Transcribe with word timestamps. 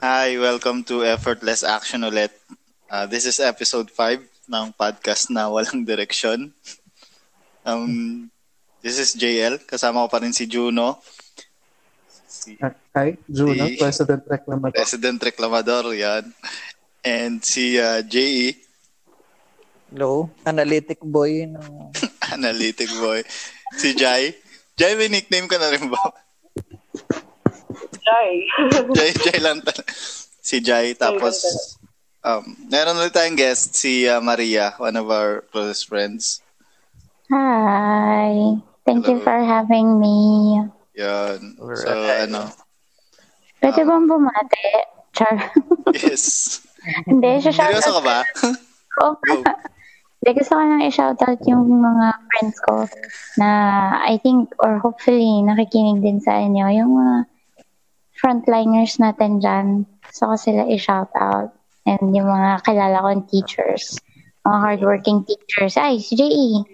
Hi, 0.00 0.36
welcome 0.40 0.80
to 0.88 1.04
Effortless 1.04 1.60
Action 1.60 2.08
ulit. 2.08 2.32
Uh, 2.88 3.04
this 3.04 3.28
is 3.28 3.36
episode 3.38 3.92
5 3.92 4.24
ng 4.48 4.66
podcast 4.74 5.28
na 5.28 5.46
walang 5.52 5.84
direksyon. 5.84 6.50
Um, 7.62 8.26
this 8.80 8.96
is 8.96 9.12
JL. 9.12 9.60
Kasama 9.60 10.04
ko 10.04 10.08
pa 10.08 10.24
rin 10.24 10.32
si 10.32 10.48
Juno. 10.48 10.98
Si 12.24 12.56
Hi, 12.96 13.14
Juno, 13.28 13.68
Si- 13.68 13.76
President 13.76 14.24
Reclamador. 14.24 14.72
President 14.74 15.18
Reclamador, 15.20 15.84
yan. 15.92 16.24
And 17.04 17.44
si 17.44 17.76
uh, 17.76 18.00
JE, 18.00 18.56
Hello, 19.90 20.30
analytic 20.46 21.02
boy 21.02 21.50
ng 21.50 21.90
analytic 22.36 22.86
boy. 23.02 23.26
Si 23.74 23.90
Jai. 23.92 24.32
Jai, 24.78 24.94
may 24.94 25.10
nickname 25.10 25.50
ka 25.50 25.58
na 25.58 25.66
rin 25.68 25.90
ba? 25.90 25.98
Jai. 28.00 28.32
Jai, 28.96 29.10
Jai 29.14 29.38
lang 29.40 29.60
talaga. 29.62 29.92
Si 30.40 30.56
Jai. 30.60 30.96
Tapos, 30.96 31.40
um, 32.24 32.42
meron 32.68 32.98
ulit 32.98 33.12
tayong 33.12 33.36
guest, 33.36 33.76
si 33.76 34.08
uh, 34.08 34.20
Maria, 34.20 34.74
one 34.80 34.96
of 34.96 35.06
our 35.08 35.44
closest 35.52 35.86
friends. 35.86 36.40
Hi. 37.30 38.58
Thank 38.82 39.06
you 39.06 39.22
Hello. 39.22 39.26
for 39.28 39.38
having 39.44 40.00
me. 40.00 40.16
Yan. 40.98 41.54
So, 41.56 41.88
Alright. 41.88 42.26
ano, 42.26 42.50
Pwede 43.60 43.84
bang 43.84 44.08
bumate? 44.08 44.64
Char. 45.12 45.36
yes. 46.00 46.58
Hindi, 47.04 47.44
siya 47.44 47.52
shout 47.52 47.76
Seryoso 47.76 48.00
ka 48.00 48.02
ba? 48.02 48.18
ko. 48.96 49.04
Go. 49.28 49.44
Hindi, 50.20 50.30
gusto 50.36 50.52
ko 50.56 50.60
lang 50.64 50.82
i-shoutout 50.88 51.40
yung 51.44 51.68
mga 51.68 52.06
friends 52.28 52.56
ko 52.64 52.74
na 53.36 53.48
I 54.04 54.16
think 54.20 54.52
or 54.60 54.80
hopefully 54.80 55.44
nakikinig 55.44 56.00
din 56.00 56.20
sa 56.24 56.40
inyo. 56.40 56.68
Yung 56.72 56.92
mga 56.96 57.16
frontliners 58.20 59.00
natin 59.00 59.40
dyan. 59.40 59.88
Gusto 60.04 60.22
ko 60.30 60.34
sila 60.36 60.62
i-shoutout. 60.68 61.50
And 61.88 62.12
yung 62.12 62.28
mga 62.28 62.60
kilala 62.68 63.00
kong 63.00 63.26
teachers. 63.32 63.96
Mga 64.44 64.58
hardworking 64.60 65.24
teachers. 65.24 65.80
Ay, 65.80 65.98
si 65.98 66.14
JE. 66.14 66.68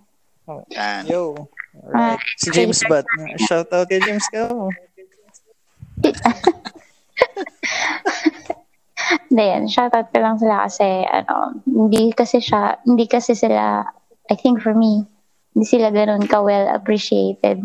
Yan. 0.74 1.06
Yo. 1.06 1.48
Alright. 1.86 2.18
Si 2.42 2.50
James 2.50 2.82
Bat. 2.90 3.06
Shout 3.46 3.70
out 3.70 3.86
kay 3.86 4.02
James 4.02 4.26
ka. 4.34 4.50
Hindi, 9.30 9.44
yan. 9.46 9.70
Shoutout 9.70 10.10
ko 10.10 10.18
lang 10.18 10.36
sila 10.42 10.66
kasi, 10.66 11.06
ano, 11.06 11.62
hindi 11.62 12.10
kasi 12.10 12.42
siya, 12.42 12.82
hindi 12.82 13.06
kasi 13.06 13.38
sila, 13.38 13.86
I 14.26 14.34
think 14.34 14.58
for 14.58 14.74
me, 14.74 15.06
hindi 15.54 15.66
sila 15.66 15.94
ganun 15.94 16.26
ka-well 16.26 16.66
appreciated 16.74 17.62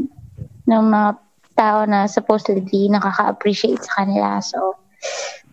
ng 0.69 0.83
mga 0.85 1.09
tao 1.55 1.85
na 1.85 2.07
supposedly 2.07 2.89
nakaka-appreciate 2.89 3.81
sa 3.83 4.03
kanila. 4.03 4.41
So, 4.41 4.75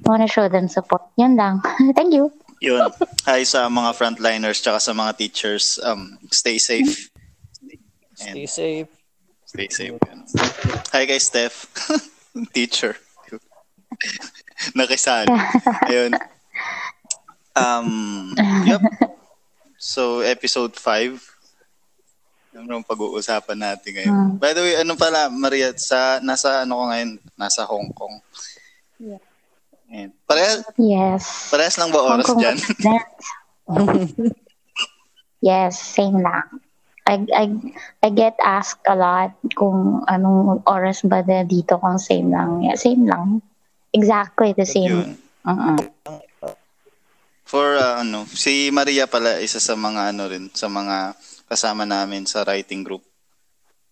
I 0.05 0.09
wanna 0.09 0.29
show 0.29 0.49
them 0.49 0.69
support. 0.69 1.03
Yun 1.17 1.37
lang. 1.37 1.61
Thank 1.99 2.15
you. 2.15 2.31
Yun. 2.59 2.91
Hi 3.27 3.47
sa 3.47 3.71
mga 3.71 3.95
frontliners 3.95 4.59
tsaka 4.59 4.83
sa 4.83 4.91
mga 4.91 5.15
teachers. 5.15 5.79
Um, 5.79 6.19
stay 6.31 6.59
safe. 6.59 7.11
Stay 8.19 8.35
And 8.35 8.51
safe. 8.51 8.91
stay 9.47 9.69
safe. 9.71 9.95
Yun. 9.95 10.21
Hi 10.91 11.07
kay 11.07 11.23
Steph. 11.23 11.71
Teacher. 12.55 12.99
Nakisali. 14.75 15.31
Ayun. 15.87 16.13
Um, 17.55 18.35
yep. 18.67 18.83
So, 19.79 20.21
episode 20.21 20.75
5. 20.75 21.38
Yung 22.59 22.67
yung 22.67 22.87
pag-uusapan 22.87 23.59
natin 23.59 23.91
ngayon. 23.95 24.11
Hmm. 24.11 24.35
By 24.43 24.51
the 24.51 24.63
way, 24.67 24.75
ano 24.83 24.99
pala, 24.99 25.31
Maria, 25.31 25.71
sa, 25.79 26.19
nasa 26.19 26.67
ano 26.67 26.83
ko 26.83 26.85
ngayon? 26.91 27.11
Nasa 27.39 27.63
Hong 27.63 27.95
Kong. 27.95 28.19
Yeah. 28.99 29.23
And, 29.89 30.11
parehas, 30.27 30.67
Yes. 30.75 31.49
parehas 31.55 31.79
lang 31.79 31.95
ba 31.95 32.03
oras 32.03 32.27
Hong 32.27 32.35
Kong 32.35 32.41
dyan? 32.43 32.59
yes, 35.49 35.79
same 35.79 36.19
lang. 36.19 36.45
I, 37.09 37.25
I, 37.33 37.45
I 38.05 38.09
get 38.13 38.37
asked 38.43 38.85
a 38.85 38.93
lot 38.93 39.33
kung 39.57 40.05
anong 40.11 40.61
oras 40.69 41.01
ba 41.07 41.25
na 41.25 41.41
dito 41.47 41.81
kung 41.81 41.97
same 41.97 42.29
lang. 42.29 42.61
Yeah, 42.61 42.77
same 42.77 43.09
lang. 43.09 43.41
Exactly 43.97 44.53
the 44.53 44.69
same. 44.69 45.17
Uh-uh. 45.41 45.81
For 47.49 47.81
uh, 47.81 48.05
ano, 48.05 48.29
si 48.29 48.69
Maria 48.69 49.09
pala 49.09 49.41
isa 49.41 49.57
sa 49.57 49.73
mga 49.73 50.13
ano 50.13 50.29
rin, 50.29 50.53
sa 50.53 50.69
mga 50.69 51.17
kasama 51.49 51.83
namin 51.83 52.29
sa 52.29 52.45
writing 52.45 52.85
group 52.85 53.03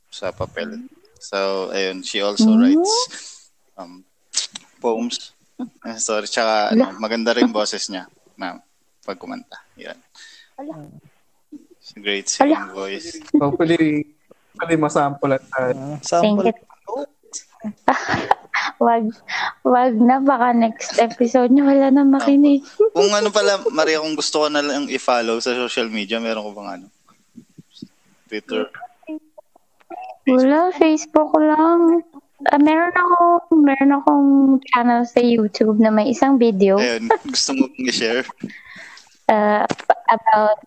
sa 0.09 0.31
papel. 0.31 0.87
So, 1.19 1.73
ayun, 1.73 2.05
she 2.05 2.21
also 2.21 2.53
Mm. 2.53 2.61
writes 2.61 2.93
um, 3.75 4.05
poems. 4.79 5.33
Eh, 5.89 5.97
sorry, 5.97 6.29
tsaka 6.29 6.77
ano, 6.77 6.93
maganda 7.01 7.33
rin 7.33 7.49
boses 7.49 7.89
niya 7.89 8.05
na 8.37 8.61
pag 9.01 9.17
kumanta. 9.17 9.57
Yan. 9.81 9.97
She's 11.81 11.97
a 11.97 12.01
great 12.05 12.29
singing 12.29 12.77
voice. 12.77 13.17
Hopefully, 13.41 14.05
hopefully 14.53 14.77
masample 14.77 15.33
at 15.33 15.41
tayo. 15.49 15.73
Uh, 15.73 15.97
Thank 15.97 16.05
sample. 16.05 16.45
you. 16.45 16.57
wag, 18.85 19.05
wag 19.65 19.95
na, 19.97 20.21
baka 20.21 20.53
next 20.53 21.01
episode 21.01 21.49
nyo 21.49 21.65
wala 21.65 21.89
na 21.89 22.05
makinig. 22.05 22.61
Kung 22.93 23.09
ano 23.09 23.33
pala, 23.33 23.57
Maria, 23.73 24.05
kung 24.05 24.13
gusto 24.13 24.45
ko 24.45 24.53
na 24.53 24.61
lang 24.61 24.93
i-follow 24.93 25.41
sa 25.41 25.57
social 25.57 25.89
media, 25.89 26.21
meron 26.21 26.45
ko 26.45 26.53
bang 26.53 26.71
ano? 26.81 26.87
Twitter. 28.29 28.71
Wala, 30.27 30.75
Facebook 30.75 31.31
lang. 31.39 32.03
Ah, 32.53 32.61
meron 32.61 32.93
ako, 32.93 33.17
meron 33.65 33.97
akong 33.97 34.29
channel 34.69 35.07
sa 35.09 35.25
YouTube 35.25 35.81
na 35.81 35.89
may 35.89 36.13
isang 36.13 36.37
video 36.37 36.77
Ayun, 36.77 37.09
gusto 37.33 37.57
mo 37.57 37.65
i-share? 37.81 38.29
uh, 39.33 39.65
about 40.13 40.61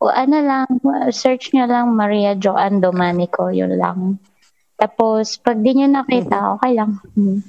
o 0.00 0.08
ano 0.12 0.36
lang, 0.40 0.68
search 1.12 1.52
nyo 1.56 1.64
lang 1.64 1.96
Maria 1.96 2.36
Joan 2.36 2.80
Domanico, 2.80 3.48
yun 3.48 3.72
lang. 3.76 4.20
Tapos, 4.76 5.40
pag 5.40 5.56
di 5.64 5.80
nyo 5.80 5.88
nakita, 5.88 6.60
okay 6.60 6.76
lang. 6.76 7.00
Hmm. 7.16 7.40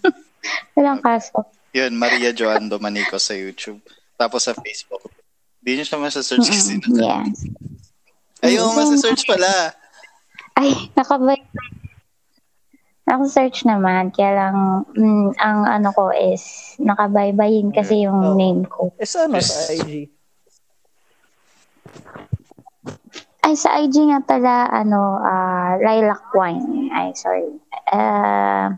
Walang 0.78 1.04
kaso. 1.04 1.52
Yun, 1.76 2.00
Maria 2.00 2.32
Joan 2.32 2.72
Domanico 2.72 3.20
sa 3.20 3.36
YouTube. 3.36 3.84
Tapos 4.16 4.48
sa 4.48 4.56
Facebook. 4.56 5.04
Hindi 5.60 5.82
nyo 5.82 5.86
siya 5.90 6.00
masa-search 6.00 6.48
kasi. 6.48 6.80
Yes. 6.96 7.44
Ayun, 8.46 8.72
masa-search 8.78 9.26
pala. 9.26 9.74
Ay, 10.56 10.72
nakabay. 10.96 11.42
Naka-search 13.06 13.70
naman, 13.70 14.10
kaya 14.10 14.34
lang, 14.34 14.58
mm, 14.98 15.38
ang 15.38 15.60
ano 15.70 15.90
ko 15.94 16.10
is, 16.10 16.74
nakabaybayin 16.82 17.70
kasi 17.70 18.06
yung 18.06 18.34
Oh. 18.34 18.38
name 18.38 18.66
ko. 18.66 18.90
Eh, 18.98 19.06
sa 19.06 19.30
ano 19.30 19.38
sa 19.42 19.70
IG? 19.70 20.10
Ay, 23.46 23.54
sa 23.54 23.78
IG 23.78 24.10
nga 24.10 24.26
pala, 24.26 24.66
ano, 24.74 25.22
ah, 25.22 25.78
Lilac 25.78 26.34
Wine. 26.34 26.90
Ay, 26.90 27.14
sorry. 27.14 27.46
Uh, 27.94 28.74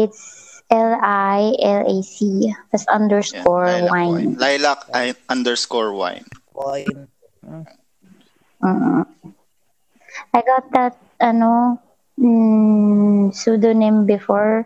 it's 0.00 0.56
L-I-L-A-C, 0.66 2.16
Yan, 2.50 2.58
underscore 2.90 3.70
lilac 3.70 3.92
wine. 3.92 4.34
Lilac 4.34 4.80
I- 4.90 5.14
underscore 5.30 5.94
wine. 5.94 6.26
Wine. 6.56 7.06
Mm. 8.62 9.04
I 10.32 10.40
got 10.40 10.64
that, 10.72 10.94
ano, 11.20 11.80
mm, 12.16 13.32
pseudonym 13.32 14.06
before 14.08 14.64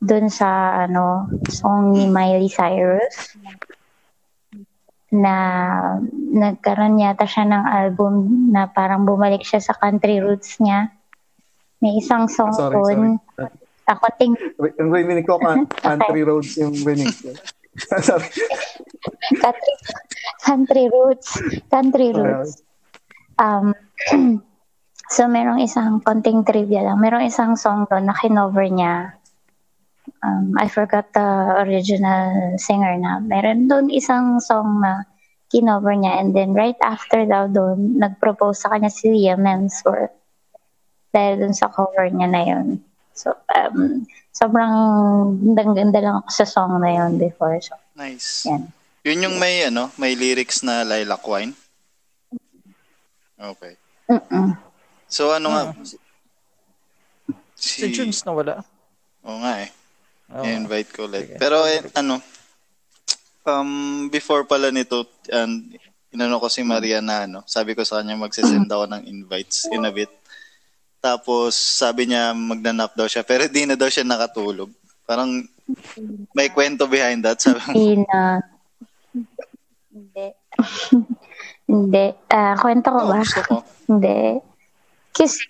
dun 0.00 0.28
sa, 0.28 0.82
ano, 0.84 1.30
song 1.48 1.96
ni 1.96 2.08
Miley 2.12 2.52
Cyrus 2.52 3.36
na 5.14 5.34
nagkaroon 6.12 7.00
yata 7.00 7.24
siya 7.24 7.46
ng 7.46 7.64
album 7.64 8.14
na 8.50 8.68
parang 8.68 9.06
bumalik 9.06 9.46
siya 9.46 9.62
sa 9.62 9.72
country 9.78 10.18
roots 10.18 10.58
niya. 10.58 10.92
May 11.80 12.02
isang 12.02 12.26
song 12.26 12.52
Sorry, 12.52 12.74
sorry. 12.74 13.16
Ako 13.86 14.04
ting 14.18 14.34
Yung 14.82 14.90
rinig 14.90 15.24
ko, 15.24 15.38
country 15.78 16.26
roads 16.26 16.58
yung 16.58 16.74
rinig 16.82 17.14
ko. 17.22 17.30
Sorry. 18.02 18.28
country, 19.38 19.74
country 20.42 20.84
roots. 20.90 21.28
Country 21.70 22.08
roots. 22.10 22.65
Um, 23.36 23.76
so, 25.14 25.28
merong 25.28 25.60
isang 25.60 26.00
konting 26.00 26.44
trivia 26.44 26.84
lang. 26.84 27.00
Merong 27.00 27.28
isang 27.28 27.56
song 27.56 27.84
doon 27.88 28.08
na 28.08 28.16
kinover 28.16 28.66
niya. 28.68 29.16
Um, 30.22 30.54
I 30.56 30.70
forgot 30.70 31.12
the 31.12 31.60
original 31.66 32.56
singer 32.56 32.96
na. 32.96 33.20
Meron 33.20 33.68
doon 33.68 33.92
isang 33.92 34.40
song 34.40 34.80
na 34.80 35.04
kinover 35.50 35.94
niya 35.94 36.18
and 36.18 36.34
then 36.34 36.54
right 36.54 36.78
after 36.82 37.22
daw 37.22 37.46
doon, 37.46 37.98
nag-propose 37.98 38.66
sa 38.66 38.70
kanya 38.74 38.90
si 38.90 39.10
Liam 39.10 39.46
Hemsworth 39.46 40.14
dahil 41.14 41.40
doon 41.40 41.54
sa 41.54 41.70
cover 41.70 42.10
niya 42.10 42.28
na 42.28 42.42
yun. 42.42 42.66
So, 43.16 43.32
um, 43.56 44.04
sobrang 44.36 44.74
gandang-ganda 45.40 45.98
lang 46.02 46.16
ako 46.20 46.30
sa 46.30 46.46
song 46.46 46.76
na 46.82 46.92
yun 46.92 47.16
before. 47.16 47.56
So, 47.62 47.78
Nice. 47.96 48.44
yan. 48.44 48.68
Yun 49.06 49.24
yung 49.24 49.36
may, 49.40 49.64
ano, 49.64 49.88
may 49.96 50.12
lyrics 50.18 50.60
na 50.66 50.84
lilac 50.84 51.24
wine. 51.24 51.54
Okay. 53.36 53.76
Mm-mm. 54.08 54.56
So, 55.06 55.30
ano 55.36 55.52
nga? 55.52 55.64
Si 57.56 57.88
Junes 57.92 58.24
na 58.24 58.32
wala. 58.32 58.54
Oo 59.24 59.38
nga 59.44 59.54
eh. 59.64 59.70
Oo. 60.32 60.44
I-invite 60.44 60.90
ko 60.92 61.06
ulit. 61.06 61.30
Sige. 61.30 61.38
Pero 61.38 61.62
eh, 61.68 61.84
ano, 61.94 62.18
um, 63.46 64.06
before 64.10 64.48
pala 64.48 64.72
nito, 64.74 65.06
um, 65.30 65.52
inano 66.10 66.40
ko 66.40 66.48
si 66.50 66.64
Maria 66.64 66.98
na 67.04 67.28
ano, 67.28 67.40
sabi 67.46 67.76
ko 67.76 67.84
sa 67.84 68.02
kanya 68.02 68.18
magsisend 68.18 68.66
ako 68.66 68.88
ng 68.90 69.02
invites 69.06 69.68
in 69.70 69.84
a 69.86 69.92
bit. 69.92 70.10
Tapos 70.98 71.54
sabi 71.54 72.10
niya 72.10 72.34
magnanap 72.34 72.96
daw 72.96 73.06
siya, 73.06 73.22
pero 73.22 73.46
di 73.46 73.68
na 73.68 73.78
daw 73.78 73.86
siya 73.86 74.02
nakatulog. 74.02 74.72
Parang 75.06 75.44
may 76.34 76.50
kwento 76.50 76.90
behind 76.90 77.22
that. 77.22 77.38
Sabi 77.38 77.62
mo, 77.62 77.70
Hindi 77.70 78.02
na. 78.08 78.22
Hindi. 79.92 80.26
Hindi. 81.66 82.06
Ah, 82.30 82.54
kwento 82.54 82.94
ko 82.94 82.98
"Oh, 83.02 83.08
ba? 83.10 83.18
gusto 83.20 83.40
ko. 83.42 83.54
Hindi. 83.90 84.38
Kasi, 85.10 85.44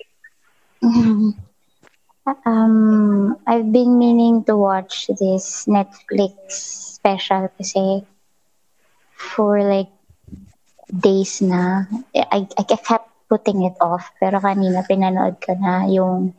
um, 2.49 3.37
I've 3.47 3.71
been 3.71 3.99
meaning 4.01 4.45
to 4.49 4.57
watch 4.57 5.09
this 5.21 5.69
Netflix 5.69 6.35
special 6.97 7.53
kasi 7.61 8.05
for 9.17 9.61
like 9.61 9.93
days 10.89 11.41
na. 11.43 11.85
I, 12.15 12.47
I 12.47 12.63
kept 12.65 12.89
putting 13.29 13.67
it 13.67 13.77
off. 13.83 14.11
Pero 14.23 14.39
kanina 14.41 14.87
pinanood 14.87 15.43
ko 15.43 15.55
na 15.59 15.85
yung 15.91 16.33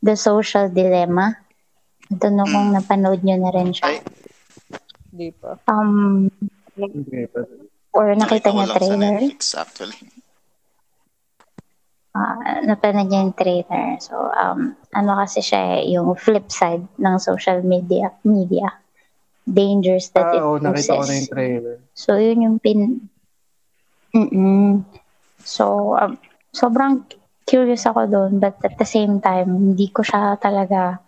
The 0.00 0.14
Social 0.14 0.70
Dilemma. 0.70 1.34
I 2.06 2.14
don't 2.14 2.38
know 2.38 2.46
kung 2.46 2.70
napanood 2.70 3.26
nyo 3.26 3.36
na 3.42 3.50
rin 3.50 3.74
siya. 3.74 3.90
Ay, 3.90 3.98
Hindi 5.10 5.28
pa. 5.34 5.58
Um, 5.66 6.30
Hindi 6.78 7.26
pa. 7.26 7.42
Or 7.96 8.12
nakita 8.12 8.52
sa 8.52 8.76
trailer? 8.76 9.00
Netflix 9.00 9.40
actually. 9.56 9.96
Ah, 12.16 12.64
napanood 12.64 13.08
niya 13.12 13.28
yung 13.28 13.36
trailer. 13.36 14.00
So, 14.00 14.16
um, 14.16 14.72
ano 14.96 15.10
kasi 15.20 15.44
siya 15.44 15.84
eh, 15.84 15.92
yung 15.92 16.16
flip 16.16 16.48
side 16.48 16.84
ng 16.96 17.16
social 17.20 17.60
media, 17.60 18.08
media. 18.24 18.72
Dangers 19.46 20.10
that 20.16 20.32
Ah, 20.32 20.36
it 20.36 20.42
oo, 20.42 20.56
nakita 20.58 20.96
ko 20.96 21.04
na 21.04 21.06
poses. 21.06 21.18
yung 21.20 21.30
trailer. 21.32 21.76
So, 21.92 22.10
yun 22.16 22.44
yung 22.44 22.56
pin... 22.58 22.80
Mm-mm. 24.16 24.80
So, 25.44 25.94
um, 25.94 26.16
sobrang 26.56 27.04
curious 27.44 27.84
ako 27.84 28.08
doon, 28.08 28.32
but 28.40 28.56
at 28.64 28.80
the 28.80 28.88
same 28.88 29.20
time, 29.20 29.52
hindi 29.52 29.92
ko 29.92 30.00
siya 30.02 30.40
talaga 30.40 30.98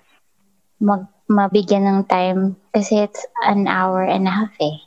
mag 0.78 1.08
mabigyan 1.28 1.84
ng 1.84 2.00
time 2.08 2.56
kasi 2.72 3.04
it's 3.04 3.26
an 3.44 3.68
hour 3.68 4.00
and 4.00 4.24
a 4.24 4.32
half 4.32 4.54
eh. 4.62 4.80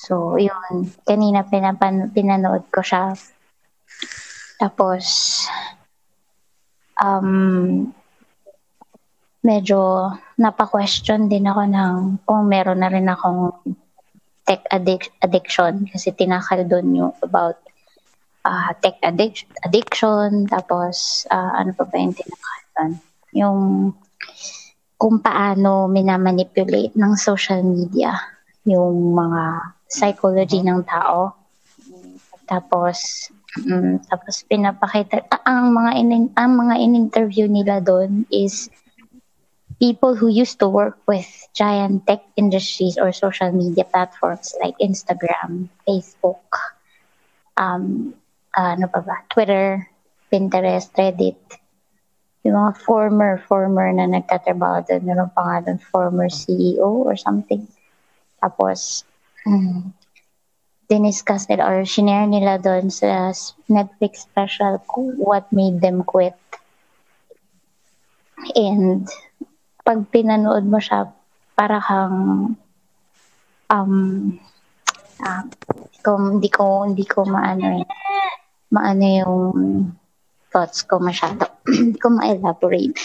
So, 0.00 0.40
yun. 0.40 0.88
Kanina 1.04 1.44
pinapan 1.44 2.08
pinanood 2.16 2.64
ko 2.72 2.80
siya. 2.80 3.12
Tapos, 4.56 5.04
um, 6.96 7.84
medyo 9.44 10.08
napa-question 10.40 11.28
din 11.28 11.48
ako 11.48 11.62
ng 11.68 11.94
kung 12.24 12.48
meron 12.48 12.80
na 12.80 12.88
rin 12.92 13.08
akong 13.08 13.60
tech 14.44 14.64
addic- 14.72 15.12
addiction 15.20 15.88
kasi 15.88 16.12
tinakal 16.12 16.60
doon 16.64 16.88
yung 16.96 17.14
about 17.24 17.56
ah, 18.44 18.72
tech 18.80 19.00
addic- 19.00 19.48
addiction 19.64 20.44
tapos 20.44 21.24
ah, 21.32 21.56
ano 21.60 21.72
pa 21.72 21.88
ba 21.88 21.96
yung 21.96 22.16
tinakal 22.16 22.60
doon 22.76 22.92
yung 23.32 23.58
kung 25.00 25.16
paano 25.24 25.88
minamanipulate 25.88 26.92
ng 26.92 27.12
social 27.16 27.64
media 27.64 28.12
yung 28.68 29.16
mga 29.16 29.76
psychology 29.90 30.62
ng 30.62 30.86
tao 30.86 31.34
tapos 32.46 33.28
mm, 33.58 34.10
tapos 34.10 34.46
pinapakita 34.46 35.26
ah, 35.30 35.42
ang 35.46 35.74
mga 35.74 35.90
in, 35.98 36.10
ang 36.34 36.52
mga 36.54 36.74
in-interview 36.78 37.46
nila 37.50 37.82
doon 37.82 38.26
is 38.30 38.70
people 39.80 40.14
who 40.14 40.28
used 40.28 40.60
to 40.60 40.68
work 40.68 41.00
with 41.08 41.26
giant 41.56 42.06
tech 42.06 42.20
industries 42.36 43.00
or 43.00 43.10
social 43.16 43.50
media 43.50 43.82
platforms 43.82 44.52
like 44.60 44.76
Instagram, 44.76 45.72
Facebook, 45.88 46.44
um, 47.56 48.12
ano 48.52 48.86
pa 48.92 49.00
ba, 49.00 49.24
Twitter, 49.32 49.88
Pinterest, 50.28 50.92
Reddit. 50.92 51.40
Yung 52.44 52.56
mga 52.60 52.76
former, 52.76 53.40
former 53.48 53.88
na 53.92 54.04
nagtatrabaho 54.04 54.84
doon, 54.84 55.02
meron 55.04 55.32
pa 55.32 55.42
nga 55.48 55.56
doon, 55.72 55.80
former 55.80 56.28
CEO 56.28 57.08
or 57.08 57.16
something. 57.16 57.64
Tapos, 58.40 59.08
mm, 59.46 59.92
diniscuss 60.90 61.46
nila 61.46 61.70
or 61.70 61.86
shinare 61.86 62.26
nila 62.26 62.58
doon 62.58 62.90
sa 62.90 63.30
Netflix 63.70 64.26
special 64.26 64.82
what 65.22 65.46
made 65.54 65.78
them 65.78 66.02
quit. 66.02 66.34
And 68.58 69.06
pag 69.86 70.10
pinanood 70.10 70.66
mo 70.66 70.82
siya, 70.82 71.14
para 71.54 71.76
kang 71.76 72.56
um 73.68 73.94
ah, 75.20 75.44
kung 76.00 76.40
hindi 76.40 76.48
ko 76.48 76.88
hindi 76.88 77.04
ko 77.04 77.28
maano 77.28 77.84
eh, 77.84 77.86
maano 78.72 79.04
yung 79.04 79.38
thoughts 80.50 80.82
ko 80.88 80.98
masyado. 80.98 81.46
hindi 81.68 82.00
ko 82.00 82.10
ma-elaborate. 82.10 82.96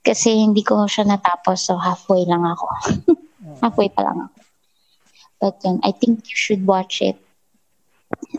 Kasi 0.00 0.40
hindi 0.40 0.64
ko 0.64 0.88
siya 0.88 1.04
natapos 1.04 1.68
so 1.68 1.76
halfway 1.76 2.24
lang 2.24 2.46
ako. 2.46 2.66
halfway 3.62 3.92
pa 3.92 4.06
lang 4.06 4.30
ako. 4.30 4.34
But 5.44 5.60
yun, 5.60 5.84
I 5.84 5.92
think 5.92 6.24
you 6.24 6.36
should 6.40 6.64
watch 6.64 7.04
it 7.04 7.20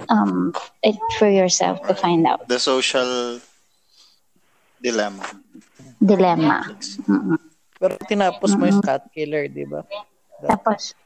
um 0.10 0.58
it 0.82 0.98
for 1.22 1.30
yourself 1.30 1.86
to 1.86 1.94
find 1.94 2.26
out. 2.26 2.50
The 2.50 2.58
social 2.58 3.38
dilemma. 4.82 5.22
Dilemma. 6.02 6.66
Mm-mm. 7.06 7.38
Pero 7.78 7.94
tinapos 8.10 8.58
mo 8.58 8.66
yung 8.66 8.82
cat 8.82 9.06
killer, 9.14 9.46
di 9.46 9.70
ba? 9.70 9.86
Tapos, 10.42 10.98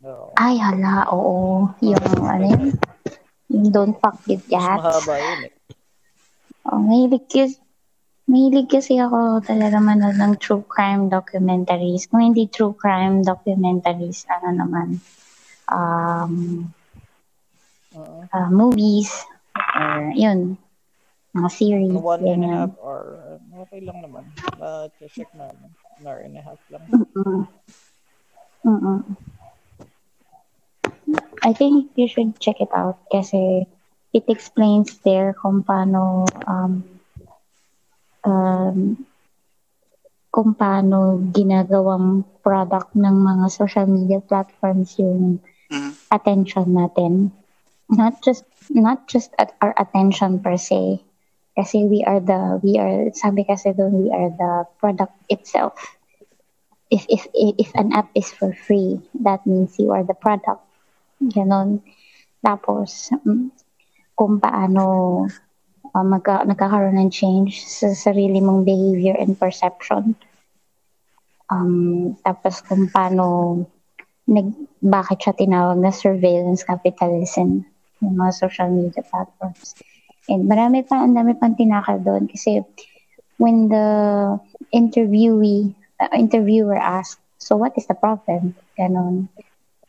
Oo. 0.00 0.32
ay 0.40 0.56
hala, 0.56 1.10
oo. 1.12 1.68
Yung 1.84 2.00
ano 2.24 2.44
yun? 2.44 2.64
Yung 3.52 3.68
don't 3.68 3.96
fuck 4.00 4.16
with 4.24 4.40
Mas 4.48 4.52
cats. 4.56 4.80
mahaba 4.80 5.14
yun 5.20 5.40
eh. 5.48 5.54
Oh, 6.64 6.80
mahilig 6.80 7.28
kasi, 7.28 7.60
mahilig 8.24 8.72
kasi 8.72 8.96
ako 8.96 9.44
talaga 9.44 9.76
manood 9.80 10.16
ng 10.16 10.40
true 10.40 10.64
crime 10.64 11.12
documentaries. 11.12 12.08
Kung 12.08 12.24
hindi 12.24 12.48
true 12.48 12.72
crime 12.72 13.20
documentaries, 13.20 14.24
ano 14.32 14.48
naman, 14.64 14.88
um, 15.68 16.34
uh, 18.32 18.50
movies, 18.50 19.12
or 19.76 20.12
yun, 20.16 20.56
mga 21.34 21.50
series, 21.50 21.92
Ano, 21.92 22.00
one 22.00 22.24
and 22.24 22.44
a 22.44 22.48
half 22.48 22.74
hour. 22.80 23.38
Okay 23.68 23.80
lang 23.82 23.98
naman. 24.00 24.24
Na-check 24.56 25.30
namin. 25.34 25.70
An 26.00 26.06
hour 26.06 26.20
and 26.22 26.36
a 26.38 26.42
half 26.42 26.60
lang. 26.70 26.82
Mm-mm. 26.90 27.46
Mm-mm. 28.64 29.00
I 31.44 31.52
think 31.52 31.92
you 31.94 32.08
should 32.08 32.40
check 32.40 32.56
it 32.64 32.72
out 32.72 33.04
kasi 33.12 33.68
it 34.16 34.24
explains 34.32 34.96
there 35.04 35.36
kung 35.36 35.60
paano 35.60 36.24
um, 36.48 36.93
um, 38.24 38.96
kung 40.34 40.50
paano 40.58 41.22
ginagawang 41.30 42.26
product 42.42 42.90
ng 42.98 43.16
mga 43.22 43.46
social 43.48 43.86
media 43.86 44.18
platforms 44.18 44.98
yung 44.98 45.38
Mhm. 45.70 45.90
attention 46.10 46.66
natin. 46.74 47.30
Not 47.86 48.18
just 48.24 48.42
not 48.72 49.06
just 49.06 49.30
at 49.38 49.54
our 49.62 49.76
attention 49.78 50.40
per 50.42 50.56
se. 50.58 51.04
Kasi 51.54 51.86
we 51.86 52.02
are 52.02 52.18
the 52.18 52.58
we 52.66 52.80
are 52.82 53.14
sabi 53.14 53.46
kasi 53.46 53.70
doon 53.70 53.94
we 54.02 54.08
are 54.10 54.32
the 54.34 54.66
product 54.82 55.14
itself. 55.30 55.78
If 56.90 57.06
if 57.08 57.30
if 57.34 57.70
an 57.78 57.94
app 57.94 58.10
is 58.18 58.28
for 58.34 58.50
free, 58.52 58.98
that 59.22 59.46
means 59.46 59.78
you 59.78 59.94
are 59.94 60.02
the 60.02 60.18
product. 60.18 60.66
Ganon. 61.22 61.78
Tapos 62.42 63.14
mm, 63.22 63.54
kung 64.18 64.42
paano 64.42 65.24
uh, 65.94 66.02
magka, 66.02 66.42
nagkakaroon 66.44 66.98
ng 66.98 67.10
change 67.14 67.62
sa 67.62 67.94
sarili 67.94 68.42
mong 68.42 68.66
behavior 68.66 69.14
and 69.14 69.38
perception. 69.38 70.18
Um, 71.48 72.18
tapos 72.26 72.60
kung 72.66 72.90
paano 72.90 73.62
nag, 74.26 74.50
bakit 74.82 75.22
siya 75.22 75.34
tinawag 75.38 75.78
na 75.78 75.94
surveillance 75.94 76.66
capitalism 76.66 77.62
yung 78.02 78.16
mga 78.18 78.32
social 78.34 78.68
media 78.68 79.04
platforms. 79.06 79.78
And 80.26 80.48
marami 80.48 80.82
pa, 80.82 81.04
ang 81.04 81.14
dami 81.14 81.36
pang 81.36 81.54
tinakal 81.54 82.00
doon 82.00 82.26
kasi 82.26 82.64
when 83.36 83.68
the 83.68 83.86
interviewee, 84.72 85.76
uh, 86.00 86.12
interviewer 86.16 86.80
asked, 86.80 87.20
so 87.38 87.54
what 87.60 87.76
is 87.76 87.86
the 87.86 87.94
problem? 87.94 88.56
Ganon. 88.74 89.28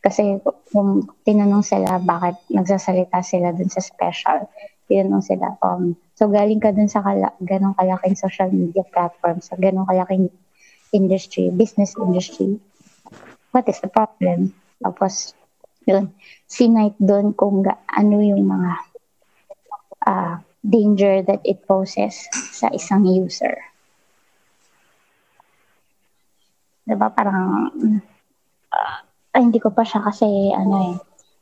Kasi 0.04 0.38
kung 0.70 1.10
tinanong 1.26 1.66
sila 1.66 1.98
bakit 2.04 2.38
nagsasalita 2.52 3.26
sila 3.26 3.56
dun 3.56 3.72
sa 3.72 3.82
special, 3.82 4.46
tinanong 4.86 5.26
sila, 5.26 5.58
um, 5.66 5.98
so 6.14 6.30
galing 6.30 6.62
ka 6.62 6.70
dun 6.70 6.90
sa 6.90 7.02
kala, 7.02 7.34
ganong 7.42 7.74
kalaking 7.78 8.18
social 8.18 8.50
media 8.54 8.86
platform, 8.90 9.42
sa 9.42 9.58
ganong 9.58 9.90
kalaking 9.90 10.30
industry, 10.94 11.50
business 11.52 11.98
industry, 11.98 12.62
what 13.52 13.66
is 13.68 13.80
the 13.82 13.90
problem? 13.90 14.54
Tapos, 14.84 15.34
yun, 15.88 16.12
sinight 16.46 16.98
doon 17.00 17.32
kung 17.34 17.64
ga- 17.64 17.82
ano 17.88 18.20
yung 18.22 18.46
mga 18.46 18.72
ah, 20.06 20.36
danger 20.62 21.22
that 21.26 21.42
it 21.46 21.66
poses 21.66 22.26
sa 22.54 22.70
isang 22.74 23.06
user. 23.06 23.54
Diba 26.86 27.10
parang, 27.10 27.70
ah, 28.70 29.02
ay, 29.34 29.42
hindi 29.42 29.58
ko 29.58 29.74
pa 29.74 29.82
siya 29.82 30.06
kasi, 30.06 30.54
ano 30.54 30.94
eh, 30.94 30.96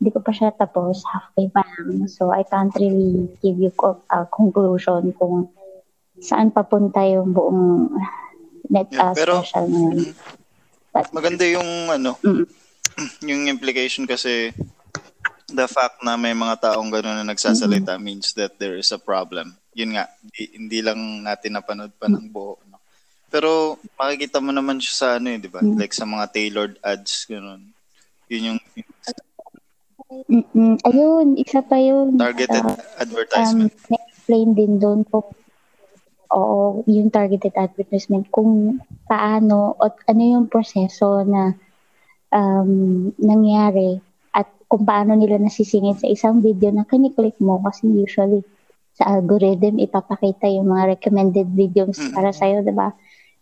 hindi 0.03 0.12
ko 0.12 0.19
pa 0.19 0.36
siya 0.36 0.51
tapos, 0.51 1.00
halfway 1.07 1.48
pa 1.48 1.63
lang. 1.63 2.12
So, 2.12 2.36
I 2.36 2.43
can't 2.43 2.75
really 2.75 3.31
give 3.39 3.55
you 3.55 3.72
a 4.12 4.27
conclusion 4.27 5.15
kung 5.15 5.48
saan 6.19 6.51
papunta 6.51 7.00
yung 7.07 7.31
buong 7.31 7.88
net 8.67 8.91
Yeah, 8.91 9.00
uh, 9.00 9.15
pero- 9.15 9.39
special 9.39 9.72
na 9.72 9.79
yun. 9.95 10.12
But, 10.91 11.07
Maganda 11.15 11.48
yung 11.48 11.88
ano, 11.88 12.19
Mm. 12.19 12.45
yung 13.31 13.41
implication 13.48 14.03
kasi 14.03 14.51
the 15.48 15.72
fact 15.72 16.03
na 16.03 16.19
may 16.19 16.36
mga 16.36 16.67
taong 16.67 16.91
gano'n 16.91 17.24
na 17.24 17.31
nagsasalita 17.31 17.95
means 17.95 18.36
that 18.36 18.60
there 18.60 18.75
is 18.75 18.91
a 18.91 19.00
problem. 19.00 19.55
Yun 19.72 19.95
nga, 19.95 20.12
hindi, 20.19 20.43
hindi 20.60 20.79
lang 20.83 21.00
natin 21.24 21.55
napanood 21.55 21.95
pa 21.95 22.12
ng 22.12 22.27
buo. 22.27 22.60
No? 22.67 22.77
Pero 23.31 23.79
makikita 23.95 24.43
mo 24.43 24.51
naman 24.51 24.83
siya 24.83 24.93
sa 25.00 25.07
ano 25.15 25.31
eh, 25.31 25.39
di 25.39 25.48
ba? 25.48 25.63
Mm. 25.63 25.79
Like 25.79 25.95
sa 25.95 26.03
mga 26.03 26.27
tailored 26.36 26.75
ads, 26.83 27.24
gano'n. 27.31 27.72
Yun 28.27 28.51
yung 28.51 28.60
mm, 30.27 30.75
ayun, 30.84 31.27
isa 31.36 31.60
pa 31.62 31.77
yun. 31.77 32.17
targeted 32.17 32.63
Uh, 32.63 32.74
um, 32.74 33.01
advertisement. 33.01 33.72
na-explain 33.89 34.50
din 34.53 34.77
doon 34.77 35.01
po 35.03 35.34
oo, 36.34 36.82
yung 36.89 37.13
targeted 37.13 37.53
advertisement 37.53 38.25
kung 38.34 38.82
paano 39.05 39.77
at 39.77 39.93
ano 40.10 40.22
yung 40.24 40.46
proseso 40.50 41.22
na 41.22 41.53
um, 42.34 43.13
nangyari 43.22 44.01
at 44.34 44.50
kung 44.65 44.82
paano 44.82 45.13
nila 45.13 45.38
nasisingit 45.38 46.01
sa 46.01 46.10
isang 46.10 46.41
video 46.41 46.74
na 46.74 46.89
kiniklik 46.89 47.38
mo 47.38 47.62
kasi 47.62 47.86
usually 47.86 48.41
sa 48.93 49.13
algorithm 49.13 49.77
ipapakita 49.77 50.50
yung 50.50 50.70
mga 50.70 50.98
recommended 50.98 51.50
videos 51.53 51.98
Mm. 51.98 52.13
para 52.13 52.29
sa'yo, 52.29 52.62
di 52.62 52.74
ba? 52.74 52.93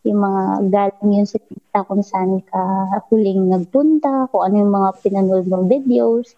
Yung 0.04 0.20
mga 0.20 0.42
galing 0.68 1.12
yun 1.16 1.28
sa 1.28 1.40
TikTok 1.40 1.86
kung 1.88 2.04
saan 2.04 2.40
ka 2.44 2.60
huling 3.08 3.51
nagpunta, 3.51 4.28
kung 4.32 4.42
ano 4.48 4.56
yung 4.63 4.74
mga 4.74 4.90
pinanood 5.00 5.46
mong 5.48 5.68
videos. 5.68 6.36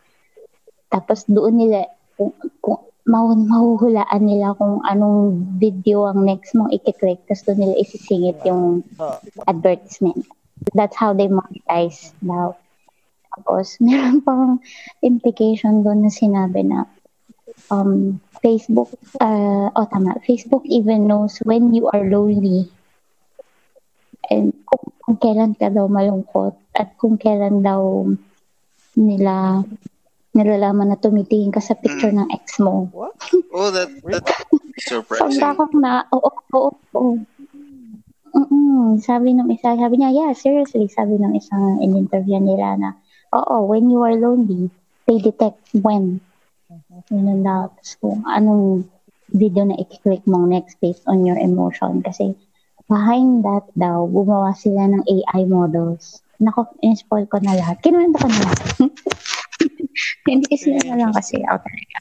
Tapos 0.93 1.25
doon 1.25 1.57
nila, 1.57 1.89
kung, 2.13 2.37
kung 2.61 2.85
mahuhulaan 3.09 4.21
nila 4.21 4.53
kung 4.53 4.85
anong 4.85 5.41
video 5.57 6.05
ang 6.05 6.21
next 6.21 6.53
mong 6.53 6.69
ikiklik, 6.69 7.25
tapos 7.25 7.43
doon 7.49 7.59
nila 7.65 7.75
isisingit 7.81 8.37
yung 8.45 8.85
advertisement. 9.49 10.21
That's 10.77 10.93
how 10.93 11.17
they 11.17 11.27
monetize 11.27 12.13
now. 12.21 12.55
Tapos, 13.33 13.75
meron 13.83 14.21
pang 14.21 14.61
implication 15.01 15.81
doon 15.81 16.05
na 16.05 16.11
sinabi 16.13 16.61
na 16.61 16.85
um, 17.73 18.21
Facebook, 18.45 18.93
uh, 19.17 19.73
oh 19.73 19.87
tama, 19.89 20.21
Facebook 20.21 20.61
even 20.69 21.09
knows 21.09 21.41
when 21.41 21.73
you 21.73 21.89
are 21.89 22.05
lonely 22.05 22.69
and 24.31 24.55
kung, 24.63 24.85
kung 25.03 25.17
kailan 25.19 25.51
ka 25.57 25.67
daw 25.67 25.87
malungkot 25.91 26.55
at 26.75 26.95
kung 26.95 27.19
kailan 27.19 27.59
daw 27.59 28.07
nila 28.95 29.65
nalalaman 30.33 30.89
na 30.89 30.97
tumitingin 30.97 31.53
ka 31.53 31.61
sa 31.61 31.77
picture 31.77 32.09
ng 32.09 32.29
ex 32.33 32.57
mo. 32.57 32.89
what? 32.89 33.13
Oh, 33.53 33.69
that, 33.69 33.89
that 34.09 34.25
surprising. 34.81 35.37
Sobra 35.37 35.53
akong 35.53 35.77
na, 35.77 36.09
oo, 36.09 36.29
oo, 36.57 36.71
oo. 36.97 37.13
Mm-mm. 38.33 38.97
Sabi 38.97 39.37
ng 39.37 39.45
isa, 39.53 39.77
sabi 39.77 40.01
niya, 40.01 40.09
yeah, 40.09 40.31
seriously, 40.33 40.89
sabi 40.89 41.21
ng 41.21 41.37
isang 41.37 41.77
in-interview 41.85 42.41
nila 42.41 42.81
na, 42.81 42.89
oo, 43.29 43.69
when 43.69 43.93
you 43.93 44.01
are 44.01 44.17
lonely, 44.17 44.73
they 45.05 45.21
detect 45.21 45.61
when. 45.77 46.17
Yun 47.13 47.45
na, 47.45 47.69
kung 48.01 48.25
anong 48.25 48.89
video 49.29 49.69
na 49.69 49.77
i-click 49.77 50.25
mong 50.25 50.49
next 50.49 50.81
based 50.81 51.05
on 51.05 51.21
your 51.29 51.37
emotion. 51.37 52.01
Kasi 52.01 52.33
behind 52.89 53.45
that 53.45 53.69
daw, 53.77 54.09
gumawa 54.09 54.57
sila 54.57 54.89
ng 54.89 55.05
AI 55.05 55.45
models. 55.45 56.25
Nako, 56.41 56.73
in-spoil 56.81 57.29
ko 57.29 57.37
na 57.37 57.53
lahat. 57.53 57.77
Kinuwento 57.85 58.17
ko 58.17 58.27
na 58.29 58.41
lahat. 58.41 58.61
Hindi 60.27 60.45
kasi 60.47 60.67
na 60.73 60.95
lang 60.95 61.11
kasi 61.13 61.39
ako 61.43 61.57
talaga. 61.63 61.97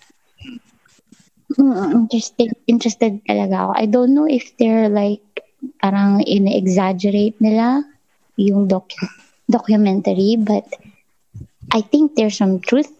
Mm, 1.52 2.06
interested, 2.06 2.48
interested 2.64 3.12
talaga 3.28 3.68
ako. 3.68 3.72
I 3.76 3.86
don't 3.86 4.12
know 4.16 4.28
if 4.28 4.56
they're 4.56 4.88
like, 4.88 5.22
parang 5.78 6.24
in-exaggerate 6.24 7.38
nila 7.38 7.84
yung 8.40 8.66
docu- 8.66 9.10
documentary, 9.46 10.40
but 10.40 10.64
I 11.70 11.80
think 11.84 12.16
there's 12.16 12.38
some 12.40 12.60
truth 12.60 12.90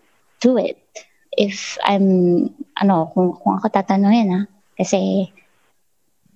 to 0.45 0.61
it. 0.61 0.79
If 1.33 1.81
I'm, 1.81 2.53
ano, 2.77 3.09
kung, 3.17 3.33
kung 3.41 3.57
ako 3.57 3.73
tatanungin, 3.73 4.29
ha? 4.37 4.43
Kasi, 4.77 5.33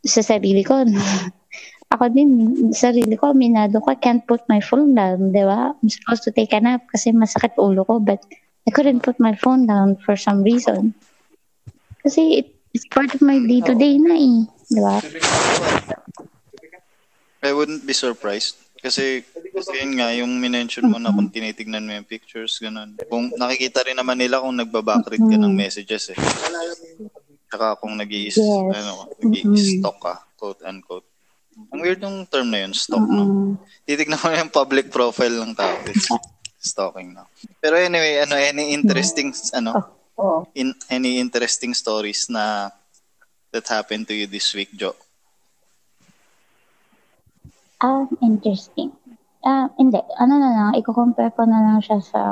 sa 0.00 0.24
sarili 0.24 0.64
ko, 0.64 0.88
ako 1.94 2.04
din, 2.10 2.30
sa 2.72 2.90
sarili 2.90 3.14
ko, 3.14 3.36
minado 3.36 3.78
ko, 3.84 3.92
I 3.92 4.00
can't 4.00 4.24
put 4.24 4.40
my 4.48 4.64
phone 4.64 4.96
down, 4.96 5.36
di 5.36 5.44
ba? 5.44 5.76
I'm 5.76 5.90
supposed 5.92 6.24
to 6.24 6.32
take 6.32 6.56
a 6.56 6.60
nap 6.64 6.88
kasi 6.88 7.12
masakit 7.12 7.54
ulo 7.60 7.84
ko, 7.84 8.00
but 8.00 8.24
I 8.66 8.70
couldn't 8.74 9.06
put 9.06 9.22
my 9.22 9.34
phone 9.38 9.66
down 9.66 9.96
for 10.02 10.18
some 10.18 10.42
reason. 10.42 10.94
Kasi 12.02 12.42
it, 12.42 12.46
it's 12.74 12.86
part 12.90 13.14
of 13.14 13.22
my 13.22 13.38
day-to-day 13.38 13.98
na 14.02 14.14
eh. 14.18 14.36
Di 14.66 14.80
ba? 14.82 14.98
I 17.46 17.54
wouldn't 17.54 17.86
be 17.86 17.94
surprised. 17.94 18.58
Kasi, 18.82 19.22
kasi 19.54 19.72
yun 19.82 19.98
nga, 19.98 20.10
yung 20.14 20.38
minention 20.42 20.90
mo 20.90 20.98
na 20.98 21.14
kung 21.14 21.30
tinitignan 21.30 21.86
mo 21.86 21.94
yung 21.94 22.06
pictures, 22.06 22.58
ganun. 22.58 22.98
Kung 23.06 23.30
nakikita 23.38 23.86
rin 23.86 23.98
naman 23.98 24.18
nila 24.18 24.42
kung 24.42 24.54
nagbabackread 24.58 25.22
ka 25.22 25.38
ng 25.38 25.54
messages 25.54 26.10
eh. 26.14 26.18
Tsaka 27.46 27.78
kung 27.78 27.94
nag 27.94 28.10
Yes. 28.10 28.38
ano, 28.42 29.06
nag-i-stalk 29.22 29.98
ka, 30.02 30.14
quote 30.34 30.62
unquote. 30.66 31.06
Ang 31.72 31.80
weird 31.80 32.02
yung 32.02 32.26
term 32.28 32.50
na 32.52 32.66
yun, 32.66 32.74
stalk, 32.76 33.06
no? 33.06 33.56
Titignan 33.86 34.20
mo 34.20 34.28
yung 34.28 34.52
public 34.52 34.90
profile 34.90 35.38
ng 35.40 35.54
tao. 35.54 35.72
Stalking, 36.58 37.14
no? 37.14 37.28
Pero 37.60 37.76
anyway, 37.76 38.24
ano, 38.24 38.34
any 38.36 38.72
interesting, 38.72 39.32
ano, 39.54 39.76
Oo. 40.18 40.48
in, 40.54 40.74
any 40.90 41.20
interesting 41.20 41.74
stories 41.74 42.26
na 42.28 42.70
that 43.52 43.68
happened 43.68 44.08
to 44.08 44.14
you 44.14 44.26
this 44.26 44.52
week, 44.54 44.72
Jo? 44.74 44.96
Ah, 47.80 48.08
interesting. 48.24 48.92
Ah, 49.44 49.68
hindi. 49.76 50.00
Ano 50.18 50.34
na 50.40 50.50
lang, 50.50 50.68
i-compare 50.80 51.30
ko 51.36 51.44
na 51.44 51.60
lang 51.60 51.78
siya 51.84 52.00
sa 52.00 52.22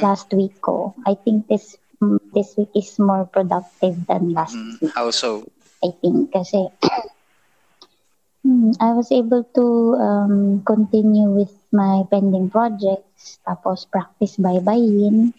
last 0.00 0.32
week 0.32 0.56
ko. 0.64 0.96
I 1.06 1.14
think 1.14 1.46
this 1.46 1.76
mm, 2.00 2.18
this 2.32 2.56
week 2.56 2.72
is 2.74 2.96
more 2.98 3.28
productive 3.28 3.94
than 4.08 4.32
last 4.32 4.56
Mm, 4.56 4.80
week, 4.80 4.92
how 4.96 5.12
so? 5.12 5.44
I 5.84 5.92
think. 6.00 6.32
Kasi 6.32 6.64
mm, 8.48 8.72
I 8.80 8.90
was 8.96 9.12
able 9.12 9.44
to 9.54 9.66
um, 10.00 10.64
continue 10.64 11.28
with 11.28 11.52
my 11.74 12.06
pending 12.08 12.48
projects, 12.48 13.42
tapos 13.42 13.84
practice 13.90 14.38
bye-byein. 14.38 15.34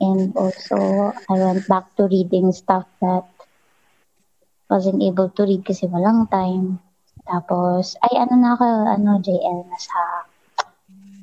And 0.00 0.30
also, 0.38 1.10
I 1.26 1.34
went 1.34 1.66
back 1.66 1.94
to 1.98 2.06
reading 2.06 2.54
stuff 2.54 2.86
that 3.02 3.26
wasn't 4.70 5.02
able 5.02 5.28
to 5.34 5.42
read 5.44 5.66
kasi 5.66 5.86
walang 5.90 6.30
time. 6.30 6.78
Tapos, 7.24 7.98
ay 8.04 8.22
ano 8.22 8.34
na 8.38 8.54
ako, 8.54 8.64
ano, 8.86 9.10
JL, 9.18 9.58
nasa 9.66 9.98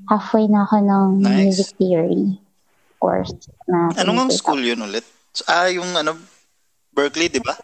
halfway 0.10 0.46
na 0.52 0.68
ako 0.68 0.76
ng 0.84 1.08
Nice. 1.22 1.40
music 1.48 1.70
theory 1.80 2.36
course 3.00 3.34
na 3.66 3.96
Anong 3.98 4.28
ang 4.28 4.32
school 4.34 4.60
yun 4.62 4.84
ulit? 4.84 5.06
Ah, 5.48 5.72
yung 5.72 5.88
ano, 5.96 6.18
Berkeley, 6.92 7.32
di 7.32 7.40
ba? 7.40 7.56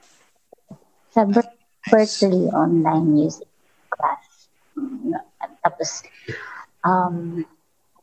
sa 1.12 1.25
Ber- 1.25 1.56
Berkeley 1.89 2.46
online 2.53 3.08
music 3.10 3.50
class. 3.89 4.51
Mm, 4.77 5.17
Tapos, 5.65 6.06
um, 6.88 7.44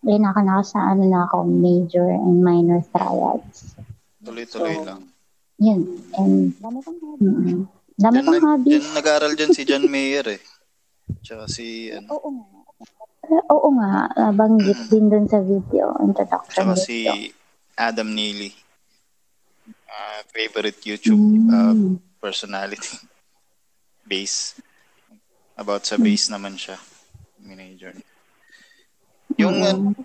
yun 0.01 0.23
ako 0.23 0.39
na 0.41 0.53
ako 0.55 0.65
sa 0.67 0.81
ano 0.87 1.03
na 1.03 1.25
ako, 1.25 1.37
major 1.43 2.05
and 2.07 2.39
minor 2.39 2.85
triads. 2.87 3.73
Tuloy-tuloy 4.21 4.77
So, 4.77 4.85
lang. 4.85 5.03
Yun. 5.57 5.81
And, 6.13 6.53
Dami 6.55 6.79
kong 6.79 6.99
mm 7.19 7.61
dami 7.95 8.11
Diyan, 8.13 8.27
kong 8.27 8.35
nag, 8.35 8.43
hobbies. 8.45 8.71
diyan 8.75 8.87
nag-aral 8.93 9.33
dyan 9.33 9.53
si 9.53 9.63
John 9.63 9.87
Mayer 9.87 10.27
eh. 10.29 10.43
Tsaka 11.21 11.47
si, 11.47 11.67
ano, 11.89 12.11
Oo 12.11 12.29
nga. 12.29 12.47
Oo 13.49 13.69
nga, 13.73 13.93
nabanggit 14.15 14.91
din 14.91 15.07
dun 15.07 15.25
sa 15.25 15.39
video, 15.39 15.95
introduction 15.99 16.59
tsaka 16.59 16.75
si 16.77 17.07
video. 17.07 17.31
Adam 17.73 18.11
Neely. 18.11 18.51
Ah, 19.87 20.21
favorite 20.27 20.83
YouTube 20.83 21.23
uh, 21.49 21.71
Mm. 21.71 22.03
personality. 22.19 22.99
Bass. 24.05 24.59
About 25.55 25.87
sa 25.87 25.95
bass 25.95 26.27
naman 26.27 26.59
siya. 26.59 26.77
Manager. 27.39 27.95
Yung, 29.39 29.55
ano, 29.63 29.95
Mm. 29.95 30.03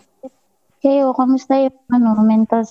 Kayo, 0.79 1.11
kamusta 1.11 1.59
yung 1.59 1.75
ano, 1.91 2.15
mental 2.23 2.63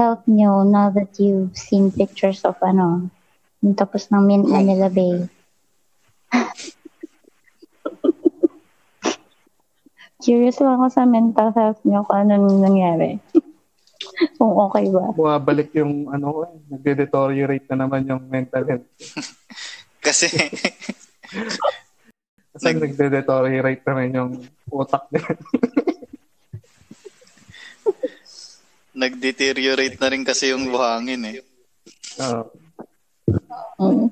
health 0.00 0.24
nyo 0.24 0.64
now 0.64 0.88
that 0.88 1.12
you've 1.20 1.52
seen 1.52 1.92
pictures 1.92 2.40
of 2.48 2.56
ano, 2.64 3.12
yung 3.60 3.76
tapos 3.76 4.08
ng 4.08 4.24
Min 4.24 4.48
Oh. 4.48 4.56
Manila 4.56 4.88
Bay? 4.88 5.28
Curious 10.24 10.56
lang 10.64 10.80
ako 10.80 10.86
sa 10.88 11.04
mental 11.04 11.52
health 11.52 11.76
nyo 11.84 12.08
kung 12.08 12.24
anong 12.24 12.64
nangyari. 12.64 13.20
kung 14.40 14.52
okay 14.68 14.88
ba. 14.88 15.12
Bumabalik 15.12 15.76
yung 15.76 16.08
ano 16.08 16.48
nagde-deteriorate 16.72 17.68
na 17.68 17.84
naman 17.84 18.08
yung 18.08 18.24
mental 18.32 18.64
health. 18.64 18.88
kasi, 20.06 20.32
Kasi 22.56 22.72
Nag- 22.72 22.88
nagde-deteriorate 22.88 23.84
na 23.84 23.94
rin 24.00 24.12
yung 24.16 24.32
utak 24.72 25.04
niya. 25.12 25.28
Nag-deteriorate 28.96 30.00
na 30.00 30.08
rin 30.08 30.24
kasi 30.24 30.56
yung 30.56 30.72
buhangin 30.72 31.20
eh. 31.28 31.44
Oo. 32.24 32.48
Mm. 33.76 34.08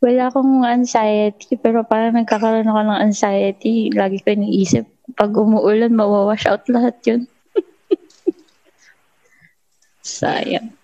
Wala 0.00 0.32
akong 0.32 0.66
anxiety, 0.66 1.54
pero 1.54 1.86
parang 1.86 2.18
nagkakaroon 2.18 2.66
ako 2.66 2.80
ng 2.82 3.02
anxiety. 3.04 3.94
Lagi 3.94 4.18
ko 4.18 4.34
iniisip, 4.34 4.90
pag 5.14 5.30
umuulan, 5.30 5.94
mawawash 5.94 6.50
out 6.50 6.66
lahat 6.66 6.98
yun. 7.06 7.30
Sayang. 10.02 10.74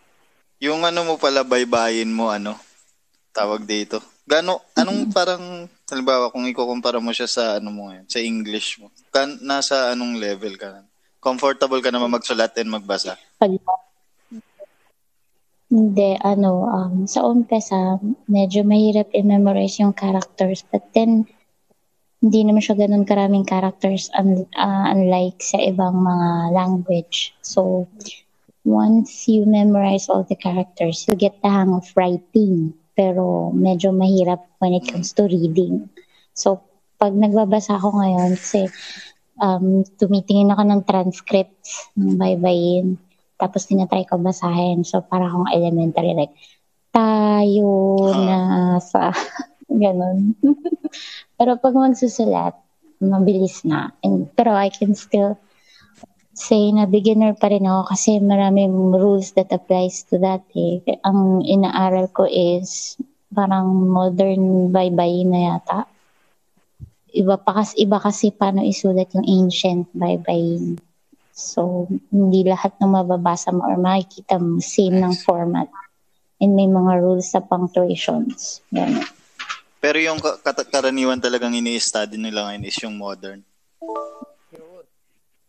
Yung 0.62 0.86
ano 0.86 1.02
mo 1.02 1.14
pala, 1.18 1.42
baybayin 1.42 2.12
mo, 2.12 2.30
ano, 2.30 2.54
tawag 3.34 3.66
dito. 3.66 3.98
Gano, 4.28 4.62
anong 4.78 5.10
parang, 5.10 5.66
halimbawa, 5.86 6.34
kung 6.34 6.46
ikukumpara 6.50 6.98
mo 6.98 7.14
siya 7.14 7.30
sa, 7.30 7.44
ano 7.62 7.70
mo 7.70 7.90
ngayon, 7.90 8.06
sa 8.10 8.18
English 8.18 8.82
mo, 8.82 8.90
kan, 9.14 9.38
nasa 9.42 9.94
anong 9.94 10.18
level 10.18 10.58
ka? 10.58 10.82
Comfortable 11.22 11.78
ka 11.82 11.94
naman 11.94 12.10
magsulat 12.10 12.54
and 12.58 12.70
magbasa? 12.70 13.14
Hindi, 15.66 16.10
ano, 16.22 16.66
um, 16.66 17.06
sa 17.10 17.26
umpisa, 17.26 17.98
medyo 18.30 18.62
mahirap 18.62 19.10
i-memorize 19.14 19.82
yung 19.82 19.94
characters. 19.94 20.62
But 20.70 20.90
then, 20.94 21.26
hindi 22.22 22.40
naman 22.42 22.62
siya 22.62 22.78
ganun 22.78 23.06
karaming 23.06 23.46
characters 23.46 24.10
un- 24.18 24.50
uh, 24.58 24.86
unlike 24.90 25.38
sa 25.42 25.58
ibang 25.62 26.02
mga 26.02 26.54
language. 26.54 27.34
So, 27.42 27.86
once 28.66 29.30
you 29.30 29.46
memorize 29.46 30.10
all 30.10 30.26
the 30.26 30.38
characters, 30.38 31.06
you 31.06 31.14
get 31.14 31.38
the 31.42 31.50
hang 31.50 31.70
of 31.70 31.86
writing. 31.94 32.74
Pero 32.96 33.52
medyo 33.52 33.92
mahirap 33.92 34.48
when 34.58 34.72
it 34.72 34.88
comes 34.88 35.12
to 35.12 35.28
reading. 35.28 35.92
So, 36.32 36.64
pag 36.96 37.12
nagbabasa 37.12 37.76
ako 37.76 38.00
ngayon, 38.00 38.40
kasi 38.40 38.72
um, 39.36 39.84
tumitingin 40.00 40.52
ako 40.52 40.62
ng 40.64 40.82
transcripts 40.88 41.92
ng 41.92 42.16
baybayin. 42.16 42.96
Tapos 43.36 43.68
tinatry 43.68 44.08
ko 44.08 44.16
basahin. 44.16 44.80
So, 44.82 45.04
para 45.04 45.28
akong 45.28 45.52
elementary, 45.52 46.16
like, 46.16 46.32
tayo 46.88 48.00
na 48.16 48.38
sa, 48.80 49.12
ganun. 49.68 50.32
pero 51.36 51.60
pag 51.60 51.76
magsusulat, 51.76 52.56
mabilis 53.04 53.60
na. 53.68 53.92
And, 54.00 54.32
pero 54.32 54.56
I 54.56 54.72
can 54.72 54.96
still 54.96 55.36
say 56.36 56.68
na 56.68 56.84
beginner 56.84 57.32
pa 57.32 57.48
rin 57.48 57.64
ako 57.64 57.96
kasi 57.96 58.20
maraming 58.20 58.92
rules 58.92 59.32
that 59.32 59.48
applies 59.48 60.04
to 60.04 60.20
that 60.20 60.44
eh. 60.52 60.84
Ang 61.00 61.40
inaaral 61.48 62.12
ko 62.12 62.28
is 62.28 63.00
parang 63.32 63.88
modern 63.88 64.68
baybayin 64.68 65.32
na 65.32 65.40
yata. 65.56 65.88
Iba 67.16 67.40
pa 67.40 67.64
kasi, 67.64 67.80
iba 67.80 67.96
kasi 67.96 68.28
paano 68.36 68.60
isulat 68.60 69.08
yung 69.16 69.24
ancient 69.24 69.88
baybayin. 69.96 70.76
So, 71.32 71.88
hindi 72.12 72.44
lahat 72.44 72.76
ng 72.80 72.92
mababasa 72.92 73.56
mo 73.56 73.64
or 73.64 73.80
makikita 73.80 74.36
mo 74.36 74.60
same 74.60 75.00
ng 75.00 75.16
format. 75.24 75.72
And 76.36 76.52
may 76.52 76.68
mga 76.68 77.00
rules 77.00 77.32
sa 77.32 77.40
punctuations. 77.40 78.60
Yan. 78.76 79.00
Pero 79.80 79.96
yung 79.96 80.20
karaniwan 80.68 81.16
talagang 81.16 81.56
ini-study 81.56 82.20
nila 82.20 82.52
ngayon 82.52 82.64
is 82.68 82.76
yung 82.84 82.96
modern. 83.00 83.40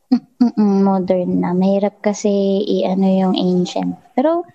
Mm-mm, 0.07 0.87
modern 0.87 1.43
na. 1.43 1.51
Mahirap 1.51 1.99
kasi 1.99 2.31
i-ano 2.63 3.07
yung 3.07 3.35
ancient. 3.35 3.99
Pero, 4.15 4.47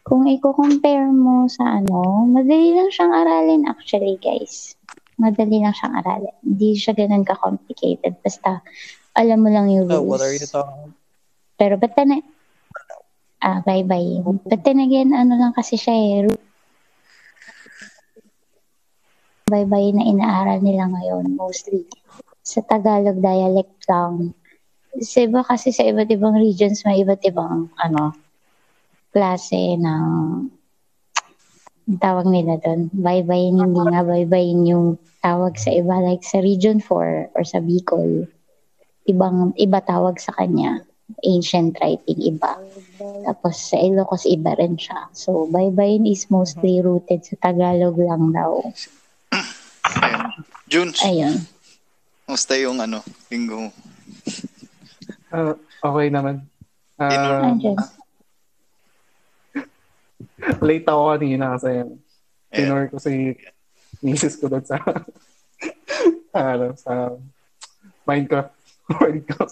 kung 0.00 0.24
i-compare 0.24 1.12
mo 1.12 1.44
sa 1.52 1.84
ano, 1.84 2.24
madali 2.24 2.72
lang 2.72 2.88
siyang 2.88 3.12
aralin 3.12 3.68
actually, 3.68 4.16
guys. 4.16 4.72
Madali 5.20 5.60
lang 5.60 5.76
siyang 5.76 6.00
aralin. 6.00 6.32
Hindi 6.40 6.72
siya 6.72 6.96
ganun 6.96 7.28
ka-complicated. 7.28 8.16
Basta, 8.24 8.64
alam 9.12 9.44
mo 9.44 9.52
lang 9.52 9.68
yung 9.68 9.90
Oh, 9.92 10.00
rules. 10.00 10.08
what 10.08 10.22
are 10.24 10.32
you 10.32 10.40
talking 10.48 10.96
Pero 11.58 11.74
but 11.76 11.92
then, 11.92 12.22
ah, 13.42 13.60
bye-bye. 13.60 14.22
But 14.46 14.62
then 14.64 14.78
again, 14.80 15.12
ano 15.12 15.36
lang 15.36 15.52
kasi 15.52 15.74
siya 15.76 15.92
eh, 15.92 16.30
bye-bye 19.48 19.90
na 19.92 20.04
inaaral 20.06 20.60
nila 20.62 20.86
ngayon, 20.88 21.34
mostly. 21.34 21.84
Sa 22.40 22.64
Tagalog 22.64 23.18
dialect 23.20 23.84
lang. 23.90 24.32
Sa 24.98 25.18
iba 25.24 25.44
kasi 25.44 25.68
sa 25.70 25.84
iba't 25.84 26.08
ibang 26.08 26.36
regions, 26.40 26.82
may 26.88 27.04
iba't 27.04 27.20
ibang, 27.28 27.68
ano, 27.76 28.16
klase 29.12 29.76
ng 29.76 30.04
tawag 31.96 32.28
nila 32.28 32.60
doon. 32.60 32.92
Bye-bye, 32.92 33.48
hindi 33.52 33.80
nga 33.80 34.04
bye-bye 34.04 34.52
yung 34.68 35.00
tawag 35.24 35.56
sa 35.56 35.72
iba. 35.72 36.00
Like 36.04 36.24
sa 36.24 36.44
Region 36.44 36.80
4 36.80 37.32
or 37.32 37.44
sa 37.44 37.64
Bicol, 37.64 38.28
ibang, 39.08 39.56
iba 39.56 39.80
tawag 39.80 40.20
sa 40.20 40.36
kanya 40.36 40.84
ancient 41.24 41.72
writing 41.80 42.20
iba. 42.20 42.60
Tapos 43.24 43.56
sa 43.56 43.80
Ilocos 43.80 44.28
iba 44.28 44.52
rin 44.60 44.76
siya. 44.76 45.08
So 45.16 45.48
baybayin 45.48 46.04
is 46.04 46.28
mostly 46.28 46.84
rooted 46.84 47.24
sa 47.24 47.40
Tagalog 47.40 47.96
lang 47.96 48.36
daw. 48.36 48.60
Ayun. 50.04 50.28
Junes, 50.68 51.00
Ayun. 51.00 51.48
musta 52.28 52.52
yung 52.60 52.76
ano, 52.76 53.00
linggo 53.32 53.68
mo? 53.68 53.70
Ah, 55.28 55.54
okay 55.84 56.08
naman. 56.08 56.48
Andyan. 56.98 57.78
late 60.58 60.86
ako 60.86 61.02
kanina 61.14 61.54
kasi 61.54 61.86
tinor 62.50 62.90
ko 62.90 62.96
si 62.98 63.38
misis 64.02 64.34
ko 64.38 64.50
doon 64.50 64.64
sa 64.70 64.78
ano, 66.34 66.74
sa 66.74 67.14
Minecraft 68.08 68.54
world 68.88 69.22
ko. 69.28 69.42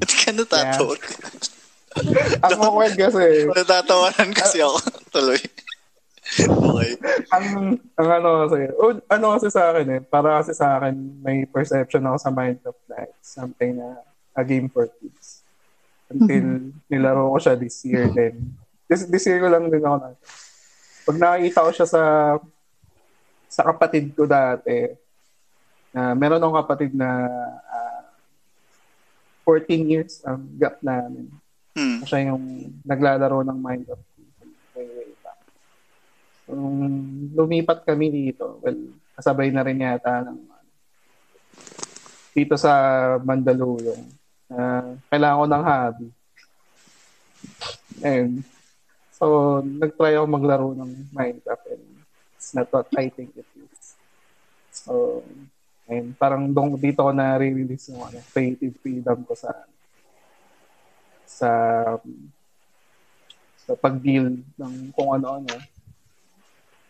Ba't 0.00 0.12
ka 0.12 0.30
natatawa? 0.34 0.96
Ang 2.42 2.58
awkward 2.58 2.94
kasi, 2.94 3.50
Natatawanan 3.50 4.30
kasi 4.34 4.62
ako. 4.62 4.78
Tuloy. 5.10 5.40
Okay. 6.38 6.90
ang, 7.34 7.46
ang 7.98 8.08
ano 8.22 8.28
kasi, 8.46 8.58
oh, 8.78 8.94
ano 9.10 9.26
kasi 9.34 9.48
sa 9.50 9.74
akin 9.74 9.86
eh, 9.98 10.00
para 10.04 10.38
kasi 10.38 10.52
sa 10.54 10.78
akin, 10.78 10.94
may 11.22 11.42
perception 11.48 12.06
ako 12.06 12.16
sa 12.22 12.30
Minecraft 12.30 12.82
na 12.86 12.98
it's 13.10 13.30
something 13.34 13.78
na 13.78 13.98
a 14.38 14.42
game 14.46 14.70
for 14.70 14.86
kids. 15.00 15.42
Until 16.10 16.74
nilaro 16.90 17.34
ko 17.34 17.38
siya 17.38 17.54
this 17.58 17.82
year 17.86 18.10
then. 18.10 18.54
This, 18.90 19.06
this 19.06 19.26
year 19.26 19.38
ko 19.38 19.50
lang 19.50 19.70
din 19.70 19.82
ako 19.82 19.96
na. 20.02 20.10
Pag 21.06 21.16
nakikita 21.18 21.66
ko 21.66 21.70
siya 21.70 21.86
sa 21.86 22.02
sa 23.50 23.62
kapatid 23.66 24.14
ko 24.14 24.26
dati, 24.26 24.94
na 25.90 26.14
meron 26.14 26.38
akong 26.38 26.58
kapatid 26.62 26.94
na 26.94 27.26
ah, 27.66 28.02
14 29.46 29.90
years 29.90 30.22
ang 30.22 30.46
gap 30.58 30.78
namin. 30.82 31.26
Hmm. 31.74 32.02
Siya 32.06 32.30
yung 32.30 32.74
naglalaro 32.86 33.42
ng 33.46 33.58
way 33.62 33.82
back. 33.82 34.02
Nung 36.50 36.78
lumipat 37.32 37.86
kami 37.86 38.10
dito, 38.10 38.58
well, 38.60 38.78
kasabay 39.14 39.54
na 39.54 39.62
rin 39.62 39.80
yata 39.80 40.26
ng 40.26 40.50
dito 42.30 42.54
sa 42.54 42.72
Mandaluyong. 43.20 44.06
Uh, 44.50 44.98
kailangan 45.10 45.38
ko 45.38 45.46
ng 45.46 45.64
hobby. 45.66 46.08
And, 48.00 48.32
so, 49.14 49.24
nag-try 49.62 50.14
ako 50.14 50.26
maglaro 50.26 50.68
ng 50.74 51.10
Minecraft 51.10 51.64
and 51.74 51.84
it's 52.38 52.54
not 52.54 52.70
what 52.70 52.88
I 52.96 53.10
think 53.10 53.34
it 53.34 53.46
is. 53.58 53.98
So, 54.70 55.22
and 55.90 56.14
parang 56.16 56.54
dong, 56.54 56.78
dito 56.78 57.02
ko 57.02 57.10
na-release 57.10 57.90
yung 57.92 58.02
ano, 58.06 58.18
creative 58.30 58.74
freedom 58.78 59.26
ko 59.26 59.34
sa 59.34 59.50
sa 61.26 61.50
sa 63.60 63.72
pag-deal 63.78 64.38
ng 64.38 64.74
kung 64.94 65.14
ano-ano. 65.14 65.50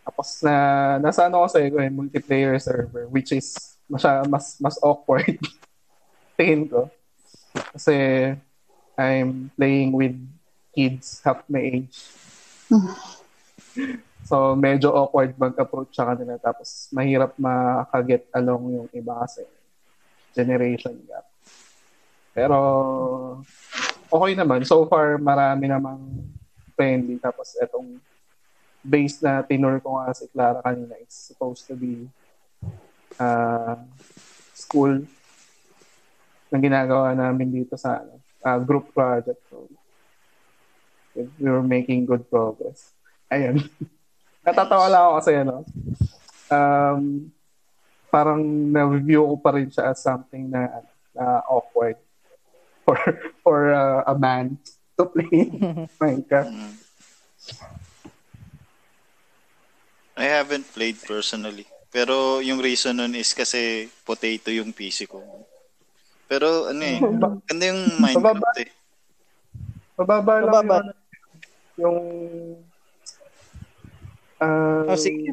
Tapos 0.01 0.41
na 0.41 0.55
nasa 0.97 1.29
ano 1.29 1.45
ko 1.45 1.47
sa 1.47 1.61
eh, 1.61 1.93
multiplayer 1.93 2.57
server 2.57 3.05
which 3.09 3.31
is 3.31 3.77
masya, 3.85 4.25
mas 4.25 4.57
mas 4.57 4.77
awkward 4.81 5.37
tingin 6.37 6.65
ko. 6.67 6.89
Kasi 7.75 7.95
I'm 8.97 9.51
playing 9.55 9.93
with 9.93 10.17
kids 10.73 11.21
half 11.21 11.45
my 11.51 11.61
age. 11.61 11.97
so 14.29 14.55
medyo 14.55 14.93
awkward 14.95 15.35
mag-approach 15.35 15.91
sa 15.97 16.13
kanila 16.13 16.39
tapos 16.39 16.87
mahirap 16.95 17.35
makaget 17.35 18.23
along 18.31 18.63
yung 18.71 18.89
iba 18.95 19.17
kasi 19.25 19.43
generation 20.31 20.95
gap. 21.05 21.27
Pero 22.31 22.57
okay 24.07 24.33
naman. 24.35 24.63
So 24.63 24.87
far, 24.87 25.19
marami 25.19 25.67
namang 25.67 25.99
friendly. 26.75 27.19
Tapos 27.19 27.55
etong 27.59 27.99
base 28.81 29.21
na 29.21 29.45
tinur 29.45 29.77
ko 29.79 30.01
nga 30.01 30.13
si 30.13 30.25
Clara 30.29 30.61
kanina 30.65 30.97
is 30.97 31.13
supposed 31.13 31.65
to 31.69 31.77
be 31.77 32.09
uh, 33.21 33.77
school 34.57 35.05
na 36.51 36.57
ginagawa 36.59 37.15
namin 37.15 37.63
dito 37.63 37.77
sa 37.79 38.01
ano, 38.03 38.19
uh, 38.43 38.59
group 38.59 38.91
project. 38.91 39.39
So, 39.47 39.69
we 41.15 41.47
were 41.47 41.63
making 41.63 42.05
good 42.09 42.27
progress. 42.27 42.91
Ayun. 43.31 43.63
Natatawa 44.45 44.89
lang 44.89 45.01
ako 45.05 45.13
kasi 45.21 45.31
ano, 45.37 45.55
um, 46.51 47.31
parang 48.11 48.43
na-review 48.43 49.23
ko 49.23 49.35
pa 49.39 49.55
rin 49.55 49.71
siya 49.71 49.95
as 49.95 50.03
something 50.03 50.51
na, 50.51 50.83
na 51.15 51.39
awkward 51.47 51.95
for 52.83 52.97
for 53.43 53.71
uh, 53.71 54.03
a 54.03 54.15
man 54.17 54.59
to 54.99 55.07
play 55.07 55.47
Minecraft. 56.01 56.51
I 60.21 60.29
haven't 60.29 60.69
played 60.69 61.01
personally. 61.01 61.65
Pero 61.89 62.39
yung 62.39 62.61
reason 62.61 62.93
nun 62.93 63.17
is 63.17 63.33
kasi 63.33 63.89
potato 64.05 64.53
yung 64.53 64.69
PC 64.69 65.09
ko. 65.09 65.17
Pero 66.29 66.69
ano 66.69 66.81
eh, 66.85 67.01
ganda 67.49 67.65
yung 67.65 67.81
Minecraft 67.97 68.57
eh. 68.61 68.69
Mababa 69.97 70.33
lang 70.39 70.45
Mababa. 70.47 70.77
yung, 70.77 70.93
yung 71.81 71.97
uh, 74.39 74.85
Oh, 74.87 74.95
sige. 74.95 75.25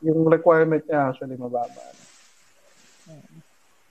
yung 0.00 0.24
requirement 0.30 0.80
niya 0.86 1.10
actually 1.10 1.34
mababa. 1.36 1.82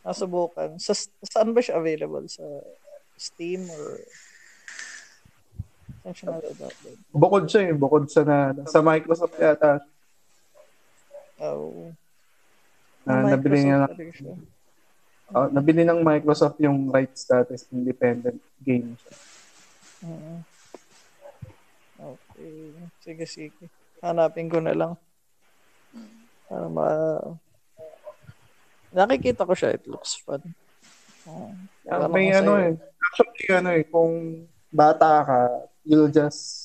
Nasubukan. 0.03 0.79
Sa, 0.79 0.95
saan 1.23 1.51
ba 1.51 1.59
siya 1.59 1.77
available? 1.77 2.25
Sa 2.31 2.43
Steam 3.13 3.67
or 3.69 4.01
saan 6.01 6.15
siya? 6.15 6.27
Bukod 7.13 7.43
siya 7.45 7.69
eh, 7.69 7.73
bukod 7.77 8.07
sa 8.09 8.25
na 8.25 8.55
sa 8.65 8.81
Microsoft 8.81 9.38
yata 9.38 9.83
Oh. 11.41 11.91
na 13.04 13.36
nabili 13.36 13.67
niya 13.67 13.89
siya. 14.15 14.34
uh, 15.36 15.48
nabili 15.52 15.84
ng 15.84 16.00
Microsoft 16.00 16.56
yung 16.63 16.88
rights 16.88 17.28
status 17.28 17.67
independent 17.74 18.39
game 18.63 18.96
siya. 18.96 19.15
Mm. 20.04 20.39
Okay. 22.04 22.56
Sige, 23.00 23.24
sige. 23.28 23.65
Hanapin 24.04 24.52
ko 24.52 24.60
na 24.60 24.76
lang. 24.76 24.93
Para 26.48 26.67
ma... 26.67 26.88
Nakikita 28.91 29.48
ko 29.48 29.56
siya. 29.56 29.76
It 29.76 29.88
looks 29.88 30.19
fun. 30.19 30.43
Oh. 31.24 31.56
Ah, 31.88 32.12
may 32.12 32.36
ano 32.36 32.60
eh. 32.60 32.76
Actually, 32.76 33.48
ano 33.52 33.69
eh, 33.72 33.84
kung 33.88 34.43
bata 34.67 35.24
ka, 35.24 35.39
you'll 35.88 36.12
just 36.12 36.62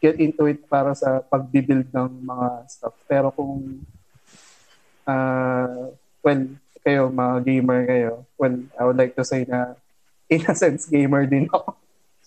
get 0.00 0.16
into 0.16 0.48
it 0.48 0.64
para 0.66 0.96
sa 0.96 1.20
pagbibuild 1.20 1.92
ng 1.92 2.24
mga 2.24 2.48
stuff. 2.72 2.96
Pero 3.04 3.28
kung, 3.30 3.84
uh, 5.04 5.92
well, 6.24 6.42
kayo, 6.80 7.12
mga 7.12 7.34
gamer 7.44 7.80
kayo, 7.84 8.12
well, 8.40 8.56
I 8.80 8.82
would 8.88 8.96
like 8.96 9.12
to 9.14 9.24
say 9.24 9.44
na, 9.44 9.76
in 10.32 10.42
a 10.48 10.56
sense, 10.56 10.88
gamer 10.88 11.28
din 11.28 11.46
ako. 11.52 11.76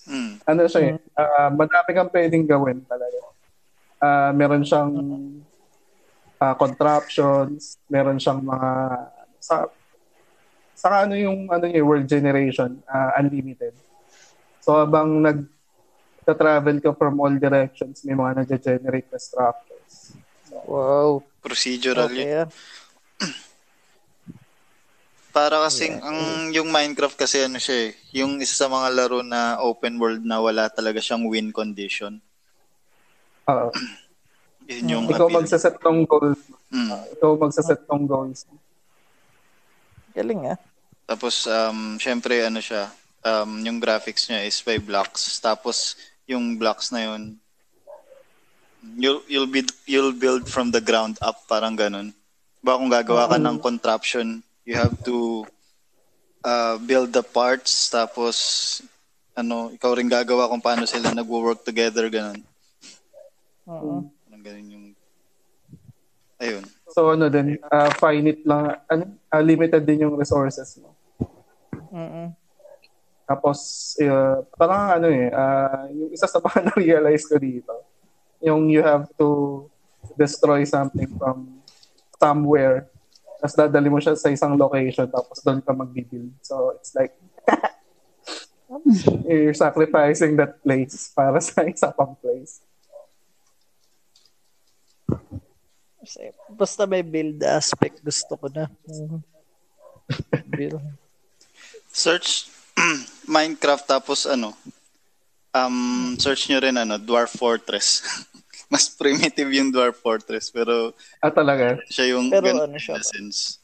Mm. 0.04 0.36
ano 0.44 0.68
siya 0.68 0.82
eh, 0.84 0.96
ah, 1.16 1.48
madami 1.48 1.90
kang 1.96 2.12
pwedeng 2.12 2.44
gawin 2.44 2.84
talaga. 2.84 3.20
Ah, 4.04 4.36
meron 4.36 4.68
siyang 4.68 4.92
ah, 6.44 6.56
contraptions, 6.60 7.80
meron 7.88 8.20
siyang 8.20 8.44
mga, 8.44 8.72
sa, 9.40 9.72
saka 10.76 11.08
ano 11.08 11.16
yung 11.16 11.48
ano 11.48 11.64
yung 11.72 11.88
world 11.88 12.08
generation, 12.12 12.84
ah, 12.84 13.16
unlimited. 13.16 13.72
So 14.60 14.76
habang 14.76 15.24
nag 15.24 15.48
travel 16.32 16.80
ka 16.80 16.96
from 16.96 17.20
all 17.20 17.36
directions, 17.36 18.08
may 18.08 18.16
mga 18.16 18.48
nag-generate 18.48 19.12
na 19.12 19.20
structures. 19.20 20.16
Wow. 20.64 21.28
Procedural 21.44 22.08
yun. 22.08 22.24
Okay. 22.24 22.32
ah. 22.40 22.48
Para 25.36 25.66
kasing 25.66 25.98
ang 26.00 26.20
yung 26.54 26.70
Minecraft 26.70 27.18
kasi 27.18 27.44
ano 27.44 27.58
siya 27.60 27.90
eh, 27.90 27.98
yung 28.14 28.38
isa 28.40 28.54
sa 28.54 28.70
mga 28.70 28.88
laro 28.94 29.20
na 29.26 29.58
open 29.66 29.98
world 29.98 30.22
na 30.24 30.38
wala 30.38 30.70
talaga 30.70 31.02
siyang 31.02 31.26
win 31.28 31.50
condition. 31.52 32.22
Oo. 33.50 33.74
Yun 34.70 34.88
yung 34.88 35.06
ikaw 35.12 35.28
appeal. 35.28 35.44
magsaset 35.44 35.76
ng 35.76 36.00
goals. 36.08 36.40
Mm. 36.72 36.92
Ikaw 37.20 37.32
magsaset 37.36 37.82
ng 37.84 38.04
goals. 38.08 38.48
Galing 40.16 40.56
ah. 40.56 40.58
Tapos 41.04 41.44
um 41.50 42.00
syempre 42.00 42.48
ano 42.48 42.64
siya, 42.64 42.88
um 43.26 43.60
yung 43.66 43.82
graphics 43.82 44.32
niya 44.32 44.48
is 44.48 44.62
by 44.64 44.80
blocks. 44.80 45.42
Tapos 45.44 46.00
yung 46.34 46.58
blocks 46.58 46.90
na 46.90 47.08
yun 47.08 47.38
you'll 48.96 49.24
you'll 49.32 49.48
build 49.48 49.72
you'll 49.88 50.16
build 50.16 50.44
from 50.48 50.72
the 50.72 50.84
ground 50.84 51.16
up 51.24 51.48
parang 51.48 51.80
ganun. 51.80 52.12
Ba 52.64 52.80
kung 52.80 52.92
gagawa 52.92 53.28
ka 53.28 53.38
ng 53.40 53.60
contraption, 53.60 54.40
you 54.64 54.76
have 54.76 54.96
to 55.04 55.44
uh, 56.44 56.76
build 56.84 57.12
the 57.12 57.24
parts 57.24 57.92
tapos 57.92 58.36
ano, 59.34 59.74
ikaw 59.74 59.98
rin 59.98 60.12
gagawa 60.12 60.48
kung 60.52 60.62
paano 60.62 60.86
sila 60.86 61.12
nagwo-work 61.12 61.66
together 61.66 62.08
ganun. 62.12 62.40
Oo. 63.68 64.08
Parang 64.28 64.44
ganun 64.44 64.70
yung 64.72 64.88
Ayun. 66.44 66.66
So 66.92 67.08
ano 67.08 67.32
din, 67.32 67.56
ah, 67.72 67.88
finite 67.96 68.44
lang, 68.44 68.76
ano, 68.92 69.16
ah, 69.32 69.40
limited 69.40 69.80
din 69.88 70.04
yung 70.04 70.20
resources 70.20 70.76
mo. 70.76 70.92
Mm-mm. 71.88 72.36
Tapos, 73.34 73.58
uh, 73.98 74.46
parang 74.54 75.02
ano 75.02 75.10
eh, 75.10 75.34
ah, 75.34 75.90
yung 75.90 76.14
isa 76.14 76.30
sa 76.30 76.38
mga 76.38 76.62
na-realize 76.70 77.26
ko 77.26 77.42
dito, 77.42 77.74
yung 78.46 78.70
you 78.70 78.86
have 78.86 79.10
to 79.18 79.66
destroy 80.14 80.62
something 80.70 81.10
from 81.18 81.58
somewhere, 82.22 82.86
tapos 83.42 83.58
dadali 83.58 83.90
mo 83.90 83.98
siya 83.98 84.14
sa 84.14 84.30
isang 84.30 84.54
location, 84.54 85.10
tapos 85.10 85.42
doon 85.42 85.66
ka 85.66 85.74
mag-build. 85.74 86.30
So, 86.46 86.78
it's 86.78 86.94
like, 86.94 87.18
you're 89.26 89.58
sacrificing 89.58 90.38
that 90.38 90.62
place 90.62 91.10
para 91.10 91.42
sa 91.42 91.66
isa 91.74 91.90
pang 91.90 92.14
place. 92.22 92.62
Kasi 96.06 96.30
Basta 96.54 96.86
may 96.86 97.02
build 97.02 97.42
aspect, 97.42 97.98
gusto 98.06 98.38
ko 98.38 98.46
na. 98.54 98.70
Mhm. 98.86 99.26
build. 100.54 100.86
Search 101.90 102.53
Minecraft 103.30 103.86
tapos 103.88 104.26
ano 104.26 104.52
um 105.54 106.18
search 106.18 106.50
nyo 106.50 106.60
rin 106.60 106.76
ano 106.76 106.98
Dwarf 106.98 107.38
Fortress. 107.38 108.02
Mas 108.74 108.90
primitive 108.90 109.54
yung 109.54 109.70
Dwarf 109.70 110.02
Fortress 110.02 110.50
pero 110.50 110.92
Ah, 111.22 111.30
talaga? 111.30 111.78
siya 111.88 112.18
yung 112.18 112.28
Pero 112.28 112.50
ganun 112.50 112.68
ano 112.68 112.78
siya 112.78 112.98
essence. 112.98 113.62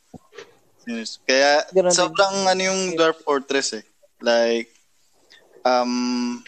Yes. 0.86 1.17
Kaya 1.21 1.65
Ganun 1.69 1.89
din. 1.89 1.97
sobrang 1.97 2.36
ano 2.45 2.62
yung 2.62 2.82
Dwarf 2.93 3.19
Fortress 3.21 3.73
eh. 3.73 3.86
Like 4.21 4.69
um 5.65 6.39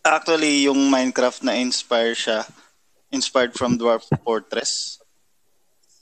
actually 0.00 0.64
yung 0.64 0.88
Minecraft 0.88 1.44
na 1.44 1.54
inspire 1.54 2.16
siya 2.16 2.48
inspired 3.08 3.52
from 3.52 3.76
Dwarf 3.76 4.08
Fortress 4.24 4.96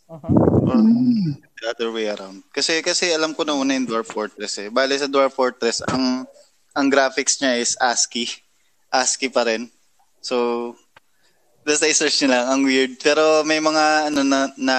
Mhm. 0.06 0.30
or 0.62 0.78
the 1.60 1.72
other 1.72 1.90
way 1.92 2.08
around. 2.08 2.44
Kasi 2.52 2.84
kasi 2.84 3.12
alam 3.12 3.32
ko 3.32 3.44
na 3.44 3.56
una 3.56 3.72
yung 3.72 3.88
Dwarf 3.88 4.12
Fortress 4.12 4.60
eh. 4.60 4.68
Bale 4.68 4.96
sa 4.96 5.08
Dwarf 5.08 5.36
Fortress 5.36 5.80
ang 5.88 6.28
ang 6.76 6.86
graphics 6.92 7.40
niya 7.40 7.56
is 7.56 7.72
ASCII. 7.80 8.28
ASCII 8.92 9.32
pa 9.32 9.48
rin. 9.48 9.68
So 10.20 10.76
basta 11.66 11.88
i-search 11.90 12.22
nyo 12.22 12.28
lang, 12.30 12.46
ang 12.46 12.60
weird. 12.62 12.92
Pero 13.02 13.42
may 13.42 13.58
mga 13.58 14.12
ano 14.12 14.20
na, 14.22 14.40
na 14.54 14.76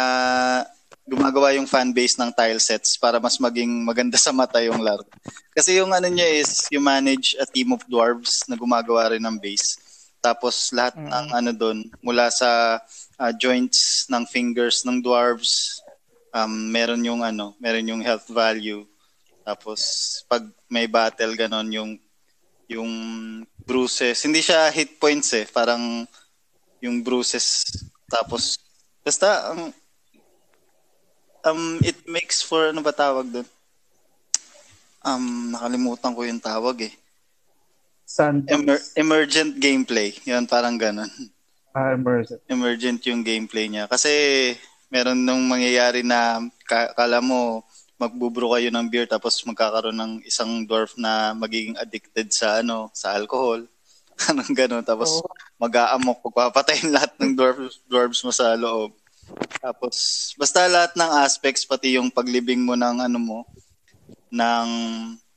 gumagawa 1.04 1.52
yung 1.56 1.68
fan 1.68 1.92
base 1.92 2.16
ng 2.16 2.32
tile 2.32 2.62
sets 2.62 2.96
para 2.96 3.20
mas 3.20 3.40
maging 3.40 3.84
maganda 3.84 4.16
sa 4.16 4.32
mata 4.32 4.62
yung 4.64 4.80
laro. 4.80 5.04
Kasi 5.52 5.80
yung 5.82 5.92
ano 5.92 6.08
niya 6.08 6.28
is 6.40 6.68
you 6.70 6.80
manage 6.80 7.34
a 7.42 7.46
team 7.48 7.74
of 7.74 7.84
dwarves 7.90 8.46
na 8.46 8.56
gumagawa 8.56 9.12
rin 9.12 9.24
ng 9.24 9.40
base. 9.42 9.80
Tapos 10.22 10.70
lahat 10.76 11.00
ng 11.00 11.28
ano 11.32 11.52
doon 11.56 11.88
mula 12.04 12.28
sa 12.30 12.80
ah, 13.18 13.34
joints 13.34 14.06
ng 14.12 14.24
fingers 14.28 14.84
ng 14.84 15.00
dwarves 15.00 15.82
um, 16.44 16.54
meron 16.70 17.02
yung 17.02 17.26
ano, 17.26 17.58
meron 17.58 17.90
yung 17.90 18.04
health 18.06 18.30
value. 18.30 18.86
Tapos 19.42 19.80
pag 20.30 20.44
may 20.70 20.86
battle 20.86 21.34
ganon 21.34 21.70
yung 21.72 21.92
yung 22.68 22.92
bruises, 23.64 24.20
hindi 24.28 24.44
siya 24.44 24.70
hit 24.70 25.00
points 25.00 25.32
eh, 25.34 25.48
parang 25.48 26.04
yung 26.84 27.02
bruises 27.02 27.64
tapos 28.08 28.62
basta 29.02 29.52
ang 29.52 29.74
um 31.48 31.80
it 31.84 31.96
makes 32.08 32.44
for 32.44 32.70
ano 32.70 32.84
ba 32.84 32.92
tawag 32.94 33.28
doon? 33.28 33.48
Um 35.04 35.56
nakalimutan 35.56 36.14
ko 36.16 36.22
yung 36.28 36.44
tawag 36.44 36.92
eh. 36.92 36.94
Sandbox. 38.08 38.52
Emer- 38.52 38.88
emergent 38.96 39.52
gameplay. 39.60 40.16
Yun 40.24 40.48
parang 40.48 40.80
ganun. 40.80 41.12
Ah, 41.76 41.94
immersive. 41.94 42.40
emergent 42.48 43.04
yung 43.06 43.22
gameplay 43.22 43.68
niya. 43.68 43.86
Kasi 43.86 44.10
meron 44.88 45.20
nung 45.20 45.44
mangyayari 45.48 46.04
na 46.04 46.44
ka- 46.68 46.96
kala 46.96 47.20
mo 47.20 47.64
magbubro 47.98 48.54
kayo 48.54 48.70
ng 48.70 48.88
beer 48.94 49.10
tapos 49.10 49.42
magkakaroon 49.42 49.98
ng 49.98 50.14
isang 50.22 50.64
dwarf 50.70 50.94
na 51.02 51.34
magiging 51.34 51.74
addicted 51.82 52.30
sa 52.30 52.62
ano 52.62 52.94
sa 52.94 53.18
alcohol. 53.18 53.66
Anong 54.30 54.54
gano'n. 54.54 54.86
Tapos 54.86 55.22
Oo. 55.22 55.30
mag-aamok, 55.62 56.22
pagpapatayin 56.30 56.94
lahat 56.94 57.14
ng 57.18 57.34
dwarfs, 57.38 57.82
dwarfs 57.86 58.22
mo 58.26 58.34
sa 58.34 58.58
loob. 58.58 58.94
Tapos, 59.62 60.32
basta 60.40 60.66
lahat 60.66 60.96
ng 60.98 61.12
aspects, 61.22 61.68
pati 61.68 62.00
yung 62.00 62.10
paglibing 62.10 62.64
mo 62.64 62.74
ng 62.74 63.04
ano 63.04 63.20
mo, 63.20 63.40
ng, 64.32 64.70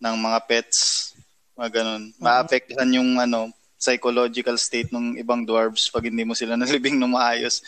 ng 0.00 0.16
mga 0.16 0.38
pets, 0.46 1.12
mga 1.58 1.82
ganun. 1.82 2.02
Maapektuhan 2.16 2.96
yung 2.96 3.10
ano, 3.20 3.52
psychological 3.80 4.56
state 4.60 4.92
ng 4.92 5.16
ibang 5.16 5.44
dwarves 5.44 5.88
pag 5.88 6.04
hindi 6.04 6.24
mo 6.24 6.36
sila 6.36 6.56
nalibing 6.60 6.96
ng 7.00 7.12
maayos. 7.12 7.60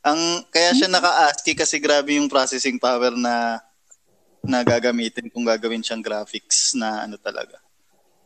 Ang 0.00 0.48
kaya 0.48 0.72
siya 0.72 0.88
naka-ASCII 0.88 1.52
kasi 1.52 1.76
grabe 1.76 2.16
yung 2.16 2.30
processing 2.30 2.80
power 2.80 3.12
na 3.12 3.60
na 4.40 4.64
gagamitin 4.64 5.28
kung 5.28 5.44
gagawin 5.44 5.84
siyang 5.84 6.00
graphics 6.00 6.72
na 6.72 7.04
ano 7.04 7.20
talaga. 7.20 7.60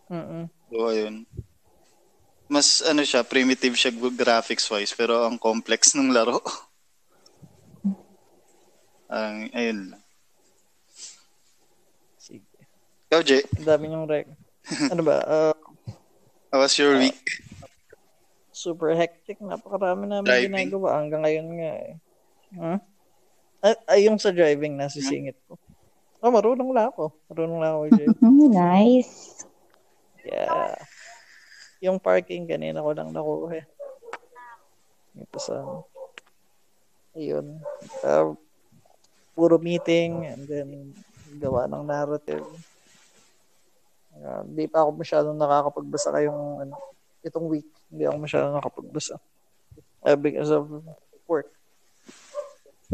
Mm-mm. 0.07 0.47
So, 0.71 0.87
ayun. 0.87 1.27
Mas 2.47 2.79
ano 2.87 3.03
siya, 3.03 3.27
primitive 3.27 3.75
siya 3.75 3.91
graphics 3.91 4.71
wise 4.71 4.95
pero 4.95 5.27
ang 5.27 5.35
complex 5.35 5.91
ng 5.99 6.15
laro. 6.15 6.39
ang 9.11 9.51
ayun 9.51 9.95
lang. 9.95 10.03
Sige. 12.19 12.47
Ikaw, 13.11 13.21
Jay, 13.27 13.43
Ang 13.59 13.67
dami 13.67 13.85
yung 13.91 14.07
rec. 14.07 14.31
Ano 14.95 15.03
ba? 15.03 15.19
Uh, 15.27 15.57
how 16.55 16.63
was 16.63 16.79
your 16.79 16.97
week? 16.97 17.21
Super 18.65 18.97
hectic. 18.97 19.37
Napakarami 19.39 20.09
namin 20.09 20.25
Driving? 20.25 20.49
ginagawa. 20.73 20.89
Hanggang 20.97 21.23
ngayon 21.23 21.49
nga 21.55 21.73
eh. 21.77 21.95
Huh? 22.55 22.79
Ay, 23.61 23.75
ay, 23.87 24.01
yung 24.05 24.17
sa 24.17 24.29
driving, 24.29 24.73
nasisingit 24.75 25.37
ko. 25.45 25.61
Oh, 26.19 26.33
marunong 26.33 26.73
lang 26.73 26.89
ako. 26.89 27.13
Marunong 27.29 27.61
lang 27.61 27.73
ako, 27.75 27.85
Jay. 27.97 28.09
Mm, 28.19 28.49
nice. 28.51 29.45
Yeah. 30.21 30.73
Yung 31.81 32.01
parking 32.01 32.49
kanina 32.49 32.81
ko 32.81 32.91
lang 32.91 33.13
nakuha. 33.13 33.61
eh. 33.61 33.67
Ito 35.15 35.37
sa 35.37 35.57
ayun. 37.13 37.61
Uh, 38.01 38.33
puro 39.33 39.57
meeting 39.57 40.25
and 40.25 40.43
then 40.45 40.69
gawa 41.37 41.67
ng 41.67 41.85
narrative. 41.85 42.47
Uh, 44.15 44.43
Hindi 44.43 44.65
pa 44.65 44.81
ako 44.81 44.91
masyadong 44.95 45.37
nakakapagbasa 45.37 46.09
kayong 46.11 46.63
ano, 46.63 46.75
itong 47.25 47.49
week. 47.49 47.69
Hindi 47.89 48.05
ako 48.05 48.17
masyadong 48.21 48.55
nakapagbasa. 48.61 49.17
Uh, 50.05 50.19
because 50.21 50.53
of 50.53 50.69
work. 51.25 51.49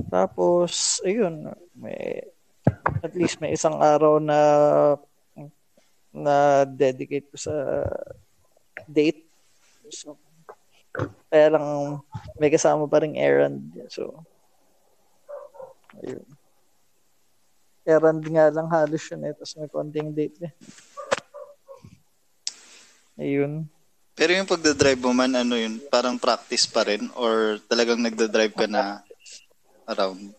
Tapos, 0.08 1.02
ayun, 1.02 1.50
may 1.74 2.22
at 3.02 3.12
least 3.18 3.42
may 3.42 3.52
isang 3.52 3.74
araw 3.76 4.22
na 4.22 4.40
na 6.10 6.66
dedicate 6.66 7.26
ko 7.30 7.36
sa 7.38 7.54
date. 8.86 9.26
So, 9.90 10.18
kaya 11.30 11.54
lang 11.54 11.66
may 12.38 12.50
kasama 12.50 12.86
pa 12.90 13.02
ring 13.02 13.18
errand. 13.18 13.74
So, 13.90 14.22
ayun. 16.02 16.26
Errand 17.86 18.22
nga 18.22 18.52
lang 18.52 18.68
halos 18.70 19.02
yun 19.10 19.26
eh. 19.26 19.34
Tapos 19.34 19.54
may 19.58 19.70
konting 19.70 20.14
date 20.14 20.38
eh. 20.46 20.52
Ayun. 23.18 23.66
Pero 24.14 24.30
yung 24.36 24.48
pagdadrive 24.48 25.00
mo 25.00 25.12
man, 25.16 25.32
ano 25.32 25.56
yun, 25.56 25.80
parang 25.88 26.20
practice 26.20 26.68
pa 26.68 26.84
rin 26.84 27.08
or 27.16 27.56
talagang 27.70 28.02
nagdadrive 28.02 28.52
ka 28.52 28.66
na 28.68 29.00
around 29.88 30.34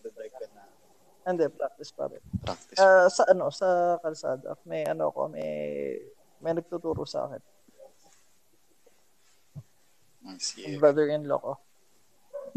Hindi, 1.22 1.46
practice 1.54 1.94
pa 1.94 2.10
rin. 2.10 2.22
practice? 2.42 2.78
Ah, 2.82 3.06
sa 3.06 3.22
ano, 3.30 3.46
sa 3.54 3.94
kalsada, 4.02 4.58
may 4.66 4.82
ano 4.82 5.06
ko, 5.14 5.30
may 5.30 5.94
may 6.42 6.50
nagtuturo 6.50 7.06
sa 7.06 7.30
akin. 7.30 7.42
I 10.26 10.38
see. 10.42 10.78
Brother-in-law 10.82 11.38
ko. 11.38 11.52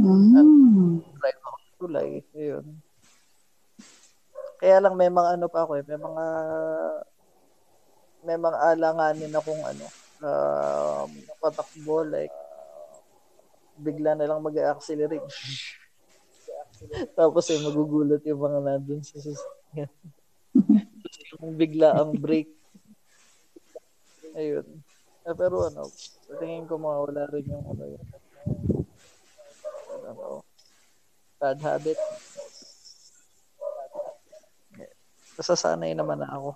Mm. 0.01 1.05
Drive 1.21 1.41
ako 1.45 1.57
tulay. 1.77 2.25
Ayun. 2.33 2.65
Kaya 4.57 4.77
lang 4.81 4.97
may 4.97 5.13
mga 5.13 5.37
ano 5.37 5.45
pa 5.45 5.65
ako 5.65 5.77
eh. 5.77 5.85
May 5.85 5.99
mga 6.01 6.25
may 8.25 8.37
mga 8.41 8.57
alanganin 8.73 9.33
akong 9.37 9.61
ano 9.61 9.85
um, 10.23 11.09
patakbo 11.41 12.05
like 12.07 12.33
bigla 13.75 14.15
na 14.15 14.27
lang 14.27 14.39
mag-accelerate. 14.39 15.27
Tapos 17.19 17.43
eh 17.51 17.59
magugulat 17.59 18.23
yung 18.23 18.39
mga 18.39 18.59
nandun 18.63 19.03
sa 19.03 19.19
sasakyan. 19.19 19.91
Bigla 21.59 21.91
ang 21.99 22.15
brake. 22.15 22.51
Ayun. 24.35 24.67
Eh, 25.25 25.35
pero 25.35 25.67
ano, 25.67 25.89
sa 25.91 26.33
tingin 26.39 26.67
ko 26.67 26.79
mawala 26.79 27.27
rin 27.31 27.47
yung 27.47 27.65
ano 27.65 27.83
yun. 27.83 28.05
Ano, 30.05 30.45
bad 31.39 31.59
habit. 31.59 31.99
Nasasanay 35.35 35.91
naman 35.91 36.23
na 36.23 36.31
ako. 36.31 36.55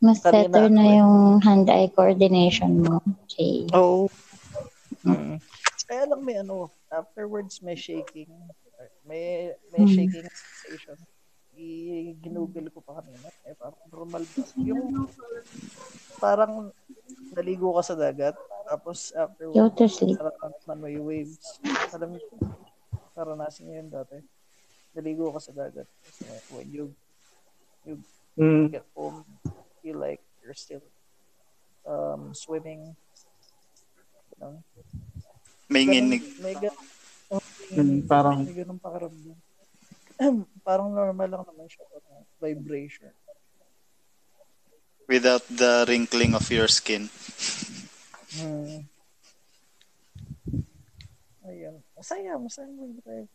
Mas 0.00 0.24
Kanina 0.24 0.48
better 0.48 0.66
na 0.72 0.80
ako 0.80 0.88
eh. 0.88 0.98
yung 0.98 1.14
hand-eye 1.40 1.90
coordination 1.92 2.72
mo, 2.80 3.04
Jay. 3.28 3.68
Oo. 3.70 4.08
Mm. 5.04 5.36
Kaya 5.84 6.04
lang 6.08 6.20
may 6.24 6.40
ano, 6.40 6.72
afterwards 6.88 7.60
may 7.60 7.76
shaking. 7.76 8.32
May 9.04 9.52
may 9.68 9.84
Mm. 9.84 9.92
shaking 9.92 10.24
sensation. 10.24 10.96
I 11.52 12.16
ginugol 12.16 12.72
ko 12.72 12.80
pa 12.80 12.96
kanina. 12.96 13.28
Eh, 13.44 13.52
parang 13.52 13.76
normal 13.92 14.24
ba? 14.24 14.40
Yung 14.56 15.12
parang 16.16 16.72
naligo 17.30 17.76
ka 17.76 17.82
sa 17.84 17.94
dagat. 17.94 18.32
Tapos 18.64 19.12
Go 19.12 19.20
afterwards, 19.20 19.76
to 19.76 19.84
sleep. 19.84 20.16
nararamdaman 20.16 20.78
mo 20.80 20.88
yung 20.88 21.06
waves. 21.06 21.60
Alam 21.92 22.16
mo, 22.16 22.18
naranasin 23.12 23.68
niyo 23.68 23.76
yun 23.76 23.90
dati. 23.90 24.16
Naligo 24.96 25.28
ka 25.34 25.40
sa 25.42 25.52
dagat. 25.52 25.84
Kasi 26.00 26.24
when 26.48 26.68
you 26.70 26.84
Mm. 28.38 28.70
get 28.70 28.86
home, 28.94 29.26
feel 29.80 29.96
like 29.96 30.20
you're 30.40 30.54
still 30.54 30.84
um, 31.84 32.32
swimming. 32.32 32.94
Ganun. 34.32 34.60
May 35.66 35.84
Ganun- 35.84 35.92
nginig. 35.92 36.24
May 36.38 36.54
ganun. 36.54 36.84
Oh, 37.30 37.42
may 37.70 37.78
Mm, 37.78 38.00
parang- 38.04 38.42
May 38.42 38.56
ganun 38.56 38.78
pakiramdam. 38.78 39.38
parang 40.66 40.90
normal 40.90 41.28
lang 41.28 41.44
naman 41.44 41.66
siya. 41.66 41.84
Vibration. 42.38 43.12
without 45.10 45.42
the 45.50 45.82
wrinkling 45.90 46.38
of 46.38 46.46
your 46.54 46.70
skin. 46.70 47.10
Hmm. 48.30 48.86
Ayun. 51.42 51.82
Masaya. 51.98 52.38
Masaya 52.38 52.70
mag-drive. 52.70 53.26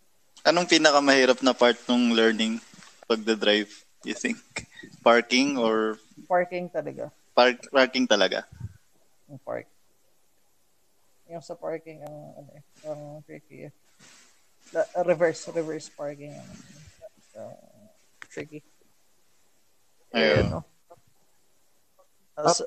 Anong 0.48 0.72
pinakamahirap 0.72 1.44
na 1.44 1.52
part 1.52 1.76
ng 1.92 2.16
learning 2.16 2.64
pagda-drive, 3.04 3.68
you 4.06 4.18
think? 4.18 4.38
Parking 5.02 5.58
or 5.58 5.98
Parking 6.30 6.70
talaga. 6.70 7.10
park 7.36 7.60
parking 7.70 8.08
talaga? 8.08 8.48
Yung 9.28 9.42
park. 9.42 9.68
Yung 11.28 11.42
sa 11.42 11.58
parking 11.58 12.00
ang 12.06 12.18
ano 12.38 12.50
eh, 12.54 12.64
ang 12.86 13.02
tricky. 13.26 13.68
eh. 13.68 13.74
La- 14.74 14.90
uh, 14.96 15.04
reverse 15.06 15.46
reverse 15.52 15.90
parking 15.90 16.34
ang 16.34 16.50
uh, 17.38 17.90
tricky. 18.30 18.62
Ayun. 20.14 20.46
Ayun, 20.46 20.46
no? 20.54 20.62
As, 22.36 22.62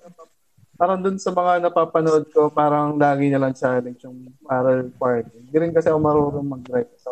Parang 0.78 1.02
dun 1.02 1.18
sa 1.18 1.34
mga 1.34 1.58
napapanood 1.66 2.30
ko, 2.30 2.46
parang 2.54 2.94
lagi 2.94 3.26
nilang 3.26 3.50
challenge 3.50 3.98
yung 4.06 4.30
parallel 4.46 4.94
parking. 4.94 5.42
Hindi 5.50 5.58
rin 5.58 5.74
kasi 5.74 5.90
ako 5.90 5.98
marunong 5.98 6.46
mag-drive. 6.54 6.86
So, 7.02 7.10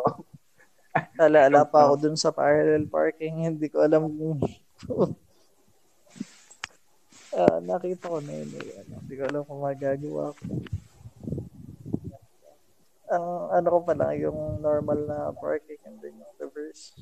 Alaala 1.20 1.64
pa 1.68 1.88
ako 1.88 1.94
dun 2.00 2.16
sa 2.16 2.32
parallel 2.32 2.88
parking. 2.88 3.48
Hindi 3.48 3.66
ko 3.68 3.84
alam 3.84 4.08
kung... 4.08 4.40
Ah, 7.36 7.60
nakita 7.60 8.08
ko 8.08 8.16
na 8.24 8.32
yun. 8.32 8.48
eh. 8.56 8.80
Ano, 8.80 8.92
Hindi 9.04 9.14
ko 9.16 9.22
alam 9.28 9.42
kung 9.44 9.60
magagawa 9.60 10.24
ko. 10.32 10.42
Ang 13.06 13.26
ano 13.54 13.66
ko 13.70 13.78
pala, 13.84 14.16
yung 14.16 14.58
normal 14.64 14.98
na 15.04 15.30
parking 15.36 15.78
and 15.84 16.00
then 16.00 16.16
yung 16.16 16.34
reverse. 16.40 16.96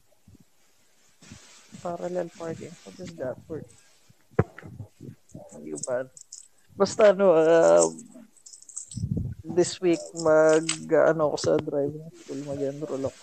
Parallel 1.79 2.29
parking. 2.35 2.75
How 2.83 2.91
does 2.99 3.15
that 3.15 3.39
work? 3.47 3.69
Hindi 5.55 5.71
ko 5.77 5.81
pa. 5.87 6.05
Basta 6.75 7.15
ano, 7.15 7.31
uh, 7.31 7.87
this 9.55 9.79
week 9.79 10.03
mag 10.19 10.67
ano 10.91 11.31
ako 11.31 11.37
sa 11.39 11.53
driving 11.63 12.11
school, 12.11 12.43
mag-enroll 12.43 13.07
ako. 13.07 13.23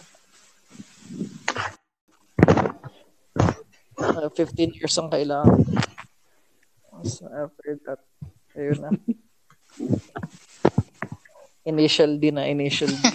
Uh, 4.02 4.34
15 4.34 4.82
years 4.82 4.98
ang 4.98 5.14
kailangan. 5.14 5.62
So 7.06 7.30
after 7.30 7.78
that, 7.86 8.02
ayun 8.58 8.82
na. 8.82 8.90
Initial 11.62 12.18
D 12.18 12.34
na, 12.34 12.50
initial 12.50 12.90
D. 12.90 12.98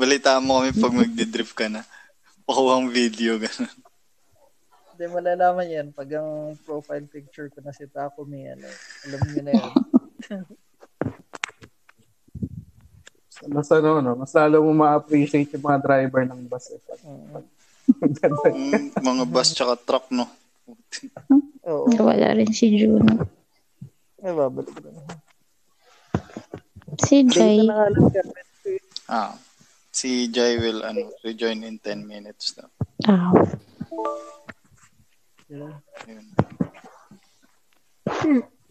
Balita 0.00 0.40
mo 0.40 0.64
kami 0.64 0.72
pag 0.72 0.96
magdi-drift 0.96 1.52
ka 1.52 1.68
na. 1.68 1.84
Pakuha 2.48 2.80
ang 2.80 2.88
video, 2.88 3.36
gano'n. 3.36 3.76
Hindi, 4.92 5.04
malalaman 5.08 5.68
yan 5.68 5.88
pag 5.92 6.08
ang 6.16 6.56
profile 6.64 7.04
picture 7.06 7.52
ko 7.52 7.60
na 7.60 7.76
si 7.76 7.84
Takumi, 7.86 8.48
ano, 8.48 8.66
alam 9.04 9.20
niyo 9.28 9.40
na 9.44 9.52
yan. 9.52 9.72
mas 13.52 13.68
ano, 13.74 14.00
no, 14.00 14.14
mas 14.14 14.32
lalo 14.32 14.62
mo 14.62 14.84
ma-appreciate 14.84 15.50
yung 15.54 15.64
mga 15.64 15.82
driver 15.82 16.22
ng 16.24 16.40
bus. 16.46 16.72
Eh. 16.72 16.80
Mm. 17.04 17.42
Mm, 17.84 18.94
mga 18.94 19.24
bus 19.26 19.52
tsaka 19.52 19.74
truck, 19.76 20.06
no? 20.10 20.26
Oo, 21.62 21.86
Wala 21.98 22.34
rin 22.34 22.50
si 22.50 22.70
Juno. 22.72 23.26
may 24.18 24.30
babalik 24.30 24.70
ko 24.70 24.86
na. 24.86 25.02
Si 27.00 27.22
na 27.22 27.30
Kevin. 27.32 27.66
Ah, 29.06 29.34
si 29.90 30.30
Jai 30.30 30.56
will 30.56 30.82
ano, 30.82 31.10
rejoin 31.20 31.62
in 31.62 31.78
10 31.78 32.06
minutes 32.06 32.54
daw. 32.54 32.68
Ah. 33.04 33.34
Yeah. 35.48 35.74
Yun. 36.06 36.26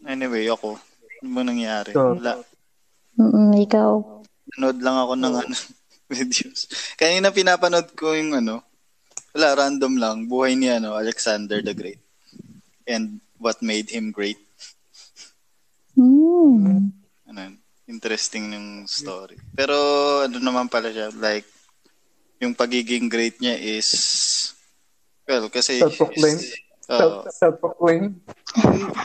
Anyway, 0.03 0.47
ako. 0.47 0.79
Ano 1.21 1.29
ba 1.29 1.41
nangyari? 1.43 1.91
So- 1.91 2.15
Wala. 2.15 2.39
Mm, 3.19 3.53
ikaw. 3.59 3.91
Nanood 4.55 4.79
lang 4.79 4.97
ako 4.97 5.13
ng 5.15 5.35
ano, 5.37 5.55
videos. 6.11 6.65
Kanina 6.95 7.29
pinapanood 7.29 7.91
ko 7.93 8.15
yung 8.15 8.33
ano, 8.33 8.63
wala, 9.35 9.67
random 9.67 9.93
lang. 9.97 10.17
Buhay 10.27 10.55
ni 10.55 10.71
ano, 10.71 10.95
Alexander 10.95 11.63
the 11.63 11.75
Great. 11.75 11.99
And 12.87 13.21
what 13.41 13.61
made 13.65 13.89
him 13.89 14.13
great. 14.13 14.37
Hmm. 15.97 16.93
Ano, 17.25 17.57
interesting 17.89 18.53
yung 18.53 18.69
story. 18.85 19.35
Pero 19.57 19.75
ano 20.23 20.37
naman 20.37 20.69
pala 20.69 20.93
siya, 20.93 21.09
like, 21.17 21.45
yung 22.41 22.53
pagiging 22.53 23.09
great 23.09 23.37
niya 23.41 23.57
is, 23.57 23.89
well, 25.25 25.49
kasi, 25.49 25.81
Self-proclaimed? 25.81 26.41
Self, 26.81 27.29
self-proclaimed. 27.31 28.19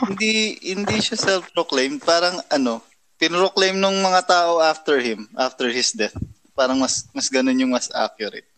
hindi 0.09 0.59
hindi 0.59 0.97
siya 0.99 1.15
self-proclaimed. 1.15 2.03
Parang 2.03 2.41
ano, 2.51 2.83
pinroclaim 3.15 3.79
ng 3.79 3.97
mga 4.03 4.21
tao 4.27 4.59
after 4.59 4.99
him, 4.99 5.29
after 5.37 5.71
his 5.71 5.95
death. 5.95 6.17
Parang 6.51 6.81
mas 6.81 7.07
mas 7.15 7.29
ganun 7.31 7.55
yung 7.55 7.71
mas 7.71 7.87
accurate. 7.93 8.49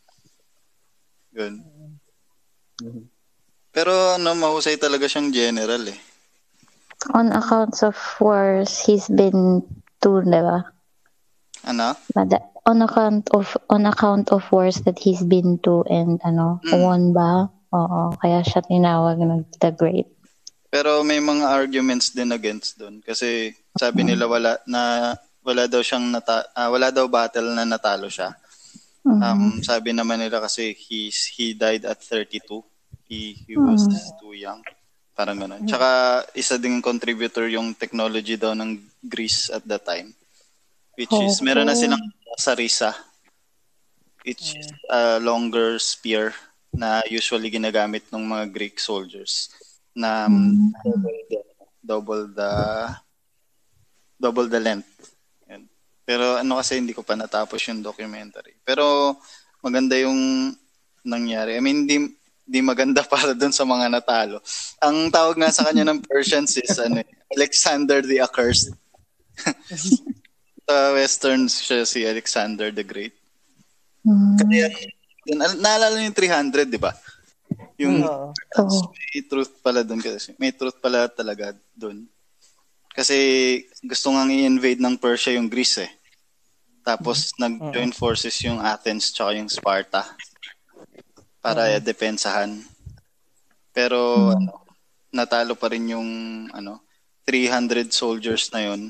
Yun. 1.36 1.54
Mhm. 2.82 3.04
Pero 3.70 4.18
ano, 4.18 4.34
mahusay 4.34 4.82
talaga 4.82 5.06
siyang 5.06 5.30
general 5.30 5.86
eh. 5.88 6.00
On 7.15 7.32
accounts 7.32 7.86
of 7.86 7.96
wars, 8.20 8.82
he's 8.84 9.08
been 9.08 9.62
to, 10.02 10.10
di 10.26 10.42
ba? 10.42 10.65
Ano? 11.70 11.96
Mada- 12.18 12.50
on 12.65 12.82
account 12.84 13.30
of 13.34 13.56
on 13.72 13.86
account 13.86 14.30
of 14.30 14.44
wars 14.52 14.84
that 14.84 15.00
he's 15.00 15.24
been 15.24 15.58
to 15.63 15.86
and 15.88 16.20
ano, 16.26 16.60
Mm. 16.65 16.82
won 16.82 17.04
ba? 17.13 17.48
Oo, 17.70 18.18
kaya 18.18 18.42
siya 18.42 18.65
tinawag 18.65 19.22
na 19.22 19.46
the 19.62 19.70
great. 19.70 20.10
Pero 20.70 21.02
may 21.06 21.22
mga 21.22 21.46
arguments 21.50 22.13
din 22.13 22.34
against 22.34 22.78
doon 22.78 23.02
kasi 23.02 23.54
sabi 23.74 24.06
nila 24.06 24.26
wala 24.30 24.58
na 24.65 25.13
wala 25.42 25.65
daw 25.65 25.82
siyang 25.82 26.10
nata- 26.10 26.50
ah, 26.54 26.70
wala 26.70 26.89
daw 26.89 27.06
battle 27.10 27.54
na 27.54 27.65
natalo 27.65 28.10
siya. 28.10 28.34
Um 29.08 29.64
sabi 29.64 29.96
naman 29.96 30.20
nila 30.20 30.44
kasi 30.44 30.76
he's 30.76 31.32
he 31.32 31.56
died 31.56 31.88
at 31.88 32.00
32. 32.04 32.62
He 33.08 33.34
he 33.48 33.56
was 33.58 33.88
too 34.22 34.36
young. 34.36 34.62
Parang 35.16 35.36
ganun. 35.36 35.66
Tsaka 35.68 36.24
isa 36.36 36.56
ding 36.56 36.80
contributor 36.80 37.48
yung 37.52 37.76
technology 37.76 38.40
daw 38.40 38.56
ng 38.56 38.80
Greece 39.04 39.52
at 39.52 39.64
that 39.68 39.84
time. 39.84 40.14
Which 40.96 41.12
is 41.12 41.40
Oh. 41.40 41.44
meron 41.48 41.68
na 41.68 41.76
silang 41.76 42.04
sarisa. 42.36 42.92
Which 44.24 44.56
is 44.56 44.68
a 44.92 45.18
longer 45.20 45.80
spear 45.80 46.36
na 46.76 47.02
usually 47.08 47.50
ginagamit 47.50 48.08
ng 48.12 48.24
mga 48.24 48.46
Greek 48.54 48.78
soldiers 48.78 49.50
na 49.96 50.28
um, 50.30 50.70
double 50.86 51.18
the 51.28 51.40
double 51.82 52.24
the 52.30 52.52
double 54.22 54.48
the 54.48 54.62
length. 54.62 55.09
Pero 56.10 56.41
ano 56.41 56.58
kasi 56.58 56.82
hindi 56.82 56.98
ko 56.98 57.06
pa 57.06 57.13
natapos 57.13 57.62
yung 57.69 57.86
documentary. 57.86 58.58
Pero 58.65 59.13
maganda 59.62 59.93
yung 59.93 60.50
nangyari. 61.06 61.54
I 61.54 61.62
mean, 61.62 61.86
di, 61.86 62.10
di 62.41 62.65
maganda 62.65 63.06
para 63.13 63.38
dun 63.38 63.54
sa 63.54 63.62
mga 63.62 63.93
natalo. 63.93 64.41
Ang 64.82 65.13
tawag 65.13 65.38
nga 65.38 65.54
sa 65.54 65.69
kanya 65.69 65.86
ng 65.86 66.02
Persians 66.02 66.58
is 66.58 66.82
ano, 66.82 67.06
eh, 67.06 67.10
Alexander 67.38 68.02
the 68.02 68.26
Accursed. 68.26 68.74
sa 70.65 70.98
Western 70.98 71.45
siya 71.45 71.86
si 71.86 72.02
Alexander 72.10 72.74
the 72.74 72.82
Great. 72.82 73.13
Mm. 74.02 74.34
Kaya, 74.41 74.65
naalala 75.62 76.02
yung 76.02 76.17
300, 76.17 76.65
di 76.65 76.82
ba? 76.82 76.89
Yung. 77.78 78.02
Oo. 78.02 78.34
may 79.13 79.22
truth 79.30 79.62
pala 79.62 79.86
doon 79.86 80.02
kasi. 80.02 80.34
May 80.41 80.58
truth 80.58 80.82
pala 80.82 81.06
talaga 81.06 81.54
doon. 81.78 82.10
Kasi 82.98 83.17
gusto 83.86 84.10
nga 84.10 84.26
i-invade 84.26 84.82
ng 84.82 84.98
Persia 84.98 85.38
yung 85.38 85.45
Greece 85.45 85.86
eh. 85.86 85.99
Tapos 86.89 87.38
nag-join 87.38 87.93
forces 87.93 88.34
yung 88.41 88.58
Athens 88.58 89.13
tsaka 89.13 89.38
yung 89.38 89.45
Sparta 89.45 90.10
para 91.38 91.78
depensahan. 91.78 92.65
Pero 93.69 94.34
ano, 94.34 94.65
natalo 95.13 95.54
pa 95.54 95.69
rin 95.69 95.93
yung 95.93 96.10
ano 96.49 96.82
300 97.30 97.93
soldiers 97.93 98.49
na 98.49 98.73
yun. 98.73 98.89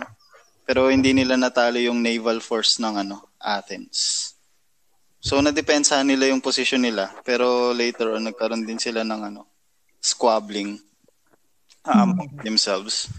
Pero 0.63 0.87
hindi 0.87 1.11
nila 1.11 1.35
natalo 1.35 1.75
yung 1.75 1.99
naval 1.99 2.39
force 2.39 2.79
ng 2.79 3.03
ano 3.03 3.35
Athens. 3.35 4.31
So 5.19 5.43
nadepensahan 5.43 6.07
nila 6.07 6.31
yung 6.31 6.39
position 6.39 6.79
nila, 6.79 7.11
pero 7.27 7.75
later 7.75 8.15
on 8.15 8.31
nagkaroon 8.31 8.63
din 8.63 8.79
sila 8.79 9.03
ng 9.03 9.21
ano 9.27 9.43
squabbling 9.99 10.79
um, 11.83 12.15
themselves. 12.47 13.11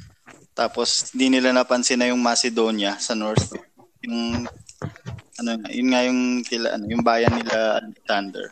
Tapos 0.56 1.12
di 1.12 1.28
nila 1.28 1.52
napansin 1.52 2.00
na 2.00 2.08
yung 2.08 2.24
Macedonia 2.24 2.96
sa 2.96 3.12
north, 3.12 3.52
yung 4.00 4.48
ano 5.40 5.50
yun 5.72 5.88
nga 5.92 6.02
yung 6.04 6.20
kila 6.44 6.76
ano 6.76 6.84
yung 6.88 7.04
bayan 7.04 7.32
nila 7.36 7.80
Alexander. 7.80 8.46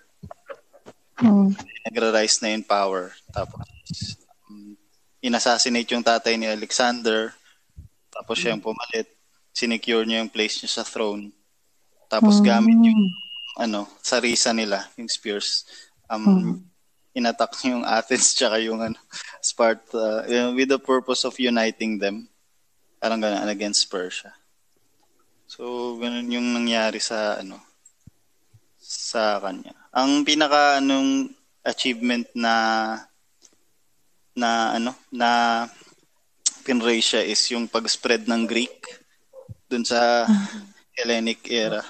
Mm. 1.18 1.50
Nagra-rise 1.88 2.38
na 2.42 2.54
in 2.54 2.62
power. 2.62 3.10
Tapos 3.34 3.66
um, 4.46 4.78
inassassinate 5.20 5.90
yung 5.92 6.04
tatay 6.04 6.38
ni 6.38 6.46
Alexander. 6.46 7.34
Tapos 8.12 8.38
siya 8.38 8.54
yung 8.54 8.62
pumalit. 8.62 9.10
Sinecure 9.50 10.06
niya 10.06 10.22
yung 10.22 10.30
place 10.30 10.62
niya 10.62 10.80
sa 10.80 10.86
throne. 10.86 11.34
Tapos 12.06 12.38
gamit 12.40 12.78
yung 12.78 13.02
ano, 13.58 13.90
sarisa 14.00 14.54
nila, 14.54 14.86
yung 14.94 15.10
spears. 15.10 15.66
Um, 16.06 16.62
inattack 17.18 17.58
niya 17.58 17.74
yung 17.74 17.84
Athens 17.84 18.30
tsaka 18.38 18.62
yung 18.62 18.78
ano, 18.78 18.98
Sparta 19.42 20.22
uh, 20.24 20.54
with 20.54 20.70
the 20.70 20.78
purpose 20.78 21.26
of 21.26 21.34
uniting 21.42 21.98
them. 21.98 22.30
Parang 23.02 23.18
ganun 23.18 23.50
against 23.50 23.90
Persia. 23.90 24.37
So, 25.48 25.96
ganun 25.96 26.28
yung 26.28 26.52
nangyari 26.52 27.00
sa 27.00 27.40
ano 27.40 27.56
sa 28.76 29.40
kanya. 29.40 29.72
Ang 29.96 30.20
pinaka 30.20 30.76
anong 30.76 31.32
achievement 31.64 32.28
na 32.36 32.54
na 34.36 34.76
ano 34.76 34.92
na 35.08 35.64
pinray 36.68 37.00
siya 37.00 37.24
is 37.24 37.40
yung 37.48 37.64
pag-spread 37.64 38.28
ng 38.28 38.44
Greek 38.44 38.76
dun 39.72 39.88
sa 39.88 40.28
Hellenic 41.00 41.48
era. 41.48 41.80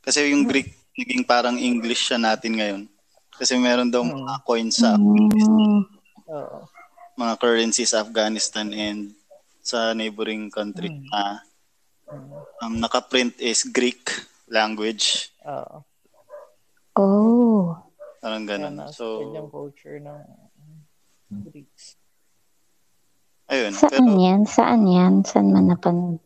Kasi 0.00 0.32
yung 0.32 0.48
Greek 0.48 0.72
naging 0.96 1.28
parang 1.28 1.60
English 1.60 2.08
siya 2.08 2.16
natin 2.16 2.56
ngayon. 2.56 2.82
Kasi 3.36 3.60
meron 3.60 3.92
daw 3.92 4.00
mga 4.00 4.40
coins 4.48 4.80
sa. 4.80 4.96
Oo. 6.30 6.64
mga 7.20 7.36
currencies 7.36 7.92
sa 7.92 8.00
Afghanistan 8.00 8.72
and 8.72 9.12
sa 9.60 9.92
neighboring 9.92 10.48
country 10.48 10.88
na 11.12 11.44
um, 12.62 12.74
nakaprint 12.78 13.38
is 13.38 13.64
Greek 13.64 14.10
language. 14.50 15.30
Oo. 15.46 15.82
Oh. 16.98 17.78
Parang 18.20 18.44
ganun. 18.44 18.76
na 18.76 18.92
So, 18.92 19.24
yung 19.32 19.48
culture 19.48 19.96
ng 19.96 20.20
Greeks. 21.48 21.96
ayun. 23.48 23.72
Saan 23.72 23.90
Pero 23.94 24.18
yan? 24.18 24.40
Saan 24.44 24.82
yan? 24.84 25.14
Saan 25.24 25.54
man 25.54 25.70
napanood? 25.72 26.20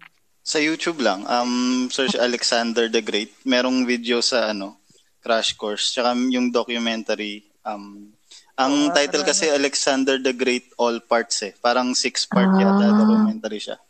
sa 0.45 0.61
YouTube 0.61 1.01
lang, 1.01 1.25
um, 1.25 1.89
search 1.89 2.13
Alexander 2.21 2.85
the 2.93 3.01
Great. 3.01 3.33
Merong 3.49 3.89
video 3.89 4.21
sa 4.21 4.53
ano, 4.53 4.77
Crash 5.25 5.57
Course. 5.57 5.97
Tsaka 5.97 6.13
yung 6.29 6.53
documentary. 6.53 7.49
Um, 7.65 8.13
ang 8.61 8.93
title 8.93 9.25
kasi 9.25 9.49
Alexander 9.49 10.21
the 10.21 10.37
Great 10.37 10.69
All 10.77 11.01
Parts 11.01 11.41
eh. 11.49 11.57
Parang 11.57 11.97
six-part 11.97 12.61
yata 12.61 12.93
Ah. 12.93 12.93
documentary 12.93 13.57
siya. 13.57 13.81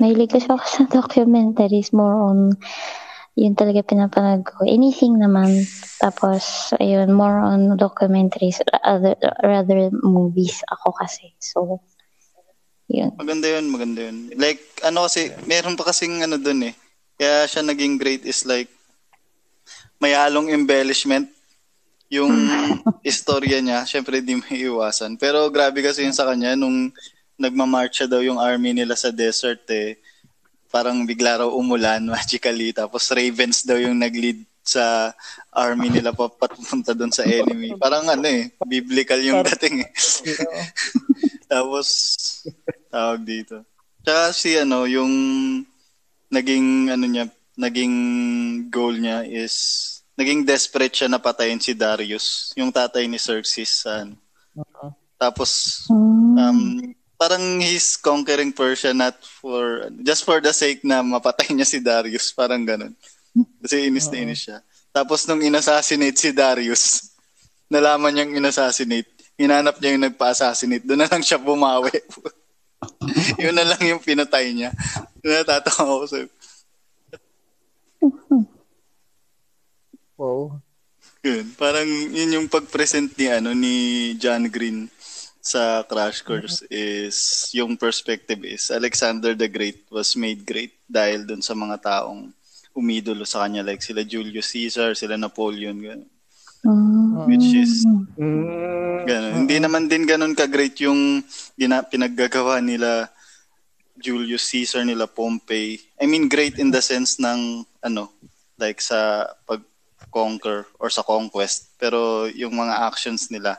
Mahilig 0.00 0.32
kasi 0.32 0.48
ako 0.48 0.64
sa 0.64 0.84
documentaries. 0.88 1.92
More 1.92 2.16
on, 2.32 2.56
yun 3.36 3.52
talaga 3.52 3.84
pinapanood 3.84 4.44
ko. 4.48 4.64
Anything 4.64 5.20
naman. 5.20 5.68
Tapos, 6.00 6.72
ayun, 6.80 7.12
more 7.12 7.40
on 7.44 7.76
documentaries 7.76 8.60
other, 8.80 9.16
rather 9.44 9.92
movies 10.00 10.64
ako 10.72 10.96
kasi. 10.96 11.36
So, 11.40 11.84
yun. 12.88 13.12
Maganda 13.20 13.52
yun, 13.52 13.68
maganda 13.68 14.00
yun. 14.08 14.32
Like, 14.36 14.64
ano 14.80 15.04
kasi, 15.04 15.28
meron 15.44 15.76
pa 15.76 15.92
kasing 15.92 16.24
ano 16.24 16.40
dun 16.40 16.72
eh. 16.72 16.74
Kaya 17.20 17.44
siya 17.44 17.60
naging 17.60 18.00
great 18.00 18.24
is 18.24 18.48
like, 18.48 18.72
may 20.00 20.16
halong 20.16 20.48
embellishment 20.50 21.28
yung 22.08 22.32
istorya 23.04 23.60
niya. 23.60 23.84
Syempre, 23.84 24.24
di 24.24 24.40
may 24.40 24.64
iwasan. 24.68 25.20
Pero 25.20 25.52
grabe 25.52 25.84
kasi 25.84 26.04
yun 26.04 26.16
sa 26.16 26.28
kanya, 26.28 26.56
nung 26.56 26.92
nagmamarcha 27.42 28.06
daw 28.06 28.22
yung 28.22 28.38
army 28.38 28.70
nila 28.70 28.94
sa 28.94 29.10
desert 29.10 29.66
eh, 29.74 29.98
parang 30.70 31.02
bigla 31.02 31.42
raw 31.42 31.48
umulan 31.50 32.00
magically. 32.14 32.70
Tapos 32.70 33.10
ravens 33.10 33.66
daw 33.66 33.76
yung 33.76 33.98
nag-lead 33.98 34.46
sa 34.62 35.10
army 35.50 35.90
nila 35.90 36.14
pa 36.14 36.30
papunta 36.30 36.94
doon 36.94 37.10
sa 37.10 37.26
enemy. 37.26 37.74
Parang 37.74 38.06
ano 38.06 38.22
eh, 38.30 38.54
biblical 38.62 39.18
yung 39.18 39.42
dating 39.42 39.82
eh. 39.82 39.90
Tapos, 41.52 41.86
tawag 42.88 43.26
dito. 43.26 43.66
Tsaka 44.06 44.30
si 44.30 44.54
ano, 44.54 44.86
yung 44.86 45.10
naging 46.30 46.94
ano 46.94 47.04
niya, 47.04 47.26
naging 47.58 47.94
goal 48.72 48.96
niya 48.96 49.26
is 49.26 49.88
naging 50.16 50.46
desperate 50.46 50.94
siya 50.94 51.10
na 51.10 51.20
patayin 51.20 51.60
si 51.60 51.74
Darius, 51.76 52.54
yung 52.56 52.72
tatay 52.72 53.04
ni 53.04 53.18
Xerxes. 53.18 53.82
San. 53.84 54.16
Uh-huh. 54.56 54.90
Tapos 55.18 55.84
Mm. 55.90 56.34
um 56.38 56.60
parang 57.22 57.62
he's 57.62 57.94
conquering 57.94 58.50
Persia 58.50 58.90
not 58.90 59.14
for 59.22 59.86
just 60.02 60.26
for 60.26 60.42
the 60.42 60.50
sake 60.50 60.82
na 60.82 61.06
mapatay 61.06 61.54
niya 61.54 61.62
si 61.62 61.78
Darius, 61.78 62.34
parang 62.34 62.66
ganun. 62.66 62.90
Kasi 63.62 63.86
inis 63.86 64.10
na 64.10 64.18
inis 64.18 64.40
siya. 64.42 64.58
Tapos 64.90 65.22
nung 65.30 65.38
inassassinate 65.38 66.18
si 66.18 66.34
Darius, 66.34 67.14
nalaman 67.70 68.10
niyang 68.10 68.34
inassassinate, 68.34 69.38
hinanap 69.38 69.78
niya 69.78 69.94
yung 69.94 70.04
nagpa-assassinate, 70.10 70.82
doon 70.82 70.98
na 70.98 71.06
lang 71.06 71.22
siya 71.22 71.38
bumawi. 71.38 71.94
yun 73.42 73.54
na 73.54 73.70
lang 73.70 73.82
yung 73.86 74.02
pinatay 74.02 74.50
niya. 74.50 74.74
Natatawa 75.22 76.02
ako 76.02 76.06
sa 76.10 76.18
Wow. 80.18 80.58
Yun, 81.22 81.46
parang 81.54 81.86
yun 81.86 82.34
yung 82.34 82.48
pag-present 82.50 83.14
ni 83.14 83.26
ano 83.30 83.54
ni 83.54 83.74
John 84.18 84.50
Green 84.50 84.90
sa 85.42 85.82
Crash 85.82 86.22
Course 86.22 86.62
is 86.70 87.50
yung 87.50 87.74
perspective 87.74 88.38
is 88.46 88.70
Alexander 88.70 89.34
the 89.34 89.50
Great 89.50 89.90
was 89.90 90.14
made 90.14 90.46
great 90.46 90.78
dahil 90.86 91.26
dun 91.26 91.42
sa 91.42 91.58
mga 91.58 91.82
taong 91.82 92.30
umidolo 92.72 93.26
sa 93.26 93.44
kanya 93.44 93.66
like 93.66 93.82
sila 93.82 94.06
Julius 94.06 94.54
Caesar, 94.54 94.94
sila 94.94 95.18
Napoleon, 95.18 95.76
ganun. 95.76 96.08
Mm. 96.62 97.26
which 97.26 97.50
is 97.58 97.82
Mm. 98.14 99.02
ganun. 99.02 99.34
Hindi 99.44 99.56
naman 99.58 99.90
din 99.90 100.06
ganun 100.06 100.38
ka-great 100.38 100.78
yung 100.86 101.26
gina- 101.58 101.82
pinaggagawa 101.82 102.62
nila 102.62 103.10
Julius 103.98 104.46
Caesar, 104.46 104.86
nila 104.86 105.10
Pompey. 105.10 105.82
I 105.98 106.06
mean 106.06 106.30
great 106.30 106.62
in 106.62 106.70
the 106.70 106.78
sense 106.78 107.18
ng 107.18 107.66
ano, 107.82 108.14
like 108.62 108.78
sa 108.78 109.26
pag-conquer 109.42 110.70
or 110.78 110.86
sa 110.86 111.02
conquest. 111.02 111.74
Pero 111.82 112.30
yung 112.30 112.54
mga 112.54 112.86
actions 112.86 113.26
nila 113.26 113.58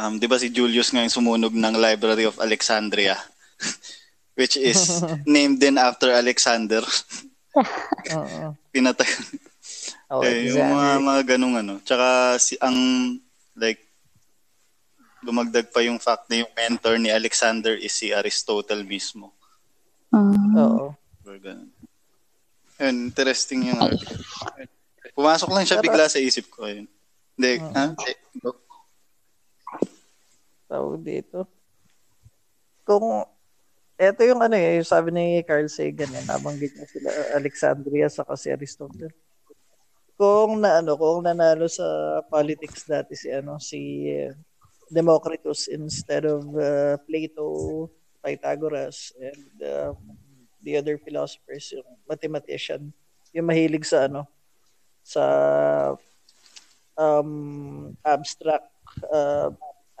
Um, 0.00 0.16
'di 0.16 0.26
ba 0.32 0.40
si 0.40 0.48
Julius 0.48 0.96
ngayon 0.96 1.12
sumunog 1.12 1.52
ng 1.52 1.76
Library 1.76 2.24
of 2.24 2.40
Alexandria 2.40 3.20
which 4.40 4.56
is 4.56 5.04
named 5.28 5.60
din 5.60 5.76
after 5.76 6.08
Alexander. 6.08 6.80
Oo. 8.16 8.56
Pinatay. 8.72 9.10
Oh, 10.08 10.24
eh, 10.24 10.48
yung 10.48 10.64
mga, 10.64 10.90
mga 11.04 11.22
ganung 11.36 11.54
ano. 11.60 11.76
Tsaka 11.84 12.40
si 12.40 12.56
ang 12.56 12.74
like 13.60 13.84
dumagdag 15.20 15.68
pa 15.68 15.84
yung 15.84 16.00
fact 16.00 16.32
na 16.32 16.40
yung 16.40 16.52
mentor 16.56 16.96
ni 16.96 17.12
Alexander 17.12 17.76
is 17.76 17.92
si 17.92 18.16
Aristotle 18.16 18.80
mismo. 18.80 19.36
Mm. 20.08 20.56
Oo. 20.56 20.96
Or 21.28 21.36
ganun. 21.36 21.68
Yun, 22.80 23.12
interesting 23.12 23.68
yung 23.68 23.76
article. 23.76 24.24
Pumasok 25.12 25.52
lang 25.52 25.68
siya 25.68 25.84
bigla 25.84 26.08
sa 26.08 26.16
isip 26.16 26.48
ko. 26.48 26.64
Ayun. 26.64 26.88
Hindi, 27.36 27.52
ha? 27.76 27.92
Hindi. 27.92 28.12
Go. 28.40 28.56
Tawag 30.70 31.02
dito. 31.02 31.50
Kung 32.86 33.26
eto 33.98 34.22
yung 34.22 34.40
ano 34.40 34.54
eh, 34.54 34.80
sabi 34.86 35.10
ni 35.10 35.42
Carl 35.42 35.66
Sagan 35.66 36.14
eh, 36.14 36.24
nabanggit 36.24 36.72
niya 36.72 36.86
sila 36.86 37.10
Alexandria 37.34 38.06
sa 38.06 38.22
si 38.38 38.48
Aristotle. 38.54 39.10
Kung 40.14 40.62
na 40.62 40.78
ano, 40.78 40.94
kung 40.94 41.26
nanalo 41.26 41.66
sa 41.66 42.20
politics 42.30 42.86
dati 42.86 43.18
si 43.18 43.28
ano 43.34 43.58
si 43.58 44.06
eh, 44.06 44.32
Democritus 44.90 45.70
instead 45.70 46.26
of 46.26 46.42
uh, 46.58 46.98
Plato, 47.06 47.86
Pythagoras 48.18 49.14
and 49.22 49.54
uh, 49.62 49.94
the 50.66 50.74
other 50.76 50.98
philosophers, 50.98 51.70
yung 51.70 51.86
mathematician, 52.10 52.90
yung 53.30 53.46
mahilig 53.46 53.86
sa 53.86 54.10
ano 54.10 54.26
sa 55.00 55.24
um 56.98 57.94
abstract 58.04 58.68
uh, 59.08 59.48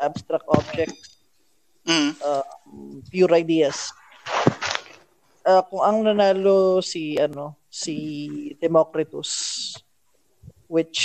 abstract 0.00 0.48
objects 0.48 1.10
Mm. 1.86 2.12
um, 2.22 3.00
pure 3.08 3.32
ideas. 3.34 3.92
Ah, 5.40 5.64
kung 5.64 5.80
ang 5.80 6.04
nanalo 6.04 6.84
si 6.84 7.16
ano 7.16 7.56
si 7.72 7.96
Democritus 8.60 9.72
which 10.68 11.00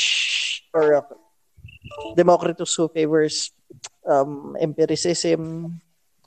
or 0.75 0.99
uh, 0.99 1.05
Democritus 2.19 2.75
who 2.75 2.91
favors 2.91 3.55
um, 4.03 4.59
empiricism 4.59 5.71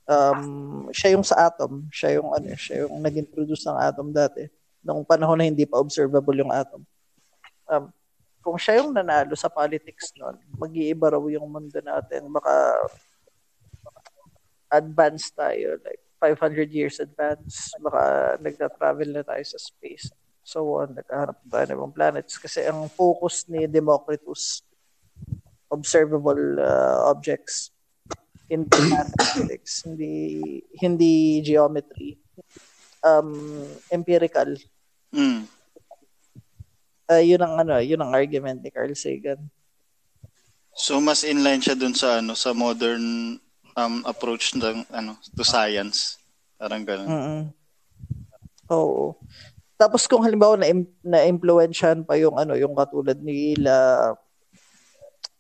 um, 0.09 0.43
siya 0.91 1.15
yung 1.15 1.23
sa 1.23 1.53
atom 1.53 1.85
siya 1.93 2.17
yung 2.17 2.33
ano 2.33 2.49
siya 2.57 2.89
yung 2.89 2.99
nag-introduce 3.05 3.69
ng 3.69 3.79
atom 3.79 4.09
dati 4.09 4.49
nung 4.81 5.05
panahon 5.05 5.37
na 5.37 5.47
hindi 5.47 5.69
pa 5.69 5.77
observable 5.77 6.35
yung 6.41 6.51
atom 6.51 6.81
um, 7.69 7.93
kung 8.41 8.57
siya 8.57 8.81
yung 8.83 8.95
nanalo 8.95 9.35
sa 9.35 9.51
politics 9.51 10.15
noon 10.17 10.39
mag-iiba 10.57 11.13
raw 11.13 11.23
yung 11.27 11.49
mundo 11.51 11.79
natin 11.83 12.27
baka 12.33 12.79
advanced 14.73 15.33
tayo, 15.37 15.81
like 15.85 16.01
500 16.21 16.71
years 16.71 17.01
advance, 17.01 17.73
baka 17.81 18.37
nagta-travel 18.43 19.09
na 19.13 19.25
tayo 19.25 19.45
sa 19.45 19.59
space. 19.59 20.11
So 20.45 20.65
on, 20.81 20.97
naghahanap 20.97 21.39
tayo 21.47 21.65
ng 21.69 21.79
ibang 21.79 21.95
planets. 21.95 22.41
Kasi 22.41 22.65
ang 22.65 22.89
focus 22.89 23.47
ni 23.49 23.69
Democritus, 23.69 24.65
observable 25.69 26.59
uh, 26.59 27.09
objects, 27.09 27.71
hindi 28.49 28.73
mathematics, 28.89 29.83
hindi, 29.87 30.13
hindi 30.81 31.45
geometry, 31.45 32.17
um, 33.05 33.69
empirical. 33.93 34.57
Mm. 35.13 35.45
Uh, 37.09 37.25
yun 37.25 37.41
ang 37.41 37.65
ano, 37.65 37.81
yun 37.81 38.01
ang 38.05 38.13
argument 38.13 38.61
ni 38.61 38.69
Carl 38.69 38.93
Sagan. 38.93 39.41
So 40.79 41.01
mas 41.03 41.25
inline 41.25 41.59
siya 41.59 41.75
dun 41.75 41.97
sa 41.97 42.23
ano 42.23 42.39
sa 42.39 42.55
modern 42.55 43.37
um, 43.75 44.05
approach 44.05 44.55
ng 44.55 44.85
ano 44.93 45.17
to 45.35 45.43
science. 45.43 46.21
Parang 46.61 46.85
ganun. 46.85 47.09
mm 47.09 47.43
Oo. 48.69 49.17
Tapos 49.81 50.05
kung 50.05 50.21
halimbawa 50.21 50.61
na 50.61 50.69
na 51.01 51.25
influensyahan 51.25 52.05
pa 52.05 52.21
yung 52.21 52.37
ano, 52.37 52.53
yung 52.53 52.77
katulad 52.77 53.17
nila 53.25 54.13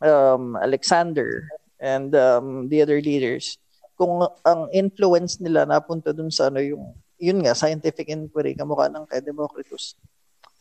um 0.00 0.56
Alexander 0.56 1.44
and 1.76 2.16
um, 2.16 2.70
the 2.72 2.80
other 2.80 2.98
leaders, 3.04 3.60
kung 4.00 4.24
ang 4.46 4.72
influence 4.72 5.36
nila 5.42 5.68
napunta 5.68 6.16
dun 6.16 6.32
sa 6.32 6.48
ano 6.48 6.64
yung 6.64 6.96
yun 7.18 7.42
nga 7.42 7.52
scientific 7.52 8.08
inquiry 8.08 8.54
kamukha 8.54 8.88
ng 8.88 9.04
kay 9.10 9.20
Democritus. 9.20 9.98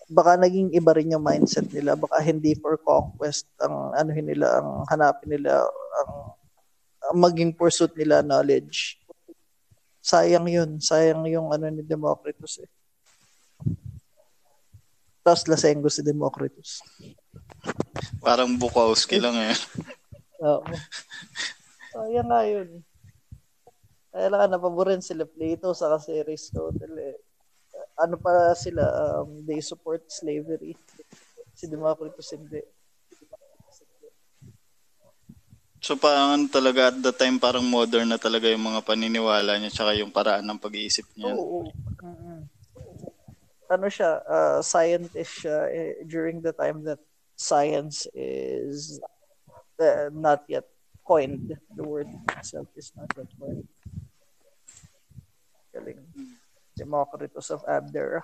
Baka 0.08 0.40
naging 0.40 0.72
iba 0.72 0.92
rin 0.96 1.12
yung 1.12 1.24
mindset 1.24 1.68
nila, 1.68 2.00
baka 2.00 2.24
hindi 2.24 2.56
for 2.56 2.80
conquest 2.80 3.48
ang 3.60 3.92
ano 3.92 4.12
nila, 4.16 4.64
ang 4.64 4.88
hanapin 4.88 5.36
nila 5.36 5.68
ang 5.68 6.12
ang 7.08 7.18
maging 7.24 7.56
pursuit 7.56 7.96
nila 7.96 8.24
knowledge. 8.24 9.00
Sayang 10.04 10.48
yun. 10.48 10.80
Sayang 10.80 11.24
yung 11.28 11.52
ano 11.52 11.68
ni 11.68 11.84
Democritus 11.84 12.64
eh. 12.64 12.70
Tapos 15.24 15.44
lasenggo 15.52 15.92
si 15.92 16.00
Democritus. 16.04 16.80
Parang 18.24 18.56
Bukowski 18.56 19.20
lang 19.20 19.36
eh. 19.36 19.56
Oo. 20.40 20.64
Sayang 21.92 22.28
nga 22.32 22.42
yun. 22.48 22.70
Kaya 24.12 24.28
lang 24.32 24.52
napaborin 24.52 25.04
sila 25.04 25.28
Plato 25.28 25.76
sa 25.76 25.92
kasi 25.96 26.16
Aristotle 26.16 26.96
eh. 26.96 27.20
Ano 27.98 28.16
pa 28.22 28.54
sila, 28.54 28.86
um, 29.22 29.42
they 29.42 29.58
support 29.58 30.06
slavery. 30.08 30.78
Si 31.58 31.66
Democritus 31.66 32.38
hindi. 32.38 32.62
So 35.82 35.98
parang 35.98 36.36
ano 36.38 36.46
talaga 36.50 36.94
at 36.94 36.98
the 37.02 37.14
time 37.14 37.38
parang 37.38 37.66
modern 37.66 38.10
na 38.10 38.22
talaga 38.22 38.50
yung 38.50 38.66
mga 38.66 38.82
paniniwala 38.86 39.58
niya 39.58 39.74
tsaka 39.74 39.98
yung 39.98 40.14
paraan 40.14 40.46
ng 40.46 40.62
pag-iisip 40.62 41.06
niya. 41.18 41.34
Oo. 41.38 41.70
Mm-mm. 42.02 42.46
Ano 43.68 43.88
siya, 43.90 44.22
uh, 44.26 44.60
scientist 44.64 45.44
siya 45.44 45.70
eh, 45.70 46.02
during 46.08 46.40
the 46.40 46.54
time 46.54 46.82
that 46.88 47.00
science 47.36 48.08
is 48.14 49.02
uh, 49.80 50.10
not 50.14 50.44
yet 50.48 50.66
coined. 51.06 51.56
The 51.76 51.86
word 51.86 52.10
itself 52.36 52.68
is 52.76 52.92
not 52.96 53.08
yet 53.16 53.32
coined. 53.38 53.68
Galing. 55.72 56.04
Democritus 56.78 57.50
of 57.50 57.66
Abdera. 57.66 58.22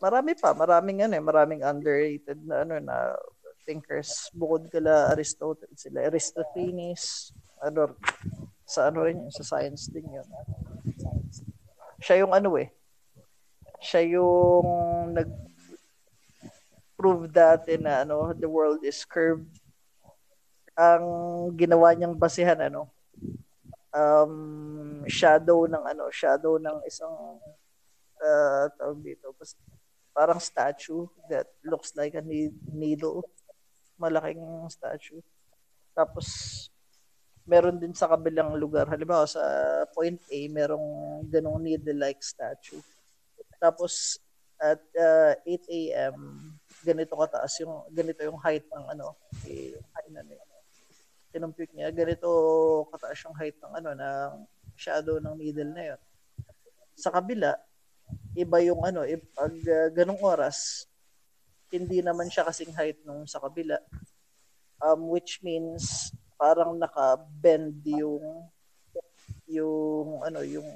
Marami 0.00 0.32
pa, 0.36 0.56
maraming 0.56 1.04
ano 1.04 1.14
eh, 1.16 1.24
maraming 1.24 1.60
underrated 1.64 2.40
na 2.44 2.64
ano 2.64 2.80
na 2.80 3.12
thinkers. 3.68 4.32
Bukod 4.32 4.72
kala 4.72 5.12
Aristotle 5.12 5.68
sila 5.76 6.08
Aristophanes 6.08 7.32
ano 7.60 7.92
sa 8.66 8.88
ano 8.88 9.04
rin 9.04 9.20
yun, 9.20 9.32
sa 9.32 9.44
science 9.44 9.92
din 9.92 10.08
yun. 10.08 10.28
Siya 12.00 12.24
yung 12.24 12.32
ano 12.32 12.56
eh 12.56 12.72
siya 13.80 14.18
yung 14.18 14.66
nag 15.12 15.30
prove 16.96 17.28
dati 17.28 17.76
na 17.76 18.02
ano 18.08 18.32
the 18.32 18.48
world 18.48 18.80
is 18.80 19.04
curved. 19.04 19.46
Ang 20.76 21.04
ginawa 21.56 21.92
niyang 21.92 22.16
basihan 22.16 22.56
ano 22.56 22.88
um 23.96 24.34
shadow 25.08 25.64
ng 25.64 25.80
ano 25.80 26.12
shadow 26.12 26.60
ng 26.60 26.84
isang 26.84 27.40
uh, 28.20 28.68
tawag 28.76 29.00
dito, 29.00 29.32
parang 30.12 30.40
statue 30.40 31.08
that 31.28 31.48
looks 31.64 31.92
like 31.96 32.16
a 32.16 32.24
needle. 32.72 33.24
Malaking 33.96 34.68
statue. 34.68 35.24
Tapos, 35.96 36.28
meron 37.48 37.80
din 37.80 37.96
sa 37.96 38.12
kabilang 38.12 38.52
lugar. 38.60 38.84
Halimbawa, 38.84 39.24
sa 39.24 39.40
point 39.96 40.20
A, 40.28 40.38
merong 40.52 40.88
ganong 41.32 41.64
needle-like 41.64 42.20
statue. 42.20 42.84
Tapos, 43.56 44.20
at 44.60 44.80
uh, 44.96 45.32
8 45.44 45.64
a.m., 45.68 46.16
ganito 46.84 47.16
kataas 47.16 47.56
yung, 47.64 47.88
ganito 47.88 48.20
yung 48.20 48.36
height 48.40 48.68
ng 48.68 48.84
ano, 48.92 49.16
eh, 49.48 49.80
ano, 49.96 50.55
kinumpute 51.36 51.76
niya, 51.76 51.92
ganito 51.92 52.28
kataas 52.88 53.20
yung 53.28 53.36
height 53.36 53.60
ng 53.60 53.72
ano, 53.76 53.90
ng 53.92 54.32
shadow 54.72 55.20
ng 55.20 55.36
needle 55.36 55.68
na 55.76 55.92
yun. 55.92 56.00
Sa 56.96 57.12
kabila, 57.12 57.52
iba 58.32 58.58
yung 58.64 58.80
ano, 58.80 59.04
eh, 59.04 59.20
pag 59.36 59.52
uh, 59.52 59.92
ganong 59.92 60.24
oras, 60.24 60.88
hindi 61.68 62.00
naman 62.00 62.32
siya 62.32 62.48
kasing 62.48 62.72
height 62.72 63.04
nung 63.04 63.28
sa 63.28 63.36
kabila. 63.36 63.76
Um, 64.80 65.12
which 65.12 65.44
means 65.44 66.12
parang 66.36 66.76
naka-bend 66.76 67.80
yung 67.84 68.48
yung 69.48 70.20
ano 70.20 70.44
yung 70.44 70.68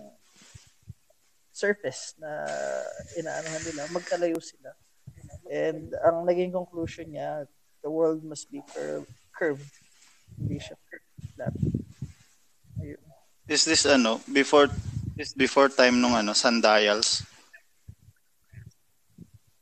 surface 1.53 2.17
na 2.17 2.49
inaanohan 3.21 3.65
nila 3.69 3.83
magkalayo 3.93 4.41
sila 4.41 4.73
and 5.53 5.93
ang 6.01 6.25
naging 6.25 6.49
conclusion 6.49 7.13
niya 7.13 7.45
the 7.85 7.91
world 7.93 8.25
must 8.25 8.49
be 8.49 8.65
curved 8.73 9.13
curved 9.37 9.75
hindi 10.41 10.57
siya 10.57 10.77
flat 11.37 11.55
Ayun. 12.81 13.01
is 13.47 13.63
this 13.69 13.85
ano 13.85 14.25
before 14.33 14.73
is 15.21 15.37
before 15.37 15.69
time 15.69 16.01
nung 16.01 16.17
ano 16.17 16.33
sundials 16.33 17.23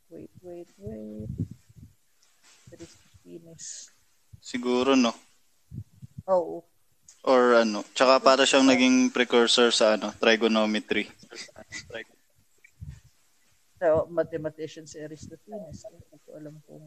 wait 0.07 0.31
wait 0.41 0.71
wait 0.79 1.31
Venus 3.27 3.91
siguro 4.39 4.95
no 4.95 5.13
Oo. 6.29 6.61
Or 7.25 7.57
ano, 7.57 7.83
tsaka 7.97 8.21
para 8.21 8.45
siyang 8.45 8.69
naging 8.69 9.11
precursor 9.11 9.73
sa 9.73 9.97
ano, 9.97 10.13
trigonometry. 10.21 11.09
So, 13.81 14.07
mathematician 14.13 14.85
si 14.85 15.01
Aristophanes. 15.01 15.89
Hindi 15.89 16.17
ko 16.23 16.31
alam 16.37 16.55
kung 16.69 16.85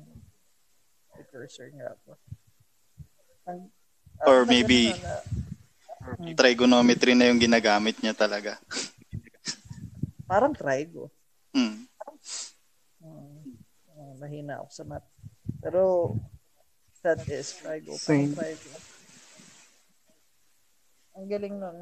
precursor 1.09 1.73
nga 1.73 1.93
ako. 1.97 2.11
Ang, 3.49 3.59
Or 4.25 4.45
maybe 4.45 4.93
na, 4.93 5.17
na, 6.17 6.33
trigonometry 6.37 7.17
na 7.17 7.29
yung 7.29 7.41
ginagamit 7.41 7.97
niya 8.01 8.13
talaga. 8.13 8.57
Parang 10.29 10.53
trigo. 10.53 11.09
Hmm. 11.51 11.83
Hmm. 13.01 13.41
mahina 14.21 14.61
ako 14.61 14.69
sa 14.71 14.83
math. 14.85 15.07
Pero 15.59 16.13
that 17.01 17.25
is 17.27 17.57
trigo. 17.57 17.97
Parang 17.97 18.33
trigo. 18.37 18.71
Ang 21.17 21.27
galing 21.27 21.55
nun. 21.59 21.77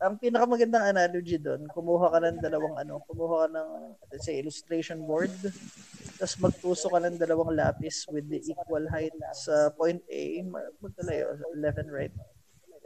Ang 0.00 0.16
pinakamagandang 0.16 0.96
analogy 0.96 1.36
doon, 1.36 1.68
kumuha 1.76 2.08
ka 2.08 2.18
ng 2.24 2.40
dalawang 2.40 2.72
ano, 2.80 3.04
kumuha 3.04 3.44
ka 3.44 3.48
ng 3.52 3.68
let's 4.08 4.24
say 4.24 4.40
illustration 4.40 5.04
board, 5.04 5.28
tapos 6.16 6.40
magtuso 6.40 6.88
ka 6.88 7.04
ng 7.04 7.20
dalawang 7.20 7.52
lapis 7.52 8.08
with 8.08 8.24
the 8.32 8.40
equal 8.48 8.80
height 8.88 9.12
sa 9.36 9.68
point 9.76 10.00
A, 10.08 10.40
magkalayo, 10.80 11.36
left 11.52 11.76
and 11.76 11.92
right. 11.92 12.16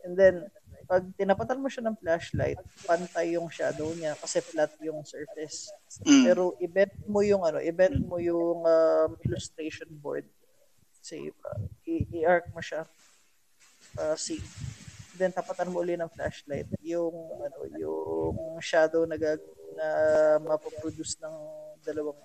And 0.03 0.19
then, 0.19 0.51
pag 0.91 1.07
tinapatan 1.17 1.63
mo 1.63 1.71
siya 1.71 1.87
ng 1.89 1.97
flashlight, 2.03 2.61
pantay 2.85 3.39
yung 3.39 3.49
shadow 3.49 3.89
niya 3.95 4.19
kasi 4.19 4.43
flat 4.43 4.75
yung 4.85 5.01
surface. 5.07 5.71
Mm. 6.05 6.25
Pero 6.29 6.43
i-bend 6.61 6.95
mo 7.09 7.23
yung 7.25 7.47
ano, 7.47 7.63
i-bend 7.63 8.05
mo 8.05 8.19
yung 8.21 8.67
um, 8.67 9.11
illustration 9.25 9.89
board. 10.03 10.27
Say, 11.01 11.31
uh, 11.31 11.63
i-arc 11.89 12.51
mo 12.53 12.61
siya. 12.61 12.85
Uh, 13.97 14.17
see, 14.19 14.43
then 15.19 15.31
tapatan 15.31 15.71
mo 15.71 15.83
uli 15.83 15.95
ng 15.95 16.11
flashlight. 16.11 16.67
Yung 16.83 17.15
ano 17.39 17.59
yung 17.79 18.37
shadow 18.63 19.07
na 19.07 19.19
gag 19.19 19.41
na 19.75 19.89
mapoproduce 20.43 21.19
ng 21.23 21.35
dalawang 21.83 22.19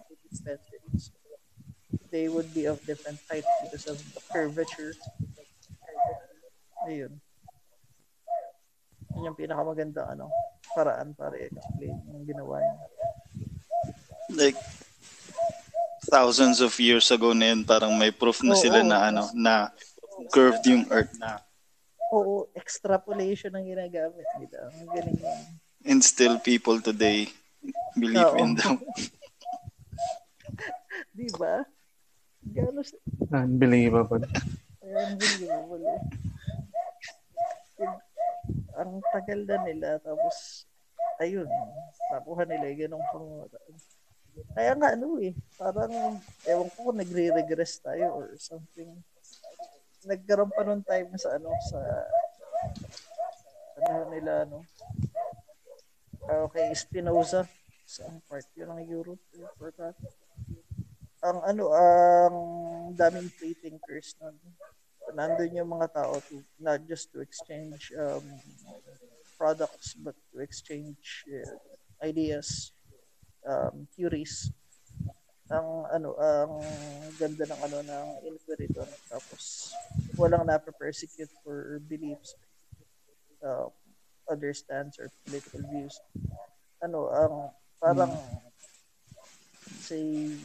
pencils 0.45 1.11
they 2.11 2.27
would 2.27 2.49
be 2.53 2.65
of 2.65 2.81
different 2.85 3.19
height 3.29 3.45
because 3.63 3.85
of 3.85 3.97
the 4.13 4.21
curvature. 4.33 4.93
Ayun. 6.89 7.21
Yun 9.13 9.27
yung 9.29 9.37
pinakamaganda 9.37 10.09
ano 10.09 10.29
paraan 10.73 11.17
para 11.17 11.33
i-explain 11.37 11.97
yung 12.13 12.25
ginawa 12.25 12.61
niya. 12.61 12.77
Like 14.29 14.57
thousands 16.09 16.61
of 16.61 16.73
years 16.77 17.09
ago 17.09 17.33
na 17.33 17.53
yun 17.53 17.65
parang 17.65 17.93
may 17.97 18.13
proof 18.13 18.41
na 18.45 18.57
oh, 18.57 18.61
sila 18.61 18.81
oh, 18.81 18.87
na 18.87 18.97
ano 19.09 19.23
na 19.33 19.53
curved 20.33 20.65
yung 20.65 20.85
earth 20.89 21.13
na 21.17 21.41
Oo, 22.09 22.49
extrapolation 22.57 23.53
ang 23.53 23.65
ginagamit 23.65 24.25
nila. 24.41 24.57
Ang 24.73 24.89
galing 24.89 25.19
yun. 25.21 25.39
And 25.85 26.03
still 26.03 26.39
people 26.41 26.81
today 26.81 27.29
believe 27.95 28.33
Oo. 28.33 28.41
in 28.41 28.55
them. 28.57 28.81
Di 31.17 31.29
ba? 31.37 31.61
Gano 32.49 32.81
Unbelievable. 33.29 34.25
Unbelievable. 34.81 35.85
Eh. 35.85 36.01
Ang 38.79 39.03
tagal 39.13 39.45
na 39.45 39.57
nila 39.67 39.99
tapos 40.01 40.65
ayun, 41.19 41.47
nakuha 42.09 42.47
nila 42.47 42.65
yung 42.73 42.81
ganong 42.87 43.05
pangunan. 43.11 43.75
Kaya 44.55 44.71
nga 44.79 44.95
ano 44.95 45.19
eh, 45.19 45.35
parang 45.59 45.91
ewan 46.47 46.69
ko 46.71 46.77
kung 46.89 46.97
nagre-regress 46.97 47.83
tayo 47.83 48.23
or 48.23 48.31
something 48.39 48.87
nagkaroon 50.07 50.51
pa 50.53 50.63
noon 50.63 50.83
time 50.85 51.11
sa 51.19 51.35
ano 51.35 51.51
sa 51.67 51.79
ano 53.83 54.11
nila 54.11 54.47
ano 54.47 54.63
uh, 56.29 56.45
kay 56.51 56.71
Spinoza 56.75 57.43
sa 57.83 58.05
part 58.29 58.45
yun 58.53 58.69
ng 58.69 58.85
Europe 58.87 59.23
for 59.57 59.73
that 59.75 59.97
ang 61.19 61.39
ano 61.43 61.63
ang 61.75 62.35
daming 62.95 63.27
free 63.27 63.55
thinkers 63.55 64.15
nun. 64.23 64.35
Nandun 65.09 65.57
yung 65.57 65.71
mga 65.73 65.91
tao 65.91 66.21
to 66.29 66.39
not 66.61 66.85
just 66.85 67.09
to 67.11 67.19
exchange 67.19 67.91
um, 67.97 68.23
products 69.35 69.97
but 69.97 70.13
to 70.31 70.39
exchange 70.39 71.25
uh, 71.27 71.57
ideas 72.05 72.71
um, 73.41 73.89
theories 73.97 74.53
ang 75.49 75.89
ano 75.89 76.13
ang 76.13 76.61
ganda 77.17 77.49
ng 77.49 77.61
ano 77.65 77.77
ng 77.81 78.07
inquiry 78.21 78.69
doon 78.69 78.89
tapos 79.09 79.73
walang 80.13 80.45
na-persecute 80.45 81.31
for 81.41 81.81
beliefs 81.89 82.37
uh, 83.41 83.65
other 84.29 84.53
stands 84.53 85.01
or 85.01 85.09
political 85.25 85.65
views. 85.73 85.97
Ano 86.85 87.09
ang 87.09 87.33
parang 87.81 88.13
hmm. 88.13 88.45
say 89.81 90.37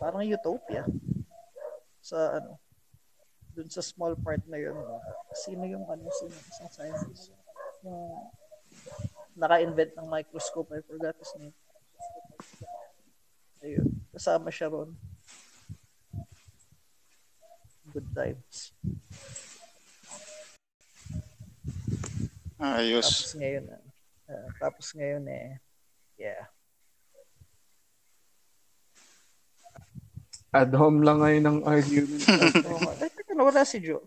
parang 0.00 0.24
utopia 0.24 0.82
sa 2.00 2.40
ano 2.40 2.58
dun 3.52 3.68
sa 3.68 3.84
small 3.84 4.16
part 4.16 4.40
na 4.48 4.56
yun. 4.56 4.74
Sino 5.36 5.68
yung 5.68 5.84
ano 5.92 6.08
sino 6.08 6.32
isang 6.32 6.72
scientist? 6.72 7.36
Yung 7.84 8.16
naka-invent 9.36 9.92
ng 10.00 10.08
microscope 10.08 10.72
I 10.72 10.80
forgot 10.80 11.16
his 11.20 11.32
name 11.36 11.52
Ayun. 13.62 13.88
Kasama 14.10 14.50
siya 14.50 14.68
ron. 14.68 14.90
Good 17.94 18.08
times. 18.10 18.74
Ayos. 22.62 23.06
Tapos 23.06 23.34
ngayon, 23.38 23.64
uh, 24.30 24.48
tapos 24.58 24.86
ngayon 24.94 25.22
eh, 25.30 25.48
yeah. 26.14 26.46
At 30.52 30.70
home 30.70 31.02
lang 31.02 31.24
ngayon 31.24 31.44
ng 31.48 31.58
argument. 31.64 32.22
Ay, 33.02 33.08
teka 33.08 33.32
na, 33.34 33.42
wala 33.48 33.64
si 33.64 33.80
Joe. 33.82 34.04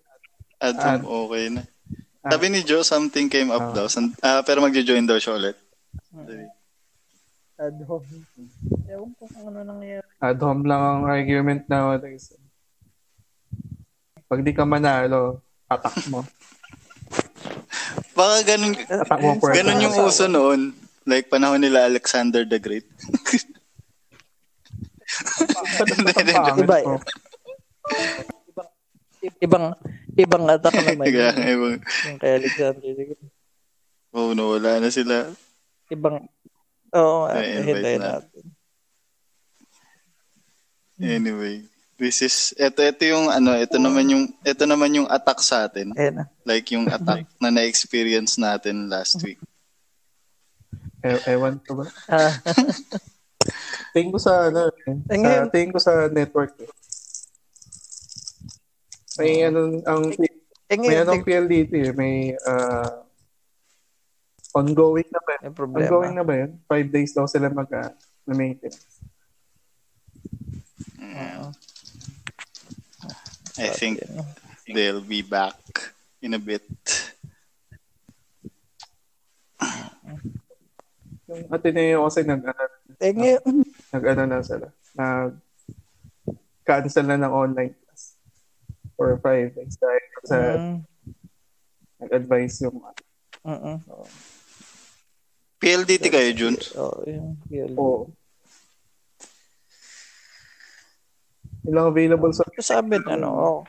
At 0.62 0.78
home, 0.78 1.04
okay 1.04 1.46
na. 1.52 1.64
Sabi 2.26 2.46
ni 2.48 2.62
Joe, 2.64 2.86
something 2.86 3.28
came 3.28 3.52
up 3.52 3.74
uh, 3.74 3.74
daw. 3.74 3.86
Uh, 3.92 4.42
pero 4.46 4.64
magjo-join 4.64 5.04
daw 5.04 5.20
siya 5.20 5.36
ulit. 5.36 5.58
Uh-huh. 6.16 6.48
Ad 7.56 7.78
hom. 7.88 8.04
Ewan 8.92 9.12
ko 9.16 9.24
kung 9.32 9.48
ano 9.48 9.64
nangyayari. 9.64 10.08
Ad 10.20 10.40
hom 10.44 10.68
lang 10.68 10.82
ang 10.84 11.04
argument 11.08 11.64
nowadays. 11.72 12.36
Pag 14.28 14.44
di 14.44 14.52
ka 14.52 14.68
manalo, 14.68 15.40
atak 15.72 15.96
mo. 16.12 16.28
Baka 18.18 18.36
ganun, 18.44 18.76
atak 18.76 19.20
mo 19.24 19.40
ganun 19.40 19.84
yung 19.88 19.96
uso 20.04 20.28
noon. 20.28 20.76
Like 21.08 21.32
panahon 21.32 21.64
nila 21.64 21.88
Alexander 21.88 22.44
the 22.44 22.60
Great. 22.60 22.88
Iba. 26.60 26.78
ibang 28.52 28.70
ibang 29.40 29.66
ibang 30.18 30.44
attack 30.50 30.76
naman. 30.82 31.06
Ibang. 31.14 31.76
Yung 31.80 32.20
kay 32.20 32.32
Alexander 32.42 32.92
the 32.92 33.04
Great. 33.14 33.32
Oh, 34.12 34.36
nawala 34.36 34.84
na 34.84 34.90
sila. 34.92 35.32
ibang 35.94 36.26
Oo, 36.96 37.28
hintayin 37.28 38.00
natin. 38.00 38.00
natin. 38.00 38.44
Anyway, 40.96 41.68
this 42.00 42.24
is 42.24 42.56
ito 42.56 42.80
ito 42.80 43.04
yung 43.04 43.28
ano, 43.28 43.52
ito 43.54 43.76
naman 43.76 44.08
yung 44.08 44.24
ito 44.42 44.64
naman 44.64 44.96
yung 44.96 45.08
attack 45.12 45.44
sa 45.44 45.68
atin. 45.68 45.92
Ayan 45.94 46.24
na. 46.24 46.26
Like 46.48 46.72
yung 46.72 46.88
attack 46.88 47.28
na 47.44 47.52
na-experience 47.52 48.40
natin 48.40 48.88
last 48.88 49.20
week. 49.20 49.40
E- 51.04 51.24
ewan 51.28 51.60
ko 51.62 51.84
ba? 51.84 51.86
Ah, 52.08 52.32
Tingin 53.94 54.12
ko 54.12 54.20
sa, 54.20 54.50
ano, 54.50 54.74
sa, 54.74 55.14
ngayon- 55.14 55.52
tingin 55.54 55.72
ko 55.72 55.80
sa 55.80 56.10
network. 56.10 56.58
eh. 56.60 56.68
May 59.16 59.48
ano, 59.48 59.80
ang, 59.86 60.12
may 60.68 60.98
anong 60.98 61.24
PLDT 61.24 61.72
eh, 61.72 61.94
may 61.96 62.36
ah, 62.44 63.05
ongoing 64.56 65.10
na 65.12 65.22
ba? 65.22 65.36
may 65.44 65.52
problema. 65.52 65.84
Ongoing 65.84 66.16
na 66.16 66.24
ba 66.24 66.34
yun? 66.40 66.52
Five 66.64 66.88
days 66.88 67.12
daw 67.12 67.28
sila 67.28 67.52
mag 67.52 67.68
uh, 67.68 67.92
na 68.24 68.34
maintenance. 68.34 69.04
Oo. 71.04 71.52
I 73.56 73.72
think 73.72 74.04
they'll 74.68 75.04
be 75.04 75.24
back 75.24 75.60
in 76.24 76.36
a 76.36 76.42
bit. 76.42 76.64
Yung 81.26 81.50
Ateneo 81.52 82.06
kasi 82.08 82.24
nag, 82.24 82.44
ano, 82.44 82.64
Eh, 83.02 83.12
nag 83.92 84.04
ano 84.08 84.24
na 84.24 84.40
sila, 84.40 84.72
nag 84.96 85.36
cancel 86.66 87.06
na 87.06 87.20
ng 87.22 87.34
online 87.34 87.74
class 87.78 88.18
for 88.98 89.14
five 89.22 89.54
days 89.54 89.78
dahil 89.78 90.04
sa 90.26 90.38
mm, 90.58 90.78
nag-advise 92.02 92.56
yung 92.66 92.82
mm, 93.46 93.78
PLDT 95.66 96.14
kayo, 96.14 96.30
Jun? 96.38 96.56
Oo, 96.78 97.02
yung 97.10 97.42
yun. 97.50 97.74
Oo. 97.74 98.06
Ilang 101.66 101.90
available 101.90 102.30
sa 102.30 102.46
Sa 102.62 102.86
amin, 102.86 103.02
ano, 103.10 103.28
oh. 103.34 103.60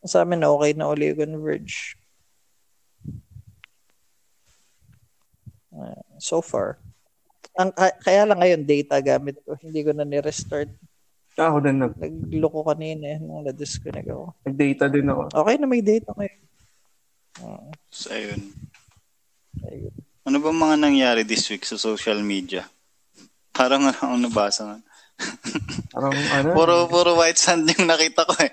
Sa 0.00 0.24
amin, 0.24 0.40
okay 0.40 0.72
na 0.72 0.88
uli 0.88 1.12
yung 1.12 1.20
Converge. 1.20 2.00
Ah, 5.76 6.00
so 6.16 6.40
far. 6.40 6.80
Ang, 7.60 7.68
ka- 7.76 8.00
kaya 8.00 8.24
lang 8.24 8.40
ngayon, 8.40 8.62
data 8.64 8.96
gamit 9.04 9.36
ko. 9.44 9.60
Hindi 9.60 9.84
ko 9.84 9.92
na 9.92 10.08
ni-restart. 10.08 10.72
ako 11.36 11.56
din 11.60 11.84
nag, 11.84 11.92
Nagloko 12.00 12.64
kanina 12.64 13.12
eh, 13.12 13.18
nung 13.20 13.44
na-disconnect 13.44 14.08
ako. 14.08 14.32
nag-data 14.48 14.88
din 14.88 15.04
ako. 15.12 15.22
Okay 15.36 15.54
na 15.60 15.66
may 15.68 15.84
data 15.84 16.16
ngayon. 16.16 16.40
Ah, 17.44 17.68
So, 17.92 18.08
ayun. 18.08 18.40
Ayun. 19.62 19.94
Ano 20.24 20.36
ba 20.40 20.50
mga 20.50 20.76
nangyari 20.80 21.22
this 21.22 21.46
week 21.46 21.62
sa 21.62 21.76
social 21.76 22.18
media? 22.18 22.64
Parang 23.50 23.84
ano 23.88 23.94
akong 23.94 24.22
nabasa 24.22 24.62
nga. 24.66 24.78
Parang 25.90 26.10
ano, 26.10 26.48
Puro, 26.52 26.74
puro 26.86 27.10
white 27.14 27.38
sand 27.38 27.70
yung 27.70 27.86
nakita 27.86 28.24
ko 28.24 28.34
eh. 28.40 28.52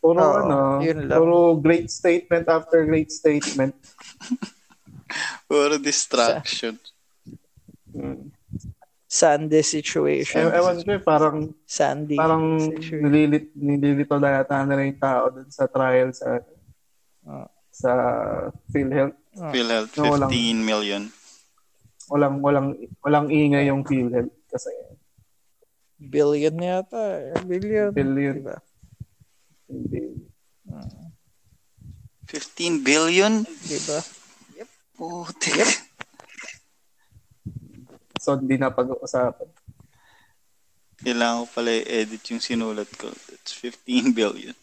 puro 0.00 0.20
Oo, 0.20 0.36
ano, 0.36 0.56
yun 0.80 1.06
lang. 1.06 1.16
puro 1.16 1.36
great 1.56 1.88
statement 1.88 2.44
after 2.44 2.82
great 2.84 3.08
statement. 3.08 3.72
Puro 5.46 5.78
distraction. 5.78 6.74
Mm. 7.94 8.34
Sandy 9.06 9.62
Eh, 9.62 9.62
situation. 9.62 10.50
ewan 10.50 10.82
ko 10.82 10.90
eh, 10.90 10.98
parang 10.98 11.54
Sandy 11.62 12.18
parang 12.18 12.58
situation. 12.58 12.98
nililit, 12.98 13.54
nililito 13.54 14.18
na 14.18 14.42
yata 14.42 14.66
na 14.66 14.74
rin 14.74 14.90
yung 14.90 14.98
tao 14.98 15.30
dun 15.30 15.46
sa 15.48 15.70
trial 15.70 16.10
sa 16.10 16.42
Ah. 17.22 17.46
sa 17.70 17.90
PhilHealth. 18.68 19.16
PhilHealth, 19.34 19.92
No, 19.96 20.04
walang- 20.08 20.30
15 20.30 20.58
million. 20.60 21.02
Walang 22.06 22.38
walang 22.38 22.68
walang 23.00 23.26
ingay 23.28 23.66
yung 23.66 23.82
PhilHealth 23.82 24.30
kasi 24.46 24.70
Billion 25.96 26.54
yata. 26.54 27.00
eh. 27.16 27.40
Billion. 27.42 27.88
billion 27.90 28.34
Diba? 28.38 28.56
hindi 29.66 30.00
15 32.26 32.82
billion? 32.82 33.32
Diba? 33.64 34.00
Putik. 34.94 35.64
so 38.16 38.36
hindi 38.36 38.54
na 38.54 38.68
pag-uusapan. 38.68 39.48
Kailangan 40.98 41.44
ko 41.44 41.52
pala 41.52 41.70
i-edit 41.74 42.22
yung 42.30 42.40
sinulat 42.40 42.88
ko. 42.94 43.08
That's 43.28 43.52
15 43.52 44.12
billion. 44.12 44.56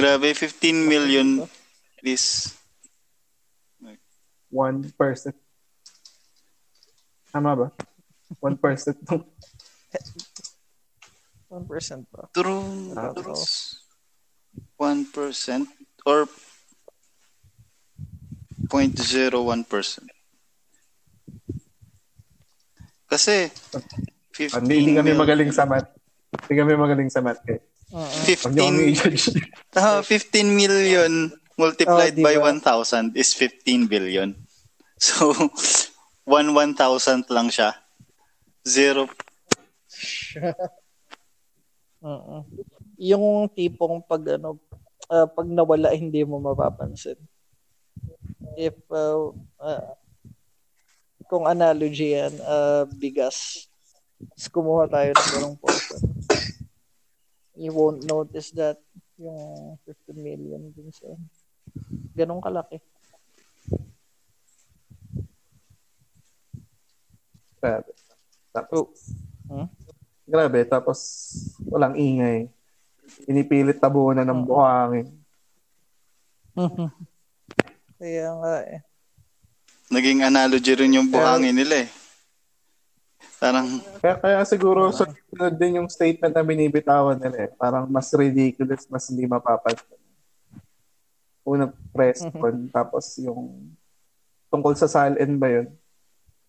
Grabe, 0.00 0.32
15 0.32 0.88
million 0.88 1.44
is 2.00 2.56
1%. 4.48 4.96
Tama 7.30 7.52
ba? 7.52 7.68
1% 8.40 8.96
ng 9.12 9.20
1% 11.52 12.06
pa. 12.08 12.32
true. 12.32 12.96
Ah, 12.96 13.12
true. 13.12 13.36
1% 14.80 15.68
or 16.08 16.24
0.01%. 18.72 20.08
Kasi 23.10 23.50
15 24.32 24.62
hindi, 24.62 24.74
hindi 24.80 24.92
kami 24.96 25.10
million- 25.12 25.20
magaling 25.20 25.50
sa 25.52 25.66
math. 25.66 25.90
Hindi 26.46 26.54
kami 26.54 26.72
magaling 26.78 27.10
sa 27.10 27.20
math. 27.20 27.42
Eh. 27.50 27.60
Kami 27.90 28.34
15 28.38 28.94
i-judge. 28.94 29.34
Ah, 29.74 29.98
15 30.02 30.46
million 30.46 31.34
multiplied 31.58 32.14
Oh, 32.14 32.22
by 32.22 32.38
diba? 32.38 32.54
1,000 32.62 33.18
is 33.18 33.34
15 33.34 33.90
billion. 33.90 34.38
So, 34.96 35.34
1 36.30 36.54
1,000 36.54 37.26
lang 37.34 37.50
siya. 37.50 37.74
Zero. 38.62 39.10
Oo. 42.06 42.46
Yung 43.00 43.50
tipong 43.50 44.00
pag 44.06 44.38
ano, 44.38 44.62
ah, 45.10 45.26
pag 45.26 45.48
nawala 45.50 45.90
hindi 45.90 46.22
mo 46.22 46.38
mapapansin. 46.38 47.18
If 48.54 48.78
uh, 48.92 49.34
ah, 49.58 49.98
kung 51.26 51.50
analogy 51.50 52.14
yan, 52.14 52.38
ah, 52.46 52.86
bigas. 52.86 53.66
Tapos 54.36 54.48
kumuha 54.52 54.84
tayo 54.86 55.10
ng 55.16 55.30
ganong 55.34 55.56
portion. 55.58 56.19
You 57.60 57.76
won't 57.76 58.08
notice 58.08 58.56
that 58.56 58.80
yung 59.20 59.76
15 59.84 60.16
million 60.16 60.72
dun 60.72 60.88
sa 60.96 61.12
ganong 62.16 62.40
kalaki. 62.40 62.80
Grabe. 67.60 67.92
Tapos, 68.48 69.12
Oh. 69.52 69.60
Hmm? 69.60 69.68
grabe. 70.24 70.64
Tapos, 70.64 70.98
walang 71.68 72.00
ingay. 72.00 72.48
Inipilit 73.28 73.76
tabunan 73.76 74.24
ng 74.24 74.40
buhangin. 74.40 75.12
Kaya 78.00 78.28
nga 78.40 78.54
eh. 78.64 78.80
Naging 79.92 80.24
analogy 80.24 80.72
rin 80.72 80.96
yung 80.96 81.12
buhangin 81.12 81.52
nila 81.52 81.84
eh. 81.84 81.99
Parang, 83.40 83.80
Kaya, 84.04 84.20
kaya 84.20 84.40
siguro 84.44 84.92
sunod 84.92 85.56
din 85.56 85.80
yung 85.80 85.88
statement 85.88 86.36
na 86.36 86.44
binibitawan 86.44 87.16
nila 87.16 87.48
eh. 87.48 87.50
Parang 87.56 87.88
mas 87.88 88.12
ridiculous, 88.12 88.84
mas 88.92 89.08
hindi 89.08 89.24
mapapansin. 89.24 89.96
Una, 91.40 91.72
press 91.96 92.20
con, 92.36 92.68
tapos 92.68 93.16
yung 93.16 93.72
tungkol 94.52 94.76
sa 94.76 94.84
SALN 94.84 95.40
ba 95.40 95.48
yun? 95.48 95.72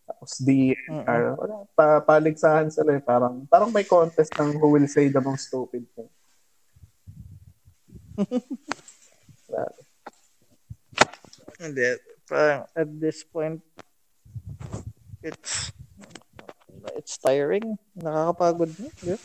Tapos 0.03 0.35
DNR. 0.43 1.39
Wala, 1.39 1.55
pa, 1.71 2.03
paligsahan 2.03 2.67
sila 2.67 2.99
eh. 2.99 3.01
Parang, 3.01 3.47
parang 3.47 3.71
may 3.71 3.87
contest 3.87 4.35
ng 4.35 4.59
who 4.59 4.75
will 4.75 4.89
say 4.91 5.07
the 5.07 5.23
most 5.23 5.47
stupid 5.47 5.87
thing. 5.95 6.11
Hindi. 11.55 11.87
Parang 12.27 12.67
at 12.75 12.89
this 12.99 13.23
point, 13.23 13.63
it's 15.23 15.71
it's 16.97 17.17
tiring. 17.17 17.77
Nakakapagod 17.97 18.71
na. 18.79 18.89
Di 19.01 19.13
ba? 19.13 19.17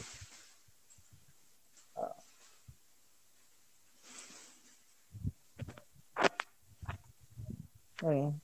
Ayun. 8.05 8.37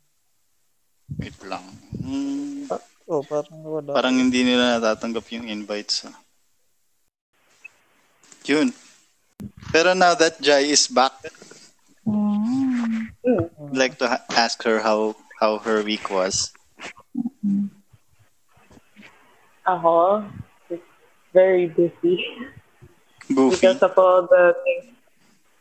wait 1.20 1.36
lang. 1.44 1.64
Hmm, 2.00 2.64
Oh, 3.04 3.20
parang 3.26 3.60
wala. 3.66 3.92
parang 3.92 4.14
hindi 4.16 4.40
nila 4.46 4.78
natatanggap 4.80 5.26
yung 5.36 5.50
invites. 5.50 6.08
ah. 6.08 6.16
Yun. 8.48 8.72
Pero 9.74 9.92
now 9.92 10.14
that 10.16 10.40
Jai 10.40 10.72
is 10.72 10.88
back, 10.88 11.12
Mm. 12.02 13.12
I'd 13.22 13.78
like 13.78 13.94
to 14.02 14.08
ha- 14.10 14.26
ask 14.34 14.58
her 14.66 14.82
how 14.82 15.14
how 15.38 15.62
her 15.62 15.82
week 15.86 16.10
was. 16.10 16.50
Ako, 19.66 20.26
it's 20.70 20.82
very 21.32 21.66
busy 21.70 22.18
Goofy. 23.30 23.56
because 23.56 23.82
of 23.82 23.96
all 23.96 24.26
the 24.26 24.56
things. 24.64 24.94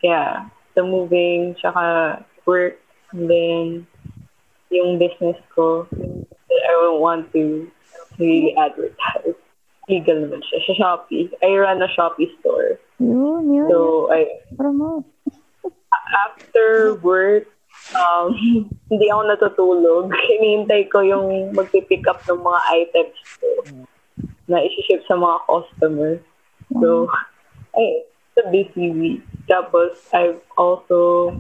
Yeah, 0.02 0.50
the 0.74 0.82
moving, 0.84 1.56
tsaka 1.62 2.26
work, 2.46 2.82
and 3.14 3.30
then 3.30 3.88
yung 4.72 4.98
business 4.98 5.38
ko 5.54 5.86
that 5.92 6.62
I 6.66 6.72
don't 6.74 7.02
want 7.02 7.32
to 7.34 7.70
really 8.18 8.56
advertise. 8.58 9.38
Legal 9.90 10.26
naman 10.26 10.42
siya. 10.48 10.60
Sa 10.66 10.74
Shopee. 10.74 11.30
I 11.44 11.54
run 11.58 11.82
a 11.82 11.90
Shopee 11.94 12.32
store. 12.40 12.80
Yun, 12.98 13.54
yun. 13.54 13.70
So, 13.70 14.10
I, 14.10 14.26
Promote. 14.56 15.06
after 16.26 16.96
work, 17.02 17.46
um, 17.94 18.34
hindi 18.90 19.06
ako 19.10 19.22
natutulog. 19.28 20.06
Hinihintay 20.14 20.90
ko 20.90 21.02
yung 21.02 21.54
magpipick 21.54 22.08
up 22.08 22.24
ng 22.26 22.40
mga 22.40 22.60
items 22.72 23.18
ko 23.38 23.48
na 24.48 24.62
isi-ship 24.62 25.04
sa 25.06 25.18
mga 25.18 25.38
customer. 25.46 26.12
So, 26.80 27.10
ay, 27.76 28.06
it's 28.06 28.38
a 28.40 28.50
busy 28.50 28.90
week. 28.92 29.22
Tapos, 29.46 30.00
I've 30.14 30.40
also 30.58 31.36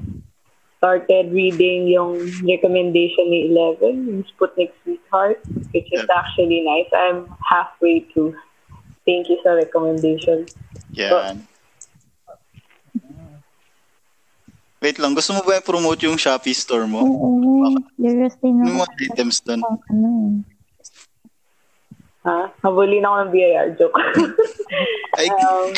started 0.81 1.29
reading 1.29 1.87
yung 1.87 2.17
recommendation 2.41 3.29
ni 3.29 3.53
Eleven, 3.53 4.09
yung 4.09 4.21
Sputnik 4.33 4.73
Sweetheart, 4.81 5.37
which 5.71 5.87
is 5.93 6.03
actually 6.09 6.65
nice. 6.65 6.89
I'm 6.89 7.29
halfway 7.45 8.01
through. 8.09 8.33
Thank 9.05 9.29
you 9.29 9.37
sa 9.45 9.53
recommendation. 9.57 10.49
Yan. 10.97 11.45
Wait 14.81 14.97
lang, 14.97 15.13
gusto 15.13 15.37
mo 15.37 15.45
ba 15.45 15.61
i-promote 15.61 16.01
yung 16.09 16.17
Shopee 16.17 16.57
store 16.57 16.89
mo? 16.89 17.05
Oo. 17.05 17.77
Curious 18.01 18.33
din 18.41 18.65
Yung 18.65 18.81
ako. 18.81 18.89
mga 18.89 18.93
items 19.13 19.37
doon? 19.45 19.61
Ano 19.61 20.07
eh. 20.09 20.50
Ha? 22.21 22.53
Habulin 22.61 23.01
ako 23.01 23.15
ng 23.17 23.31
BIR 23.33 23.67
joke. 23.77 23.97
Um, 25.11 25.75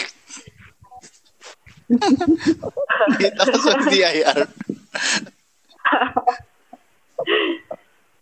kita 3.17 3.43
ko 3.43 3.57
sa 3.59 3.75
BIR. 3.89 4.39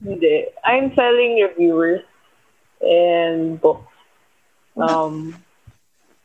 Hindi. 0.01 0.35
I'm 0.65 0.95
selling 0.95 1.37
reviewers 1.43 2.01
and 2.81 3.59
books. 3.61 3.85
Um, 4.79 5.35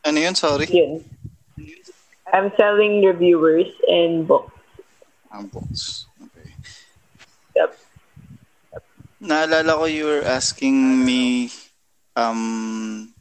Ano 0.01 0.17
yun? 0.17 0.33
Sorry. 0.33 0.65
yun. 0.71 1.03
I'm 2.31 2.49
selling 2.55 3.03
reviewers 3.05 3.67
and 3.91 4.23
books. 4.25 4.55
Ang 5.35 5.51
books. 5.51 6.07
Okay. 6.23 6.47
Yep. 7.59 7.71
Naalala 9.19 9.77
ko 9.77 9.85
you 9.85 10.07
were 10.07 10.23
asking 10.23 11.03
me 11.03 11.51
um 12.17 13.13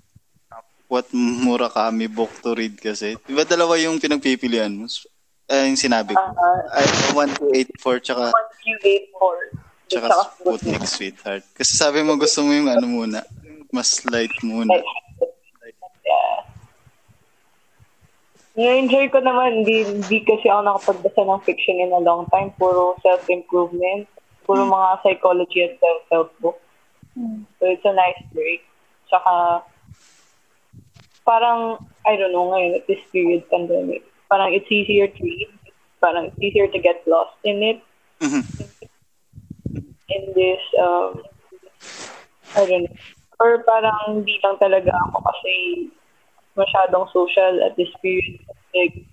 what 0.89 1.07
Murakami 1.13 2.09
book 2.09 2.33
to 2.41 2.57
read 2.57 2.81
kasi. 2.81 3.21
Di 3.21 3.35
ba 3.37 3.45
dalawa 3.45 3.77
yung 3.77 4.01
pinagpipilian 4.01 4.73
mo? 4.73 4.89
Eh, 5.47 5.71
yung 5.71 5.79
sinabi 5.79 6.17
ko. 6.17 6.23
Uh, 6.23 6.63
Ay, 6.75 6.87
1284 7.15 8.03
tsaka, 8.03 8.25
one 8.35 8.51
few 8.59 8.79
eight 8.83 9.07
four. 9.15 9.39
tsaka 9.87 10.11
Sputnik 10.35 10.83
Sweetheart. 10.87 11.45
Kasi 11.55 11.79
sabi 11.79 12.03
mo 12.03 12.19
gusto 12.19 12.43
mo 12.43 12.51
yung 12.51 12.67
ano 12.67 12.87
muna. 12.87 13.23
Mas 13.71 14.03
light 14.11 14.35
muna. 14.43 14.75
Yeah. 16.03 16.39
Na-enjoy 18.57 19.13
ko 19.13 19.21
naman. 19.23 19.63
Hindi, 19.63 19.87
hindi 19.87 20.19
kasi 20.25 20.49
ako 20.51 20.61
nakapagbasa 20.65 21.23
ng 21.23 21.45
fiction 21.45 21.79
in 21.79 21.95
a 21.95 22.03
long 22.03 22.27
time. 22.33 22.51
Puro 22.57 22.99
self-improvement. 23.05 24.09
Puro 24.49 24.67
mga 24.67 25.03
psychology 25.03 25.67
and 25.67 25.77
self-help 25.79 26.31
book. 26.41 26.59
So, 27.59 27.71
it's 27.71 27.85
a 27.87 27.95
nice 27.95 28.19
break. 28.35 28.67
Tsaka, 29.17 29.65
parang, 31.25 31.81
I 32.05 32.21
don't 32.21 32.37
know 32.37 32.53
ngayon, 32.53 32.77
at 32.77 32.85
this 32.85 33.01
period 33.09 33.49
pandemic, 33.49 34.05
parang 34.29 34.53
it's 34.53 34.69
easier 34.69 35.09
to 35.09 35.21
read. 35.25 35.49
Parang 36.05 36.29
it's 36.29 36.41
easier 36.45 36.69
to 36.69 36.79
get 36.79 37.01
lost 37.09 37.33
in 37.49 37.65
it. 37.65 37.81
Mhm. 38.21 38.45
in 40.07 40.33
this, 40.39 40.63
um, 40.79 41.25
I 42.55 42.65
don't 42.65 42.85
know. 42.85 42.97
Or 43.41 43.61
parang 43.65 44.23
hindi 44.23 44.39
lang 44.41 44.57
talaga 44.57 44.93
ako 45.09 45.19
kasi 45.21 45.55
masyadong 46.57 47.11
social 47.13 47.61
at 47.65 47.77
this 47.77 47.91
period. 48.01 48.41
Like, 48.73 49.05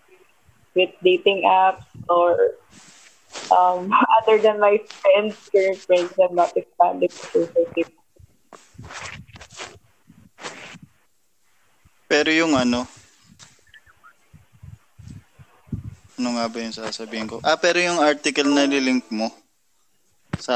with 0.75 0.93
dating 1.03 1.43
apps 1.43 1.83
or 2.07 2.55
um, 3.51 3.91
other 4.21 4.39
than 4.39 4.59
my 4.59 4.79
friends, 5.01 5.35
current 5.51 5.81
friends, 5.83 6.13
I'm 6.19 6.35
not 6.35 6.55
expanding 6.55 7.09
to 7.09 7.47
social. 7.51 7.89
Pero 12.13 12.29
yung 12.29 12.53
ano, 12.53 12.85
ano 16.13 16.29
nga 16.37 16.45
ba 16.45 16.57
yung 16.61 16.77
sasabihin 16.77 17.25
ko? 17.25 17.41
Ah, 17.41 17.57
pero 17.57 17.81
yung 17.81 17.97
article 17.97 18.53
na 18.53 18.69
nilink 18.69 19.09
mo 19.09 19.33
sa 20.37 20.53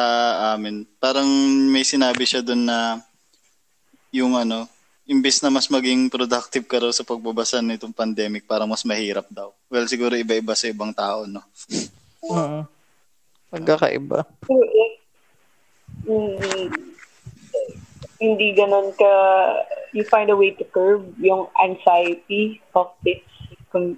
amin, 0.53 0.86
parang 1.01 1.26
may 1.74 1.82
sinabi 1.82 2.30
siya 2.30 2.45
doon 2.45 2.62
na 2.62 3.01
yung 4.14 4.38
ano, 4.38 4.70
imbis 5.10 5.41
na 5.41 5.49
mas 5.49 5.66
maging 5.66 6.14
productive 6.14 6.70
ka 6.70 6.78
raw 6.78 6.93
sa 6.93 7.01
pagbabasa 7.01 7.58
nitong 7.58 7.89
pandemic, 7.89 8.45
parang 8.45 8.70
mas 8.70 8.86
mahirap 8.86 9.26
daw. 9.34 9.49
Well, 9.66 9.89
siguro 9.89 10.14
iba-iba 10.14 10.53
sa 10.53 10.70
ibang 10.70 10.93
tao, 10.93 11.26
no? 11.26 11.41
Oo. 12.22 12.70
Magkakaiba. 13.49 14.30
Pero 14.45 14.62
eh, 14.62 14.93
mm, 16.05 16.96
hindi 18.20 18.53
ganun 18.57 18.93
ka, 18.97 19.13
you 19.93 20.03
find 20.03 20.30
a 20.30 20.36
way 20.36 20.51
to 20.51 20.65
curb 20.65 21.05
yung 21.22 21.47
anxiety 21.61 22.61
of 22.74 22.89
this, 23.05 23.22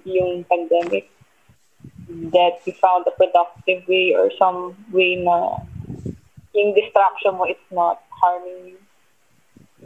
yung 0.04 0.44
pandemic. 0.44 1.08
That 2.34 2.60
you 2.66 2.74
found 2.74 3.06
a 3.06 3.14
productive 3.14 3.86
way 3.86 4.12
or 4.18 4.34
some 4.36 4.74
way 4.90 5.14
na 5.14 5.62
yung 6.52 6.74
distraction 6.74 7.38
mo 7.38 7.46
is 7.46 7.62
not 7.70 8.02
harming 8.10 8.74
you. 8.74 8.80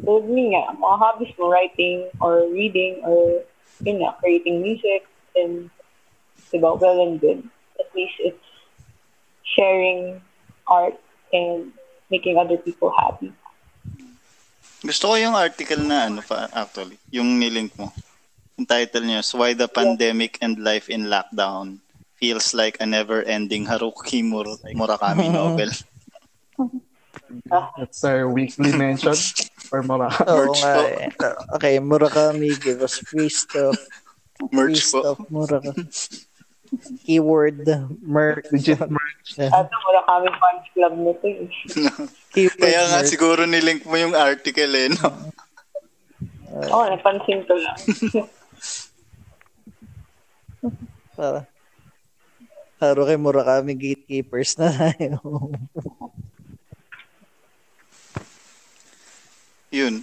So, 0.03 0.25
yun 0.25 0.57
nga, 0.57 0.73
mga 0.75 0.97
hobbies 0.99 1.37
mo, 1.39 1.53
writing 1.53 2.09
or 2.19 2.49
reading 2.51 3.05
or, 3.05 3.45
yun 3.85 4.03
nga, 4.03 4.17
creating 4.19 4.63
music, 4.65 5.07
and, 5.37 5.71
diba, 6.51 6.81
well 6.81 6.99
and 6.99 7.21
good. 7.21 7.45
At 7.79 7.95
least 7.95 8.17
it's 8.19 8.49
sharing 9.55 10.19
art 10.67 10.99
and 11.33 11.71
making 12.11 12.39
other 12.39 12.57
people 12.57 12.91
happy. 12.91 13.33
Gusto 14.85 15.05
ko 15.09 15.15
yung 15.17 15.33
article 15.35 15.81
na 15.81 16.07
ano 16.07 16.21
pa 16.21 16.45
actually, 16.53 17.01
yung 17.09 17.41
nilink 17.41 17.73
mo. 17.75 17.89
Yung 18.55 18.69
title 18.69 19.03
niya 19.03 19.25
is 19.25 19.33
Why 19.33 19.57
the 19.57 19.67
Pandemic 19.67 20.37
and 20.39 20.61
Life 20.61 20.87
in 20.87 21.09
Lockdown 21.09 21.81
Feels 22.15 22.53
Like 22.55 22.79
a 22.79 22.87
Never-Ending 22.87 23.67
Haruki 23.67 24.23
Mur- 24.23 24.61
Murakami 24.77 25.33
Novel. 25.35 25.73
That's 27.77 28.05
our 28.05 28.29
weekly 28.29 28.71
mention 28.71 29.17
for 29.67 29.83
Moraka. 29.83 30.23
Oo 30.29 30.37
Merch 30.47 30.61
nga 30.63 30.73
po. 30.73 30.83
eh. 30.87 31.09
Okay, 31.59 31.75
Murakami, 31.81 32.55
give 32.61 32.79
us 32.81 33.01
free 33.01 33.29
stuff. 33.29 33.75
Free 34.39 34.53
Merch 34.53 34.81
po. 34.93 35.01
stuff, 35.03 35.19
Murakami. 35.33 35.85
Keyword, 37.05 37.67
merch. 38.03 38.47
Legit 38.53 38.81
merch. 38.91 39.39
At 39.39 39.71
wala 39.71 40.01
kami 40.07 40.29
fans 40.33 40.67
club 40.73 40.95
nito 40.99 41.27
eh. 41.27 41.49
Keyword, 42.35 42.61
Kaya 42.61 42.81
nga 42.91 43.01
merch. 43.03 43.11
siguro 43.11 43.43
nilink 43.47 43.87
mo 43.87 43.97
yung 43.97 44.15
article 44.15 44.73
eh, 44.75 44.89
no? 44.93 45.09
Oo, 46.55 46.83
oh, 46.83 46.87
napansin 46.87 47.43
ko 47.45 47.55
lang. 47.59 47.79
Para, 51.15 51.47
para 52.83 53.07
kay 53.07 53.15
Murakami, 53.15 53.79
gatekeepers 53.79 54.59
na 54.59 54.67
tayo. 54.75 55.23
Yun. 59.71 60.03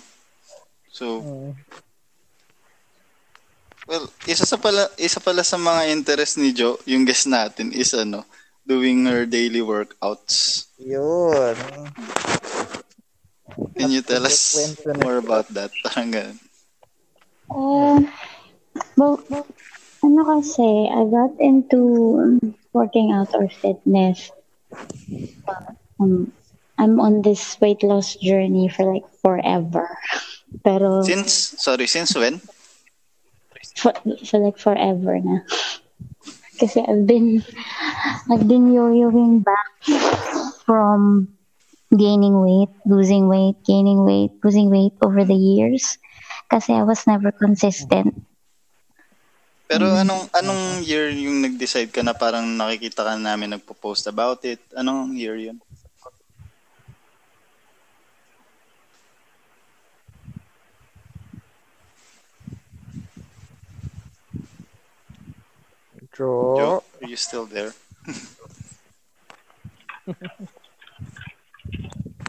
So, 0.88 1.20
Oo. 1.20 1.52
Well, 3.92 4.08
isa 4.24 4.48
sa 4.48 4.56
pala 4.56 4.88
isa 4.96 5.20
pala 5.20 5.44
sa 5.44 5.60
mga 5.60 5.92
interest 5.92 6.40
ni 6.40 6.56
Jo, 6.56 6.80
yung 6.88 7.04
guest 7.04 7.28
natin 7.28 7.76
is 7.76 7.92
ano, 7.92 8.24
doing 8.64 9.04
her 9.04 9.28
daily 9.28 9.60
workouts. 9.60 10.72
Yun. 10.80 11.60
Can 13.76 13.92
you 13.92 14.00
tell 14.00 14.24
us 14.24 14.56
more 15.04 15.20
about 15.20 15.52
that? 15.52 15.76
Parang 15.84 16.08
ganun. 16.08 16.40
Uh, 17.52 18.00
well, 18.96 19.20
ano 20.08 20.22
kasi, 20.24 20.88
I 20.88 21.04
got 21.12 21.36
into 21.44 22.40
working 22.72 23.12
out 23.12 23.36
or 23.36 23.52
fitness. 23.52 24.32
Um, 26.00 26.32
I'm 26.80 27.04
on 27.04 27.28
this 27.28 27.60
weight 27.60 27.84
loss 27.84 28.16
journey 28.16 28.72
for 28.72 28.88
like 28.88 29.04
forever. 29.20 29.92
Pero, 30.64 31.04
Since, 31.04 31.60
sorry, 31.60 31.88
since 31.88 32.16
when? 32.16 32.40
For, 33.76 33.94
for 34.26 34.40
like 34.40 34.58
forever 34.58 35.20
na. 35.20 35.44
Kasi 36.62 36.82
I've 36.86 37.08
been, 37.10 37.42
I've 38.30 38.46
been 38.46 38.70
yo-yoing 38.70 39.42
back 39.42 39.74
from 40.66 41.30
gaining 41.90 42.38
weight, 42.38 42.70
losing 42.86 43.28
weight, 43.28 43.58
gaining 43.66 44.06
weight, 44.06 44.32
losing 44.44 44.70
weight 44.70 44.94
over 45.02 45.26
the 45.26 45.36
years. 45.36 45.98
Kasi 46.52 46.74
I 46.74 46.84
was 46.84 47.08
never 47.08 47.32
consistent. 47.32 48.14
Pero 49.72 49.96
anong 49.96 50.28
anong 50.36 50.84
year 50.84 51.08
yung 51.16 51.40
nag-decide 51.40 51.96
ka 51.96 52.04
na 52.04 52.12
parang 52.12 52.44
nakikita 52.44 53.08
ka 53.08 53.16
namin 53.16 53.56
nagpo-post 53.56 54.04
about 54.12 54.44
it? 54.44 54.60
Anong 54.76 55.16
year 55.16 55.40
yun? 55.40 55.64
Joe. 66.22 66.54
Joe, 66.54 66.84
are 67.02 67.10
you 67.10 67.18
still 67.18 67.50
there? 67.50 67.74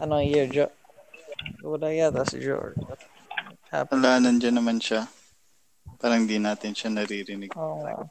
Ano 0.01 0.17
year, 0.17 0.49
Joe? 0.49 0.73
Wala 1.61 1.93
yata 1.93 2.25
si 2.25 2.41
Joe. 2.41 2.73
Happy. 3.69 3.93
Wala, 3.93 4.17
nandiyan 4.17 4.57
naman 4.57 4.81
siya. 4.81 5.05
Parang 6.01 6.25
di 6.25 6.41
natin 6.41 6.73
siya 6.73 6.89
naririnig. 6.89 7.53
Oh, 7.53 7.77
Oo 7.77 7.85
nga. 7.85 7.93
Ah, 7.93 8.09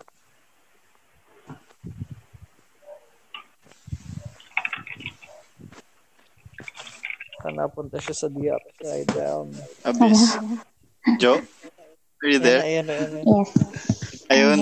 Saan 7.42 7.58
napunta 7.58 7.98
siya 7.98 8.14
sa 8.14 8.30
the 8.30 8.54
upside 8.54 9.10
down. 9.18 9.50
Abyss. 9.82 10.38
Joe? 11.20 11.42
Are 12.22 12.30
you 12.30 12.38
there? 12.38 12.62
Ayan, 12.62 12.86
ayan, 12.86 13.10
ayan. 13.18 13.26
Yes. 13.26 13.50
Ayun. 14.30 14.60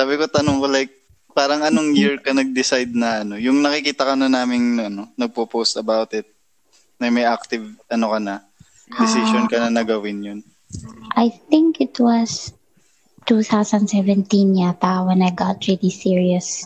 Sabi 0.00 0.16
ko, 0.16 0.24
tanong 0.24 0.64
ko 0.64 0.66
like, 0.72 0.88
parang 1.36 1.60
anong 1.60 1.92
year 1.92 2.16
ka 2.16 2.32
nag-decide 2.32 2.96
na 2.96 3.20
ano, 3.20 3.36
yung 3.36 3.60
nakikita 3.60 4.08
ka 4.08 4.14
na 4.16 4.32
naming 4.32 4.80
ano, 4.80 5.12
nagpo-post 5.20 5.76
about 5.76 6.08
it, 6.16 6.24
na 6.96 7.12
may 7.12 7.28
active, 7.28 7.68
ano 7.92 8.08
ka 8.08 8.16
na, 8.16 8.40
decision 8.96 9.44
ka 9.44 9.60
na 9.60 9.68
nagawin 9.68 10.24
yun. 10.24 10.40
I 11.20 11.28
think 11.52 11.84
it 11.84 12.00
was 12.00 12.56
2017 13.28 14.24
yata 14.56 15.04
when 15.04 15.20
I 15.20 15.36
got 15.36 15.68
really 15.68 15.92
serious 15.92 16.64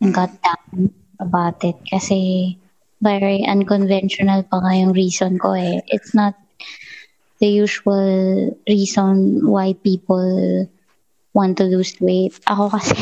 and 0.00 0.16
got 0.16 0.32
down 0.40 0.96
about 1.20 1.60
it. 1.60 1.76
Kasi 1.84 2.56
very 3.04 3.44
unconventional 3.44 4.48
pa 4.48 4.64
nga 4.64 4.72
yung 4.80 4.96
reason 4.96 5.36
ko 5.36 5.52
eh. 5.52 5.84
It's 5.92 6.16
not 6.16 6.40
the 7.36 7.52
usual 7.52 8.56
reason 8.64 9.44
why 9.44 9.76
people 9.76 10.64
want 11.32 11.58
to 11.58 11.64
lose 11.64 11.96
weight. 12.00 12.36
Ako 12.46 12.70
kasi, 12.72 12.96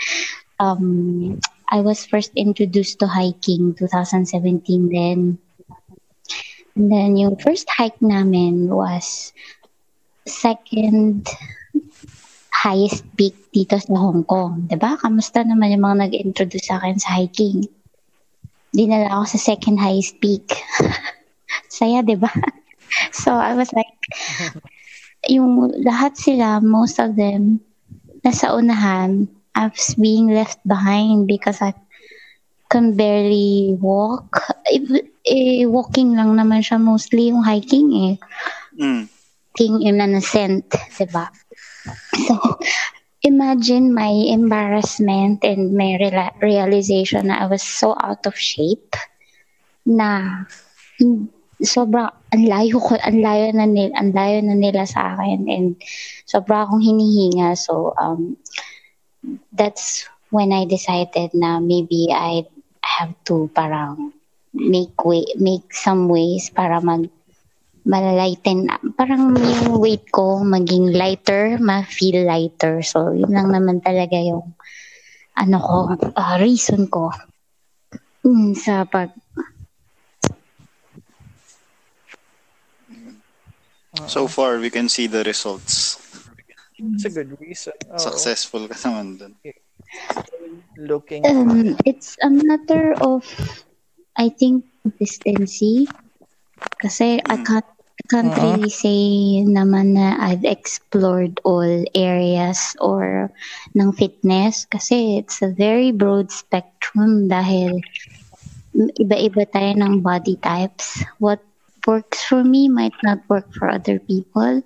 um, 0.60 1.40
I 1.68 1.80
was 1.80 2.04
first 2.04 2.32
introduced 2.34 2.98
to 3.00 3.06
hiking 3.06 3.76
2017 3.76 4.88
then. 4.88 5.38
And 6.76 6.92
then 6.92 7.16
yung 7.16 7.36
first 7.36 7.68
hike 7.68 8.00
namin 8.00 8.70
was 8.70 9.32
second 10.24 11.28
highest 12.58 13.04
peak 13.16 13.34
dito 13.54 13.78
sa 13.78 13.94
Hong 13.94 14.24
Kong. 14.24 14.66
ba? 14.78 14.98
Kamusta 14.98 15.42
naman 15.42 15.74
yung 15.74 15.84
mga 15.84 16.08
nag-introduce 16.08 16.70
sa 16.70 16.82
akin 16.82 16.98
sa 16.98 17.18
hiking? 17.18 17.66
Dinala 18.74 19.10
ako 19.10 19.38
sa 19.38 19.54
second 19.54 19.78
highest 19.78 20.18
peak. 20.18 20.46
Saya, 21.70 22.02
ba? 22.02 22.30
So 23.12 23.36
I 23.36 23.52
was 23.52 23.68
like, 23.76 23.92
yung 25.28 25.70
lahat 25.84 26.16
sila, 26.16 26.60
most 26.60 26.98
of 26.98 27.14
them, 27.16 27.60
nasa 28.24 28.52
unahan, 28.52 29.28
I 29.54 29.68
was 29.70 29.94
being 29.98 30.32
left 30.32 30.60
behind 30.66 31.26
because 31.28 31.60
I 31.62 31.74
can 32.70 32.96
barely 32.96 33.76
walk. 33.78 34.42
Eh, 34.68 34.80
eh, 35.24 35.64
walking 35.64 36.12
lang 36.16 36.36
naman 36.36 36.60
siya 36.60 36.76
mostly 36.80 37.32
yung 37.32 37.40
hiking 37.44 37.88
eh 37.96 38.14
Mm. 38.78 39.08
king 39.58 39.82
in 39.82 40.00
an 40.00 40.14
ascent, 40.14 40.70
diba? 40.96 41.28
So, 42.26 42.58
imagine 43.22 43.94
my 43.94 44.12
embarrassment 44.30 45.42
and 45.42 45.74
my 45.74 45.98
reala- 45.98 46.36
realization 46.40 47.26
na 47.26 47.42
I 47.42 47.46
was 47.50 47.62
so 47.62 47.96
out 47.98 48.22
of 48.26 48.38
shape 48.38 48.94
na 49.86 50.44
hin- 51.58 51.68
sobra 51.68 52.10
ang 52.30 52.44
layo 52.46 52.78
ko 52.78 52.94
ang 52.94 53.18
layo 53.18 53.50
na 53.54 53.66
nila 53.66 53.92
ang 53.98 54.10
layo 54.14 54.38
na 54.42 54.56
nila 54.56 54.86
sa 54.86 55.14
akin 55.14 55.50
and 55.50 55.68
sobra 56.26 56.62
akong 56.64 56.82
hinihinga 56.82 57.54
so 57.58 57.94
um 57.98 58.38
that's 59.52 60.06
when 60.30 60.52
I 60.52 60.64
decided 60.64 61.34
na 61.34 61.58
maybe 61.58 62.12
I 62.12 62.46
have 62.84 63.12
to 63.26 63.50
parang 63.54 64.12
make 64.54 64.96
way 65.04 65.24
make 65.36 65.74
some 65.74 66.08
ways 66.08 66.50
para 66.50 66.80
mag 66.80 67.10
malalighten, 67.88 68.68
parang 69.00 69.32
yung 69.32 69.80
weight 69.80 70.12
ko 70.12 70.44
maging 70.44 70.92
lighter, 70.92 71.56
ma-feel 71.56 72.28
lighter. 72.28 72.84
So, 72.84 73.16
yun 73.16 73.32
lang 73.32 73.48
naman 73.48 73.80
talaga 73.80 74.20
yung 74.20 74.52
ano 75.32 75.56
ko, 75.56 75.76
ah, 76.12 76.36
reason 76.36 76.84
ko 76.92 77.08
mm, 78.28 78.52
sa 78.52 78.84
pag 78.84 79.14
So 84.06 84.28
far, 84.28 84.58
we 84.58 84.70
can 84.70 84.88
see 84.88 85.06
the 85.06 85.24
results. 85.24 85.98
It's 86.78 87.04
a 87.06 87.10
good 87.10 87.34
reason. 87.40 87.74
Oo. 87.90 87.98
Successful 87.98 88.70
ka 88.70 88.76
naman 88.86 89.18
dun. 89.18 89.32
Looking. 90.78 91.26
um, 91.26 91.74
it's 91.82 92.14
a 92.22 92.30
matter 92.30 92.94
of 93.02 93.26
I 94.14 94.30
think 94.30 94.62
consistency 94.86 95.90
kasi 96.78 97.18
I 97.18 97.36
can't, 97.42 97.66
I 97.66 98.02
can't 98.06 98.30
Mhm. 98.30 98.42
really 98.46 98.70
say 98.70 99.00
naman 99.42 99.98
na 99.98 100.14
I've 100.22 100.46
explored 100.46 101.42
all 101.42 101.66
areas 101.98 102.78
or 102.78 103.34
ng 103.74 103.90
fitness 103.90 104.70
kasi 104.70 105.18
it's 105.18 105.42
a 105.42 105.50
very 105.50 105.90
broad 105.90 106.30
spectrum 106.30 107.26
dahil 107.26 107.82
iba-iba 109.02 109.42
tayo 109.50 109.74
ng 109.74 109.98
body 109.98 110.38
types. 110.38 111.02
What 111.18 111.42
works 111.86 112.24
for 112.24 112.42
me 112.42 112.68
might 112.68 112.96
not 113.02 113.22
work 113.28 113.52
for 113.54 113.68
other 113.68 113.98
people. 113.98 114.62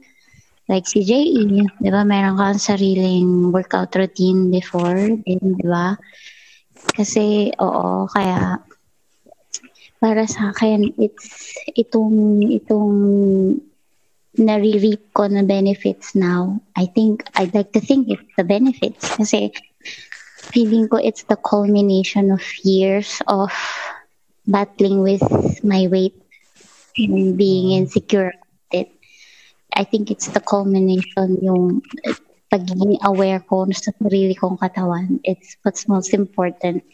Like 0.69 0.87
si 0.87 1.05
JE, 1.05 1.67
di 1.83 1.91
ba, 1.91 2.07
meron 2.07 2.39
kang 2.39 2.57
sariling 2.57 3.51
workout 3.53 3.93
routine 3.99 4.49
before, 4.49 5.19
din, 5.21 5.59
di 5.59 5.67
ba? 5.67 5.99
Kasi, 6.97 7.53
oo, 7.59 8.07
kaya 8.09 8.63
para 9.99 10.25
sa 10.27 10.55
akin, 10.55 10.95
it's 10.97 11.55
itong, 11.77 12.41
itong 12.47 12.95
nare-reap 14.39 15.13
ko 15.13 15.29
na 15.29 15.43
benefits 15.43 16.15
now. 16.15 16.63
I 16.79 16.87
think, 16.87 17.27
I'd 17.35 17.55
like 17.55 17.75
to 17.77 17.83
think 17.83 18.09
it's 18.09 18.25
the 18.39 18.47
benefits 18.47 19.19
kasi 19.19 19.53
feeling 20.55 20.89
ko 20.89 20.99
it's 20.99 21.23
the 21.29 21.37
culmination 21.37 22.31
of 22.31 22.43
years 22.65 23.21
of 23.27 23.53
battling 24.47 25.03
with 25.03 25.23
my 25.63 25.87
weight 25.87 26.17
and 26.97 27.37
being 27.37 27.73
insecure 27.73 28.33
about 28.33 28.73
it. 28.73 28.89
I 29.73 29.85
think 29.85 30.11
it's 30.11 30.29
the 30.29 30.41
culmination 30.41 31.41
yung 31.41 31.83
pagiging 32.53 33.01
aware 33.01 33.41
ko 33.41 33.65
sa 33.73 33.97
sarili 33.97 34.37
kong 34.37 34.61
katawan. 34.61 35.17
It's 35.25 35.57
what's 35.65 35.89
most 35.89 36.13
important. 36.13 36.85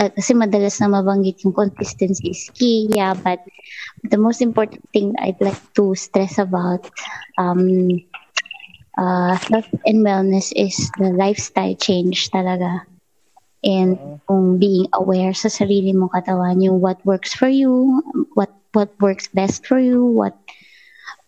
Uh, 0.00 0.08
kasi 0.08 0.32
madalas 0.32 0.80
na 0.80 0.88
mabanggit 0.88 1.44
yung 1.44 1.52
consistency 1.52 2.32
is 2.32 2.48
key, 2.56 2.88
yeah, 2.88 3.12
but 3.12 3.44
the 4.08 4.16
most 4.16 4.40
important 4.40 4.80
thing 4.96 5.12
I'd 5.20 5.40
like 5.40 5.60
to 5.76 5.92
stress 5.92 6.40
about 6.40 6.88
um, 7.36 8.00
uh, 8.96 9.36
health 9.36 9.68
and 9.84 10.00
wellness 10.00 10.52
is 10.56 10.88
the 10.96 11.12
lifestyle 11.12 11.76
change 11.76 12.32
talaga. 12.32 12.88
And 13.62 14.20
kung 14.26 14.58
being 14.58 14.90
aware 14.92 15.34
sa 15.34 15.46
sarili 15.46 15.94
mong 15.94 16.14
katawan, 16.14 16.58
yung 16.58 16.82
what 16.82 16.98
works 17.06 17.30
for 17.34 17.46
you, 17.46 18.02
what 18.34 18.50
what 18.74 18.90
works 18.98 19.30
best 19.30 19.66
for 19.66 19.78
you, 19.78 20.02
what 20.02 20.34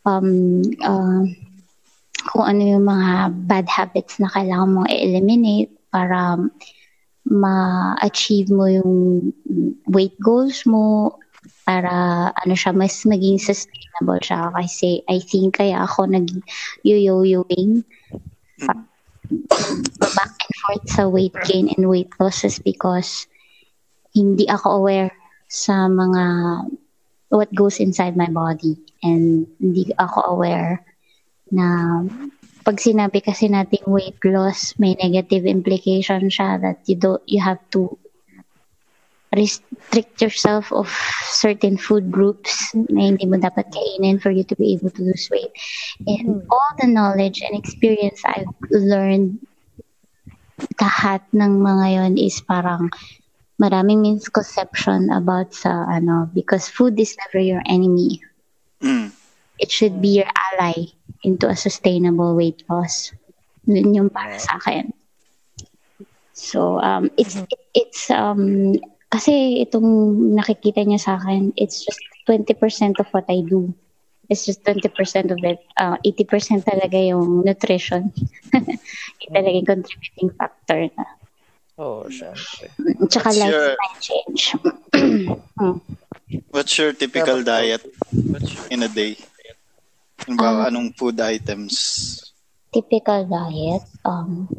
um 0.02 0.62
uh, 0.82 1.22
kung 2.30 2.44
ano 2.44 2.62
yung 2.76 2.84
mga 2.84 3.10
bad 3.46 3.66
habits 3.70 4.18
na 4.18 4.30
kailangan 4.32 4.70
mong 4.74 4.88
i-eliminate 4.90 5.70
para 5.94 6.34
ma-achieve 7.24 8.52
mo 8.52 8.66
yung 8.68 8.92
weight 9.88 10.16
goals 10.20 10.66
mo 10.68 11.16
para 11.64 12.28
ano 12.36 12.52
siya 12.52 12.76
mas 12.76 13.04
maging 13.08 13.40
sustainable 13.40 14.20
siya. 14.20 14.52
Kasi 14.52 15.00
I 15.08 15.20
think 15.24 15.60
kaya 15.60 15.84
ako 15.84 16.08
nag 16.08 16.28
yo-yoing 16.84 17.84
pa- 18.60 18.93
back 19.98 20.34
and 20.38 20.56
forth 20.62 20.86
sa 20.90 21.08
weight 21.08 21.34
gain 21.48 21.72
and 21.72 21.88
weight 21.88 22.10
loss 22.20 22.44
is 22.44 22.58
because 22.58 23.26
hindi 24.14 24.46
ako 24.46 24.84
aware 24.84 25.10
sa 25.50 25.90
mga 25.90 26.24
what 27.34 27.50
goes 27.54 27.82
inside 27.82 28.14
my 28.16 28.30
body. 28.30 28.78
And 29.02 29.46
hindi 29.58 29.92
ako 29.98 30.38
aware 30.38 30.80
na 31.52 32.00
pag 32.64 32.80
sinabi 32.80 33.20
kasi 33.20 33.52
nating 33.52 33.84
weight 33.84 34.16
loss 34.24 34.72
may 34.80 34.96
negative 34.96 35.44
implication 35.44 36.32
siya 36.32 36.56
that 36.64 36.80
you 36.88 36.96
don't 36.96 37.20
you 37.28 37.38
have 37.42 37.60
to 37.68 37.92
restrict 39.34 40.22
yourself 40.22 40.72
of 40.72 40.88
certain 41.28 41.76
food 41.76 42.10
groups 42.10 42.74
na 42.90 43.12
hindi 43.12 43.26
mo 43.26 43.36
dapat 43.36 43.70
kainin 43.70 44.22
for 44.22 44.30
you 44.30 44.42
to 44.44 44.56
be 44.56 44.74
able 44.74 44.90
to 44.90 45.02
lose 45.02 45.28
weight. 45.30 45.52
And 46.06 46.42
all 46.50 46.70
the 46.80 46.86
knowledge 46.86 47.42
and 47.42 47.58
experience 47.58 48.22
I've 48.24 48.50
learned, 48.70 49.38
lahat 50.78 51.22
ng 51.34 51.60
mga 51.60 51.86
yon 51.98 52.12
is 52.18 52.40
parang 52.40 52.90
maraming 53.58 54.02
misconception 54.02 55.10
about 55.10 55.54
sa 55.54 55.86
ano 55.86 56.26
because 56.34 56.66
food 56.66 56.98
is 56.98 57.14
never 57.26 57.42
your 57.42 57.62
enemy. 57.66 58.22
Mm. 58.82 59.14
It 59.58 59.70
should 59.70 60.02
be 60.02 60.18
your 60.22 60.30
ally 60.54 60.94
into 61.22 61.46
a 61.46 61.56
sustainable 61.56 62.34
weight 62.34 62.66
loss. 62.68 63.14
Yun 63.66 63.94
yung 63.94 64.10
para 64.10 64.38
sa 64.38 64.58
akin. 64.58 64.92
So, 66.34 66.82
um, 66.82 67.14
it's, 67.16 67.38
it, 67.38 67.62
it's, 67.72 68.10
um, 68.10 68.74
kasi 69.14 69.62
itong 69.62 69.86
nakikita 70.34 70.82
niya 70.82 70.98
sa 70.98 71.12
akin, 71.14 71.54
it's 71.54 71.86
just 71.86 72.02
20% 72.26 72.98
of 72.98 73.06
what 73.14 73.22
I 73.30 73.46
do. 73.46 73.70
It's 74.26 74.42
just 74.42 74.66
20% 74.66 74.90
of 75.30 75.38
it. 75.46 75.62
Uh, 75.78 76.00
80% 76.02 76.66
talaga 76.66 76.98
yung 76.98 77.44
nutrition. 77.46 78.10
Yung 79.24 79.32
talaga 79.32 79.56
yung 79.56 79.68
contributing 79.68 80.30
factor 80.36 80.80
na. 80.96 81.04
Oh, 81.80 82.04
syempre. 82.12 82.68
Tsaka 83.08 83.32
What's 83.32 83.40
your- 83.40 83.72
lifestyle 83.72 84.00
change. 84.04 84.42
Hmm. 85.56 85.78
What's 86.52 86.76
your 86.76 86.92
typical 86.92 87.40
diet 87.40 87.84
in 88.68 88.84
a 88.84 88.90
day? 88.90 89.16
Halimbawa, 90.20 90.68
anong 90.68 90.92
food 90.96 91.20
items? 91.20 92.24
typical 92.74 93.22
diet, 93.30 93.86
um, 94.02 94.50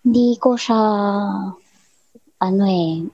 hindi 0.00 0.40
ko 0.40 0.56
siya, 0.56 0.80
ano 2.40 2.64
eh, 2.64 3.04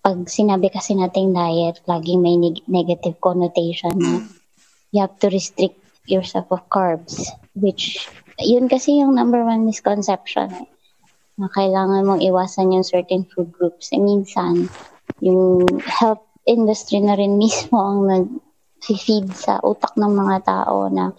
pag 0.00 0.24
sinabi 0.28 0.72
kasi 0.72 0.96
nating 0.96 1.36
diet, 1.36 1.84
laging 1.84 2.20
may 2.24 2.36
neg- 2.40 2.64
negative 2.64 3.20
connotation 3.20 3.92
na 4.00 4.24
you 4.90 5.04
have 5.04 5.12
to 5.20 5.28
restrict 5.28 5.76
yourself 6.08 6.48
of 6.50 6.64
carbs, 6.72 7.28
which, 7.52 8.08
yun 8.40 8.66
kasi 8.66 8.98
yung 8.98 9.14
number 9.14 9.44
one 9.44 9.68
misconception 9.68 10.48
eh, 10.50 10.66
na 11.36 11.52
kailangan 11.52 12.04
mong 12.04 12.24
iwasan 12.24 12.72
yung 12.72 12.84
certain 12.84 13.28
food 13.28 13.52
groups. 13.52 13.92
E 13.92 14.00
minsan, 14.00 14.68
yung 15.20 15.68
health 15.84 16.24
industry 16.48 17.04
na 17.04 17.14
rin 17.14 17.36
mismo 17.42 17.76
ang 17.76 18.00
nag 18.08 18.26
feed 18.80 19.28
sa 19.36 19.60
utak 19.60 19.92
ng 20.00 20.08
mga 20.08 20.48
tao 20.48 20.88
na 20.88 21.12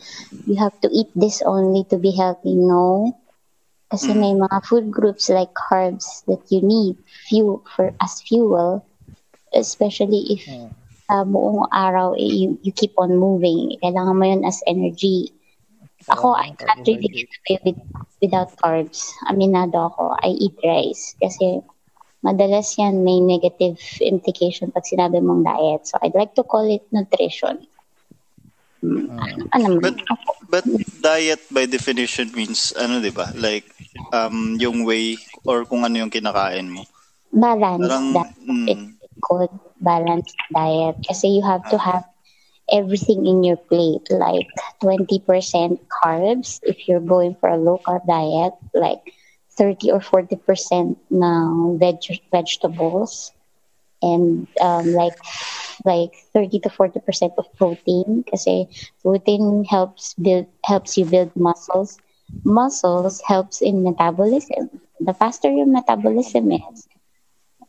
you 0.50 0.58
have 0.58 0.74
to 0.82 0.90
eat 0.90 1.14
this 1.14 1.46
only 1.46 1.86
to 1.86 2.02
be 2.02 2.10
healthy. 2.10 2.58
No. 2.58 3.14
Kasi 3.92 4.16
may 4.16 4.32
mga 4.32 4.64
food 4.64 4.88
groups 4.88 5.28
like 5.28 5.52
carbs 5.52 6.24
that 6.32 6.39
you 6.48 6.64
need 6.64 6.96
fuel 7.28 7.60
for 7.76 7.92
as 8.00 8.24
fuel, 8.24 8.88
especially 9.52 10.32
if 10.32 10.48
sa 11.12 11.28
buong 11.28 11.68
araw 11.76 12.16
eh, 12.16 12.24
you, 12.24 12.56
you 12.64 12.72
keep 12.72 12.96
on 12.96 13.20
moving. 13.20 13.76
Kailangan 13.84 14.16
mo 14.16 14.24
yun 14.24 14.48
as 14.48 14.64
energy. 14.64 15.36
Ako, 16.08 16.34
I 16.34 16.56
can't 16.56 16.88
really 16.88 17.12
get 17.12 17.30
away 17.44 17.60
with, 17.68 17.80
without 18.24 18.56
carbs. 18.64 19.12
Aminado 19.28 19.92
ako. 19.92 20.16
I 20.24 20.39
eat 20.39 20.56
rice. 20.64 21.20
Kasi 21.20 21.60
madalas 22.24 22.72
yan 22.80 23.04
may 23.04 23.20
negative 23.20 23.76
implication 24.00 24.72
pag 24.72 24.88
sinabi 24.88 25.20
mong 25.20 25.44
diet. 25.44 25.84
So, 25.84 26.00
I'd 26.00 26.16
like 26.16 26.32
to 26.39 26.48
call 26.48 26.64
it 26.64 26.88
nutrition. 26.96 27.68
Ano, 28.82 29.44
ano 29.54 29.68
man. 29.80 29.82
But, 29.82 29.98
but 30.50 30.66
diet 31.02 31.42
by 31.52 31.66
definition 31.66 32.32
means, 32.34 32.74
ano 32.78 33.00
di 33.00 33.10
ba? 33.14 33.30
Like, 33.36 33.66
um, 34.12 34.58
yung 34.60 34.84
way 34.86 35.18
or 35.46 35.66
kung 35.66 35.86
ano 35.86 35.98
yung 36.02 36.10
kinakain 36.14 36.70
mo. 36.70 36.84
Balanced 37.32 37.80
Parang, 37.82 38.06
diet. 38.14 38.36
mm, 38.46 38.68
It's 38.68 39.20
called 39.22 39.54
balanced 39.80 40.36
diet. 40.54 40.96
Kasi 41.08 41.28
you 41.30 41.44
have 41.44 41.64
to 41.70 41.78
have 41.78 42.04
everything 42.72 43.26
in 43.26 43.44
your 43.44 43.58
plate. 43.58 44.08
Like 44.10 44.48
20% 44.82 45.80
carbs 45.90 46.60
if 46.64 46.88
you're 46.88 47.04
going 47.04 47.36
for 47.40 47.50
a 47.50 47.58
low 47.58 47.80
carb 47.86 48.06
diet. 48.08 48.54
Like 48.74 49.02
30 49.58 49.92
or 49.92 50.00
40% 50.02 50.98
ng 51.12 51.78
veg- 51.80 52.22
vegetables 52.32 53.32
and 54.02 54.47
um, 54.60 54.93
like 54.93 55.18
like 55.86 56.14
30 56.34 56.60
to 56.60 56.70
40% 56.70 57.38
of 57.38 57.45
protein. 57.58 58.24
Kasi 58.30 58.68
protein 59.02 59.64
helps 59.66 60.14
build 60.16 60.45
helps 60.66 60.97
you 60.97 61.06
build 61.06 61.32
muscles. 61.36 61.97
Muscles 62.43 63.22
helps 63.28 63.62
in 63.62 63.84
metabolism. 63.84 64.70
The 64.99 65.14
faster 65.14 65.49
your 65.52 65.68
metabolism 65.68 66.52
is 66.52 66.88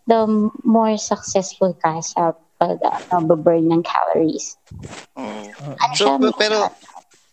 the 0.07 0.51
more 0.65 0.97
successful 0.99 1.75
ka 1.75 2.01
sa 2.01 2.33
pag 2.59 2.79
uh, 2.83 3.21
burn 3.35 3.71
ng 3.73 3.83
calories. 3.83 4.57
Ano 5.19 5.95
So, 5.99 6.15
siya 6.19 6.31
pero, 6.39 6.71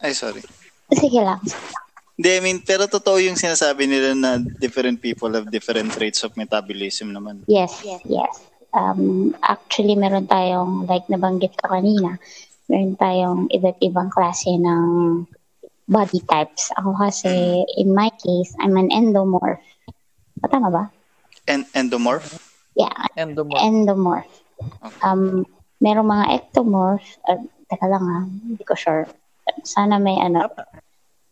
ay 0.02 0.14
sorry. 0.18 0.42
sige 0.90 1.22
lang. 1.22 1.38
Hindi, 2.20 2.30
I 2.36 2.42
mean, 2.44 2.60
pero 2.66 2.84
totoo 2.84 3.16
yung 3.24 3.40
sinasabi 3.40 3.88
nila 3.88 4.12
na 4.12 4.44
different 4.60 5.00
people 5.00 5.32
have 5.32 5.48
different 5.48 5.96
rates 6.02 6.20
of 6.28 6.36
metabolism 6.36 7.16
naman. 7.16 7.48
Yes, 7.48 7.80
yes. 7.86 8.04
Um, 8.70 9.34
actually, 9.42 9.96
meron 9.98 10.30
tayong, 10.30 10.86
like 10.86 11.10
nabanggit 11.10 11.58
ko 11.58 11.74
kanina, 11.74 12.22
meron 12.70 12.94
tayong 12.96 13.40
iba't 13.50 13.82
ibang 13.82 14.14
klase 14.14 14.54
ng 14.54 15.26
body 15.90 16.22
types. 16.30 16.70
Ako 16.78 16.94
kasi, 16.94 17.66
in 17.82 17.94
my 17.98 18.14
case, 18.14 18.54
I'm 18.62 18.78
an 18.78 18.94
endomorph. 18.94 19.66
O, 20.46 20.48
tama 20.48 20.70
ba? 20.70 20.84
And 21.50 21.66
endomorph? 21.74 22.38
Yeah, 22.78 22.94
Endomorph. 23.18 23.60
endomorph. 23.60 24.34
Um, 25.02 25.44
merong 25.82 26.08
mga 26.08 26.26
ectomorph. 26.38 27.18
Uh, 27.26 27.42
teka 27.68 27.90
lang 27.90 28.06
ha, 28.06 28.20
hindi 28.24 28.64
ko 28.64 28.78
sure. 28.78 29.10
Sana 29.66 29.98
may 29.98 30.16
ano. 30.22 30.46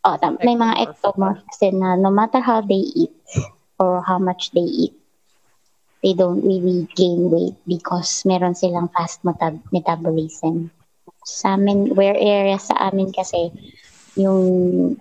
Oh, 0.04 0.18
tam- 0.18 0.42
may 0.42 0.58
mga 0.58 0.90
ectomorph 0.90 1.46
kasi 1.54 1.70
na 1.70 1.94
no 1.94 2.10
matter 2.10 2.42
how 2.42 2.60
they 2.66 2.82
eat 2.98 3.14
or 3.78 4.02
how 4.02 4.18
much 4.18 4.50
they 4.58 4.66
eat, 4.66 4.98
they 6.04 6.14
don't 6.14 6.44
really 6.46 6.88
gain 6.96 7.30
weight 7.32 7.56
because 7.68 8.24
meron 8.26 8.56
silang 8.56 8.90
fast 8.94 9.24
metab- 9.24 9.64
metabolism. 9.74 10.70
Sa 11.26 11.58
amin, 11.58 11.96
where 11.96 12.16
area 12.16 12.60
sa 12.60 12.92
amin 12.92 13.12
kasi, 13.12 13.52
yung 14.16 14.42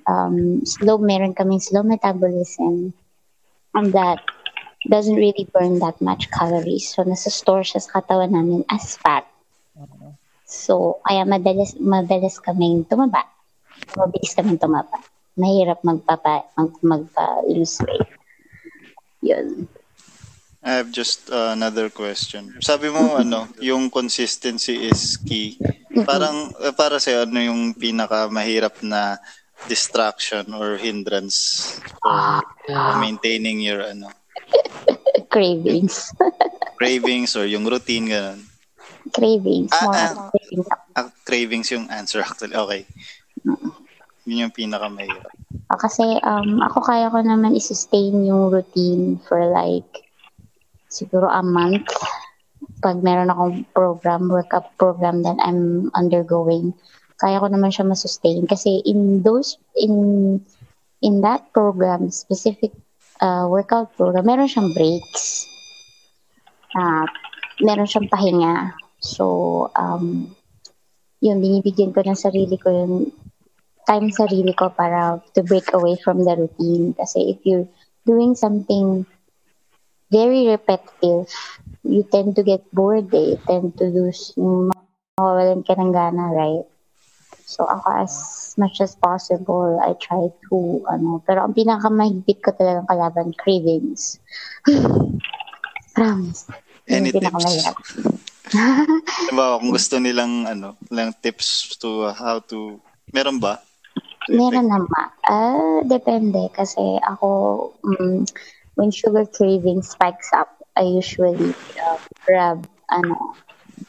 um, 0.08 0.36
slow, 0.64 0.98
meron 0.98 1.34
kaming 1.34 1.62
slow 1.62 1.82
metabolism 1.82 2.92
and 3.74 3.92
that 3.92 4.20
doesn't 4.88 5.16
really 5.16 5.48
burn 5.52 5.78
that 5.80 6.00
much 6.00 6.30
calories. 6.30 6.94
So, 6.94 7.02
nasa-store 7.02 7.62
siya 7.66 7.82
sa 7.82 8.00
katawan 8.00 8.32
namin 8.32 8.64
as 8.70 8.96
fat. 8.96 9.26
So, 10.46 11.02
kaya 11.02 11.26
madalas, 11.26 11.74
madalas 11.82 12.38
kaming 12.38 12.86
tumaba. 12.86 13.26
Mabilis 13.98 14.34
kaming 14.38 14.62
tumaba. 14.62 15.02
Mahirap 15.36 15.82
magpapa, 15.82 16.46
mag, 16.54 16.72
magpa-lose 16.80 17.82
weight. 17.82 18.08
Yun. 19.26 19.66
I 20.66 20.82
have 20.82 20.90
just 20.90 21.30
uh, 21.30 21.54
another 21.54 21.86
question. 21.94 22.58
Sabi 22.58 22.90
mo, 22.90 23.14
ano, 23.14 23.46
yung 23.62 23.86
consistency 23.86 24.90
is 24.90 25.14
key. 25.22 25.62
Parang, 26.02 26.50
uh, 26.58 26.74
para 26.74 26.98
sa'yo, 26.98 27.22
ano 27.22 27.38
yung 27.38 27.70
pinaka 27.70 28.26
mahirap 28.26 28.82
na 28.82 29.14
distraction 29.70 30.50
or 30.52 30.74
hindrance 30.74 31.78
for 32.68 32.98
maintaining 33.00 33.64
your 33.64 33.80
ano 33.80 34.12
Cravings. 35.32 36.12
cravings 36.76 37.32
or 37.38 37.48
yung 37.48 37.64
routine 37.64 38.04
ganun. 38.10 38.40
cravings. 39.16 39.72
Ah, 39.72 39.88
ah. 39.88 40.12
cravings. 40.28 40.66
Ah, 40.92 41.08
cravings 41.24 41.68
yung 41.72 41.86
answer 41.88 42.20
actually. 42.20 42.52
Okay. 42.52 42.82
Yun 44.26 44.50
yung 44.50 44.54
pinaka 44.54 44.90
mahirap. 44.92 45.32
Ah, 45.72 45.78
kasi 45.80 46.04
um, 46.20 46.60
ako 46.60 46.84
kaya 46.84 47.08
ko 47.08 47.24
naman 47.24 47.56
i-sustain 47.56 48.26
yung 48.28 48.52
routine 48.52 49.16
for 49.24 49.40
like 49.50 50.05
siguro 50.88 51.28
a 51.30 51.42
month 51.42 51.88
pag 52.80 53.00
meron 53.04 53.32
akong 53.32 53.64
program, 53.72 54.28
workout 54.28 54.72
program 54.80 55.22
that 55.22 55.36
I'm 55.40 55.92
undergoing. 55.92 56.72
Kaya 57.16 57.40
ko 57.40 57.48
naman 57.48 57.72
siya 57.72 57.88
masustain 57.88 58.44
kasi 58.44 58.84
in 58.84 59.24
those 59.24 59.56
in 59.76 59.94
in 61.00 61.24
that 61.24 61.48
program 61.52 62.12
specific 62.12 62.76
uh, 63.24 63.48
workout 63.48 63.96
program 63.96 64.28
meron 64.28 64.48
siyang 64.48 64.76
breaks 64.76 65.48
uh, 66.76 67.08
meron 67.64 67.88
siyang 67.88 68.12
pahinga 68.12 68.76
so 69.00 69.24
um 69.80 70.28
yun 71.24 71.40
binibigyan 71.40 71.96
ko 71.96 72.04
ng 72.04 72.16
sarili 72.16 72.60
ko 72.60 72.68
yung 72.68 72.94
time 73.86 74.10
sarili 74.10 74.52
ko 74.52 74.68
para 74.74 75.22
to 75.32 75.46
break 75.46 75.70
away 75.72 75.94
from 76.02 76.26
the 76.26 76.34
routine. 76.34 76.92
Kasi 76.98 77.32
if 77.32 77.38
you're 77.46 77.70
doing 78.04 78.34
something 78.34 79.06
very 80.10 80.48
repetitive, 80.48 81.30
you 81.82 82.02
tend 82.10 82.36
to 82.36 82.42
get 82.42 82.62
bored 82.72 83.12
eh. 83.14 83.34
You 83.34 83.38
tend 83.46 83.78
to 83.78 83.84
lose, 83.90 84.32
mawawalan 84.36 85.66
ka 85.66 85.74
ng 85.74 85.92
gana, 85.92 86.30
right? 86.34 86.66
So 87.46 87.62
ako 87.62 87.86
as 88.02 88.14
much 88.58 88.82
as 88.82 88.98
possible, 88.98 89.78
I 89.78 89.94
try 90.02 90.30
to, 90.50 90.82
ano, 90.90 91.22
pero 91.22 91.46
ang 91.46 91.54
pinakamahigpit 91.54 92.42
ko 92.42 92.50
talagang 92.58 92.90
kalaban, 92.90 93.30
cravings. 93.38 94.18
Promise. 95.96 96.50
Any 96.86 97.10
tips? 97.14 97.66
Diba, 99.26 99.58
kung 99.58 99.74
gusto 99.74 99.98
nilang 99.98 100.46
ano, 100.46 100.78
lang 100.90 101.10
tips 101.18 101.74
to 101.82 102.14
how 102.14 102.38
to 102.46 102.78
meron 103.10 103.42
ba? 103.42 103.58
Meron 104.30 104.70
naman. 104.70 105.08
Ah, 105.26 105.82
depende 105.86 106.50
kasi 106.54 106.98
ako 107.02 107.28
mm, 107.82 108.26
when 108.76 108.92
sugar 108.92 109.24
craving 109.26 109.82
spikes 109.82 110.30
up, 110.32 110.52
I 110.76 110.82
usually 110.82 111.56
uh, 111.80 111.98
grab 112.24 112.68
ano 112.92 113.34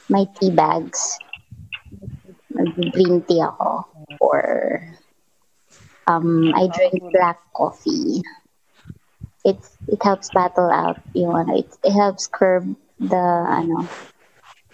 my 0.10 0.26
tea 0.40 0.52
bags. 0.52 1.20
Green 2.58 3.22
tea 3.22 3.44
ako 3.44 3.86
or 4.18 4.82
um 6.08 6.50
I 6.56 6.72
drink 6.72 7.04
black 7.14 7.38
coffee. 7.54 8.24
It's 9.46 9.78
it 9.88 10.02
helps 10.02 10.32
battle 10.34 10.72
out 10.72 10.98
yung 11.14 11.36
ano 11.36 11.62
it, 11.62 11.70
it 11.84 11.94
helps 11.94 12.26
curb 12.26 12.66
the 12.98 13.28
ano 13.46 13.86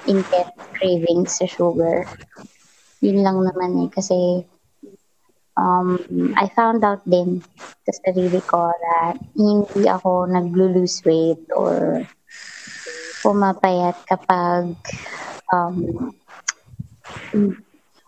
intense 0.07 0.55
cravings 0.77 1.41
sa 1.41 1.49
sugar. 1.49 2.05
Yun 3.01 3.25
lang 3.25 3.43
naman 3.43 3.83
eh 3.83 3.89
kasi 3.91 4.47
um, 5.57 5.99
I 6.37 6.49
found 6.55 6.83
out 6.83 7.01
din 7.05 7.43
sa 7.83 7.93
sarili 8.05 8.41
ko 8.47 8.71
that 8.71 9.19
hindi 9.35 9.85
ako 9.89 10.25
naglo-lose 10.29 11.03
weight 11.05 11.43
or 11.53 12.01
pumapayat 13.23 13.95
kapag 14.07 14.75
um, 15.51 16.11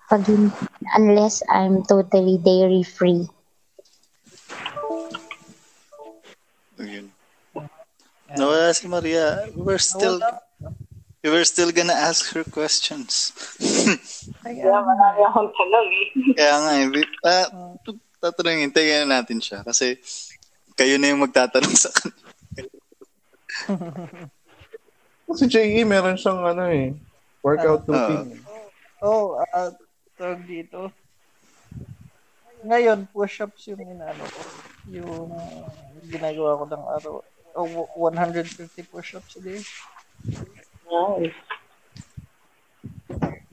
pag 0.10 0.24
unless 0.96 1.41
I'm 1.50 1.82
totally 1.84 2.38
dairy 2.38 2.84
free. 2.84 3.28
Yun. 6.78 7.10
Nawala 8.36 8.76
si 8.76 8.86
Maria. 8.91 9.48
We 9.56 9.64
were 9.64 9.80
still 9.80 10.20
we 11.26 11.34
were 11.34 11.44
still 11.44 11.74
gonna 11.74 11.98
ask 11.98 12.30
her 12.38 12.46
questions. 12.46 13.34
Kaya 14.46 14.70
marami 14.70 15.22
akong 15.26 15.50
tanong 15.58 15.90
eh. 15.90 16.08
Kaya 16.38 16.56
nga 16.62 16.72
eh, 16.78 16.86
ah, 17.26 17.48
tu- 17.82 17.98
tatanungin, 18.22 18.70
tingnan 18.70 19.10
natin 19.10 19.42
siya. 19.42 19.66
Kasi 19.66 19.98
kayo 20.78 21.02
na 21.02 21.10
yung 21.10 21.26
magtatanong 21.26 21.74
sa 21.74 21.90
kanya. 21.90 22.14
Si 25.36 25.50
JE, 25.50 25.82
meron 25.82 26.22
siyang 26.22 26.46
ano 26.46 26.70
eh, 26.70 26.94
workout 27.42 27.82
routine. 27.90 28.38
Oh, 29.02 29.42
uh, 29.42 29.74
tawag 30.22 30.46
dito. 30.46 30.94
Ngayon, 32.62 33.10
push-ups 33.10 33.74
yung 33.74 33.82
inaano 33.82 34.22
ko. 34.22 34.42
Yung 34.94 35.34
ginagawa 36.06 36.62
ko 36.62 36.64
ng 36.70 36.86
araw. 36.86 37.16
Oh, 37.58 37.90
150 37.98 38.86
push-ups 38.86 39.34
a 39.34 39.42
day. 39.42 39.66
Nice. 40.86 41.38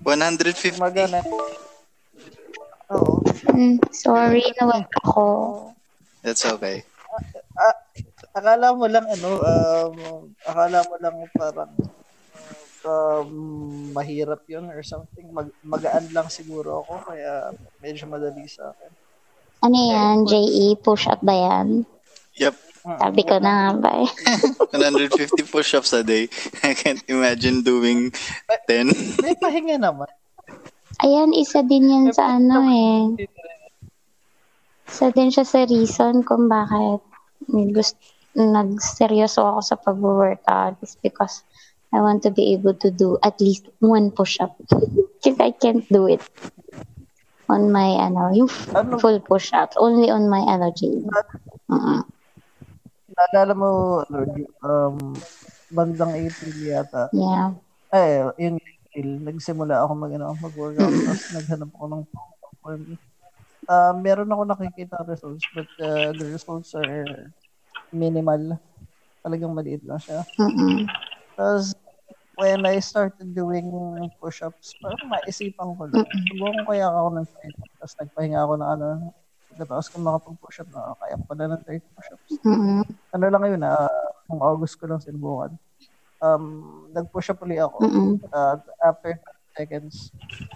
150. 0.04 0.82
Magana. 0.82 1.24
Oo. 2.92 3.22
Mm, 3.52 3.78
sorry, 3.94 4.44
nawag 4.60 4.86
ako. 5.04 5.26
That's 6.20 6.44
okay. 6.44 6.84
Akala 8.32 8.72
mo 8.72 8.88
lang 8.88 9.04
ano, 9.08 9.30
um, 9.40 9.96
akala 10.44 10.80
mo 10.88 10.94
lang 11.00 11.16
parang 11.36 11.72
um, 12.84 13.30
mahirap 13.92 14.42
yun 14.48 14.68
or 14.72 14.80
something. 14.82 15.28
Mag, 15.30 15.48
magaan 15.62 16.08
lang 16.10 16.28
siguro 16.32 16.84
ako 16.84 17.12
kaya 17.12 17.52
medyo 17.80 18.08
madali 18.08 18.44
sa 18.48 18.72
akin. 18.72 18.90
Ano 19.62 19.78
yan, 19.78 20.26
JE? 20.26 20.74
Push 20.82 21.06
up 21.06 21.22
ba 21.22 21.34
yan? 21.36 21.86
Yep. 22.34 22.71
Sabi 22.82 23.22
ko 23.22 23.38
na 23.38 23.70
nga 23.70 23.70
ba 23.78 23.90
eh. 24.02 24.10
150 24.74 25.46
push-ups 25.54 25.94
a 25.94 26.02
day. 26.02 26.26
I 26.66 26.74
can't 26.74 27.02
imagine 27.06 27.62
doing 27.62 28.10
10. 28.66 29.22
May 29.22 29.38
pahinga 29.38 29.78
naman. 29.78 30.10
Ayan, 31.02 31.30
isa 31.30 31.62
din 31.62 31.86
yan 31.90 32.06
sa 32.10 32.38
ano 32.42 32.58
eh. 32.66 33.26
Isa 34.90 35.14
din 35.14 35.30
siya 35.30 35.46
sa 35.46 35.62
reason 35.62 36.26
kung 36.26 36.50
bakit 36.50 37.00
gusto, 37.70 37.98
nagseryoso 38.34 39.46
ako 39.46 39.60
sa 39.62 39.76
pag-workout 39.78 40.74
is 40.82 40.98
because 40.98 41.46
I 41.92 42.00
want 42.00 42.24
to 42.24 42.32
be 42.32 42.50
able 42.56 42.74
to 42.82 42.90
do 42.90 43.20
at 43.22 43.38
least 43.38 43.68
one 43.78 44.10
push-up. 44.10 44.56
Because 45.22 45.38
I 45.38 45.54
can't 45.54 45.86
do 45.86 46.10
it 46.10 46.18
on 47.46 47.70
my, 47.70 47.94
ano, 47.94 48.34
yung 48.34 48.50
Ano? 48.74 48.98
full 48.98 49.22
push-up. 49.22 49.70
Only 49.78 50.10
on 50.10 50.26
my 50.26 50.42
energy. 50.50 51.06
uh 51.70 52.02
Naalala 53.12 53.52
mo, 53.52 53.68
ano, 54.08 54.18
um, 54.64 54.96
bandang 55.72 56.16
April 56.16 56.56
yata. 56.60 57.08
Yeah. 57.12 57.56
Eh, 57.92 58.24
yung 58.40 58.56
April, 58.56 59.08
nagsimula 59.20 59.84
ako 59.84 59.92
mag, 59.96 60.12
ano, 60.16 60.36
mag-workout. 60.40 60.92
tapos 61.08 61.26
naghanap 61.36 61.70
ako 61.76 61.86
ng 61.88 62.02
for 62.62 62.74
me. 62.78 62.96
Uh, 63.66 63.94
meron 63.98 64.30
ako 64.30 64.42
nakikita 64.48 65.02
results, 65.06 65.44
but 65.54 65.68
uh, 65.82 66.10
the 66.16 66.26
results 66.30 66.74
are 66.74 67.30
minimal. 67.94 68.58
Talagang 69.22 69.54
maliit 69.54 69.84
lang 69.86 70.02
siya. 70.02 70.26
Mm-mm. 70.40 70.90
Tapos, 71.38 71.76
when 72.36 72.66
I 72.66 72.82
started 72.82 73.30
doing 73.34 73.70
push-ups, 74.18 74.74
parang 74.82 75.06
maisipan 75.06 75.78
ko 75.78 75.84
lang. 75.86 76.06
Subukan 76.26 76.64
ko 76.66 76.70
kaya 76.74 76.86
ako 76.90 77.08
ng 77.14 77.28
30. 77.28 77.78
Tapos 77.78 77.94
nagpahinga 78.02 78.40
ako 78.42 78.54
ng 78.58 78.70
ano, 78.78 78.88
pagkatapos 79.52 79.86
ko 79.86 79.96
makapag-push-up 79.98 80.68
na, 80.70 80.96
kaya 80.96 81.14
ko 81.14 81.24
pala 81.26 81.44
ng 81.46 81.62
30 81.62 81.84
push-ups. 81.92 82.30
Mm-mm. 82.42 82.80
Ano 83.12 83.24
lang 83.28 83.42
yun, 83.46 83.62
ah, 83.62 83.92
kung 84.24 84.40
August 84.40 84.80
ko 84.80 84.88
lang 84.88 84.98
sinubukan. 84.98 85.52
Um, 86.18 86.44
nag-push-up 86.90 87.36
ulit 87.40 87.60
ako. 87.60 87.84
Mm-mm. 87.84 88.16
Uh, 88.26 88.56
after 88.80 89.20
30 89.52 89.52
seconds, 89.54 89.94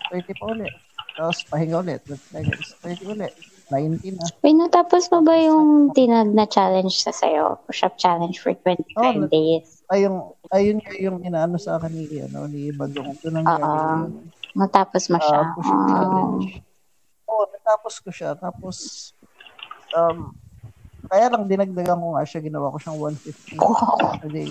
30 0.09 0.33
pa 0.33 0.45
ulit. 0.49 0.73
Tapos 1.13 1.45
pahinga 1.45 1.77
ulit, 1.79 2.01
30 2.03 2.17
seconds, 2.33 2.67
30 2.81 3.05
ulit. 3.07 3.33
19 3.67 3.99
na. 4.15 4.27
Wait, 4.41 4.55
natapos 4.55 5.11
mo 5.11 5.21
ba 5.21 5.35
yung 5.35 5.91
tinag 5.91 6.31
na 6.31 6.47
challenge 6.47 6.97
sa 6.97 7.11
sayo? 7.11 7.59
Push-up 7.67 7.99
challenge 7.99 8.39
for 8.39 8.55
25 8.55 8.95
Oh, 8.97 9.13
nat- 9.19 9.29
days. 9.29 9.83
Ayun, 9.87 10.23
ayun 10.51 10.79
yung, 10.79 10.97
yung 10.97 11.19
inaano 11.21 11.59
sa 11.59 11.75
akin 11.77 11.91
ni, 11.91 12.07
ano, 12.17 12.47
ni 12.47 12.71
Badong. 12.71 13.11
Ito 13.13 13.27
nang 13.29 13.43
Oo. 13.45 14.07
Natapos 14.55 15.11
mo 15.11 15.19
siya. 15.19 15.41
Ah, 15.43 15.53
push-up 15.53 15.75
Oh. 15.75 15.89
challenge. 15.91 16.47
Oo, 17.27 17.51
natapos 17.51 17.99
ko 17.99 18.11
siya. 18.15 18.39
Tapos, 18.39 19.11
um, 19.95 20.31
kaya 21.11 21.31
lang 21.31 21.47
dinagdagan 21.47 21.99
ko 21.99 22.15
nga 22.15 22.27
siya, 22.27 22.41
ginawa 22.43 22.75
ko 22.75 22.79
siyang 22.79 22.99
150 22.99 23.59
a 24.23 24.29
day. 24.31 24.51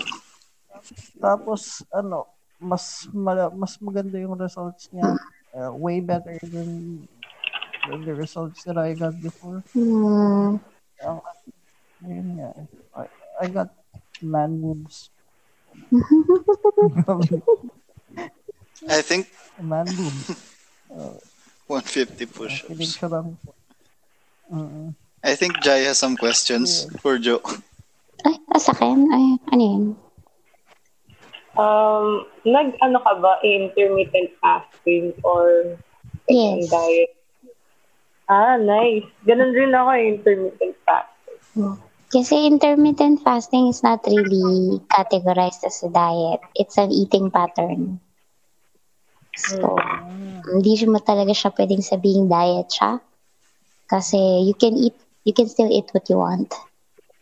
Tapos, 1.19 1.84
ano, 1.91 2.28
mas 2.59 3.08
mala- 3.12 3.51
mas 3.51 3.75
maganda 3.79 4.20
yung 4.20 4.39
results 4.39 4.87
niya. 4.91 5.16
Uh, 5.55 5.71
way 5.71 6.04
better 6.04 6.36
than, 6.43 6.99
than 7.87 8.04
the 8.04 8.12
results 8.12 8.67
that 8.67 8.75
I 8.75 8.91
got 8.91 9.16
before. 9.24 9.63
Hmm. 9.71 10.59
Ang, 10.99 11.20
yun 12.04 12.28
nga. 12.39 12.51
I, 12.91 13.08
I 13.39 13.47
got 13.47 13.71
man 14.20 14.59
boobs. 14.59 15.16
I 18.89 18.99
think 18.99 19.32
man 19.59 19.87
boobs. 19.87 20.36
150 21.67 22.25
Kinig 22.25 22.33
push-ups. 22.33 23.01
Mm-mm. 24.51 24.93
I 25.25 25.33
think 25.33 25.58
Jai 25.66 25.89
has 25.89 25.97
some 25.97 26.16
questions 26.16 26.86
for 27.01 27.17
Joe. 27.17 27.42
Ay, 28.21 28.37
ah, 28.54 28.62
sa 28.62 28.78
akin? 28.78 29.09
Ay, 29.09 29.25
ano 29.50 29.63
yun? 29.66 29.86
Um, 31.58 32.08
nag-ano 32.46 33.00
ka 33.01 33.13
ba, 33.17 33.42
intermittent 33.42 34.37
fasting 34.37 35.17
or 35.25 35.78
Yes. 36.29 36.70
diet? 36.70 37.12
Ah, 38.29 38.58
nice. 38.58 39.05
Ganun 39.25 39.54
rin 39.54 39.74
ako, 39.74 39.92
intermittent 39.97 40.75
fasting. 40.86 41.39
Kasi 42.13 42.46
intermittent 42.46 43.21
fasting 43.25 43.70
is 43.70 43.82
not 43.82 44.05
really 44.05 44.82
categorized 44.93 45.66
as 45.66 45.82
a 45.82 45.89
diet. 45.89 46.42
It's 46.54 46.78
an 46.78 46.93
eating 46.93 47.29
pattern. 47.33 48.01
So, 49.36 49.75
hindi 50.47 50.79
mo 50.87 51.03
talaga 51.03 51.36
siya 51.36 51.51
pwedeng 51.51 51.83
sabing 51.83 52.32
diet 52.32 52.71
siya. 52.71 53.03
Kasi 53.86 54.17
you 54.47 54.55
can 54.55 54.74
eat, 54.79 54.95
you 55.28 55.36
can 55.36 55.51
still 55.51 55.70
eat 55.70 55.91
what 55.91 56.07
you 56.09 56.17
want. 56.17 56.49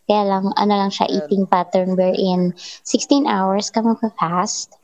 Kaya 0.04 0.22
lang, 0.28 0.52
ano 0.54 0.72
lang 0.72 0.92
siya, 0.92 1.08
eating 1.08 1.48
pattern 1.48 1.96
wherein 1.96 2.52
16 2.84 3.24
hours 3.24 3.72
ka 3.72 3.80
magpa-fast, 3.80 4.76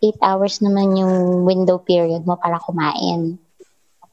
8 0.00 0.14
hours 0.22 0.62
naman 0.62 0.94
yung 0.94 1.42
window 1.42 1.82
period 1.82 2.22
mo 2.22 2.38
para 2.38 2.62
kumain. 2.62 3.42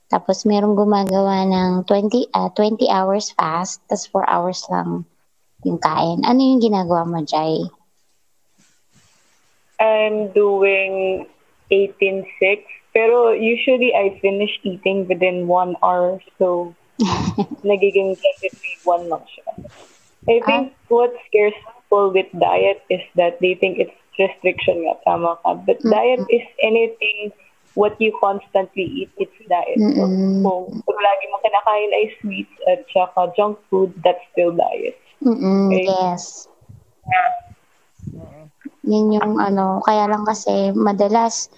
Tapos 0.09 0.45
merong 0.45 0.73
gumagawa 0.73 1.45
ng 1.45 1.85
20, 1.85 2.33
ah, 2.33 2.49
20 2.49 2.89
hours 2.89 3.33
fast, 3.33 3.81
tapos 3.85 4.05
4 4.09 4.25
hours 4.25 4.59
lang 4.73 5.05
yung 5.65 5.77
kain. 5.81 6.25
Ano 6.25 6.39
yung 6.41 6.61
ginagawa 6.61 7.05
mo, 7.05 7.21
Jai? 7.25 7.61
I'm 9.77 10.33
doing 10.33 11.25
18-6. 11.71 12.63
Pero 12.95 13.31
usually 13.35 13.91
I 13.91 14.17
finish 14.23 14.55
eating 14.63 15.07
within 15.07 15.47
one 15.47 15.75
hour. 15.83 16.19
So, 16.39 16.75
nagiging 17.67 18.15
23-1 18.85 19.11
lang 19.11 19.23
siya. 19.27 19.51
I 20.25 20.41
ah. 20.41 20.45
think 20.45 20.73
what 20.87 21.11
scares 21.27 21.53
people 21.53 22.11
with 22.11 22.29
diet 22.33 22.81
is 22.89 23.03
that 23.15 23.37
they 23.41 23.53
think 23.55 23.77
it's 23.77 23.93
restriction 24.17 24.87
nga, 24.87 24.95
tama 25.03 25.37
ka. 25.43 25.59
But 25.59 25.83
Mm-mm. 25.83 25.91
diet 25.91 26.23
is 26.31 26.45
anything 26.63 27.35
what 27.75 27.99
you 27.99 28.15
constantly 28.23 28.87
eat, 29.03 29.11
it's 29.17 29.35
diet. 29.51 29.77
So, 29.77 30.07
Mm-mm. 30.07 30.41
kung, 30.41 30.71
lagi 30.87 31.25
mo 31.27 31.37
kinakain 31.43 31.91
ay 31.91 32.05
sweets 32.23 32.55
at 32.71 32.87
saka 32.95 33.35
junk 33.35 33.59
food, 33.67 33.91
that's 33.99 34.23
still 34.31 34.55
diet. 34.55 34.95
Mm-mm, 35.19 35.75
Okay. 35.75 35.83
yes. 35.83 36.47
Oo. 38.15 38.44
Yun 38.85 39.17
yung 39.17 39.41
ano, 39.41 39.81
kaya 39.81 40.05
lang 40.05 40.23
kasi 40.29 40.69
madalas 40.77 41.49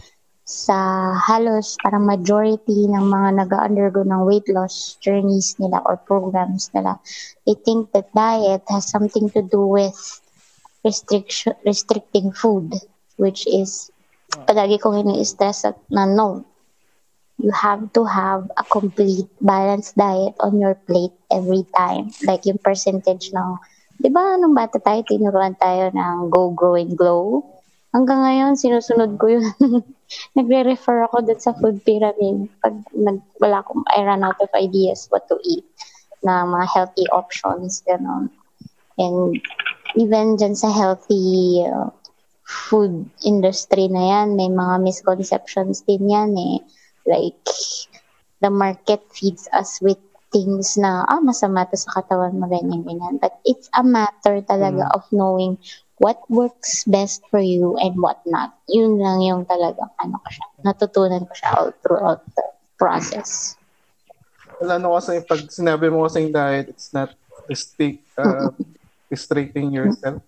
sa 0.48 1.12
halos 1.12 1.76
parang 1.84 2.08
majority 2.08 2.88
ng 2.88 3.04
mga 3.04 3.44
nag-undergo 3.44 4.08
ng 4.08 4.24
weight 4.24 4.48
loss 4.48 4.96
journeys 5.04 5.60
nila 5.60 5.84
or 5.84 6.00
programs 6.00 6.72
nila, 6.72 6.96
they 7.44 7.52
think 7.68 7.92
that 7.92 8.08
diet 8.16 8.64
has 8.72 8.88
something 8.88 9.28
to 9.28 9.44
do 9.44 9.60
with 9.60 9.92
restriction 10.88 11.52
restricting 11.68 12.32
food, 12.32 12.80
which 13.20 13.44
is 13.44 13.92
palagi 14.48 14.80
kong 14.80 15.04
ini-stress 15.04 15.68
at 15.68 15.76
na 15.92 16.08
no. 16.08 16.48
You 17.38 17.52
have 17.52 17.92
to 17.94 18.08
have 18.08 18.48
a 18.56 18.64
complete 18.64 19.28
balanced 19.44 20.00
diet 20.00 20.40
on 20.40 20.58
your 20.58 20.74
plate 20.74 21.14
every 21.30 21.68
time. 21.76 22.10
Like 22.24 22.48
yung 22.48 22.58
percentage 22.58 23.30
ng 23.36 23.60
Di 23.98 24.10
ba, 24.14 24.38
nung 24.38 24.54
bata 24.54 24.78
tayo, 24.78 25.02
tinuruan 25.02 25.58
tayo 25.58 25.90
ng 25.90 26.30
Go 26.30 26.54
Grow 26.54 26.78
and 26.78 26.94
Glow? 26.94 27.42
Hanggang 27.90 28.22
ngayon, 28.22 28.54
sinusunod 28.54 29.18
ko 29.18 29.26
yun. 29.38 29.46
Nagre-refer 30.38 31.10
ako 31.10 31.26
dun 31.26 31.42
sa 31.42 31.58
food 31.58 31.82
pyramid. 31.82 32.46
Pag 32.62 32.78
nag, 32.94 33.26
wala 33.42 33.66
akong, 33.66 33.82
I 33.90 34.06
run 34.06 34.22
out 34.22 34.38
of 34.38 34.54
ideas 34.54 35.10
what 35.10 35.26
to 35.34 35.42
eat 35.42 35.66
na 36.22 36.46
mga 36.46 36.68
healthy 36.70 37.06
options, 37.10 37.82
gano'n. 37.90 38.30
And 39.02 39.42
even 39.98 40.38
dyan 40.38 40.54
sa 40.54 40.70
healthy 40.70 41.66
uh, 41.66 41.90
food 42.46 43.10
industry 43.26 43.90
na 43.90 44.04
yan, 44.14 44.38
may 44.38 44.50
mga 44.50 44.82
misconceptions 44.82 45.82
din 45.90 46.10
yan 46.10 46.38
eh. 46.38 46.58
Like, 47.08 47.42
the 48.42 48.54
market 48.54 49.02
feeds 49.10 49.50
us 49.54 49.82
with 49.82 50.00
things 50.32 50.76
na, 50.76 51.08
ah, 51.08 51.24
masama 51.24 51.64
to 51.70 51.78
sa 51.80 52.02
katawan 52.02 52.36
mo, 52.36 52.48
ganyan, 52.52 52.84
ganyan. 52.84 53.20
But 53.22 53.40
it's 53.48 53.72
a 53.76 53.84
matter 53.84 54.44
talaga 54.44 54.92
of 54.94 55.08
knowing 55.12 55.58
what 55.98 56.22
works 56.30 56.84
best 56.86 57.26
for 57.32 57.42
you 57.42 57.78
and 57.82 57.98
what 57.98 58.22
not. 58.28 58.54
Yun 58.70 59.00
lang 59.02 59.24
yung 59.24 59.44
talagang, 59.48 59.90
ano 60.04 60.20
ko 60.22 60.30
siya, 60.30 60.46
natutunan 60.68 61.24
ko 61.26 61.34
siya 61.34 61.50
all 61.58 61.72
throughout 61.82 62.22
the 62.36 62.46
process. 62.78 63.58
Wala 64.62 64.82
no 64.82 64.98
kasi 64.98 65.22
pag 65.26 65.42
sinabi 65.50 65.90
mo 65.90 66.06
kasing 66.06 66.34
diet, 66.34 66.70
it's 66.70 66.94
not 66.94 67.14
restrict, 67.50 68.04
uh, 68.18 68.50
restricting 69.10 69.72
yourself 69.72 70.22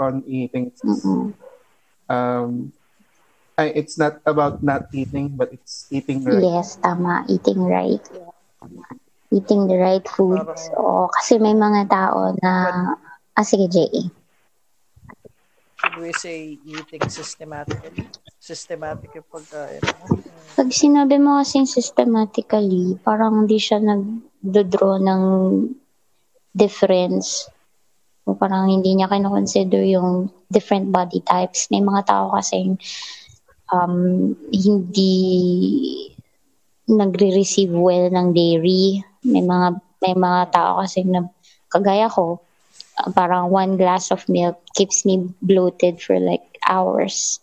on 0.00 0.24
eating. 0.26 0.72
It's, 0.72 0.82
Mm-mm. 0.82 1.32
um, 2.08 2.72
I, 3.56 3.70
it's 3.70 3.96
not 3.96 4.18
about 4.26 4.62
not 4.62 4.90
eating, 4.90 5.38
but 5.38 5.52
it's 5.52 5.86
eating 5.90 6.24
right. 6.26 6.42
Yes, 6.42 6.74
tama. 6.82 7.22
Eating 7.30 7.62
right. 7.62 8.02
Eating 9.34 9.66
the 9.66 9.74
right 9.74 10.06
foods. 10.06 10.70
Oo, 10.78 11.10
kasi 11.10 11.42
may 11.42 11.58
mga 11.58 11.90
tao 11.90 12.30
na, 12.38 12.52
ah, 13.34 13.42
sige, 13.42 13.66
J.A. 13.66 14.06
Should 15.84 15.98
we 15.98 16.14
say 16.14 16.56
eating 16.62 17.02
systematically? 17.10 18.06
Systematic 18.38 19.10
yung 19.18 19.28
pagkain. 19.28 19.82
Pag 20.54 20.70
sinabi 20.70 21.18
mo 21.18 21.42
kasing 21.42 21.66
systematically, 21.66 22.96
parang 23.02 23.44
hindi 23.44 23.58
siya 23.58 23.82
nag-draw 23.82 25.02
ng 25.02 25.22
difference. 26.54 27.50
O 28.24 28.32
parang 28.32 28.70
hindi 28.70 28.96
niya 28.96 29.10
kinoconsider 29.10 29.84
yung 29.84 30.30
different 30.48 30.88
body 30.88 31.20
types. 31.26 31.68
May 31.68 31.84
mga 31.84 32.08
tao 32.08 32.32
kasing 32.32 32.80
um, 33.68 34.32
hindi 34.54 35.12
nagre-receive 36.88 37.72
well 37.72 38.08
ng 38.08 38.32
dairy. 38.32 39.04
May 39.24 39.42
mga 39.42 39.68
may 40.04 40.14
mga 40.14 40.40
tao 40.52 40.84
kasi 40.84 41.02
na 41.04 41.24
kagaya 41.72 42.06
ko, 42.12 42.38
uh, 43.00 43.10
parang 43.16 43.48
one 43.48 43.80
glass 43.80 44.12
of 44.12 44.22
milk 44.28 44.60
keeps 44.76 45.02
me 45.08 45.26
bloated 45.40 45.98
for 45.98 46.20
like 46.20 46.44
hours. 46.68 47.40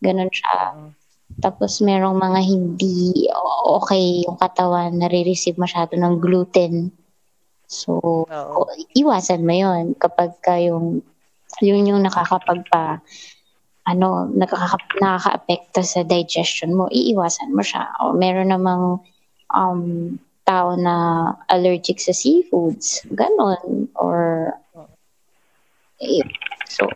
Ganun 0.00 0.32
siya. 0.32 0.90
Tapos 1.38 1.78
merong 1.84 2.18
mga 2.18 2.40
hindi 2.42 3.28
okay 3.68 4.26
yung 4.26 4.40
katawan, 4.40 4.96
nare-receive 4.98 5.60
masyado 5.60 5.94
ng 5.94 6.18
gluten. 6.18 6.90
So, 7.70 8.26
Oo. 8.26 8.60
iwasan 8.98 9.46
mo 9.46 9.54
yun 9.54 9.94
kapag 9.94 10.34
ka 10.42 10.58
yung 10.58 11.06
yun 11.62 11.86
yung 11.86 12.02
nakakapagpa 12.02 12.98
ano, 13.90 14.28
nakaka, 14.30 14.76
nakaka-apekto 15.00 15.80
sa 15.82 16.06
digestion 16.06 16.76
mo, 16.76 16.86
iiwasan 16.92 17.50
mo 17.50 17.64
siya. 17.64 17.90
O 18.04 18.14
meron 18.14 18.52
namang 18.52 19.02
um, 19.50 20.14
tao 20.50 20.74
na 20.74 21.30
allergic 21.46 22.02
sa 22.02 22.10
seafoods, 22.10 23.06
ganon. 23.14 23.86
Or, 23.94 24.50
eh, 26.02 26.26
so, 26.66 26.90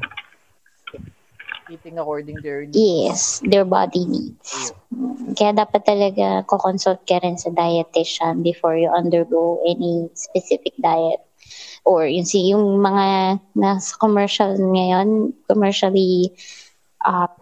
Eating 1.70 1.96
according 1.96 2.42
to 2.42 2.46
your 2.46 2.66
needs. 2.66 2.76
yes, 2.76 3.22
their 3.46 3.64
body 3.64 4.04
needs. 4.04 4.74
Kaya 5.38 5.56
dapat 5.56 5.86
talaga 5.86 6.44
ko-consult 6.44 7.06
ka 7.08 7.22
rin 7.22 7.40
sa 7.40 7.48
dietitian 7.54 8.42
before 8.42 8.76
you 8.76 8.90
undergo 8.92 9.62
any 9.64 10.10
specific 10.12 10.76
diet. 10.76 11.24
Or 11.88 12.04
yung, 12.04 12.28
yung 12.28 12.84
mga 12.84 13.38
nasa 13.56 13.96
commercial 13.96 14.52
ngayon, 14.60 15.32
commercially 15.48 16.36
uh, 17.00 17.32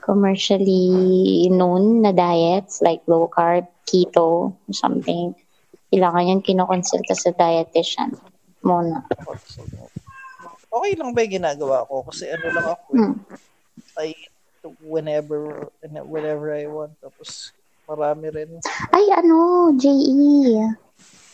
commercially 0.00 1.48
known 1.52 2.00
na 2.00 2.16
diets 2.16 2.80
like 2.80 3.04
low 3.04 3.28
carb, 3.28 3.68
keto, 3.92 4.56
or 4.56 4.72
something. 4.72 5.36
Kailangan 5.92 6.32
yan 6.32 6.40
kinokonsulta 6.40 7.12
sa 7.12 7.36
dietitian 7.36 8.16
muna. 8.64 9.04
Okay 10.72 10.92
lang 10.96 11.12
ba 11.12 11.20
yung 11.20 11.36
ginagawa 11.36 11.84
ko? 11.84 12.00
Kasi 12.08 12.32
ano 12.32 12.46
lang 12.48 12.66
ako, 12.72 12.86
eh. 12.96 12.98
Hmm. 13.04 13.14
I 14.00 14.08
whenever, 14.86 15.68
whenever 16.06 16.54
I 16.54 16.64
want. 16.70 16.96
Tapos, 17.02 17.52
marami 17.84 18.32
rin. 18.32 18.50
Ay, 18.94 19.04
ano, 19.12 19.68
JE. 19.76 20.56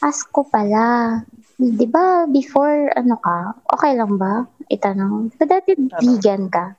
Ask 0.02 0.32
ko 0.35 0.43
pala. 0.43 1.22
Di 1.59 1.86
ba 1.86 2.26
before, 2.26 2.90
ano 2.98 3.18
ka, 3.20 3.55
okay 3.78 3.94
lang 3.94 4.18
ba? 4.18 4.47
Itanong. 4.66 5.30
Di 5.30 5.36
ba 5.39 5.47
dati 5.47 5.74
vegan 5.76 6.51
ka? 6.51 6.74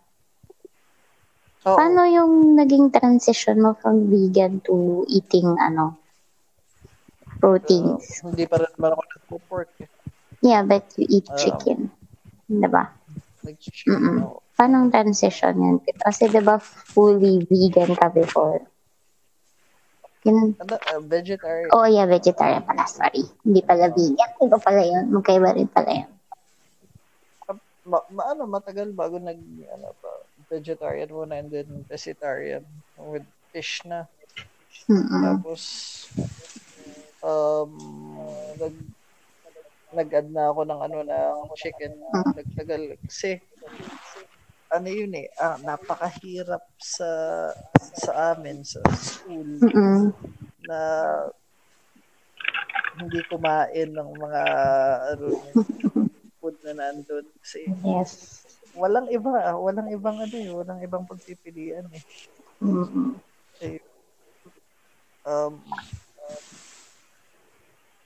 Oo. 1.61 1.76
Paano 1.76 2.07
yung 2.07 2.56
naging 2.56 2.88
transition 2.90 3.60
mo 3.60 3.76
from 3.76 4.07
vegan 4.07 4.60
to 4.61 4.76
eating, 5.07 5.49
ano, 5.57 5.99
proteins? 7.38 8.22
hindi 8.22 8.44
pa 8.44 8.57
rin 8.57 8.72
naman 8.73 8.94
ako 8.94 9.02
nagpo-pork. 9.06 9.69
Eh. 9.77 9.90
Yeah, 10.41 10.64
but 10.64 10.88
you 10.95 11.06
eat 11.10 11.27
Ah. 11.27 11.36
chicken. 11.36 11.91
Di 12.45 12.64
ba? 12.65 12.88
Nag-chicken 13.41 13.91
Mm-mm. 13.91 14.18
ako. 14.22 14.36
Paano 14.53 14.88
transition 14.88 15.53
yan? 15.56 15.76
Kasi 15.98 16.27
di 16.27 16.40
ba 16.40 16.60
fully 16.60 17.44
vegan 17.45 17.91
ka 17.94 18.07
before? 18.10 18.64
Yun, 20.22 20.52
Ano, 20.57 20.76
uh, 20.76 20.99
vegetarian. 21.02 21.72
oh 21.72 21.88
yeah, 21.88 22.03
vegetarian 22.03 22.60
pala, 22.61 22.84
sorry. 22.86 23.23
Hindi 23.41 23.64
pala 23.64 23.88
vegan. 23.90 24.30
Iba 24.38 24.57
pala 24.57 24.81
yun. 24.81 25.06
Magkaiba 25.10 25.49
rin 25.53 25.68
pala 25.68 25.91
yun. 25.94 26.11
Ma, 27.86 28.03
ma- 28.10 28.27
ano, 28.27 28.44
matagal 28.45 28.91
bago 28.91 29.15
nag, 29.18 29.40
ano 29.69 29.88
pa, 29.98 30.09
vegetarian 30.49 31.09
muna 31.13 31.39
and 31.39 31.53
then 31.53 31.85
pescetarian 31.85 32.65
with 32.97 33.26
fish 33.53 33.85
na. 33.85 34.05
Mm-mm. 34.89 35.21
Tapos, 35.23 35.61
um, 37.21 37.71
nag, 38.57 38.76
nag-add 39.93 40.30
na 40.30 40.53
ako 40.53 40.61
ng 40.69 40.81
ano 40.85 40.97
ng 41.01 41.38
chicken 41.57 41.93
nagtagal 42.38 42.84
kasi 43.09 43.41
ano 44.69 44.85
yun 44.85 45.13
eh 45.17 45.27
ah, 45.41 45.57
napakahirap 45.57 46.61
sa 46.77 47.09
sa 47.97 48.38
amin 48.38 48.61
sa 48.61 48.85
school 48.93 49.49
Mm-mm. 49.65 50.13
na 50.61 50.80
hindi 52.99 53.19
kumain 53.31 53.89
ng 53.95 54.11
mga 54.13 54.43
ano, 55.15 55.26
food 56.38 56.55
na 56.61 56.73
nandun 56.77 57.26
kasi 57.41 57.65
Yes. 57.81 58.39
Walang 58.80 59.07
iba 59.11 59.30
ah, 59.43 59.60
walang 59.60 59.91
ibang 59.91 60.18
ano 60.18 60.35
eh 60.39 60.49
walang 60.49 60.80
ibang 60.80 61.03
pagpipilian 61.03 61.85
eh 61.91 62.03
Mm-mm. 62.60 63.15
Eh, 63.60 63.80
um, 65.27 65.60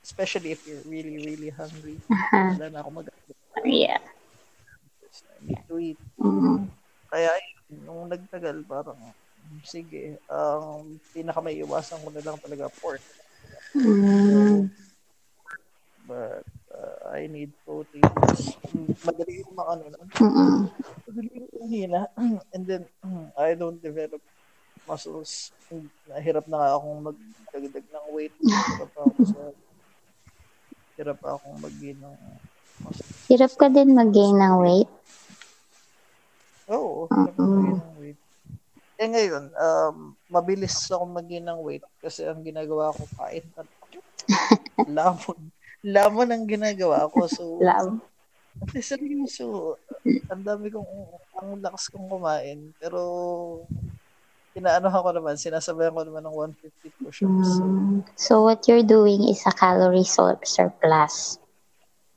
especially 0.04 0.52
if 0.52 0.62
you're 0.68 0.84
really, 0.86 1.18
really 1.26 1.50
hungry. 1.50 1.98
Aha. 2.12 2.54
Wala 2.54 2.70
na 2.70 2.80
ako 2.84 2.90
mag 2.92 3.08
Yeah. 3.64 3.98
I 3.98 5.40
need 5.46 5.64
to 5.70 5.76
eat. 5.80 6.00
Kaya, 7.08 7.32
nung 7.86 8.12
nagtagal, 8.12 8.62
parang, 8.68 9.00
sige, 9.64 10.20
ang 10.28 11.00
pinaka 11.16 11.40
may 11.40 11.58
iwasan 11.64 12.02
ko 12.04 12.10
na 12.12 12.22
lang 12.22 12.38
talaga 12.42 12.68
pork. 12.78 13.02
Mm. 13.74 14.68
But, 16.04 16.44
I 17.14 17.30
need 17.30 17.54
proteins. 17.62 18.58
Mm, 18.74 18.90
Madali 19.06 19.34
yung 19.46 19.54
mga 19.54 19.70
ano. 19.70 19.84
Mm-mm. 20.18 20.54
Madali 21.06 21.30
yung 21.54 21.70
hina. 21.70 22.02
And 22.58 22.64
then, 22.66 22.84
I 23.38 23.54
don't 23.54 23.78
develop 23.78 24.18
muscles. 24.90 25.54
Nahirap 26.10 26.50
na 26.50 26.74
akong 26.74 27.06
magdagdag 27.06 27.86
ng 27.86 28.06
weight. 28.10 28.34
Hirap 28.42 28.92
ako 28.98 29.14
sa 29.30 29.42
hirap 30.94 31.20
akong 31.22 31.58
mag-gain 31.58 31.98
ng 32.02 32.16
muscle. 32.82 33.10
Hirap 33.30 33.52
ka 33.58 33.68
din 33.70 33.94
mag-gain 33.94 34.38
ng 34.38 34.56
weight. 34.62 34.92
Oo, 36.70 37.06
hirap 37.10 37.34
Mm-mm. 37.38 37.46
mag-gain 37.46 37.78
ng 37.78 37.94
weight. 38.02 38.20
Eh 38.94 39.10
ngayon, 39.10 39.44
um, 39.54 39.96
mabilis 40.30 40.78
ako 40.90 41.04
mag-gain 41.10 41.46
ng 41.46 41.60
weight 41.62 41.86
kasi 41.98 42.26
ang 42.26 42.42
ginagawa 42.42 42.94
ko 42.94 43.06
kain. 43.18 43.46
lamon. 44.98 45.40
Lamon 45.84 46.32
ang 46.32 46.48
ginagawa 46.48 47.12
ko. 47.12 47.28
So, 47.28 47.60
Love. 47.60 48.00
Kasi 48.70 48.96
seryoso, 48.96 49.76
ang 50.32 50.42
dami 50.46 50.72
kong, 50.72 50.88
ang 51.42 51.60
lakas 51.60 51.92
kong 51.92 52.08
kumain. 52.08 52.72
Pero, 52.80 53.00
inaanohan 54.54 55.04
ko 55.04 55.12
naman, 55.12 55.36
sinasabayan 55.36 55.92
ko 55.92 56.06
naman 56.06 56.24
ng 56.24 56.36
150 56.56 57.02
push-ups. 57.02 57.50
So, 57.60 57.64
Mm. 57.66 57.98
So, 58.16 58.34
what 58.46 58.64
you're 58.70 58.86
doing 58.86 59.28
is 59.28 59.44
a 59.44 59.52
calorie 59.52 60.08
sur- 60.08 60.40
surplus. 60.46 61.42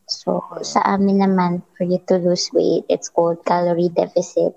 So, 0.07 0.39
sa 0.63 0.87
amin 0.87 1.19
naman, 1.19 1.67
for 1.75 1.83
you 1.83 1.99
to 2.07 2.23
lose 2.23 2.47
weight, 2.55 2.87
it's 2.87 3.11
called 3.11 3.43
calorie 3.43 3.91
deficit. 3.91 4.55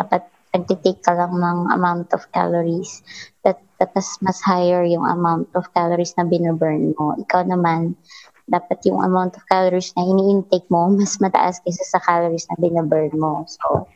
Dapat 0.00 0.24
nagtitake 0.56 1.04
ka 1.04 1.12
lang 1.12 1.36
ng 1.36 1.58
amount 1.76 2.08
of 2.16 2.24
calories. 2.32 3.04
That, 3.44 3.60
tapos 3.80 4.20
mas 4.20 4.36
higher 4.44 4.84
yung 4.84 5.08
amount 5.08 5.48
of 5.56 5.64
calories 5.72 6.12
na 6.20 6.28
binoburn 6.28 6.92
mo. 7.00 7.16
Ikaw 7.16 7.48
naman, 7.48 7.96
dapat 8.44 8.84
yung 8.84 9.00
amount 9.00 9.40
of 9.40 9.44
calories 9.48 9.96
na 9.96 10.04
ini-intake 10.04 10.68
mo, 10.68 10.92
mas 10.92 11.16
mataas 11.16 11.64
kaysa 11.64 11.86
sa 11.88 12.00
calories 12.04 12.44
na 12.52 12.60
binoburn 12.60 13.08
mo. 13.16 13.48
So, 13.48 13.88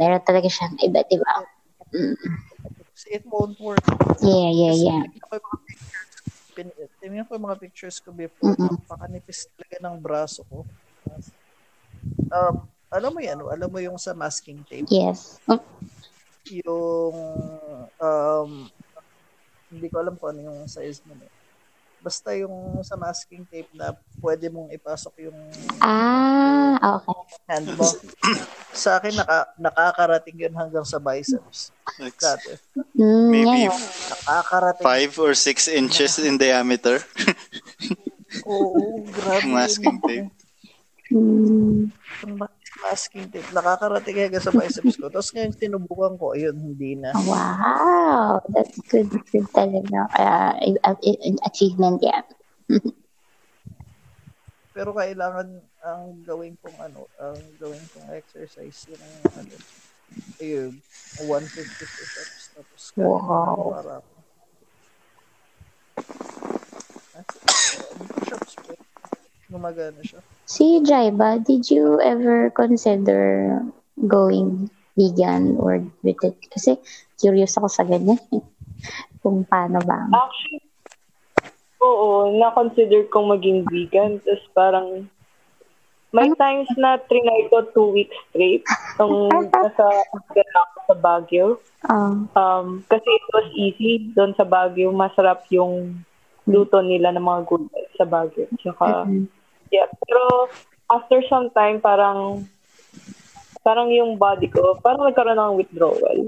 meron 0.00 0.24
talaga 0.24 0.48
siyang 0.48 0.80
iba't 0.80 1.08
iba. 1.12 1.32
Mm. 1.92 2.16
Kasi 2.96 3.06
it 3.20 3.24
won't 3.28 3.60
work. 3.60 3.84
Yeah, 4.24 4.48
yeah, 4.48 4.72
Kasi 4.72 4.86
yeah. 4.88 5.02
tingnan 5.04 5.28
ko 5.28 5.34
yung 5.36 5.44
mga 5.44 5.60
pictures, 5.68 6.16
ko 7.28 7.32
yung 7.36 7.44
mga 7.44 7.60
pictures 7.60 7.96
ko 8.00 8.08
before, 8.14 8.56
Mm-mm. 8.56 8.72
napakanipis 8.80 9.40
talaga 9.52 9.76
ng 9.84 9.96
braso 10.00 10.40
ko. 10.48 10.64
Um, 12.32 12.56
alam 12.88 13.10
mo 13.12 13.20
yan, 13.20 13.36
alam 13.42 13.68
mo 13.68 13.78
yung 13.82 13.98
sa 14.00 14.16
masking 14.16 14.64
tape, 14.64 14.88
Yes. 14.88 15.40
Mm, 15.50 15.60
yung, 16.50 17.14
um, 17.96 18.50
hindi 19.68 19.86
ko 19.88 19.96
alam 19.98 20.14
kung 20.16 20.34
ano 20.34 20.40
yung 20.42 20.60
size 20.66 21.00
mo. 21.06 21.14
Eh. 21.16 21.30
Basta 22.02 22.34
yung 22.34 22.82
sa 22.82 22.98
masking 22.98 23.46
tape 23.46 23.70
na 23.70 23.94
pwede 24.18 24.50
mong 24.50 24.74
ipasok 24.74 25.30
yung 25.30 25.38
Ah, 25.78 26.74
okay. 26.98 27.14
hand 27.46 27.68
mo. 27.78 27.86
sa 28.74 28.98
akin, 28.98 29.14
naka, 29.14 29.38
nakakarating 29.54 30.34
yun 30.42 30.54
hanggang 30.58 30.82
sa 30.82 30.98
biceps. 30.98 31.70
Like, 32.02 32.18
Dati. 32.18 32.58
Mm, 32.98 33.28
maybe. 33.30 33.60
Nakakarating. 33.70 34.82
five 34.82 35.12
or 35.14 35.32
six 35.32 35.70
inches 35.70 36.18
in 36.18 36.34
diameter. 36.36 36.98
Oo, 38.50 39.06
grabe. 39.06 39.46
Masking 39.46 39.98
tape. 40.02 40.30
Mm, 41.12 41.86
Yung 42.24 42.34
masking 42.82 43.30
tape. 43.30 43.48
Nakakarating 43.54 44.18
hanggang 44.18 44.42
sa 44.42 44.52
biceps 44.52 44.98
ko. 44.98 45.06
Tapos 45.08 45.30
ngayon, 45.32 45.54
sinubukan 45.54 46.14
ko. 46.18 46.34
Ayun, 46.34 46.58
hindi 46.58 46.98
na. 46.98 47.14
wow, 47.24 48.42
that's 48.50 48.76
good. 48.90 49.08
Good 49.30 49.46
talaga. 49.54 50.10
Uh, 50.12 50.52
achievement 51.46 52.02
yan. 52.02 52.24
Pero 54.72 54.96
kailangan 54.96 55.48
ang 55.84 56.24
gawin 56.24 56.56
kong 56.56 56.78
ano, 56.80 57.04
ang 57.20 57.36
gawin 57.60 57.84
kong 57.92 58.08
exercise 58.16 58.88
yung 58.88 59.04
ano, 59.36 59.52
ayun, 60.40 60.72
150 61.20 61.28
push-ups 61.76 62.44
tapos 62.56 62.82
Wow. 62.96 63.76
para 63.76 64.00
ako. 64.00 64.12
Push-ups 68.16 68.54
po. 68.64 68.81
Gumagana 69.52 70.00
siya. 70.00 70.24
Si 70.48 70.80
Jaiba, 70.80 71.36
did 71.38 71.68
you 71.68 72.00
ever 72.00 72.48
consider 72.50 73.60
going 74.08 74.72
vegan 74.96 75.60
or 75.60 75.84
with 76.00 76.18
it? 76.24 76.36
Kasi 76.48 76.80
curious 77.20 77.54
ako 77.54 77.68
sa 77.68 77.84
ganyan. 77.84 78.18
eh. 78.32 78.40
Kung 79.22 79.44
paano 79.44 79.78
ba. 79.84 80.08
Actually, 80.10 80.64
oo, 81.78 82.34
na-consider 82.38 83.06
kong 83.06 83.30
maging 83.30 83.62
vegan. 83.68 84.18
Tapos 84.24 84.42
parang, 84.50 84.88
may 86.12 86.28
times 86.36 86.68
na 86.76 86.98
trinay 86.98 87.48
ko 87.48 87.64
two 87.72 87.88
weeks 87.94 88.16
straight. 88.28 88.64
Nung 88.98 89.30
nasa 89.52 89.84
ako 90.10 90.76
sa 90.90 90.96
Baguio. 90.96 91.48
Um, 91.86 92.26
Um, 92.34 92.66
kasi 92.86 93.06
it 93.06 93.26
was 93.32 93.48
easy. 93.54 94.10
Doon 94.12 94.34
sa 94.34 94.44
Baguio, 94.44 94.90
masarap 94.90 95.46
yung 95.48 96.02
luto 96.42 96.82
nila 96.82 97.14
ng 97.14 97.22
mga 97.22 97.42
gulay 97.46 97.86
sa 97.94 98.04
Baguio. 98.04 98.50
Tsaka, 98.58 99.06
mm, 99.06 99.26
yeah. 99.72 99.88
Pero, 100.04 100.52
after 100.92 101.24
some 101.26 101.48
time, 101.56 101.80
parang, 101.80 102.46
parang 103.64 103.88
yung 103.88 104.20
body 104.20 104.52
ko, 104.52 104.76
parang 104.84 105.08
nagkaroon 105.08 105.40
ng 105.40 105.56
withdrawal. 105.58 106.18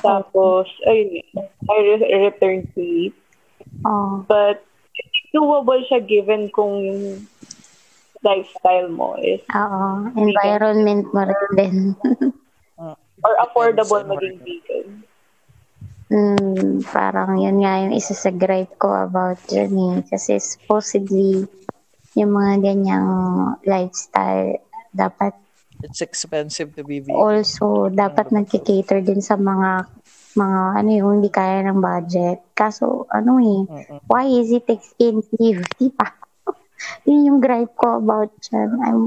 Tapos, 0.00 0.70
ayun, 0.86 1.20
I 1.66 1.76
re- 1.82 2.30
returned 2.30 2.70
to 2.72 2.80
meat. 2.80 3.14
oh, 3.84 4.24
But, 4.24 4.64
doable 5.30 5.82
siya 5.86 6.02
given 6.02 6.50
kung 6.50 6.82
yung 6.82 7.22
lifestyle 8.20 8.90
mo 8.90 9.14
is, 9.22 9.40
oo. 9.54 10.10
Environment 10.18 11.06
mo 11.14 11.22
rin 11.24 11.50
din. 11.54 11.76
or 13.24 13.34
affordable 13.40 14.02
maging 14.08 14.40
vegan. 14.42 14.88
Mm, 16.10 16.82
parang 16.90 17.38
yun 17.38 17.62
nga 17.62 17.86
yung 17.86 17.94
isa 17.94 18.18
sa 18.18 18.34
gripe 18.34 18.74
ko 18.82 18.90
about 18.90 19.38
dyan 19.46 19.70
eh. 19.70 19.96
Kasi 20.10 20.42
supposedly, 20.42 21.46
yung 22.18 22.32
mga 22.34 22.52
ganyang 22.62 23.08
lifestyle, 23.62 24.58
dapat 24.90 25.34
It's 25.80 26.04
expensive 26.04 26.76
to 26.76 26.84
be 26.84 27.00
vegan. 27.00 27.16
also, 27.16 27.88
dapat 27.88 28.28
nagkikater 28.28 29.00
din 29.00 29.24
sa 29.24 29.40
mga 29.40 29.88
mga 30.36 30.60
ano 30.76 30.90
yung 30.92 31.10
hindi 31.18 31.30
kaya 31.32 31.64
ng 31.64 31.80
budget. 31.80 32.52
Kaso, 32.52 33.08
ano 33.08 33.40
eh, 33.40 33.60
Mm-mm. 33.64 34.04
why 34.06 34.28
is 34.28 34.52
it 34.52 34.68
expensive? 34.68 35.64
Di 35.80 35.88
ba? 35.90 36.06
Yun 37.08 37.32
yung 37.32 37.40
gripe 37.40 37.72
ko 37.74 37.96
about 37.96 38.30
dyan. 38.44 38.70
I'm, 38.84 39.00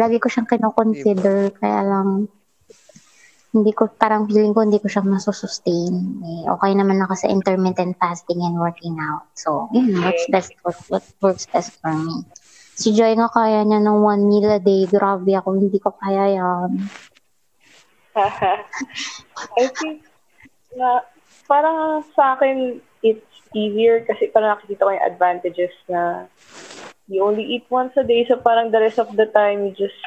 lagi 0.00 0.16
ko 0.16 0.32
siyang 0.32 0.48
kinoconsider, 0.48 1.52
kaya 1.60 1.80
lang, 1.84 2.26
hindi 3.54 3.70
ko, 3.70 3.86
parang 3.86 4.26
feeling 4.26 4.50
ko 4.50 4.66
hindi 4.66 4.82
ko 4.82 4.90
siya 4.90 5.06
masusustain. 5.06 5.94
Eh, 6.24 6.42
okay 6.50 6.72
naman 6.74 6.98
ako 7.06 7.14
sa 7.14 7.30
intermittent 7.30 7.94
fasting 8.02 8.42
and 8.42 8.58
working 8.58 8.98
out. 8.98 9.30
So, 9.38 9.70
yun, 9.70 10.02
what's 10.02 10.26
best, 10.26 10.56
what, 10.66 10.74
what 10.90 11.04
works 11.22 11.46
best 11.46 11.78
for 11.78 11.94
me. 11.94 12.26
Si 12.74 12.90
Joy 12.90 13.14
nga 13.14 13.30
kaya 13.30 13.62
niya 13.62 13.78
ng 13.78 13.98
one 14.02 14.26
meal 14.26 14.50
a 14.50 14.58
day. 14.58 14.90
Grabe 14.90 15.30
ako, 15.38 15.58
hindi 15.58 15.78
ko 15.78 15.94
kaya 15.94 16.34
yan. 16.34 16.70
I 19.58 19.66
think, 19.74 20.02
na, 20.74 21.02
parang 21.46 22.02
sa 22.14 22.34
akin, 22.34 22.82
it's 23.02 23.34
easier 23.54 24.02
kasi 24.02 24.30
parang 24.34 24.58
nakikita 24.58 24.86
ko 24.86 24.90
yung 24.90 25.06
advantages 25.06 25.74
na 25.86 26.26
you 27.06 27.22
only 27.22 27.44
eat 27.44 27.64
once 27.68 27.92
a 28.00 28.02
day 28.02 28.24
so 28.24 28.34
parang 28.40 28.72
the 28.72 28.80
rest 28.80 28.98
of 28.98 29.12
the 29.14 29.28
time 29.30 29.68
you 29.68 29.72
just 29.76 30.00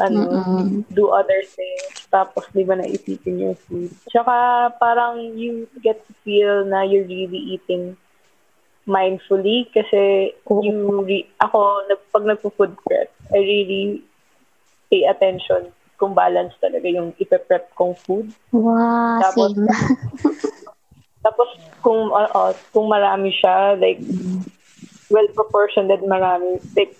ano, 0.00 0.40
Mm-mm. 0.40 0.84
do 0.92 1.12
other 1.12 1.42
things 1.44 2.06
tapos 2.08 2.48
di 2.52 2.64
ba 2.64 2.76
naisipin 2.76 3.40
yung 3.40 3.56
food. 3.56 3.92
Tsaka 4.08 4.68
parang 4.76 5.20
you 5.36 5.68
get 5.80 6.00
to 6.04 6.12
feel 6.24 6.64
na 6.64 6.84
you're 6.84 7.08
really 7.08 7.56
eating 7.56 7.96
mindfully 8.82 9.70
kasi 9.70 10.34
you 10.48 11.06
re- 11.06 11.30
ako 11.38 11.86
pag 12.10 12.26
nagpo-food 12.26 12.74
prep 12.82 13.10
I 13.30 13.38
really 13.38 14.02
pay 14.90 15.06
attention 15.06 15.70
kung 15.96 16.18
balance 16.18 16.52
talaga 16.58 16.90
yung 16.90 17.14
ipe-prep 17.14 17.70
kong 17.78 17.94
food. 17.94 18.34
Wow, 18.50 19.22
Tapos, 19.22 19.54
same. 19.54 19.70
Tapos 21.24 21.48
kung 21.78 22.10
uh, 22.10 22.26
uh, 22.34 22.52
kung 22.74 22.90
marami 22.90 23.30
siya 23.30 23.78
like 23.78 24.02
well 25.06 25.30
proportioned 25.38 25.94
marami 26.02 26.58
like 26.74 26.98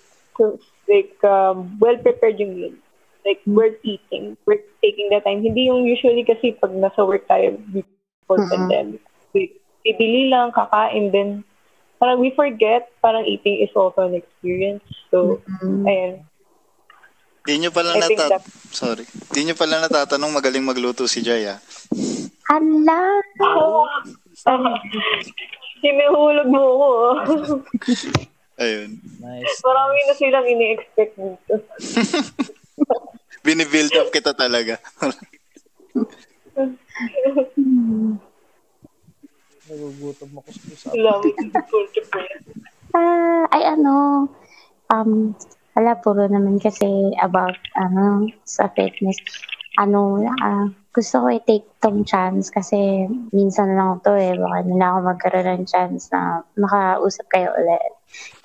like 0.87 1.19
um, 1.27 1.75
well 1.79 1.99
prepared 1.99 2.39
yung 2.39 2.55
meal. 2.55 2.75
Like 3.23 3.39
worth 3.47 3.79
eating, 3.83 4.35
worth 4.43 4.63
taking 4.83 5.07
the 5.07 5.23
time. 5.23 5.43
Hindi 5.43 5.71
yung 5.71 5.87
usually 5.87 6.27
kasi 6.27 6.55
pag 6.59 6.75
nasa 6.75 7.07
work 7.07 7.23
tayo 7.27 7.55
before 7.71 8.35
Mm-mm. 8.35 8.51
pandemic. 8.51 8.99
We, 9.31 9.55
bibili 9.83 10.27
lang, 10.27 10.51
kakain 10.51 11.11
din. 11.11 11.29
Parang 12.03 12.19
we 12.19 12.35
forget, 12.35 12.91
parang 12.99 13.23
eating 13.23 13.63
is 13.63 13.71
also 13.71 14.03
an 14.03 14.19
experience. 14.19 14.83
So, 15.07 15.39
Mm. 15.63 15.87
ayun. 15.87 16.13
Di 17.47 17.63
nyo 17.63 17.71
pala 17.71 17.95
nata- 17.95 18.27
that- 18.27 18.43
Sorry. 18.75 19.07
Di 19.31 19.47
nyo 19.47 19.55
pala 19.55 19.79
natatanong 19.79 20.35
magaling 20.35 20.67
magluto 20.67 21.07
si 21.07 21.23
Jay, 21.23 21.47
ah. 21.47 21.63
Hala! 22.51 23.23
Sinuhulog 25.79 26.51
mo 26.51 26.59
ko. 26.59 26.91
Ayun. 28.59 28.99
Nice. 29.23 29.63
Marami 29.63 29.99
na 30.03 30.13
silang 30.19 30.43
ini-expect 30.43 31.15
dito. 31.15 31.55
Binibuild 33.47 33.95
up 33.95 34.11
kita 34.11 34.35
talaga. 34.35 34.75
Nagugutom 39.63 40.43
ako 40.43 40.49
sa 40.75 40.91
culture 41.71 42.07
friend. 42.11 42.43
Ah, 42.93 43.47
ay 43.49 43.63
ano, 43.73 44.27
um, 44.91 45.33
wala, 45.73 45.91
puro 45.97 46.27
naman 46.27 46.59
kasi 46.59 47.15
about, 47.17 47.57
ano, 47.79 48.27
sa 48.43 48.67
fitness. 48.75 49.17
Ano, 49.79 50.19
ah, 50.43 50.67
gusto 50.93 51.25
ko 51.25 51.27
i-take 51.33 51.65
tong 51.81 52.05
chance 52.05 52.53
kasi 52.53 53.09
minsan 53.33 53.73
lang 53.73 53.97
to 54.05 54.13
eh, 54.13 54.37
baka 54.37 54.61
na 54.69 54.93
ako 54.93 54.99
magkaroon 55.09 55.49
ng 55.49 55.65
chance 55.65 56.13
na 56.13 56.45
makausap 56.53 57.25
kayo 57.33 57.49
ulit. 57.57 57.93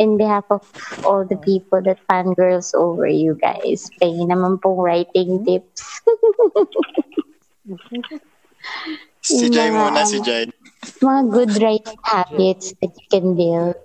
In 0.01 0.17
behalf 0.17 0.49
of 0.49 0.65
all 1.05 1.29
the 1.29 1.37
people 1.45 1.85
that 1.85 2.01
fangirls 2.09 2.73
over 2.73 3.05
you 3.05 3.37
guys, 3.37 3.93
pahingin 4.01 4.33
naman 4.33 4.57
pong 4.65 4.81
writing 4.81 5.45
tips. 5.45 6.01
si 9.29 9.47
Jai 9.53 9.69
muna, 9.69 10.09
si 10.09 10.19
Jai. 10.25 10.49
mga 11.05 11.23
good 11.29 11.53
writing 11.61 12.01
habits 12.01 12.73
that 12.81 12.93
you 12.97 13.07
can 13.13 13.37
build. 13.37 13.77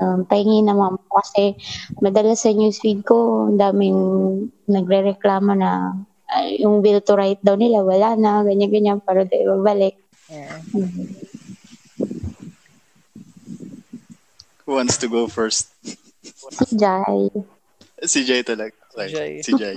Um, 0.00 0.24
pahingi 0.24 0.64
naman 0.64 0.96
po 0.96 1.20
kasi 1.20 1.60
madalas 2.00 2.42
sa 2.42 2.50
newsfeed 2.50 3.04
ko, 3.04 3.46
ang 3.52 3.60
daming 3.60 4.00
nagre-reklamo 4.64 5.52
na 5.52 5.92
ah, 6.32 6.48
yung 6.56 6.80
will 6.80 7.04
to 7.04 7.14
write 7.14 7.42
daw 7.44 7.54
nila, 7.54 7.84
wala 7.84 8.16
na, 8.16 8.40
ganyan-ganyan, 8.40 9.04
para 9.04 9.28
daw 9.28 9.36
ibabalik. 9.36 10.00
Yeah. 10.32 10.56
Who 14.64 14.78
wants 14.78 14.96
to 15.02 15.10
go 15.10 15.26
first? 15.28 15.68
Si 15.84 16.78
Jai. 16.78 17.28
Si 18.06 18.24
Jai 18.24 18.40
talaga. 18.40 18.72
Sorry. 18.94 19.12
Jai. 19.12 19.30
Si 19.44 19.52
Jai. 19.52 19.76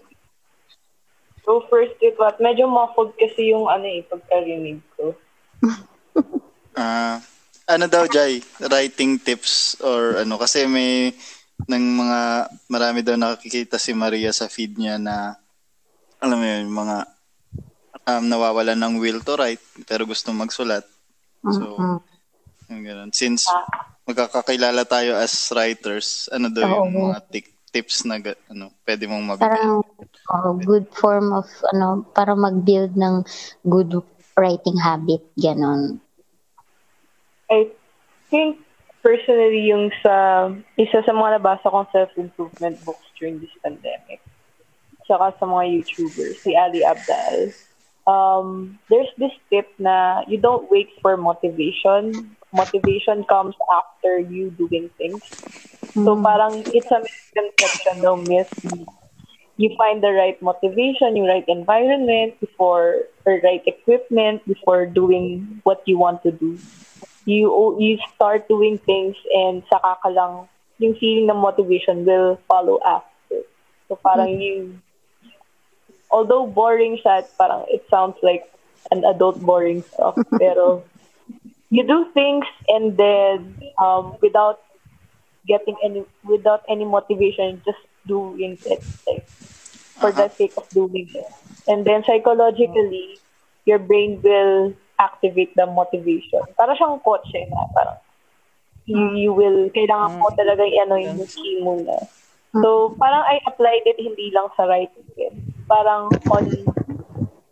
So 1.43 1.67
first 1.67 1.99
with 1.99 2.15
what? 2.15 2.39
Medyo 2.39 2.67
muffled 2.71 3.13
kasi 3.19 3.51
yung 3.51 3.67
ano 3.67 3.83
eh, 3.83 4.01
pagkarinig 4.07 4.79
ko. 4.95 5.15
Ah, 6.73 7.21
ano 7.69 7.85
daw, 7.85 8.09
Jai? 8.09 8.41
Writing 8.57 9.21
tips 9.21 9.77
or 9.77 10.17
ano? 10.17 10.41
Kasi 10.41 10.65
may 10.65 11.13
ng 11.69 11.85
mga 12.01 12.19
marami 12.65 13.05
daw 13.05 13.13
nakikita 13.13 13.77
si 13.77 13.93
Maria 13.93 14.33
sa 14.33 14.49
feed 14.49 14.81
niya 14.81 14.97
na 14.97 15.37
alam 16.17 16.41
mo 16.41 16.45
yun, 16.49 16.65
mga 16.73 16.97
um, 18.09 18.23
nawawalan 18.25 18.79
ng 18.79 18.95
will 18.97 19.21
to 19.21 19.37
write 19.37 19.61
pero 19.85 20.09
gusto 20.09 20.33
magsulat. 20.33 20.81
So, 21.45 21.77
Mm-mm. 21.77 22.01
yung 22.73 22.83
ganun. 22.83 23.11
Since 23.13 23.45
magkakakilala 24.09 24.83
tayo 24.87 25.15
as 25.15 25.31
writers, 25.53 26.27
ano 26.33 26.49
daw 26.49 26.63
yung 26.65 26.89
mga 26.89 27.19
ti- 27.29 27.52
tips 27.73 28.05
na 28.05 28.21
ano, 28.53 28.69
pwede 28.85 29.09
mong 29.09 29.23
mabigay? 29.33 29.49
Parang 29.49 29.81
oh, 30.29 30.53
good 30.61 30.85
form 30.93 31.33
of, 31.33 31.49
ano, 31.73 32.05
para 32.13 32.37
mag-build 32.37 32.93
ng 32.93 33.25
good 33.65 33.97
writing 34.37 34.77
habit, 34.77 35.25
ganon. 35.41 35.97
I 37.49 37.69
think 38.29 38.61
personally 39.01 39.67
yung 39.67 39.91
sa 39.99 40.47
isa 40.79 41.03
sa 41.03 41.11
mga 41.11 41.41
nabasa 41.41 41.67
kong 41.67 41.89
self-improvement 41.91 42.79
books 42.87 43.05
during 43.19 43.41
this 43.43 43.51
pandemic 43.59 44.23
saka 45.07 45.35
sa 45.39 45.45
mga 45.45 45.63
YouTubers, 45.79 46.39
si 46.39 46.55
Ali 46.55 46.83
Abdal. 46.83 47.51
Um, 48.03 48.79
there's 48.91 49.11
this 49.15 49.31
tip 49.47 49.67
na 49.79 50.23
you 50.27 50.39
don't 50.39 50.67
wait 50.71 50.91
for 50.99 51.15
motivation. 51.15 52.35
Motivation 52.53 53.23
comes 53.25 53.55
after 53.73 54.19
you 54.19 54.51
doing 54.55 54.89
things. 54.97 55.21
So 55.93 56.15
hmm. 56.15 56.23
parang 56.23 56.63
it's 56.69 56.89
a 56.93 57.01
misconception 57.01 58.05
daw 58.05 58.15
myth. 58.15 58.53
You 59.57 59.73
find 59.77 60.01
the 60.01 60.13
right 60.13 60.39
motivation, 60.41 61.13
you 61.17 61.25
right 61.25 61.45
environment 61.45 62.39
before 62.41 63.09
or 63.25 63.33
right 63.41 63.61
equipment 63.65 64.45
before 64.45 64.85
doing 64.85 65.61
what 65.61 65.81
you 65.85 65.97
want 65.97 66.21
to 66.23 66.31
do 66.31 66.57
you 67.25 67.47
you 67.79 67.97
start 68.15 68.47
doing 68.47 68.77
things 68.77 69.15
and 69.31 69.63
saka 69.71 69.95
ka 70.03 70.09
lang 70.11 70.47
yung 70.79 70.95
feeling 70.99 71.31
ng 71.31 71.39
motivation 71.39 72.03
will 72.03 72.35
follow 72.47 72.79
after. 72.83 73.47
So 73.87 73.95
parang 73.95 74.35
hmm. 74.35 74.41
you 74.41 74.55
although 76.11 76.45
boring 76.45 76.99
siya, 76.99 77.25
parang 77.39 77.65
it 77.71 77.85
sounds 77.89 78.19
like 78.21 78.45
an 78.91 79.07
adult 79.07 79.39
boring 79.39 79.81
stuff, 79.81 80.19
pero 80.41 80.83
you 81.73 81.81
do 81.81 82.05
things 82.13 82.45
and 82.69 82.93
then 83.01 83.57
um 83.81 84.13
without 84.21 84.61
getting 85.49 85.75
any 85.83 86.05
without 86.21 86.61
any 86.69 86.85
motivation 86.85 87.57
just 87.65 87.81
doing 88.05 88.53
it 88.69 88.81
like 89.09 89.25
for 89.97 90.11
the 90.11 90.29
uh-huh. 90.29 90.37
sake 90.37 90.53
of 90.57 90.69
doing 90.69 91.09
it. 91.13 91.31
And 91.67 91.85
then 91.85 92.03
psychologically 92.05 93.17
your 93.65 93.79
brain 93.79 94.21
will 94.21 94.73
activate 94.99 95.55
the 95.55 95.65
motivation. 95.65 96.45
Para 96.59 96.75
siyang 96.77 97.01
kotse 97.01 97.47
na 97.49 97.65
parang 97.73 97.97
you, 98.85 98.99
hmm. 98.99 99.15
you 99.15 99.31
will, 99.31 99.71
kailangan 99.71 100.19
mo 100.19 100.27
hmm. 100.27 100.37
talaga 100.37 100.63
i-ano 100.67 100.99
yung 100.99 101.23
key 101.23 101.63
muna. 101.63 101.95
Hmm. 102.51 102.61
So, 102.61 102.69
parang 102.99 103.23
I 103.23 103.39
applied 103.47 103.87
it 103.87 103.97
hindi 103.97 104.29
lang 104.35 104.51
sa 104.59 104.67
writing 104.67 105.07
din. 105.15 105.33
Parang 105.65 106.11
on 106.29 106.43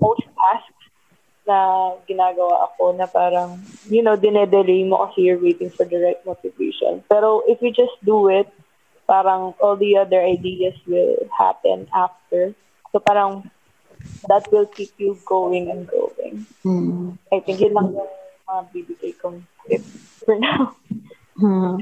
most 0.03 0.26
tasks 0.35 0.81
na 1.47 1.91
ginagawa 2.05 2.69
ako 2.69 2.93
na 2.93 3.09
parang, 3.09 3.57
you 3.89 4.01
know, 4.05 4.15
dinedelay 4.15 4.85
mo 4.85 5.09
kasi 5.09 5.26
you're 5.26 5.41
waiting 5.41 5.69
for 5.73 5.85
the 5.85 5.97
right 5.97 6.22
motivation. 6.26 7.01
Pero 7.09 7.41
if 7.49 7.61
you 7.61 7.73
just 7.73 7.97
do 8.05 8.30
it, 8.30 8.47
parang 9.09 9.53
all 9.59 9.76
the 9.76 9.97
other 9.97 10.22
ideas 10.22 10.77
will 10.85 11.18
happen 11.34 11.89
after. 11.91 12.53
So 12.93 13.01
parang 13.01 13.49
that 14.30 14.45
will 14.51 14.69
keep 14.69 14.93
you 14.97 15.18
going 15.26 15.69
and 15.69 15.88
going. 15.88 16.45
Hmm. 16.63 17.18
I 17.34 17.39
think 17.41 17.59
yun 17.59 17.73
lang 17.73 17.93
yung 17.93 18.11
mga 18.47 18.61
bibigay 18.72 19.13
kong 19.18 19.45
tip 19.68 19.84
for 20.22 20.38
now. 20.38 20.77
Hmm. 21.38 21.81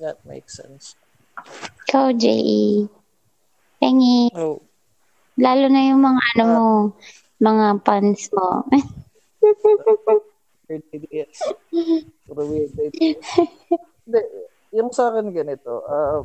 That 0.00 0.24
makes 0.26 0.56
sense. 0.56 0.96
Ikaw, 1.86 2.12
J.E. 2.12 2.88
Pengi. 3.78 4.32
Oh, 4.34 4.58
Lalo 5.34 5.66
na 5.66 5.82
yung 5.84 5.98
mga 5.98 6.22
ano 6.32 6.44
mo, 6.46 6.66
mga 7.42 7.82
fans 7.82 8.30
mo. 8.30 8.62
weird 10.68 10.86
ideas. 10.94 11.34
Puro 12.24 12.42
weird 12.46 12.72
ideas. 12.72 13.18
Hindi, 14.06 14.20
yung 14.72 14.90
sa 14.90 15.10
akin 15.10 15.34
ganito, 15.34 15.82
uh, 15.84 16.22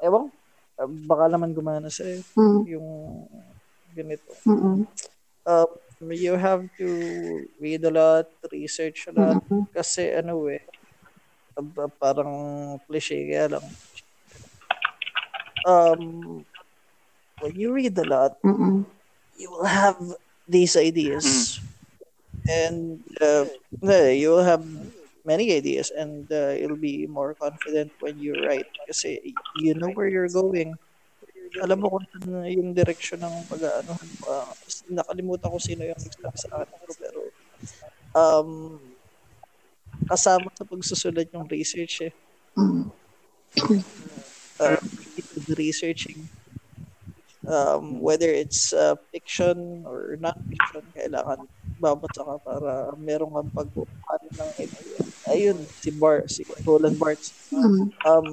ewan, 0.00 0.28
uh, 0.76 0.88
baka 1.08 1.24
naman 1.26 1.56
gumana 1.56 1.88
sa 1.88 2.04
Mm. 2.36 2.60
yung 2.68 2.88
ganito. 3.92 4.30
Mm-mm. 4.44 4.84
Uh, 5.44 5.68
you 6.04 6.36
have 6.36 6.64
to 6.76 6.88
read 7.56 7.80
a 7.84 7.92
lot, 7.92 8.28
research 8.52 9.08
a 9.08 9.12
lot, 9.12 9.40
Mm-mm. 9.40 9.64
kasi 9.72 10.12
ano 10.12 10.36
eh, 10.48 10.60
uh, 11.56 11.88
parang 11.96 12.32
cliche 12.84 13.24
kaya 13.24 13.56
lang. 13.56 13.64
Um, 15.64 16.44
when 17.40 17.56
you 17.56 17.72
read 17.72 17.96
a 17.98 18.04
lot, 18.04 18.40
Mm-mm. 18.44 18.84
you 19.36 19.50
will 19.50 19.64
have 19.64 19.96
these 20.48 20.76
ideas. 20.76 21.60
And 22.48 23.00
uh, 23.20 23.46
no, 23.80 24.08
you 24.08 24.30
will 24.30 24.44
have 24.44 24.64
many 25.24 25.56
ideas 25.56 25.90
and 25.90 26.28
uh, 26.30 26.52
you'll 26.52 26.76
be 26.76 27.06
more 27.06 27.34
confident 27.34 27.92
when 28.00 28.20
you 28.20 28.36
write. 28.44 28.68
Kasi 28.86 29.34
you 29.56 29.74
know 29.74 29.88
where 29.96 30.08
you're 30.08 30.28
going. 30.28 30.76
Alam 31.62 31.86
mo 31.86 31.96
kung 31.96 32.06
saan 32.12 32.50
yung 32.50 32.74
direction 32.74 33.22
ng 33.22 33.34
pag 33.46 33.62
ano 33.62 33.94
uh, 34.26 34.50
nakalimutan 34.90 35.48
ko 35.54 35.58
sino 35.62 35.86
yung 35.86 35.96
nagsabi 35.96 36.36
sa 36.36 36.50
akin 36.66 36.90
pero, 36.98 37.20
um 38.18 38.50
kasama 40.10 40.50
sa 40.50 40.66
pagsusulat 40.66 41.30
yung 41.30 41.46
research 41.46 42.10
eh. 42.10 42.12
Mm. 42.58 42.90
uh, 44.58 44.82
the 45.16 45.54
researching 45.56 46.28
um, 47.46 48.00
whether 48.00 48.28
it's 48.28 48.72
uh, 48.72 48.96
fiction 49.12 49.84
or 49.86 50.16
non-fiction, 50.20 50.82
kailangan 50.96 51.44
babasa 51.80 52.22
ka 52.24 52.36
para 52.44 52.94
meron 52.96 53.32
kang 53.34 53.50
pagbubukan 53.52 54.20
ng 54.32 54.50
idea. 54.60 54.98
Ayun, 55.28 55.58
si 55.82 55.90
Bar, 55.92 56.24
si 56.28 56.46
Roland 56.64 56.96
Barthes. 56.96 57.32
Mm. 57.52 57.92
Um, 58.06 58.26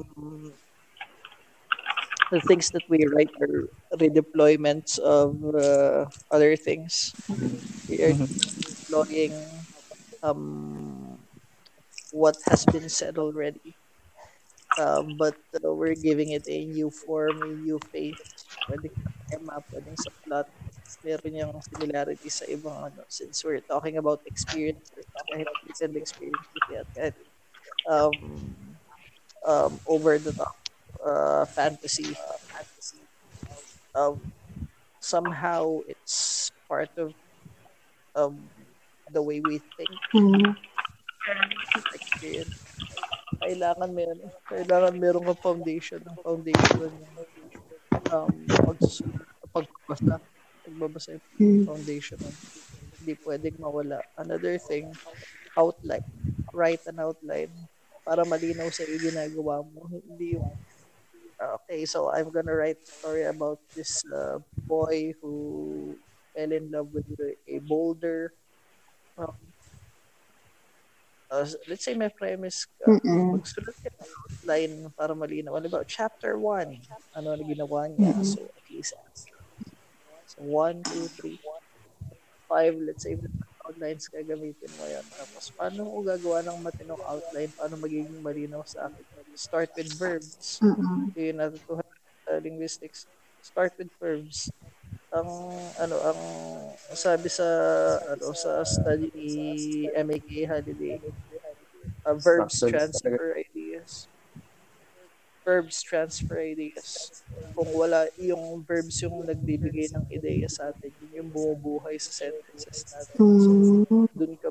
the 2.32 2.40
things 2.48 2.72
that 2.72 2.84
we 2.88 3.04
write 3.12 3.32
are 3.44 3.68
redeployments 4.00 5.00
of 5.00 5.36
uh, 5.52 6.08
other 6.32 6.56
things. 6.56 7.12
We 7.90 8.00
are 8.08 8.16
deploying 8.16 9.36
um, 10.24 11.20
what 12.16 12.40
has 12.48 12.64
been 12.72 12.88
said 12.88 13.18
already. 13.18 13.76
Um, 14.80 15.18
but 15.18 15.36
uh, 15.56 15.74
we're 15.74 15.96
giving 15.96 16.32
it 16.32 16.44
a 16.48 16.66
new 16.66 16.90
form, 16.90 17.42
a 17.42 17.56
new 17.56 17.80
face. 17.92 18.48
Pwede 18.70 18.92
tema, 19.28 19.64
pwedeng 19.72 19.98
sa 20.00 20.12
plot, 20.24 20.48
meron 21.04 21.36
yung 21.36 21.56
similarity 21.64 22.30
sa 22.30 22.46
ibang 22.48 22.92
ano, 22.92 23.04
since 23.08 23.44
we're 23.44 23.64
talking 23.64 23.98
about 23.98 24.20
experience, 24.28 24.92
kahit 25.32 25.48
recent 25.68 25.96
experience 25.96 26.48
yet, 26.72 26.88
kahit 26.96 27.16
um, 27.88 28.16
um, 29.48 29.80
over 29.88 30.20
the 30.20 30.32
top 30.36 30.56
uh, 31.04 31.44
fantasy, 31.48 32.16
uh, 32.16 32.40
fantasy, 32.52 33.04
um, 33.96 34.20
somehow 35.00 35.80
it's 35.88 36.52
part 36.68 36.92
of 36.98 37.16
um, 38.16 38.38
the 39.12 39.22
way 39.22 39.40
we 39.40 39.60
think. 39.76 39.92
Mm. 40.14 40.56
Experience. 41.94 42.56
Kailangan 43.42 43.90
meron, 43.92 44.20
kailangan 44.48 44.96
meron 45.02 45.26
kang 45.26 45.42
foundation, 45.44 46.00
ng 46.06 46.20
foundation, 46.22 46.92
um, 48.14 48.46
pagsusunod, 48.66 49.26
pagbabasa, 49.50 50.16
pagbabasa 50.64 51.10
yung 51.18 51.26
Mm. 51.42 51.66
foundation. 51.66 52.20
Hindi 53.02 53.14
pwedeng 53.26 53.58
mawala. 53.58 54.00
Another 54.18 54.62
thing, 54.62 54.94
outline. 55.58 56.06
Write 56.54 56.86
an 56.86 57.02
outline 57.02 57.50
para 58.06 58.22
malinaw 58.28 58.70
sa 58.70 58.86
iyo 58.86 59.10
ginagawa 59.10 59.66
mo. 59.66 59.90
Hindi 59.90 60.38
yung, 60.38 60.46
ah, 61.42 61.58
okay, 61.62 61.86
so 61.90 62.14
I'm 62.14 62.30
gonna 62.30 62.54
write 62.54 62.78
a 62.82 62.90
story 63.02 63.26
about 63.26 63.60
this 63.74 64.04
uh, 64.14 64.38
boy 64.70 65.14
who 65.22 65.98
fell 66.36 66.52
in 66.54 66.70
love 66.72 66.94
with 66.94 67.08
a 67.48 67.60
boulder. 67.66 68.34
Um, 69.18 69.51
uh, 71.32 71.48
let's 71.66 71.88
say 71.88 71.96
may 71.96 72.12
premise 72.12 72.68
ka. 72.78 72.92
Mm-mm. 72.92 73.40
Magsulat 73.40 73.76
ka 73.80 73.90
ng 73.90 74.12
outline 74.12 74.76
para 74.94 75.14
malinaw. 75.16 75.56
Ano 75.58 75.72
ba? 75.72 75.82
Chapter 75.88 76.36
1. 76.36 76.76
Ano 77.16 77.28
na 77.34 77.44
ginawa 77.48 77.88
niya? 77.88 78.12
Mhm. 78.12 78.28
So, 78.28 78.52
at 78.52 78.66
least. 78.68 78.94
So, 80.28 80.44
1, 80.44 80.84
2, 80.84 81.08
3, 81.16 81.40
5. 82.52 82.76
Let's 82.84 83.04
say, 83.08 83.16
outlines 83.64 84.08
ka 84.12 84.20
gamitin 84.24 84.72
mo 84.76 84.84
yan. 84.88 85.04
Tapos, 85.16 85.52
paano 85.56 85.88
ko 85.88 85.98
gagawa 86.04 86.40
ng 86.44 86.60
matinong 86.60 87.04
outline? 87.08 87.52
Paano 87.56 87.76
magiging 87.80 88.20
malinaw 88.20 88.64
sa 88.68 88.92
akin? 88.92 89.06
Start 89.36 89.72
with 89.80 89.92
verbs. 89.96 90.60
Mm-mm. 90.60 91.16
Yun 91.16 91.36
natutuhan 91.40 91.88
sa 92.28 92.40
linguistics. 92.44 93.08
Start 93.42 93.74
with 93.80 93.92
verbs. 94.00 94.52
Ang 95.12 95.30
ano 95.76 95.96
ang 96.08 96.20
sabi 96.96 97.28
sa 97.28 97.44
ano 98.16 98.32
sa 98.32 98.64
study 98.64 99.12
ni 99.12 99.30
MAK 99.92 100.48
Holiday. 100.48 101.04
Uh, 102.08 102.16
verbs 102.16 102.64
transfer 102.64 103.36
ideas. 103.36 104.08
Verbs 105.44 105.84
transfer 105.84 106.40
ideas. 106.40 107.22
Kung 107.52 107.68
wala 107.76 108.08
yung 108.16 108.64
verbs 108.64 109.04
yung 109.04 109.28
nagbibigay 109.28 109.92
ng 109.92 110.08
ideya 110.16 110.48
sa 110.48 110.72
atin 110.72 110.96
yun 111.04 111.28
yung 111.28 111.30
bumubuhay 111.30 112.00
sa 112.00 112.16
sentences 112.16 112.88
natin. 112.88 113.20
So 113.20 113.52
dun 114.16 114.34
ka 114.40 114.50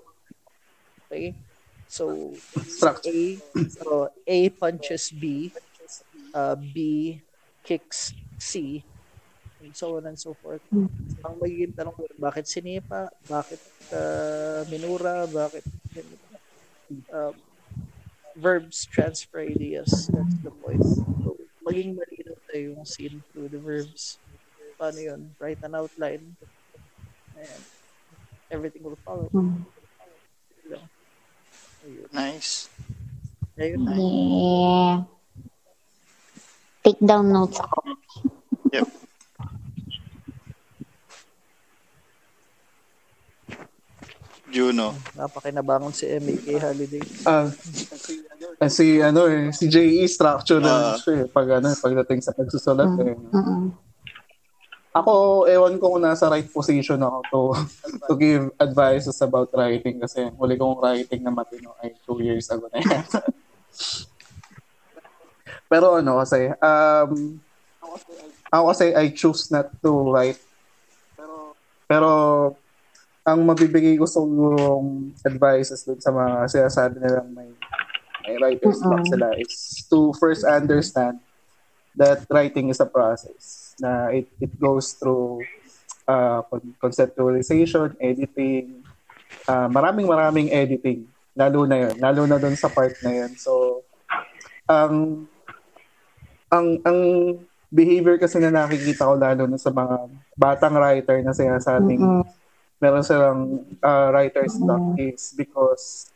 okay? 1.09 1.33
So. 1.89 2.37
A 3.09 3.41
so 3.67 4.13
A 4.29 4.39
punches 4.61 5.09
B. 5.09 5.49
Uh, 6.31 6.55
B 6.55 7.19
kicks 7.65 8.15
C 8.39 8.85
and 9.61 9.73
so 9.77 9.97
on 10.01 10.09
and 10.09 10.19
so 10.19 10.33
forth 10.41 10.63
Hmm. 10.73 10.89
ang 11.25 11.37
magiging 11.37 11.73
tanong 11.77 11.93
ko 11.93 12.05
bakit 12.17 12.49
sinipa 12.49 13.09
bakit 13.29 13.61
uh, 13.93 14.65
minura 14.69 15.29
bakit 15.29 15.63
uh, 17.13 17.33
verbs 18.35 18.89
transfer 18.89 19.45
ideas 19.45 20.09
that's 20.09 20.37
the 20.41 20.53
point 20.65 20.81
so, 20.81 21.37
maging 21.67 21.93
malinaw 21.93 22.37
tayo 22.49 22.73
yung 22.73 22.85
scene 22.89 23.21
through 23.31 23.53
the 23.53 23.61
verbs 23.61 24.17
paano 24.81 24.97
yun 24.97 25.21
write 25.37 25.61
an 25.61 25.77
outline 25.77 26.25
and 27.37 27.63
everything 28.49 28.81
will 28.83 28.99
follow 29.05 29.29
Mm. 29.31 29.63
Yun. 30.71 30.83
Ayun. 31.83 32.09
Nice. 32.13 32.69
Ayun. 33.59 33.81
Yeah. 33.91 34.95
Take 36.85 37.01
down 37.03 37.33
notes 37.33 37.59
ako. 37.59 37.79
Yep. 38.71 38.87
Juno. 44.51 44.93
Napakinabangon 45.15 45.91
si 45.91 46.11
MAK 46.11 46.47
Holiday. 46.59 47.03
Ah, 47.23 47.47
ah, 48.59 48.69
si 48.69 48.99
ano 48.99 49.25
eh, 49.25 49.49
si 49.51 49.67
JE 49.67 50.03
structure 50.05 50.59
na 50.59 50.93
Ah. 50.93 50.99
siya 50.99 51.25
eh, 51.25 51.27
pag 51.27 51.49
ano, 51.57 51.71
pagdating 51.73 52.21
sa 52.21 52.35
pagsusulat 52.35 52.91
eh. 53.01 53.15
Mm-mm. 53.15 53.71
Ako, 54.91 55.47
ewan 55.47 55.79
ko 55.79 55.95
kung 55.95 56.03
nasa 56.03 56.27
right 56.27 56.51
position 56.51 56.99
ako 56.99 57.19
to 57.25 57.41
to 58.11 58.15
give 58.15 58.51
advices 58.59 59.15
about 59.23 59.47
writing 59.55 60.03
kasi 60.03 60.27
huli 60.35 60.59
kong 60.59 60.83
writing 60.83 61.23
na 61.23 61.31
matino 61.31 61.79
ay 61.79 61.95
two 62.03 62.19
years 62.19 62.51
ago 62.51 62.67
na 62.69 62.83
yan. 62.83 63.07
Pero 65.71 65.95
ano 65.95 66.19
kasi, 66.19 66.51
um, 66.51 67.39
ako 68.51 68.65
kasi 68.69 68.91
I 68.91 69.15
choose 69.15 69.55
not 69.55 69.71
to 69.79 70.11
write. 70.11 70.43
Pero, 71.87 72.59
ang 73.25 73.41
mabibigay 73.45 74.01
ko 74.01 74.09
sa 74.09 74.25
yung 74.25 75.13
advices 75.23 75.85
dun 75.85 76.01
sa 76.01 76.11
mga 76.11 76.49
sinasabi 76.49 76.97
nilang 77.01 77.31
may, 77.37 77.51
may 78.25 78.37
writer's 78.41 78.81
block 78.81 79.05
sila 79.05 79.29
is 79.37 79.85
to 79.93 80.13
first 80.17 80.43
understand 80.49 81.21
that 81.93 82.25
writing 82.33 82.73
is 82.73 82.81
a 82.81 82.89
process 82.89 83.77
na 83.77 84.09
it, 84.09 84.29
it 84.41 84.53
goes 84.57 84.97
through 84.97 85.45
uh, 86.09 86.41
con- 86.49 86.75
conceptualization, 86.81 87.93
editing, 88.01 88.81
uh, 89.47 89.69
maraming 89.69 90.09
maraming 90.09 90.49
editing. 90.49 91.05
Lalo 91.37 91.65
na 91.69 91.89
yun. 91.89 91.95
Lalo 92.01 92.27
na 92.27 92.41
dun 92.41 92.57
sa 92.57 92.69
part 92.73 92.95
na 93.05 93.13
yun. 93.25 93.33
So, 93.37 93.85
ang 94.67 95.27
ang 96.51 96.67
ang 96.83 97.01
behavior 97.71 98.19
kasi 98.19 98.43
na 98.43 98.51
nakikita 98.51 99.07
ko 99.07 99.15
lalo 99.15 99.47
na 99.47 99.59
sa 99.59 99.71
mga 99.71 100.11
batang 100.35 100.75
writer 100.75 101.23
na 101.23 101.31
sinasabing 101.31 102.03
Mm-mm. 102.03 102.27
Meron 102.81 103.05
silang 103.05 103.41
uh, 103.85 104.09
writer's 104.11 104.57
block 104.57 104.97
is 104.97 105.37
because 105.37 106.09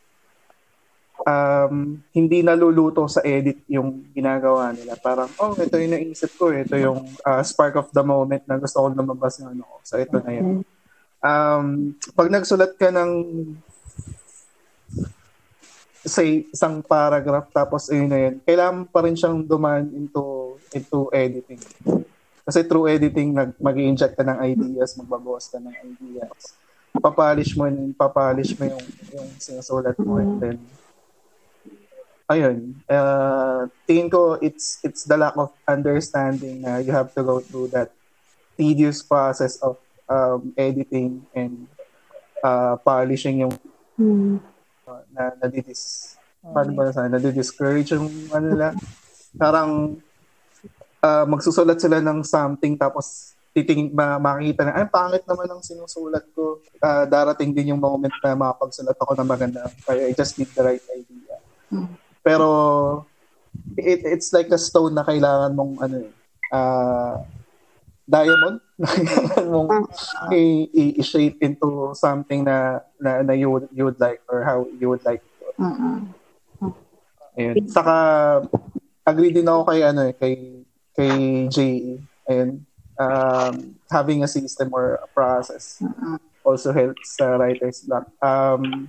um, 1.23 2.01
hindi 2.11 2.41
naluluto 2.41 3.05
sa 3.07 3.21
edit 3.23 3.63
yung 3.69 4.09
ginagawa 4.11 4.73
nila. 4.75 4.97
Parang, 4.99 5.29
oh, 5.39 5.55
ito 5.55 5.77
yung 5.77 5.93
naisip 5.93 6.35
ko. 6.35 6.51
Ito 6.51 6.75
yung 6.75 7.05
uh, 7.23 7.41
spark 7.45 7.79
of 7.79 7.93
the 7.93 8.03
moment 8.03 8.43
na 8.49 8.59
gusto 8.59 8.81
ko 8.81 8.91
lumabas 8.91 9.39
ng 9.39 9.55
ano 9.55 9.63
ko. 9.63 9.75
So, 9.85 9.95
ito 10.01 10.17
na 10.19 10.31
yun. 10.33 10.65
Um, 11.21 11.95
pag 12.13 12.27
nagsulat 12.33 12.75
ka 12.75 12.91
ng 12.91 13.11
say 16.05 16.45
isang 16.53 16.85
paragraph 16.85 17.49
tapos 17.49 17.89
ayun 17.89 18.09
na 18.13 18.19
yun, 18.29 18.35
kailangan 18.45 18.85
pa 18.85 19.01
rin 19.01 19.17
siyang 19.17 19.41
dumaan 19.41 19.89
into 19.89 20.53
into 20.69 21.09
editing. 21.09 21.57
Kasi 22.45 22.61
through 22.63 22.93
editing, 22.93 23.33
nag, 23.33 23.57
mag-inject 23.57 24.13
ka 24.13 24.21
ng 24.21 24.39
ideas, 24.45 24.93
magbabawas 24.95 25.49
ka 25.49 25.57
ng 25.57 25.73
ideas. 25.81 26.53
Papolish 26.93 27.57
mo 27.57 27.65
yun, 27.65 27.91
papolish 27.97 28.53
mo 28.55 28.69
yung, 28.69 28.85
yung 29.11 29.29
sinusulat 29.41 29.97
mo. 29.97 30.21
And 30.21 30.37
then, 30.37 30.57
ayun, 32.29 32.77
uh, 32.89 33.65
tingin 33.85 34.09
ko 34.09 34.37
it's 34.41 34.81
it's 34.81 35.05
the 35.05 35.17
lack 35.17 35.37
of 35.37 35.53
understanding 35.69 36.61
na 36.61 36.81
you 36.81 36.89
have 36.93 37.13
to 37.13 37.21
go 37.21 37.37
through 37.41 37.69
that 37.69 37.93
tedious 38.57 39.05
process 39.05 39.57
of 39.61 39.77
um, 40.09 40.53
editing 40.57 41.21
and 41.33 41.69
uh, 42.41 42.77
polishing 42.81 43.45
yung 43.45 43.53
Mm. 43.95 44.43
uh, 44.83 45.03
na 45.15 45.31
nadidis 45.39 46.15
paano 46.43 46.75
ba 46.75 46.91
sa 46.91 47.07
nadidiscourage 47.07 47.95
yung 47.95 48.11
ano 48.27 48.45
nila 48.51 48.75
parang 49.39 49.95
uh, 51.05 51.25
magsusulat 51.29 51.77
sila 51.77 52.01
ng 52.01 52.25
something 52.25 52.73
tapos 52.73 53.37
titing 53.53 53.93
ma- 53.93 54.17
makikita 54.17 54.65
na 54.65 54.73
ay 54.81 54.89
pangit 54.89 55.23
naman 55.23 55.47
ang 55.47 55.61
sinusulat 55.61 56.25
ko 56.33 56.59
Ah, 56.77 57.07
darating 57.07 57.49
din 57.49 57.73
yung 57.73 57.81
moment 57.81 58.13
na 58.21 58.35
makapagsulat 58.35 58.93
ako 58.93 59.15
ng 59.15 59.25
maganda 59.25 59.65
kaya 59.81 60.05
I 60.05 60.13
just 60.13 60.35
need 60.35 60.51
the 60.51 60.61
right 60.61 60.85
idea 60.91 61.35
Mm. 61.65 61.97
pero 62.21 62.47
it, 63.73 64.05
it's 64.05 64.29
like 64.29 64.53
a 64.53 64.59
stone 64.59 64.93
na 64.93 65.01
kailangan 65.01 65.57
mong 65.57 65.81
ano 65.81 65.95
eh 65.97 66.11
ah, 66.53 67.25
diamond 68.05 68.61
na 68.77 68.85
kailangan 68.95 69.45
mong 69.49 69.69
i- 70.29 70.69
i- 70.69 70.95
i-shape 71.01 71.41
into 71.41 71.89
something 71.97 72.45
na 72.45 72.85
na, 73.01 73.25
na 73.25 73.33
you 73.33 73.49
would 73.49 73.65
you 73.73 73.81
would 73.81 73.97
like 73.97 74.21
or 74.29 74.45
how 74.45 74.61
you 74.77 74.91
would 74.91 75.01
like 75.01 75.25
Mm-mm. 75.57 76.11
Ayun. 77.35 77.67
Saka 77.67 77.95
agree 79.03 79.31
din 79.31 79.47
ako 79.47 79.61
kay 79.67 79.81
ano 79.83 80.01
eh, 80.05 80.13
kay 80.15 80.64
kay 80.95 81.47
JE. 81.51 81.99
Ayun. 82.25 82.63
Um, 82.95 83.75
having 83.91 84.23
a 84.23 84.29
system 84.31 84.71
or 84.71 85.03
a 85.03 85.07
process 85.11 85.83
also 86.47 86.71
helps 86.71 87.19
sa 87.19 87.35
writer's 87.35 87.83
block. 87.83 88.07
Um, 88.23 88.87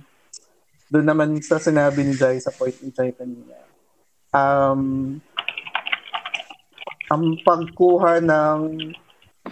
doon 0.87 1.05
naman 1.11 1.29
sa 1.43 1.59
sinabi 1.59 2.07
ni 2.07 2.15
Jai 2.15 2.39
sa 2.39 2.55
point 2.55 2.75
ni 2.79 2.95
Jai 2.95 3.11
kanina. 3.11 3.59
Um, 4.31 5.19
ang 7.11 7.23
pagkuha 7.43 8.23
ng 8.23 8.91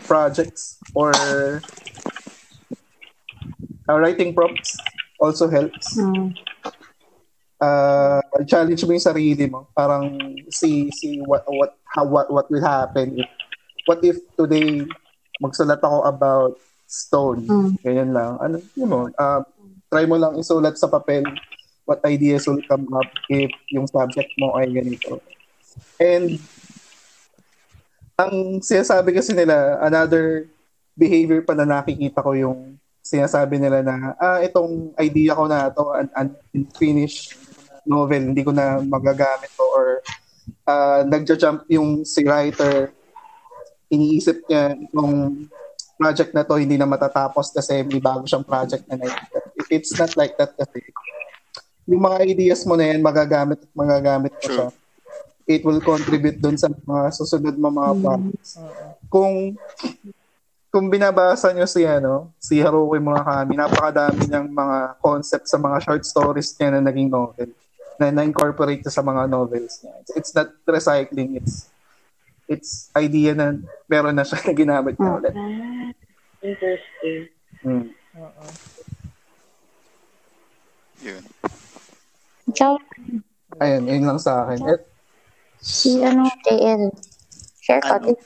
projects 0.07 0.79
or 0.95 1.11
uh, 3.87 3.97
writing 3.99 4.31
prompts 4.31 4.79
also 5.19 5.47
helps. 5.51 5.99
Mm. 5.99 6.35
Uh, 7.55 8.19
challenge 8.43 8.83
mo 8.83 8.91
yung 8.91 9.07
sarili 9.07 9.45
mo. 9.47 9.71
Parang 9.71 10.11
see 10.51 10.91
see 10.91 11.23
what 11.23 11.47
what 11.47 11.79
how 11.87 12.03
what 12.03 12.27
what 12.27 12.47
will 12.51 12.63
happen 12.63 13.15
if 13.15 13.29
what 13.87 14.03
if 14.03 14.19
today 14.35 14.83
magsulat 15.39 15.79
ako 15.79 16.03
about 16.03 16.53
stone. 16.87 17.47
Mm. 17.47 17.69
Ganyan 17.81 18.11
lang. 18.11 18.33
Ano, 18.39 18.55
you 18.75 18.87
know, 18.87 19.07
uh, 19.15 19.41
try 19.87 20.03
mo 20.03 20.19
lang 20.19 20.35
isulat 20.35 20.75
sa 20.75 20.91
papel 20.91 21.23
what 21.85 22.01
ideas 22.03 22.49
will 22.49 22.61
come 22.65 22.89
up 22.97 23.07
if 23.29 23.51
yung 23.69 23.85
subject 23.85 24.31
mo 24.41 24.57
ay 24.57 24.67
ganito. 24.73 25.21
And 26.01 26.41
ang 28.15 28.63
sinasabi 28.63 29.13
kasi 29.13 29.35
nila, 29.35 29.79
another 29.83 30.49
behavior 30.95 31.43
pa 31.43 31.53
na 31.53 31.67
nakikita 31.67 32.23
ko 32.23 32.31
yung 32.33 32.79
sinasabi 33.05 33.61
nila 33.61 33.85
na, 33.85 34.17
ah, 34.17 34.41
itong 34.41 34.97
idea 34.97 35.37
ko 35.37 35.45
na 35.45 35.69
to 35.69 35.93
an, 35.93 36.07
an 36.17 36.27
unfinished 36.55 37.37
novel, 37.87 38.33
hindi 38.33 38.41
ko 38.41 38.51
na 38.51 38.81
magagamit 38.81 39.49
to 39.53 39.65
or 39.65 39.87
uh, 40.65 41.01
nagja-jump 41.05 41.65
yung 41.69 42.03
si 42.03 42.25
writer, 42.25 42.91
iniisip 43.89 44.45
niya 44.49 44.73
itong 44.75 45.45
project 45.95 46.31
na 46.35 46.43
to 46.43 46.59
hindi 46.59 46.75
na 46.75 46.89
matatapos 46.89 47.55
kasi 47.55 47.81
may 47.87 48.03
bago 48.03 48.27
siyang 48.27 48.43
project 48.43 48.83
na 48.89 48.99
naisip. 48.99 49.43
If 49.55 49.67
it's 49.71 49.93
not 49.95 50.11
like 50.19 50.35
that 50.35 50.53
kasi, 50.59 50.83
yung 51.87 52.03
mga 52.03 52.27
ideas 52.27 52.65
mo 52.67 52.75
na 52.75 52.91
yan, 52.91 52.99
magagamit 52.99 53.63
at 53.63 53.71
magagamit 53.71 54.33
mo 54.35 54.47
siya. 54.49 54.67
It 55.45 55.61
will 55.61 55.79
contribute 55.79 56.41
dun 56.41 56.57
sa 56.57 56.67
mga 56.67 57.13
susunod 57.13 57.55
mo 57.55 57.69
mga 57.69 57.93
projects. 58.01 58.51
Kung 59.07 59.53
kung 60.73 60.91
binabasa 60.91 61.55
nyo 61.55 61.63
si 61.69 61.87
ano, 61.87 62.35
si 62.35 62.59
Haruki 62.59 62.99
Murakami, 62.99 63.55
napakadami 63.55 64.27
niyang 64.27 64.51
mga 64.51 64.99
concept 64.99 65.47
sa 65.47 65.55
mga 65.55 65.77
short 65.87 66.03
stories 66.03 66.51
niya 66.59 66.75
na 66.75 66.83
naging 66.83 67.07
novel 67.07 67.47
na 67.97 68.11
na-incorporate 68.11 68.83
sa 68.85 68.99
mga 68.99 69.25
novels 69.25 69.79
niya. 69.79 69.93
It's, 69.99 70.11
it's 70.13 70.31
not 70.31 70.49
recycling, 70.63 71.37
it's 71.37 71.71
it's 72.45 72.71
idea 72.93 73.33
na 73.33 73.57
meron 73.85 74.13
na 74.13 74.21
siya 74.21 74.37
na 74.39 74.53
ginamit 74.53 74.95
niya 74.95 75.11
ulit. 75.13 75.33
Ah, 75.33 75.89
interesting. 76.39 77.21
Hmm. 77.59 77.85
Oo. 78.15 78.43
Yun. 81.01 81.23
Ikaw, 82.47 82.73
Ayun, 83.55 83.83
yun 83.87 84.03
lang 84.05 84.19
sa 84.19 84.43
akin. 84.43 84.59
Eh, 84.61 84.69
At 84.69 84.83
si 85.57 86.03
ano, 86.03 86.27
JL. 86.43 86.91
Share 87.57 87.79
ka 87.79 87.97
Ano? 87.97 88.11
din. 88.11 88.17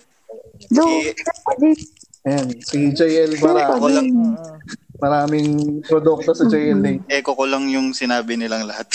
Do, 0.69 0.83
Si- 0.83 1.13
share 1.13 1.39
ka 1.39 1.53
din. 1.55 1.77
Ayan, 2.19 2.47
si 2.59 2.77
JL 2.91 3.31
Bara. 3.39 3.71
Ako 3.71 3.87
lang. 3.87 4.09
Maraming 4.99 5.79
produkto 5.87 6.35
sa 6.35 6.45
JL 6.45 6.83
eh. 6.83 6.97
echo 7.07 7.31
ko 7.31 7.47
lang 7.47 7.71
yung 7.71 7.95
sinabi 7.95 8.35
nilang 8.35 8.67
lahat. 8.67 8.87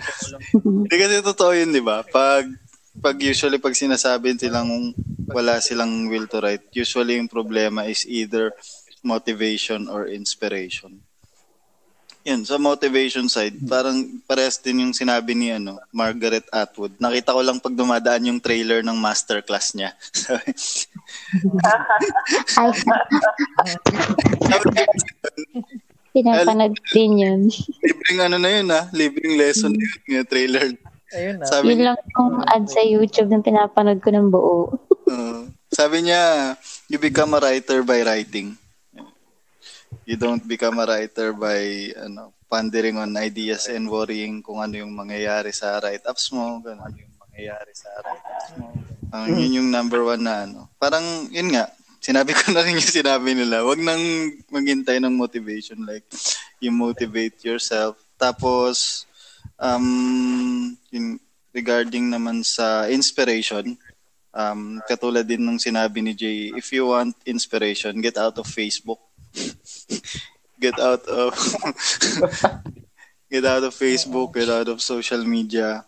Hindi 0.62 0.92
kasi 0.92 1.24
totoo 1.24 1.52
yun, 1.56 1.72
di 1.72 1.80
ba? 1.80 2.04
Pag, 2.04 2.52
pag 3.00 3.16
usually 3.16 3.56
pag 3.56 3.72
sinasabi 3.72 4.36
silang 4.36 4.92
wala 5.32 5.58
silang 5.64 6.12
will 6.12 6.28
to 6.28 6.44
write, 6.44 6.68
usually 6.76 7.16
yung 7.16 7.32
problema 7.32 7.88
is 7.88 8.04
either 8.04 8.52
motivation 9.00 9.88
or 9.88 10.06
inspiration. 10.06 11.00
Yun, 12.22 12.46
sa 12.46 12.54
motivation 12.54 13.26
side, 13.26 13.58
parang 13.66 14.22
parehas 14.30 14.54
din 14.62 14.86
yung 14.86 14.94
sinabi 14.94 15.34
ni 15.34 15.50
ano, 15.50 15.82
Margaret 15.90 16.46
Atwood. 16.54 16.94
Nakita 17.02 17.34
ko 17.34 17.42
lang 17.42 17.58
pag 17.58 17.74
dumadaan 17.74 18.30
yung 18.30 18.38
trailer 18.38 18.86
ng 18.86 18.94
masterclass 18.94 19.74
niya, 19.74 19.90
pinapanood 26.14 26.78
din 26.94 27.12
yun. 27.18 27.50
libreng 27.82 28.20
ano 28.22 28.38
na 28.38 28.50
yun 28.54 28.70
ha, 28.70 28.86
libreng 28.94 29.34
lesson 29.34 29.74
na 29.74 29.82
yun, 29.82 30.22
yung 30.22 30.30
trailer. 30.30 30.70
Ayun 31.12 31.36
na. 31.42 31.46
Sabi 31.50 31.74
Yun 31.74 31.90
lang 31.90 31.98
yung 31.98 32.38
ad 32.46 32.70
sa 32.70 32.86
YouTube 32.86 33.34
na 33.34 33.42
pinapanood 33.42 33.98
ko 33.98 34.14
ng 34.14 34.30
buo. 34.30 34.78
Uh, 35.10 35.50
sabi 35.74 36.06
niya, 36.06 36.54
you 36.86 37.02
become 37.02 37.34
a 37.34 37.42
writer 37.42 37.82
by 37.82 38.06
writing. 38.06 38.54
You 40.12 40.20
don't 40.20 40.44
become 40.44 40.76
a 40.76 40.84
writer 40.84 41.32
by 41.32 41.88
ano, 41.96 42.36
pondering 42.44 43.00
on 43.00 43.16
ideas 43.16 43.72
and 43.72 43.88
worrying 43.88 44.44
kung 44.44 44.60
ano 44.60 44.84
yung 44.84 44.92
mangyayari 44.92 45.56
sa 45.56 45.80
write-ups 45.80 46.36
mo, 46.36 46.60
ganun 46.60 46.84
ano 46.84 46.96
yung 47.00 47.16
mangyayari 47.16 47.72
sa 47.72 47.88
write-ups 48.04 48.48
mo. 48.60 48.76
Ang 49.08 49.40
yun 49.40 49.64
yung 49.64 49.70
number 49.72 50.04
one 50.04 50.20
na 50.20 50.44
ano. 50.44 50.68
Parang, 50.76 51.32
yun 51.32 51.48
nga, 51.48 51.72
sinabi 51.96 52.36
ko 52.36 52.52
na 52.52 52.60
rin 52.60 52.76
yung 52.76 52.92
sinabi 52.92 53.32
nila, 53.32 53.64
wag 53.64 53.80
nang 53.80 54.04
maghintay 54.52 55.00
ng 55.00 55.16
motivation. 55.16 55.80
Like, 55.80 56.04
you 56.60 56.68
motivate 56.68 57.40
yourself. 57.40 57.96
Tapos, 58.20 59.08
um, 59.56 60.76
yun, 60.92 61.16
regarding 61.56 62.12
naman 62.12 62.44
sa 62.44 62.84
inspiration, 62.92 63.80
um, 64.36 64.76
katulad 64.84 65.24
din 65.24 65.40
nung 65.40 65.56
sinabi 65.56 66.04
ni 66.04 66.12
Jay, 66.12 66.52
if 66.52 66.68
you 66.68 66.92
want 66.92 67.16
inspiration, 67.24 67.96
get 68.04 68.20
out 68.20 68.36
of 68.36 68.44
Facebook. 68.44 69.00
Get 70.62 70.78
out 70.78 71.02
of 71.10 71.34
get 73.32 73.44
out 73.48 73.64
of 73.64 73.72
Facebook, 73.74 74.36
get 74.36 74.52
out 74.52 74.68
of 74.68 74.84
social 74.84 75.24
media. 75.24 75.82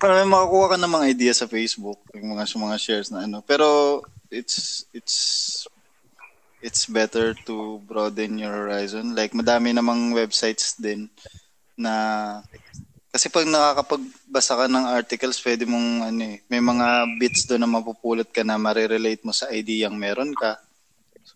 Para 0.00 0.16
may 0.16 0.28
makakuha 0.28 0.74
ka 0.74 0.76
ng 0.80 0.94
mga 0.96 1.08
idea 1.12 1.32
sa 1.36 1.44
Facebook, 1.44 2.00
yung 2.16 2.32
mga 2.32 2.48
mga 2.48 2.76
shares 2.80 3.12
na 3.12 3.28
ano. 3.28 3.44
Pero 3.44 4.00
it's 4.32 4.88
it's 4.96 5.16
it's 6.64 6.88
better 6.88 7.36
to 7.44 7.80
broaden 7.84 8.40
your 8.40 8.52
horizon. 8.52 9.12
Like 9.12 9.36
madami 9.36 9.76
namang 9.76 10.16
websites 10.16 10.76
din 10.80 11.12
na 11.76 12.40
kasi 13.10 13.26
pag 13.26 13.42
nakakapagbasa 13.42 14.54
ka 14.54 14.66
ng 14.70 14.86
articles, 14.86 15.42
pwede 15.42 15.66
mong 15.66 16.14
ano 16.14 16.22
eh, 16.30 16.38
may 16.46 16.62
mga 16.62 17.10
bits 17.18 17.42
doon 17.50 17.66
na 17.66 17.70
mapupulot 17.74 18.28
ka 18.30 18.46
na 18.46 18.54
marirelate 18.54 19.26
mo 19.26 19.34
sa 19.34 19.50
idea 19.50 19.90
yang 19.90 19.98
meron 19.98 20.30
ka. 20.30 20.62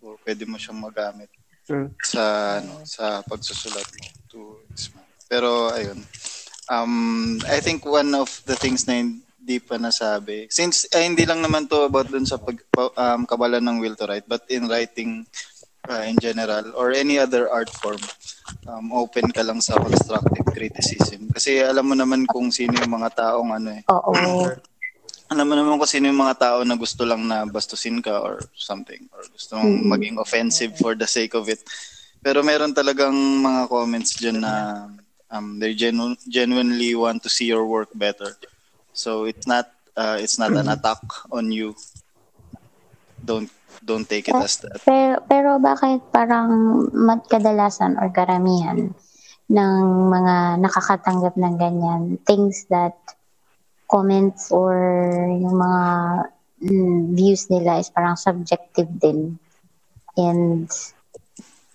So 0.05 0.21
pwede 0.21 0.45
mo 0.45 0.61
siyang 0.61 0.85
magamit 0.85 1.33
Sure. 1.65 1.89
sa 2.05 2.21
ano, 2.61 2.85
sa 2.85 3.25
pagsusulat 3.25 3.89
mo 3.97 4.05
to 4.29 4.61
expand. 4.69 5.09
Pero 5.25 5.73
ayun. 5.73 5.97
Um 6.69 7.41
I 7.49 7.65
think 7.65 7.89
one 7.89 8.13
of 8.13 8.29
the 8.45 8.53
things 8.53 8.85
na 8.85 9.01
hindi 9.01 9.57
pa 9.65 9.81
nasabi 9.81 10.45
since 10.53 10.85
ay 10.93 11.09
hindi 11.09 11.25
lang 11.25 11.41
naman 11.41 11.65
to 11.65 11.89
about 11.89 12.13
dun 12.13 12.29
sa 12.29 12.37
pag 12.37 12.61
um, 12.77 13.25
kabalan 13.25 13.65
ng 13.65 13.81
will 13.81 13.97
to 13.97 14.05
write 14.05 14.25
but 14.25 14.45
in 14.49 14.69
writing 14.69 15.25
uh, 15.85 16.05
in 16.05 16.17
general 16.17 16.73
or 16.77 16.93
any 16.97 17.21
other 17.21 17.53
art 17.53 17.69
form 17.77 18.01
um, 18.65 18.89
open 18.97 19.29
ka 19.29 19.45
lang 19.45 19.61
sa 19.61 19.77
constructive 19.77 20.49
criticism 20.49 21.29
kasi 21.29 21.61
alam 21.61 21.85
mo 21.85 21.93
naman 21.93 22.25
kung 22.25 22.49
sino 22.49 22.73
yung 22.81 22.97
mga 22.97 23.13
taong 23.21 23.53
ano 23.53 23.77
eh 23.77 23.85
Oo. 23.93 24.49
Alam 25.35 25.51
mo 25.51 25.55
naman 25.59 25.83
sino 25.91 26.07
yung 26.07 26.23
mga 26.23 26.39
tao 26.39 26.59
na 26.63 26.79
gusto 26.79 27.03
lang 27.03 27.27
na 27.27 27.43
bastusin 27.43 27.99
ka 27.99 28.23
or 28.23 28.39
something 28.55 29.11
or 29.11 29.27
gusto 29.35 29.59
mong 29.59 29.83
Mm. 29.83 29.91
maging 29.91 30.17
offensive 30.23 30.73
for 30.79 30.95
the 30.95 31.07
sake 31.11 31.35
of 31.35 31.51
it. 31.51 31.59
Pero 32.23 32.41
meron 32.47 32.73
talagang 32.73 33.13
mga 33.43 33.69
comments 33.69 34.17
dyan 34.17 34.41
na 34.41 34.87
um, 35.29 35.59
they 35.59 35.75
genu- 35.75 36.17
genuinely 36.31 36.95
want 36.95 37.21
to 37.21 37.29
see 37.29 37.51
your 37.51 37.67
work 37.67 37.91
better. 37.99 38.39
So 38.95 39.27
it's 39.27 39.45
not 39.45 39.69
uh, 39.99 40.17
it's 40.23 40.39
not 40.39 40.55
an 40.55 40.71
attack 40.71 41.03
on 41.35 41.51
you. 41.51 41.75
Don't 43.19 43.51
don't 43.83 44.07
take 44.07 44.31
it 44.31 44.39
as 44.39 44.63
that. 44.63 44.81
Pero, 44.87 45.21
pero 45.27 45.51
bakit 45.59 46.01
parang 46.15 46.87
kadalasan 47.29 47.99
or 47.99 48.09
karamihan 48.15 48.95
ng 49.51 49.75
mga 50.09 50.65
nakakatanggap 50.65 51.37
ng 51.37 51.55
ganyan 51.61 52.03
things 52.25 52.65
that 52.73 52.97
comments 53.95 54.51
or 54.51 54.75
yung 55.31 55.55
mga 55.55 55.83
mm, 56.61 56.99
views 57.15 57.47
nila 57.47 57.79
is 57.79 57.87
parang 57.89 58.19
subjective 58.19 58.91
din 58.99 59.39
and 60.19 60.67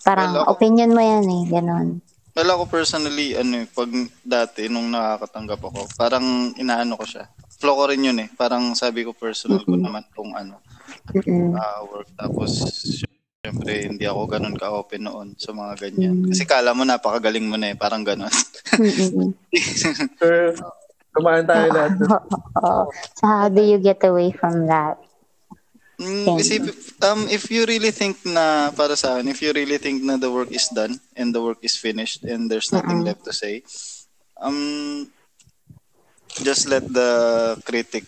parang 0.01 0.35
Well, 0.35 0.43
ako- 0.43 0.51
opinion 0.53 0.91
mo 0.91 0.99
yan 0.99 1.23
eh 1.23 1.43
ganon 1.49 1.87
Well, 2.29 2.55
ako 2.55 2.71
personally, 2.71 3.35
ano 3.35 3.51
eh, 3.57 3.67
pag 3.67 3.89
dati, 4.23 4.71
nung 4.71 4.87
nakakatanggap 4.87 5.59
ako, 5.59 5.91
parang 5.99 6.23
inaano 6.55 6.95
ko 6.95 7.03
siya. 7.03 7.27
Flow 7.59 7.75
ko 7.75 7.91
rin 7.91 7.99
yun 7.99 8.15
eh. 8.15 8.31
Parang 8.31 8.71
sabi 8.79 9.03
ko 9.03 9.11
personal 9.11 9.59
ko 9.59 9.75
Mhm. 9.75 9.83
naman 9.83 10.05
kung 10.15 10.31
ano, 10.31 10.63
uh, 11.11 11.79
work. 11.91 12.07
Tapos, 12.15 12.63
syempre, 13.43 13.91
hindi 13.91 14.07
ako 14.07 14.21
ganun 14.29 14.55
ka-open 14.55 15.03
noon 15.03 15.27
sa 15.35 15.51
mga 15.51 15.83
ganyan. 15.83 16.15
Mm. 16.23 16.31
Kasi 16.31 16.47
kala 16.47 16.71
mo, 16.71 16.87
napakagaling 16.87 17.43
mo 17.43 17.59
na 17.59 17.73
eh. 17.73 17.75
Parang 17.75 18.07
ganun. 18.07 18.31
Sure. 20.15 20.55
Tumaan 21.19 21.43
tayo 21.43 21.67
lahat. 21.75 21.91
Oo. 22.63 22.83
so 23.19 23.23
how 23.27 23.51
do 23.51 23.59
you 23.59 23.75
get 23.75 23.99
away 24.07 24.31
from 24.31 24.71
that 24.71 24.95
Mm, 25.99 26.39
kasi 26.39 26.63
if, 26.63 26.95
um, 27.03 27.27
if 27.27 27.51
you 27.51 27.67
really 27.67 27.91
think 27.91 28.23
na, 28.23 28.71
para 28.71 28.95
sa 28.95 29.19
akin, 29.19 29.35
if 29.35 29.43
you 29.43 29.51
really 29.51 29.75
think 29.75 29.99
na 29.99 30.15
the 30.15 30.31
work 30.31 30.47
is 30.47 30.71
done 30.71 30.95
and 31.19 31.35
the 31.35 31.43
work 31.43 31.59
is 31.59 31.75
finished 31.75 32.23
and 32.23 32.47
there's 32.47 32.71
nothing 32.71 33.03
Mm-mm. 33.03 33.11
left 33.11 33.27
to 33.27 33.35
say, 33.35 33.67
um, 34.39 35.11
just 36.39 36.71
let 36.71 36.87
the 36.87 37.11
critic 37.67 38.07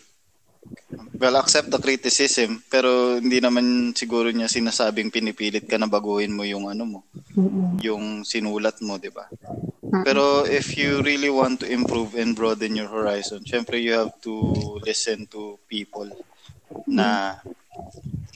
well, 1.20 1.36
accept 1.36 1.68
the 1.68 1.84
criticism, 1.84 2.64
pero 2.72 3.20
hindi 3.20 3.44
naman 3.44 3.92
siguro 3.92 4.32
niya 4.32 4.48
sinasabing 4.48 5.12
pinipilit 5.12 5.68
ka 5.68 5.76
na 5.76 5.92
baguhin 5.92 6.32
mo 6.32 6.48
yung 6.48 6.72
ano 6.72 6.84
mo, 6.88 7.00
Mm-mm. 7.36 7.78
yung 7.84 8.24
sinulat 8.24 8.80
mo, 8.82 8.98
di 8.98 9.12
ba? 9.12 9.28
Pero 9.91 10.47
if 10.47 10.80
you 10.80 11.03
really 11.03 11.27
want 11.27 11.59
to 11.59 11.68
improve 11.68 12.15
and 12.15 12.31
broaden 12.31 12.80
your 12.80 12.88
horizon, 12.88 13.43
syempre 13.43 13.76
you 13.76 13.91
have 13.91 14.15
to 14.23 14.80
listen 14.88 15.27
to 15.27 15.59
people 15.68 16.07
na 16.88 17.35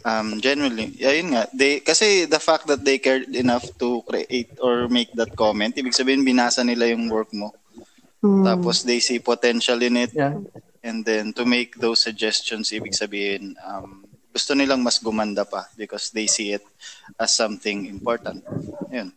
um 0.04 0.38
genuinely 0.44 0.92
ayun 1.02 1.32
nga 1.34 1.48
they 1.56 1.80
kasi 1.80 2.28
the 2.28 2.38
fact 2.38 2.68
that 2.68 2.84
they 2.84 3.00
cared 3.00 3.32
enough 3.32 3.64
to 3.80 4.04
create 4.06 4.52
or 4.60 4.92
make 4.92 5.10
that 5.16 5.32
comment 5.34 5.74
ibig 5.80 5.96
sabihin 5.96 6.28
binasa 6.28 6.62
nila 6.62 6.92
yung 6.92 7.08
work 7.08 7.32
mo. 7.32 7.56
Mm. 8.20 8.44
tapos 8.44 8.84
they 8.84 9.00
see 9.00 9.22
potential 9.24 9.80
in 9.80 9.96
it. 9.96 10.12
Yeah. 10.12 10.36
and 10.86 11.02
then 11.02 11.34
to 11.34 11.50
make 11.50 11.74
those 11.82 12.04
suggestions 12.04 12.70
ibig 12.70 12.94
sabihin 12.94 13.58
um 13.66 14.06
gusto 14.30 14.54
nilang 14.54 14.84
mas 14.84 15.00
gumanda 15.00 15.48
pa 15.48 15.66
because 15.80 16.12
they 16.12 16.28
see 16.28 16.52
it 16.52 16.62
as 17.16 17.32
something 17.34 17.88
important. 17.88 18.44
Yun 18.92 19.16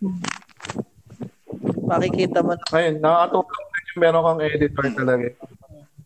Makikita 1.89 2.39
mo 2.41 2.53
Ayun, 2.73 2.97
nakakatulong 3.01 3.69
din 3.69 3.85
yung 3.89 4.01
meron 4.01 4.25
kang 4.25 4.43
editor 4.45 4.85
talaga. 4.93 5.25
eh. 5.29 5.35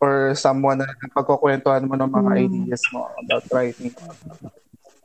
Or 0.03 0.35
someone 0.35 0.83
na 0.83 0.89
pagkukwentuhan 1.15 1.87
mo 1.87 1.95
ng 1.95 2.11
mga 2.11 2.33
ideas 2.43 2.83
mo 2.91 3.07
about 3.23 3.47
writing. 3.55 3.95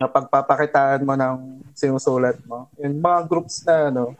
Na 0.01 0.09
pagpapakitaan 0.09 1.05
mo 1.05 1.13
ng 1.13 1.35
sinusulat 1.77 2.41
mo. 2.49 2.65
Yung 2.81 2.97
mga 2.97 3.19
groups 3.29 3.61
na, 3.61 3.93
ano, 3.93 4.17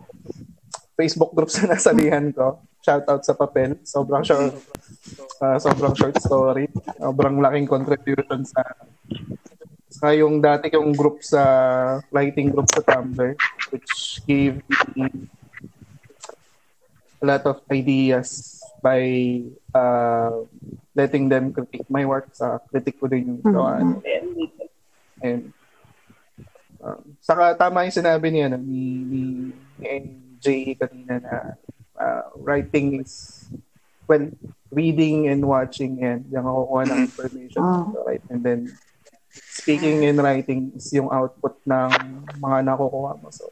Facebook 0.93 1.33
groups 1.33 1.57
na 1.61 1.69
nasalihan 1.73 2.29
ko. 2.29 2.61
Shout 2.81 3.05
out 3.09 3.25
sa 3.25 3.33
papel. 3.33 3.77
Sobrang 3.81 4.21
short, 4.21 4.53
ah, 5.41 5.57
sobrang 5.57 5.97
short 5.97 6.17
story. 6.21 6.69
Sobrang 6.97 7.41
laking 7.41 7.67
contribution 7.67 8.45
sa 8.45 8.61
Saka 9.87 10.13
yung 10.13 10.43
dati 10.43 10.69
yung 10.75 10.93
group 10.93 11.25
sa 11.25 11.41
writing 12.13 12.53
group 12.53 12.69
sa 12.69 12.83
Tumblr 12.85 13.33
which 13.73 14.21
gave 14.29 14.61
me 14.93 15.07
a 17.21 17.25
lot 17.25 17.43
of 17.45 17.57
ideas 17.71 18.59
by 18.81 19.41
uh, 19.73 20.45
letting 20.93 21.29
them 21.29 21.53
critique 21.53 21.87
my 21.89 22.05
work 22.05 22.29
sa 22.33 22.61
critique 22.69 22.99
ko 23.01 23.09
din 23.09 23.37
yung 23.37 23.41
gawaan. 23.41 24.01
And 25.17 25.49
um, 26.81 27.17
saka 27.21 27.57
tama 27.57 27.89
yung 27.89 27.97
sinabi 27.97 28.29
niya 28.29 28.53
no, 28.53 28.61
ni, 28.61 29.01
ni, 29.01 29.21
ni 29.81 29.85
NJ 29.85 30.77
kanina 30.77 31.17
na 31.21 31.35
uh, 31.97 32.23
writing 32.37 33.01
is 33.01 33.45
well, 34.05 34.29
reading 34.69 35.27
and 35.27 35.41
watching 35.41 35.97
and 36.05 36.29
yung 36.29 36.45
nakukuha 36.45 36.81
ng 36.85 36.99
information 37.09 37.61
Ah. 37.65 37.89
right 38.05 38.21
and 38.29 38.45
then 38.45 38.69
speaking 39.33 40.05
and 40.05 40.21
writing 40.21 40.69
is 40.77 40.87
yung 40.93 41.09
output 41.09 41.57
ng 41.65 41.89
mga 42.37 42.57
nakukuha 42.61 43.17
mo 43.17 43.27
so 43.33 43.49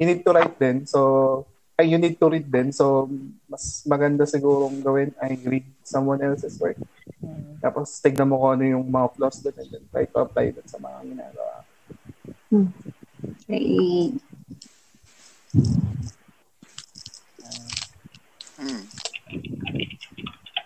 you 0.00 0.08
need 0.08 0.24
to 0.24 0.32
write 0.32 0.56
din 0.56 0.88
so 0.88 1.44
you 1.86 1.98
need 1.98 2.18
to 2.18 2.26
read 2.26 2.50
din. 2.50 2.74
So 2.74 3.06
mas 3.46 3.86
maganda 3.86 4.26
sigurong 4.26 4.82
gawin 4.82 5.14
ay 5.22 5.38
read 5.46 5.66
someone 5.86 6.18
else's 6.18 6.58
work. 6.58 6.78
Tapos 7.62 8.02
tignan 8.02 8.30
mo 8.30 8.42
kung 8.42 8.58
ano 8.58 8.64
yung 8.66 8.86
mga 8.90 9.08
flaws 9.14 9.38
doon 9.42 9.56
and 9.62 9.70
then 9.70 9.84
try 9.94 10.04
to 10.06 10.18
apply 10.18 10.50
that 10.54 10.66
sa 10.66 10.78
mga 10.82 10.98
ginagawa. 11.06 11.56
Eh, 13.48 14.10
Hmm. 18.58 18.82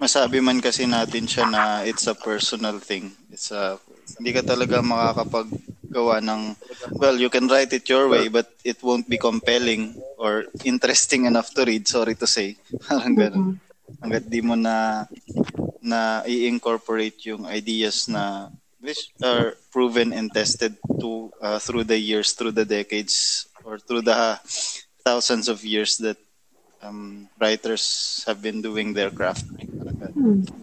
Masabi 0.01 0.41
man 0.41 0.65
kasi 0.65 0.89
natin 0.89 1.29
siya 1.29 1.45
na 1.45 1.85
it's 1.85 2.09
a 2.09 2.17
personal 2.17 2.81
thing. 2.81 3.13
It's 3.29 3.53
a 3.53 3.77
hindi 4.17 4.33
ka 4.33 4.43
talaga 4.43 4.81
makakapaggawa 5.93 6.25
ng 6.25 6.57
well, 6.97 7.17
you 7.21 7.29
can 7.29 7.47
write 7.49 7.73
it 7.73 7.89
your 7.89 8.09
way 8.09 8.29
but 8.29 8.49
it 8.65 8.83
won't 8.83 9.09
be 9.09 9.19
compelling 9.19 9.95
or 10.19 10.45
interesting 10.65 11.27
enough 11.27 11.53
to 11.55 11.65
read, 11.65 11.87
sorry 11.87 12.15
to 12.15 12.27
say. 12.27 12.57
Parang 12.89 13.15
ganun. 13.15 13.61
Hanggat 14.01 14.25
di 14.29 14.41
mo 14.41 14.55
na 14.57 15.05
na 15.83 16.23
i-incorporate 16.25 17.21
yung 17.29 17.45
ideas 17.45 18.09
na 18.09 18.49
which 18.81 19.13
are 19.23 19.55
proven 19.71 20.13
and 20.13 20.33
tested 20.33 20.75
to 20.99 21.31
uh, 21.39 21.59
through 21.59 21.85
the 21.85 21.99
years, 21.99 22.33
through 22.33 22.51
the 22.51 22.65
decades 22.65 23.47
or 23.63 23.79
through 23.79 24.03
the 24.03 24.39
thousands 25.05 25.47
of 25.47 25.63
years 25.63 25.99
that 25.99 26.19
um, 26.83 27.29
writers 27.39 28.25
have 28.27 28.43
been 28.43 28.63
doing 28.63 28.93
their 28.95 29.11
craft. 29.11 29.47
Ganun. 29.55 30.62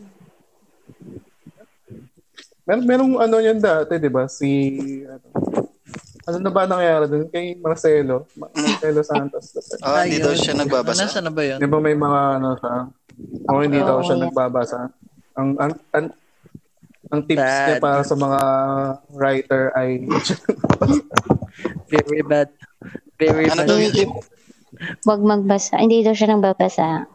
Mer 2.69 2.85
merong 2.85 3.17
ano 3.17 3.41
yan 3.41 3.57
dati, 3.57 3.97
di 3.97 4.13
ba? 4.13 4.29
Si, 4.29 4.45
ano, 5.01 5.25
ano 6.29 6.37
na 6.37 6.51
ba 6.53 6.69
nangyari 6.69 7.09
dun? 7.09 7.25
Kay 7.25 7.57
Marcelo. 7.57 8.29
Marcelo 8.37 9.01
Santos. 9.01 9.57
Ah, 9.81 10.05
hindi 10.05 10.21
daw 10.21 10.37
siya 10.37 10.53
nagbabasa. 10.53 11.09
Nasaan 11.09 11.25
na 11.25 11.33
ba 11.33 11.41
yun? 11.41 11.57
Di 11.57 11.65
ba 11.65 11.81
may 11.81 11.97
mga 11.97 12.19
ano 12.37 12.53
siya? 12.61 12.73
O 13.49 13.65
hindi 13.65 13.81
daw 13.81 14.05
siya 14.05 14.21
Oo. 14.21 14.23
nagbabasa. 14.29 14.85
Ang, 15.33 15.57
ang, 15.57 15.71
ang, 15.97 16.05
ang 17.09 17.21
tips 17.25 17.41
Bad. 17.41 17.65
niya 17.65 17.75
para 17.81 18.01
sa 18.05 18.13
mga 18.13 18.39
writer 19.17 19.63
ay 19.73 20.05
Very 21.89 22.21
bad. 22.21 22.53
Very 23.17 23.49
Ano 23.49 23.65
bad. 23.65 23.67
daw 23.67 23.77
yung 23.81 23.95
tip? 23.97 24.11
Wag 25.09 25.21
magbasa. 25.25 25.81
Hindi 25.81 26.05
daw 26.05 26.13
siya 26.13 26.37
nagbabasa. 26.37 27.09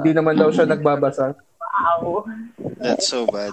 hindi 0.00 0.10
naman 0.16 0.40
daw 0.40 0.48
siya 0.48 0.64
nagbabasa. 0.64 1.36
Wow. 1.80 2.24
That's 2.76 3.08
so 3.08 3.26
bad. 3.26 3.52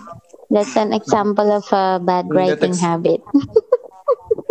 That's 0.50 0.76
an 0.76 0.94
example 0.94 1.52
of 1.52 1.66
a 1.72 2.00
bad 2.04 2.28
writing 2.30 2.76
that's- 2.76 2.82
habit. 2.82 3.22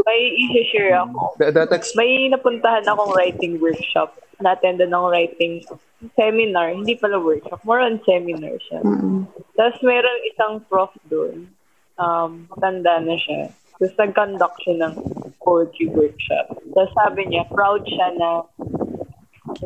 May 0.06 0.30
i-share 0.38 1.02
ako. 1.02 1.34
That, 1.42 1.54
that 1.58 1.72
ex- 1.74 1.98
May 1.98 2.30
napuntahan 2.30 2.86
akong 2.86 3.10
writing 3.18 3.58
workshop. 3.58 4.14
Na-attendan 4.38 4.94
ng 4.94 5.06
writing 5.10 5.66
seminar. 6.14 6.70
Hindi 6.70 6.94
pala 6.94 7.18
workshop. 7.18 7.58
More 7.66 7.82
on 7.82 7.98
seminar 8.06 8.54
siya. 8.70 8.86
Mm. 8.86 9.26
Tapos 9.58 9.82
meron 9.82 10.18
isang 10.30 10.62
prof 10.70 10.94
doon. 11.10 11.50
Um, 11.98 12.46
tanda 12.62 13.02
na 13.02 13.18
siya. 13.18 13.50
Tapos 13.76 13.98
nag-conduct 13.98 14.56
siya 14.62 14.74
ng 14.86 14.94
poetry 15.42 15.90
workshop. 15.90 16.54
Tapos 16.54 16.92
sabi 16.94 17.26
niya, 17.26 17.48
proud 17.50 17.82
siya 17.82 18.14
na 18.14 18.46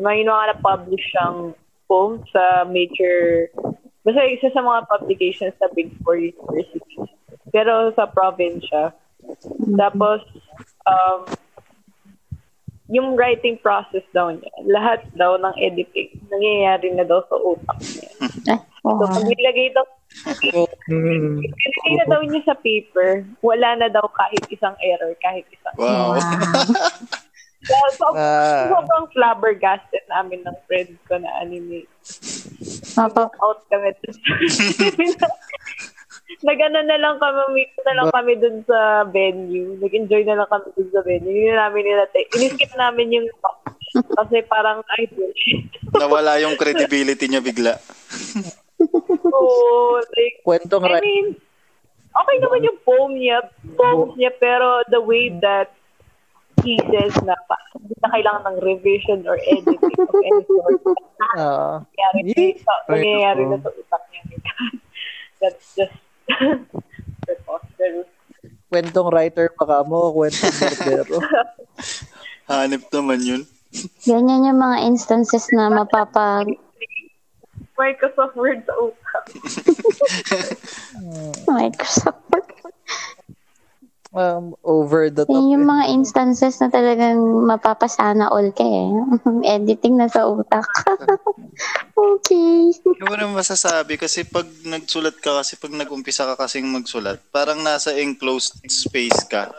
may 0.01 0.25
mga 0.25 0.57
na-publish 0.57 1.05
siyang 1.13 1.53
poem 1.85 2.23
sa 2.31 2.63
major, 2.65 3.51
basta 4.01 4.21
isa 4.25 4.49
sa 4.49 4.61
mga 4.61 4.89
publications 4.89 5.55
sa 5.57 5.69
Big 5.73 5.93
Four 6.01 6.17
universities. 6.17 7.09
Pero 7.49 7.93
sa 7.93 8.09
province 8.09 8.65
siya. 8.65 8.93
Tapos, 9.77 10.25
um, 10.87 11.29
yung 12.91 13.15
writing 13.15 13.55
process 13.61 14.03
daw 14.11 14.33
niya, 14.33 14.51
lahat 14.67 14.99
daw 15.15 15.39
ng 15.39 15.55
editing, 15.55 16.11
nangyayari 16.27 16.91
na 16.91 17.07
daw 17.07 17.23
sa 17.29 17.37
utak 17.39 17.79
niya. 17.79 18.11
Ah, 18.19 18.59
So, 18.81 18.97
pag 18.97 19.23
nilagay 19.23 19.71
daw, 19.77 19.85
Hmm. 20.89 21.39
nilagay 21.39 21.93
na 21.95 22.05
daw 22.09 22.19
niya 22.25 22.41
sa 22.43 22.57
paper, 22.57 23.23
wala 23.39 23.77
na 23.77 23.87
daw 23.87 24.03
kahit 24.11 24.43
isang 24.49 24.75
error, 24.81 25.13
kahit 25.21 25.45
isang 25.53 25.75
Wow. 25.77 26.17
So, 27.61 27.77
so, 27.93 28.05
Ah. 28.17 28.73
sobrang 28.73 29.05
flabbergasted 29.13 30.01
namin 30.09 30.41
ng 30.41 30.57
friends 30.65 30.97
ko 31.05 31.21
na 31.21 31.29
anime. 31.45 31.85
Mapa- 32.97 33.31
Out 33.39 33.61
kami. 33.71 33.91
Nagano 36.47 36.79
na 36.87 36.97
lang 36.97 37.19
kami, 37.19 37.41
meet 37.53 37.75
na 37.83 37.93
lang 38.01 38.09
kami 38.09 38.33
dun 38.39 38.63
sa 38.63 39.03
venue. 39.11 39.77
Nag-enjoy 39.83 40.23
na 40.23 40.41
lang 40.41 40.49
kami 40.49 40.67
dun 40.73 40.89
sa 40.95 41.01
venue. 41.03 41.27
Hindi 41.27 41.51
na 41.51 41.67
namin 41.67 41.83
nila, 41.85 42.03
iniskip 42.39 42.71
namin 42.79 43.13
yung 43.19 43.27
talk. 43.43 43.59
Kasi 43.91 44.39
parang, 44.47 44.79
ay, 44.95 45.11
bullshit. 45.11 45.67
Nawala 45.91 46.39
yung 46.39 46.55
credibility 46.55 47.27
niya 47.27 47.43
bigla. 47.43 47.75
So, 49.21 50.01
like, 50.17 50.41
Kwentong 50.41 50.81
I 50.89 50.97
mean, 51.05 51.37
okay 52.09 52.35
naman 52.41 52.65
yung 52.65 52.79
poem 52.81 53.13
niya, 53.13 53.45
poems 53.77 54.17
niya, 54.17 54.33
pero 54.35 54.81
the 54.89 54.97
way 54.97 55.29
that 55.37 55.69
he 56.63 56.77
says 56.89 57.13
na 57.25 57.35
pa, 57.49 57.57
hindi 57.77 57.95
na 58.01 58.09
kailangan 58.09 58.43
ng 58.53 58.57
revision 58.61 59.25
or 59.25 59.37
editing 59.37 59.93
of 59.97 60.13
any 60.13 60.43
sort. 60.45 60.81
Ah. 61.37 61.81
Nangyayari, 62.13 62.57
sa, 62.61 62.73
nangyayari 62.89 63.43
na 63.49 63.57
sa 63.61 63.69
utak 63.69 64.03
niya. 64.09 64.21
That's 65.41 65.65
just 65.73 65.97
preposterous. 67.25 68.09
kwentong 68.71 69.11
writer 69.11 69.51
pa 69.51 69.67
ka 69.67 69.77
mo, 69.83 70.15
kwentong 70.15 70.55
barbero. 70.55 71.19
Hanip 72.51 72.87
naman 72.87 73.19
yun. 73.19 73.41
Ganyan 74.07 74.47
yung 74.47 74.59
mga 74.59 74.87
instances 74.87 75.47
na 75.51 75.67
mapapa 75.71 76.43
Microsoft 77.75 78.35
Word 78.35 78.63
sa 78.63 78.73
utak. 78.77 79.23
Microsoft. 81.49 82.19
Um, 84.13 84.55
over 84.63 85.09
the 85.09 85.23
top. 85.25 85.33
Yun 85.33 85.59
yung 85.59 85.67
mga 85.67 85.85
instances 85.91 86.59
na 86.59 86.67
talagang 86.67 87.19
mapapasana 87.47 88.27
all 88.31 88.51
ka 88.51 88.63
eh. 88.63 88.89
Editing 89.55 89.97
na 89.97 90.07
sa 90.11 90.27
utak. 90.27 90.67
okay. 92.15 92.75
Ba 93.03 93.15
naman 93.17 93.39
masasabi? 93.39 93.95
Kasi 93.95 94.27
pag 94.27 94.47
nagsulat 94.67 95.17
ka, 95.19 95.41
kasi 95.41 95.55
pag 95.57 95.71
nag-umpisa 95.71 96.27
ka 96.27 96.35
kasing 96.35 96.67
magsulat, 96.69 97.19
parang 97.31 97.63
nasa 97.63 97.95
enclosed 97.95 98.59
space 98.67 99.27
ka. 99.27 99.51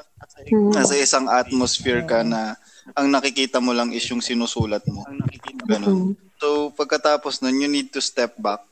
Hmm. 0.48 0.72
Nasa 0.72 0.94
isang 0.96 1.26
atmosphere 1.28 2.04
ka 2.04 2.22
na 2.22 2.56
ang 2.94 3.08
nakikita 3.10 3.62
mo 3.62 3.72
lang 3.72 3.90
is 3.94 4.04
yung 4.10 4.22
sinusulat 4.22 4.82
mo. 4.90 5.06
Ganun. 5.66 6.18
So, 6.42 6.74
pagkatapos 6.74 7.38
nun, 7.40 7.62
you 7.62 7.70
need 7.70 7.94
to 7.94 8.02
step 8.02 8.34
back. 8.34 8.66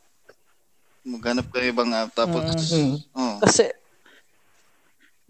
Maghanap 1.06 1.46
ka 1.48 1.62
ng 1.62 1.70
ibang 1.70 1.90
app. 1.94 2.10
Tapos, 2.12 2.74
Mm. 2.74 2.98
oh, 3.14 3.38
Kasi 3.40 3.70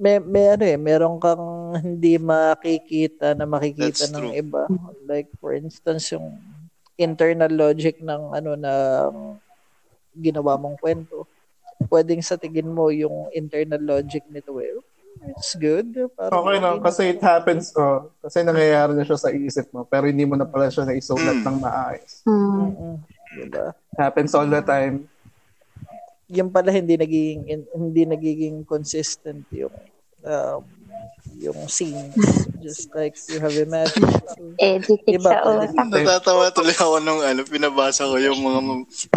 may 0.01 0.16
may 0.18 0.56
ano 0.56 0.64
eh, 0.64 0.81
meron 0.81 1.20
kang 1.20 1.44
hindi 1.77 2.16
makikita 2.16 3.36
na 3.36 3.44
makikita 3.44 4.09
That's 4.09 4.16
ng 4.16 4.32
true. 4.32 4.35
iba. 4.35 4.62
Like 5.05 5.28
for 5.36 5.52
instance 5.52 6.09
yung 6.10 6.40
internal 6.97 7.52
logic 7.52 8.01
ng 8.01 8.32
ano 8.32 8.56
na 8.56 8.72
ginawa 10.16 10.56
mong 10.56 10.81
kwento. 10.81 11.28
Pwedeng 11.86 12.20
sa 12.20 12.36
tingin 12.36 12.68
mo 12.68 12.89
yung 12.89 13.28
internal 13.31 13.81
logic 13.81 14.24
nito 14.28 14.56
eh. 14.59 14.81
It's 15.32 15.52
good. 15.52 15.93
Parang 16.16 16.32
Okay 16.32 16.59
lang, 16.59 16.77
kasi 16.81 17.02
it 17.12 17.20
happens, 17.20 17.77
oh, 17.77 18.09
kasi 18.20 18.40
nangyayari 18.40 18.97
na 18.97 19.05
siya 19.05 19.20
sa 19.20 19.28
isip 19.28 19.68
mo, 19.68 19.85
pero 19.85 20.09
hindi 20.09 20.24
mo 20.24 20.32
na 20.32 20.48
pala 20.48 20.72
siya 20.72 20.89
naisulat 20.89 21.40
Mm. 21.40 21.44
ng 21.44 21.56
maayos. 21.60 22.12
Mm-mm. 22.24 22.94
Diba? 23.31 23.77
Happens 23.94 24.32
all 24.32 24.48
the 24.48 24.64
time. 24.64 25.05
Yung 26.31 26.51
pala 26.55 26.70
hindi 26.70 26.94
nagiging 26.94 27.43
hindi 27.74 28.02
nagiging 28.07 28.62
consistent 28.62 29.43
yung 29.51 29.74
um, 30.23 30.62
yung 31.40 31.66
scenes 31.66 32.47
just 32.61 32.93
like 32.94 33.16
you 33.27 33.40
have 33.40 33.57
imagined. 33.57 34.15
Editing 34.61 35.19
Iba 35.19 35.31
sa 35.32 35.43
pala. 35.43 35.65
utak. 35.66 35.89
natatawa 35.90 36.44
tuloy 36.52 36.77
ako 36.77 36.97
nung 37.02 37.23
ano, 37.24 37.40
pinabasa 37.43 38.07
ko 38.07 38.16
yung 38.20 38.39
mga 38.40 38.61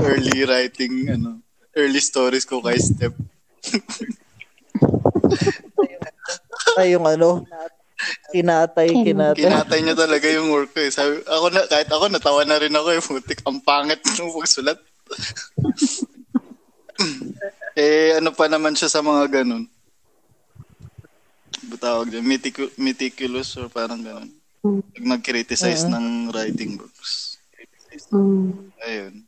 early 0.02 0.42
writing, 0.48 0.94
ano, 1.12 1.44
early 1.76 2.00
stories 2.00 2.48
ko 2.48 2.64
kay 2.64 2.80
Step. 2.80 3.14
Ay, 6.80 6.98
yung 6.98 7.06
ano, 7.06 7.46
kinatay, 8.34 8.90
kinatay. 8.90 9.46
Kinatay 9.46 9.80
niya 9.86 9.96
talaga 9.96 10.26
yung 10.32 10.50
work 10.50 10.74
ko 10.74 10.82
eh. 10.82 10.90
Sabi, 10.90 11.22
ako 11.28 11.46
na, 11.54 11.62
kahit 11.70 11.90
ako, 11.92 12.10
natawa 12.10 12.42
na 12.48 12.58
rin 12.58 12.74
ako 12.74 12.90
eh. 12.90 13.02
Putik, 13.04 13.46
ang 13.46 13.62
pangit 13.62 14.02
ng 14.02 14.34
pagsulat. 14.34 14.80
Eh, 17.74 18.18
ano 18.18 18.30
pa 18.32 18.46
naman 18.46 18.78
siya 18.78 18.90
sa 18.90 19.02
mga 19.02 19.42
ganun? 19.42 19.66
Butawag 21.64 22.10
dyan, 22.10 22.26
meticu- 22.26 22.74
meticulous 22.78 23.56
or 23.58 23.70
parang 23.70 24.02
ganun. 24.02 24.30
Pag 24.64 25.06
nag-criticize 25.06 25.84
ng 25.86 26.32
writing 26.32 26.80
books. 26.80 27.38
Hmm. 28.10 28.72
Ayun. 28.82 29.26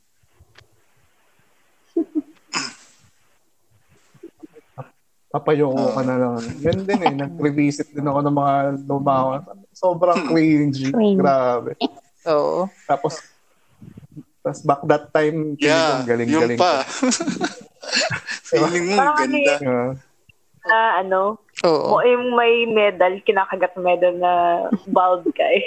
Papayoko 5.36 5.92
ka 5.92 6.02
na 6.08 6.16
lang. 6.16 6.36
Yan 6.64 6.80
din 6.88 7.02
eh, 7.04 7.14
nag-revisit 7.28 7.92
din 7.92 8.08
ako 8.08 8.20
ng 8.24 8.36
mga 8.40 8.54
lumawa. 8.88 9.44
Sobrang 9.76 10.32
cringy. 10.32 10.96
Cringe. 10.96 11.20
Grabe. 11.20 11.76
Oo. 12.32 12.72
Tapos, 12.88 13.20
tapos 14.40 14.60
back 14.64 14.82
that 14.88 15.06
time, 15.12 15.60
Yeah, 15.60 16.08
galing, 16.08 16.32
yung 16.32 16.48
galing. 16.48 16.60
pa. 16.60 16.88
Feeling 18.50 18.86
mo, 18.92 18.96
Parang 19.00 19.18
ano 19.18 19.36
ganda. 19.36 19.56
Yeah. 19.62 19.90
Na 20.66 20.78
ano, 21.00 21.22
Oo. 21.62 21.88
mo 21.94 22.00
yung 22.02 22.34
may 22.34 22.66
medal, 22.66 23.22
kinakagat 23.22 23.78
medal 23.78 24.18
na 24.18 24.34
bald 24.90 25.26
guy. 25.38 25.62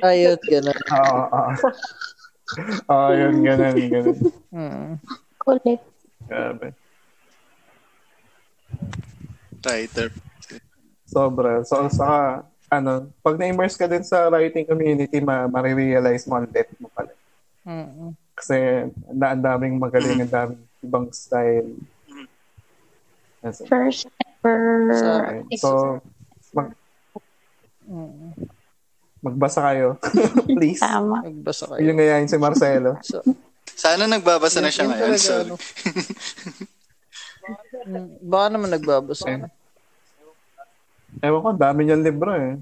Ayun, 0.00 0.40
gano'n. 0.40 0.78
Oo, 0.88 1.20
oo. 1.28 1.52
Oo, 2.90 3.08
yun, 3.14 3.34
ganun, 3.44 3.76
ganun. 3.76 4.18
Hmm. 4.50 4.90
Kulit. 5.38 5.80
Grabe. 6.26 6.74
Tighter. 9.60 10.08
Sobra. 11.04 11.60
So, 11.68 11.86
saka, 11.92 12.48
ano, 12.70 13.10
pag 13.20 13.36
na-immerse 13.36 13.76
ka 13.76 13.90
din 13.90 14.06
sa 14.06 14.30
writing 14.30 14.64
community, 14.64 15.18
ma 15.20 15.50
marirealize 15.50 16.24
mo 16.24 16.38
ang 16.38 16.48
depth 16.48 16.74
mo 16.78 16.88
pala. 16.94 17.12
Mm-mm. 17.66 18.14
Kasi, 18.32 18.88
ang 18.88 19.20
ang 19.20 19.42
daming 19.42 19.76
magaling, 19.76 20.22
ang 20.22 20.32
daming 20.32 20.64
ibang 20.80 21.12
style. 21.12 21.76
Yes. 23.40 23.64
First 23.64 24.08
ever. 24.44 24.92
Okay. 24.92 25.56
So, 25.56 26.00
mag, 26.52 26.76
magbasa 29.20 29.60
kayo. 29.72 29.96
Please. 30.48 30.80
Tama. 30.80 31.24
Nagbasa 31.24 31.64
kayo. 31.72 31.80
Yung 31.80 31.96
ngayon 31.96 32.28
si 32.28 32.36
Marcelo. 32.36 33.00
So, 33.00 33.24
Sana 33.70 34.04
nagbabasa 34.04 34.60
na 34.60 34.68
siya 34.68 34.88
ngayon. 34.88 35.16
Sorry. 35.16 35.48
ano. 35.48 35.56
Mm, 37.80 38.20
Baka 38.22 38.46
naman 38.52 38.70
nagbabasa. 38.70 39.50
Ewan 41.18 41.42
ko, 41.42 41.50
dami 41.56 41.80
niyang 41.82 42.04
libro 42.04 42.30
eh. 42.36 42.54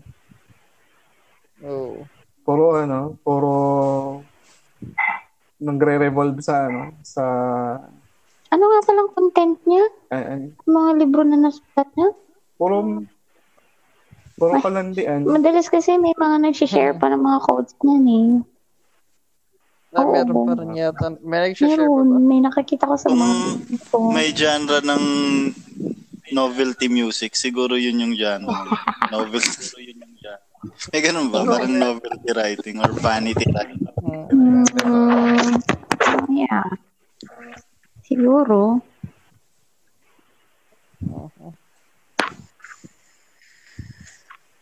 Oo. 1.66 2.06
Puro 2.46 2.78
ano, 2.78 3.18
puro 3.20 3.52
nagre-revolve 5.60 6.40
sa 6.40 6.70
ano, 6.70 6.94
sa 7.04 7.24
Ano 8.48 8.64
nga 8.64 8.80
palang 8.82 9.10
content 9.12 9.56
niya? 9.62 9.84
ay, 10.08 10.48
Mga 10.64 10.90
libro 10.96 11.20
na 11.22 11.36
nasulat 11.38 11.88
niya? 11.94 12.10
puro 12.56 13.04
puro 14.34 14.52
kalandian. 14.58 15.22
Madalas 15.22 15.66
kasi 15.66 15.94
may 15.94 16.10
mga 16.12 16.36
nag-share 16.42 16.94
pa 16.94 17.06
ng 17.06 17.20
mga 17.20 17.38
quotes 17.44 17.74
niyan 17.80 18.06
eh. 18.06 18.28
Ah, 19.88 20.04
Oo. 20.04 20.12
meron 20.12 20.36
pa 20.44 20.54
rin 20.54 20.72
yata. 20.74 21.06
May 21.20 21.38
nag-share 21.44 21.76
pa 21.76 21.86
ba? 21.86 22.02
Meron. 22.02 22.22
May 22.22 22.40
nakakita 22.40 22.84
ko 22.84 22.94
sa 22.94 23.08
mga 23.08 23.36
ito. 23.68 23.98
May 24.10 24.28
genre 24.30 24.78
ng 24.80 25.04
novelty 26.30 26.88
music. 26.88 27.32
Siguro 27.34 27.74
yun 27.74 28.00
yung 28.00 28.14
genre. 28.14 28.52
Novelty. 29.14 29.48
Siguro 29.54 29.80
yun 29.80 29.98
yung 29.98 30.16
genre. 30.18 30.44
May 30.90 31.00
ganun 31.00 31.26
ba? 31.28 31.38
Parang 31.44 31.70
novelty 31.72 32.30
writing 32.32 32.76
or 32.78 32.90
vanity 32.94 33.46
writing. 33.48 33.86
Mm, 34.02 34.66
yeah. 36.28 36.66
Siguro. 38.08 38.80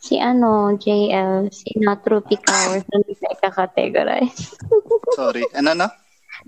Si 0.03 0.19
ano, 0.19 0.75
JL, 0.75 1.47
si 1.55 1.79
Natrupi 1.79 2.35
Hours, 2.43 2.83
ano 2.95 3.07
ba 3.07 3.29
ika-categorize? 3.39 4.59
Sorry. 5.15 5.47
Ano 5.55 5.79
na? 5.79 5.87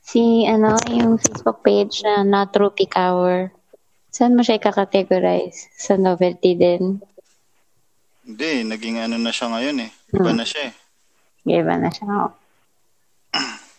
Si 0.02 0.42
ano, 0.50 0.74
yung 0.90 1.22
Facebook 1.22 1.62
page 1.62 2.02
na 2.02 2.26
Natrupi 2.26 2.90
Hour. 2.98 3.54
Saan 4.10 4.34
mo 4.34 4.42
siya 4.42 4.58
ika-categorize? 4.58 5.70
Sa 5.78 5.94
novelty 5.94 6.58
din? 6.58 6.98
Hindi. 8.26 8.66
Naging 8.66 9.06
ano 9.06 9.22
na 9.22 9.30
siya 9.30 9.54
ngayon 9.54 9.86
eh. 9.86 9.90
Iba 10.18 10.34
na 10.34 10.42
siya 10.42 10.74
eh. 10.74 10.74
Iba 11.46 11.78
na 11.78 11.94
siya. 11.94 12.34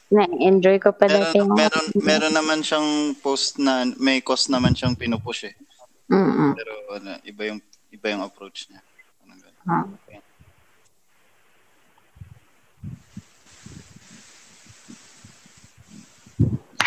Na-enjoy 0.09 0.81
ko 0.81 0.89
pa 0.89 1.05
dati 1.05 1.37
Meron, 1.37 1.45
yung... 1.45 1.51
meron, 1.53 1.85
meron 2.01 2.33
naman 2.33 2.59
siyang 2.65 3.13
post 3.21 3.61
na 3.61 3.85
may 4.01 4.25
cost 4.25 4.49
naman 4.49 4.73
siyang 4.73 4.97
pinupush 4.97 5.45
eh. 5.45 5.55
Mm-mm. 6.09 6.57
Pero 6.57 6.73
ano, 6.97 7.21
iba 7.21 7.53
yung 7.53 7.61
iba 7.93 8.07
yung 8.09 8.25
approach 8.25 8.65
niya. 8.73 8.81
Parang 9.21 9.39
ganun. 9.41 9.65
Ah. 9.69 9.85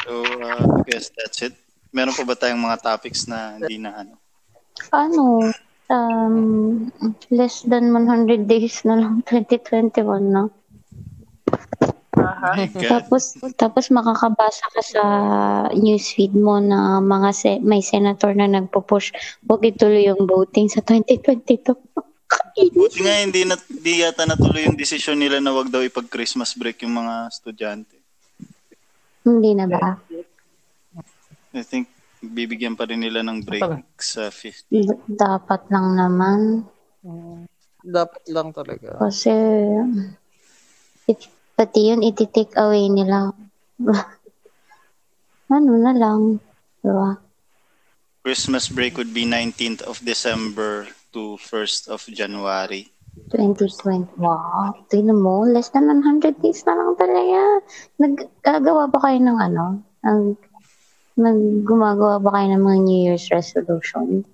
So, 0.03 0.13
uh, 0.43 0.83
I 0.83 0.83
guess 0.91 1.15
that's 1.15 1.47
it. 1.47 1.55
Meron 1.95 2.19
pa 2.19 2.27
ba 2.27 2.35
tayong 2.35 2.59
mga 2.59 2.83
topics 2.83 3.31
na 3.31 3.55
hindi 3.55 3.79
na 3.79 4.03
ano? 4.03 4.19
Ano, 4.91 5.53
um, 5.87 6.91
less 7.31 7.63
than 7.63 7.95
100 7.95 8.51
days 8.51 8.83
na 8.83 8.99
lang 8.99 9.23
2021 9.31 10.03
na. 10.27 10.51
My 10.51 12.02
God. 12.13 12.77
Tapos 12.77 13.41
tapos 13.57 13.89
makakabasa 13.89 14.67
ka 14.77 14.83
sa 14.85 15.05
newsfeed 15.73 16.37
mo 16.37 16.61
na 16.61 17.01
mga 17.01 17.31
se- 17.33 17.63
may 17.65 17.81
senator 17.81 18.37
na 18.37 18.45
nagpo-push 18.45 19.17
wag 19.49 19.65
ituloy 19.65 20.05
yung 20.05 20.29
voting 20.29 20.69
sa 20.69 20.85
2022. 20.85 21.73
Buti 22.77 23.01
nga 23.01 23.17
hindi, 23.25 23.49
na, 23.49 23.57
hindi 23.57 24.05
yata 24.05 24.29
natuloy 24.29 24.69
yung 24.69 24.77
desisyon 24.77 25.21
nila 25.21 25.41
na 25.41 25.57
wag 25.57 25.73
daw 25.73 25.81
ipag-Christmas 25.81 26.53
break 26.57 26.85
yung 26.85 27.01
mga 27.01 27.33
estudyante. 27.33 27.97
Hindi 29.25 29.51
na 29.57 29.65
ba? 29.69 29.97
I 31.53 31.65
think 31.65 31.89
bibigyan 32.21 32.77
pa 32.77 32.89
rin 32.89 33.01
nila 33.05 33.21
ng 33.25 33.45
break 33.45 33.65
sa 34.01 34.29
50. 34.29 34.69
D- 34.69 35.05
dapat 35.09 35.69
lang 35.69 35.97
naman. 35.97 36.65
Mm. 37.05 37.45
Dapat 37.83 38.23
lang 38.31 38.49
talaga. 38.55 38.97
Kasi, 38.97 39.35
it, 41.11 41.21
pati 41.57 41.93
yun, 41.93 42.03
iti-take 42.03 42.55
away 42.59 42.89
nila. 42.89 43.33
ano 45.53 45.73
na 45.79 45.93
lang. 45.93 46.41
Diba? 46.83 47.21
Christmas 48.23 48.71
break 48.71 48.97
would 48.99 49.11
be 49.11 49.27
19th 49.27 49.83
of 49.83 49.99
December 50.03 50.87
to 51.11 51.37
1st 51.43 51.91
of 51.91 52.01
January. 52.11 52.89
2020. 53.35 54.17
Wow. 54.17 54.73
Tingnan 54.89 55.21
mo, 55.21 55.45
less 55.45 55.69
than 55.75 55.91
100 55.91 56.41
days 56.41 56.65
na 56.65 56.79
lang 56.79 56.97
talaga. 56.97 57.41
Naggagawa 58.01 58.89
ba 58.89 58.99
kayo 59.03 59.19
ng 59.21 59.39
ano? 59.39 59.65
Nag, 60.01 60.39
nag 61.19 61.41
gumagawa 61.67 62.23
ba 62.23 62.31
kayo 62.41 62.57
ng 62.57 62.63
mga 62.65 62.79
New 62.83 63.01
Year's 63.11 63.27
resolution? 63.29 64.25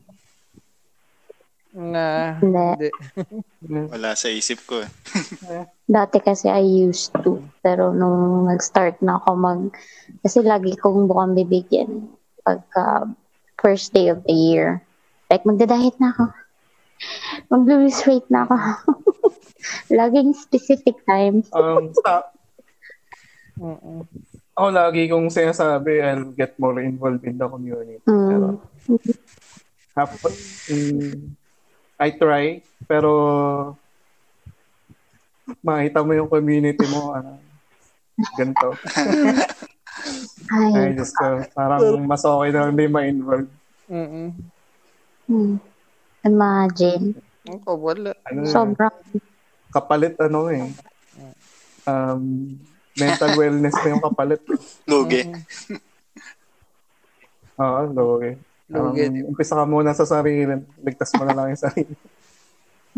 Na, 1.69 2.40
Hindi. 2.40 2.89
hindi. 3.61 3.81
Wala 3.93 4.16
sa 4.16 4.32
isip 4.32 4.65
ko 4.65 4.81
eh. 4.82 4.90
Dati 5.89 6.16
kasi 6.19 6.49
I 6.49 6.65
used 6.65 7.12
to. 7.23 7.45
Pero 7.61 7.93
nung 7.93 8.49
nag-start 8.49 9.05
na 9.05 9.20
ako 9.20 9.31
mag... 9.36 9.61
Kasi 10.24 10.40
lagi 10.40 10.73
kong 10.74 11.05
bukang 11.07 11.36
bibigyan 11.36 12.09
pagka 12.40 13.05
first 13.61 13.93
day 13.93 14.09
of 14.09 14.24
the 14.24 14.32
year. 14.32 14.81
Like, 15.28 15.45
magdadahit 15.45 16.01
na 16.01 16.16
ako. 16.16 16.24
Mag-lose 17.53 18.01
weight 18.09 18.27
na 18.32 18.49
ako. 18.49 18.57
Laging 19.99 20.32
specific 20.32 20.97
times. 21.05 21.53
Um, 21.53 21.93
sa, 22.01 22.24
Mm-mm. 23.61 24.09
ako 24.57 24.69
lagi 24.73 25.07
kong 25.07 25.28
sinasabi, 25.28 26.01
I'll 26.01 26.32
get 26.32 26.57
more 26.57 26.81
involved 26.81 27.23
in 27.28 27.36
the 27.36 27.47
community. 27.47 28.01
Pero, 28.03 28.65
Mm. 28.89 29.05
hap, 29.93 30.15
mm, 30.73 31.38
I 31.99 32.09
try, 32.15 32.62
pero 32.87 33.11
makita 35.66 36.07
mo 36.07 36.15
yung 36.15 36.31
community 36.31 36.87
mo, 36.87 37.11
ano, 37.11 37.43
ganito. 38.39 38.79
Ay, 40.79 40.95
Diyos 40.95 41.11
ko, 41.11 41.43
parang 41.53 41.99
mas 42.07 42.23
okay 42.23 42.49
na 42.55 42.70
hindi 42.70 42.87
ma-involve. 42.87 43.51
Mm-mm. 43.91 44.31
hmm. 45.27 45.55
imagine. 46.23 47.19
Ako, 47.49 47.70
wala. 47.81 48.12
Ano, 48.29 48.47
Sobrang, 48.47 48.95
kapalit 49.75 50.15
ano 50.20 50.53
eh. 50.53 50.70
Um, 51.89 52.55
mental 52.95 53.33
wellness 53.35 53.75
na 53.81 53.89
yung 53.97 54.05
kapalit. 54.05 54.43
Lugi. 54.87 55.25
Oo, 57.59 57.81
loge. 57.91 58.39
Um, 58.69 58.93
umpisa 59.32 59.57
ka 59.57 59.65
muna 59.65 59.97
sa 59.97 60.05
sarili. 60.05 60.61
Ligtas 60.85 61.16
mo 61.16 61.24
na 61.24 61.32
lang 61.32 61.57
yung 61.57 61.61
sarili. 61.61 61.95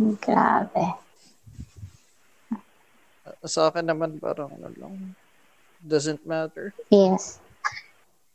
grabe. 0.25 0.85
Sa 3.47 3.71
akin 3.71 3.87
naman, 3.87 4.19
parang 4.19 4.51
ano 4.51 4.69
lang. 4.75 5.15
Doesn't 5.81 6.27
matter. 6.27 6.75
Yes. 6.91 7.39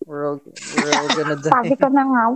We're 0.05 0.31
all, 0.31 0.39
we're 0.43 0.93
all 0.95 1.11
gonna 1.13 1.37
Sabi 1.49 1.75
die. 1.75 1.81
ko 1.81 1.87
na 1.91 2.03
nga. 2.07 2.23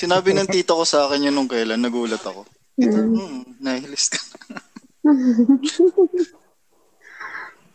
Sinabi 0.00 0.32
ng 0.32 0.48
tito 0.48 0.72
ko 0.74 0.84
sa 0.84 1.06
akin 1.06 1.28
yun 1.28 1.34
nung 1.36 1.50
kailan, 1.50 1.80
nagulat 1.80 2.22
ako. 2.24 2.48
Mm. 2.78 3.14
Hmm, 3.14 3.42
nahilis 3.58 4.08
ka. 4.08 4.20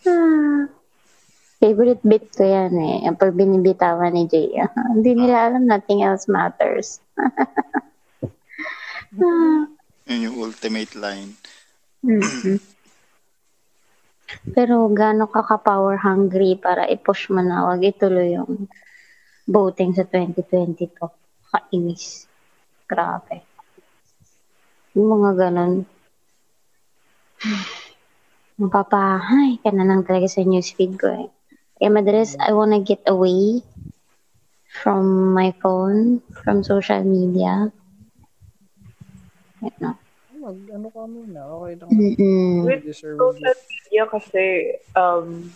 Ah. 0.04 0.68
Favorite 1.64 2.04
bit 2.04 2.28
ko 2.36 2.44
yan 2.44 2.76
eh. 2.76 3.08
Ang 3.08 3.16
pag 3.16 3.32
binibitawan 3.32 4.12
ni 4.12 4.28
Jay. 4.28 4.52
Hindi 5.00 5.16
nila 5.16 5.48
alam 5.48 5.64
nothing 5.64 6.04
else 6.04 6.28
matters. 6.28 7.00
Yun 10.12 10.28
yung 10.28 10.44
ultimate 10.44 10.92
line. 11.00 11.40
Mhm. 12.04 12.60
Pero 14.52 14.92
gaano 14.92 15.32
ka 15.32 15.40
ka-power 15.40 16.04
hungry 16.04 16.60
para 16.60 16.84
i-push 16.92 17.32
mo 17.32 17.40
na 17.40 17.64
wag 17.64 17.80
ituloy 17.80 18.36
yung 18.36 18.68
voting 19.48 19.96
sa 19.96 20.04
2022. 20.04 21.00
Kainis. 21.48 22.28
Grabe. 22.92 23.40
Yung 25.00 25.08
mga 25.16 25.48
ganon. 25.48 25.88
Mapapahay 28.60 29.64
ka 29.64 29.72
na 29.72 29.88
lang 29.88 30.04
talaga 30.04 30.28
sa 30.28 30.44
newsfeed 30.44 31.00
ko 31.00 31.08
eh. 31.08 31.32
Kaya 31.84 32.00
madalas, 32.00 32.40
I 32.40 32.56
wanna 32.56 32.80
get 32.80 33.04
away 33.12 33.60
from 34.72 35.36
my 35.36 35.52
phone, 35.60 36.24
from 36.40 36.64
social 36.64 37.04
media. 37.04 37.76
Know. 39.60 39.92
Mag, 40.32 40.64
ano 40.72 40.88
ka 40.88 41.04
muna, 41.04 41.44
okay 41.44 41.76
lang. 41.76 41.92
Mm-mm. 41.92 42.64
With 42.64 42.88
social 42.88 43.60
media 43.68 44.08
kasi, 44.08 44.80
um, 44.96 45.52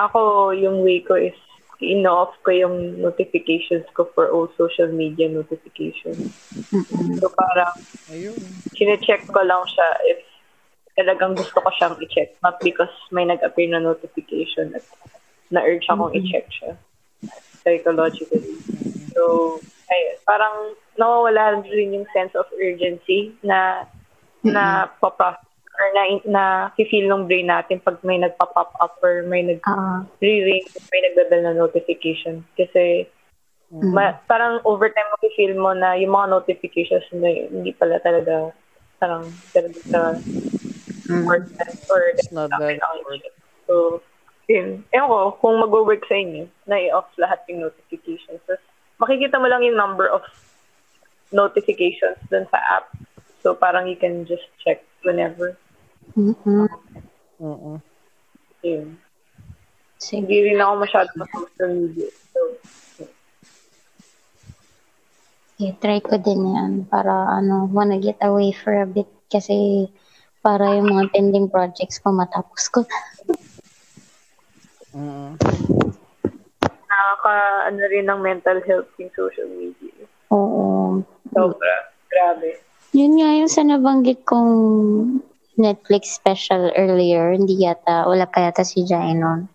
ako, 0.00 0.56
yung 0.56 0.80
way 0.80 1.04
ko 1.04 1.20
is, 1.20 1.36
in-off 1.76 2.32
ko 2.40 2.56
yung 2.56 2.96
notifications 3.04 3.84
ko 3.92 4.08
for 4.16 4.32
all 4.32 4.48
social 4.56 4.88
media 4.88 5.28
notifications. 5.28 6.32
Mm-mm. 6.72 7.20
So, 7.20 7.28
parang, 7.36 7.76
Ayun. 8.08 8.40
chinecheck 8.72 9.28
ko 9.28 9.44
lang 9.44 9.60
siya 9.68 9.88
if 10.08 10.24
talagang 10.96 11.36
gusto 11.36 11.60
ko 11.60 11.68
siyang 11.76 12.00
i-check. 12.00 12.32
Not 12.40 12.64
because 12.64 12.96
may 13.12 13.28
nag-appear 13.28 13.68
na 13.68 13.84
notification 13.84 14.72
at 14.72 14.88
na-urge 15.50 15.86
akong 15.90 16.14
i-check 16.14 16.46
siya 16.50 16.72
psychologically. 17.60 18.56
So, 19.12 19.58
ayun, 19.90 20.16
parang 20.24 20.56
nawawala 20.96 21.60
rin 21.66 21.96
yung 21.96 22.08
sense 22.14 22.32
of 22.32 22.48
urgency 22.56 23.36
na 23.44 23.84
na 24.40 24.88
pop-up 25.02 25.44
or 25.76 25.86
na, 25.92 26.02
na 26.24 26.44
feel 26.76 27.08
ng 27.08 27.28
brain 27.28 27.48
natin 27.48 27.80
pag 27.80 28.00
may 28.04 28.16
nagpa-pop 28.16 28.72
up 28.80 28.96
or 29.04 29.24
may 29.28 29.44
nag 29.44 29.60
Ah, 29.68 30.04
may 30.20 31.00
nagbabel 31.04 31.40
na 31.44 31.56
notification. 31.56 32.44
Kasi 32.56 33.08
mm. 33.72 33.92
ma- 33.92 34.16
parang 34.28 34.60
overtime 34.64 35.08
mo 35.12 35.28
feel 35.36 35.56
mo 35.56 35.72
na 35.72 35.96
yung 35.96 36.12
mga 36.12 36.32
notifications 36.36 37.04
na 37.12 37.28
yun, 37.28 37.48
hindi 37.60 37.72
pala 37.76 38.00
talaga 38.00 38.52
parang 39.00 39.32
talaga 39.52 39.78
sa 39.88 40.00
Mm. 41.10 41.26
important 41.26 41.74
or 41.90 42.02
It's 42.14 42.30
not 42.30 42.54
that 42.54 42.78
i-check. 42.78 43.34
So, 43.66 43.98
yun. 44.50 44.82
Ewan 44.90 45.06
ko, 45.06 45.18
kung 45.38 45.62
mag-work 45.62 46.02
sa 46.10 46.18
inyo, 46.18 46.50
na 46.66 46.82
i-off 46.82 47.06
lahat 47.14 47.38
yung 47.46 47.70
notifications. 47.70 48.42
Tapos, 48.50 48.62
makikita 48.98 49.38
mo 49.38 49.46
lang 49.46 49.62
yung 49.62 49.78
number 49.78 50.10
of 50.10 50.26
notifications 51.30 52.18
dun 52.26 52.50
sa 52.50 52.58
app. 52.82 52.90
So, 53.46 53.54
parang 53.54 53.86
you 53.86 53.94
can 53.94 54.26
just 54.26 54.44
check 54.58 54.82
whenever. 55.06 55.54
Mm-mm. 56.18 56.66
Mm-mm. 57.38 57.78
Yun. 58.66 58.98
Sige. 60.02 60.26
Hindi 60.26 60.50
rin 60.50 60.58
ako 60.58 60.72
masyado 60.82 61.08
sa 61.14 61.26
social 61.30 61.70
media. 61.70 62.10
So, 62.34 62.40
Sige, 65.60 65.76
try 65.76 66.00
ko 66.00 66.16
din 66.16 66.56
yan 66.56 66.72
para 66.88 67.36
ano, 67.36 67.68
wanna 67.68 68.00
get 68.00 68.16
away 68.24 68.48
for 68.48 68.72
a 68.72 68.88
bit 68.88 69.08
kasi 69.28 69.86
para 70.40 70.72
yung 70.72 70.88
mga 70.88 71.12
pending 71.12 71.52
projects 71.52 72.00
ko 72.00 72.16
matapos 72.16 72.64
ko. 72.72 72.80
Mm-mm. 74.94 75.38
nakaka, 76.90 77.34
ano 77.70 77.80
rin 77.86 78.06
ng 78.10 78.20
mental 78.20 78.58
health 78.66 78.90
yung 78.98 79.12
social 79.14 79.46
media. 79.46 79.94
Oo. 80.34 81.00
Sobra. 81.30 81.74
Grabe. 82.10 82.58
Yun 82.90 83.22
nga 83.22 83.30
yung 83.38 83.50
sa 83.50 83.62
nabanggit 83.62 84.26
kong 84.26 84.52
Netflix 85.54 86.18
special 86.18 86.74
earlier, 86.74 87.30
hindi 87.30 87.62
yata, 87.62 88.08
wala 88.08 88.26
pa 88.26 88.50
yata 88.50 88.66
si 88.66 88.82
Jai 88.82 89.14
nun. 89.14 89.46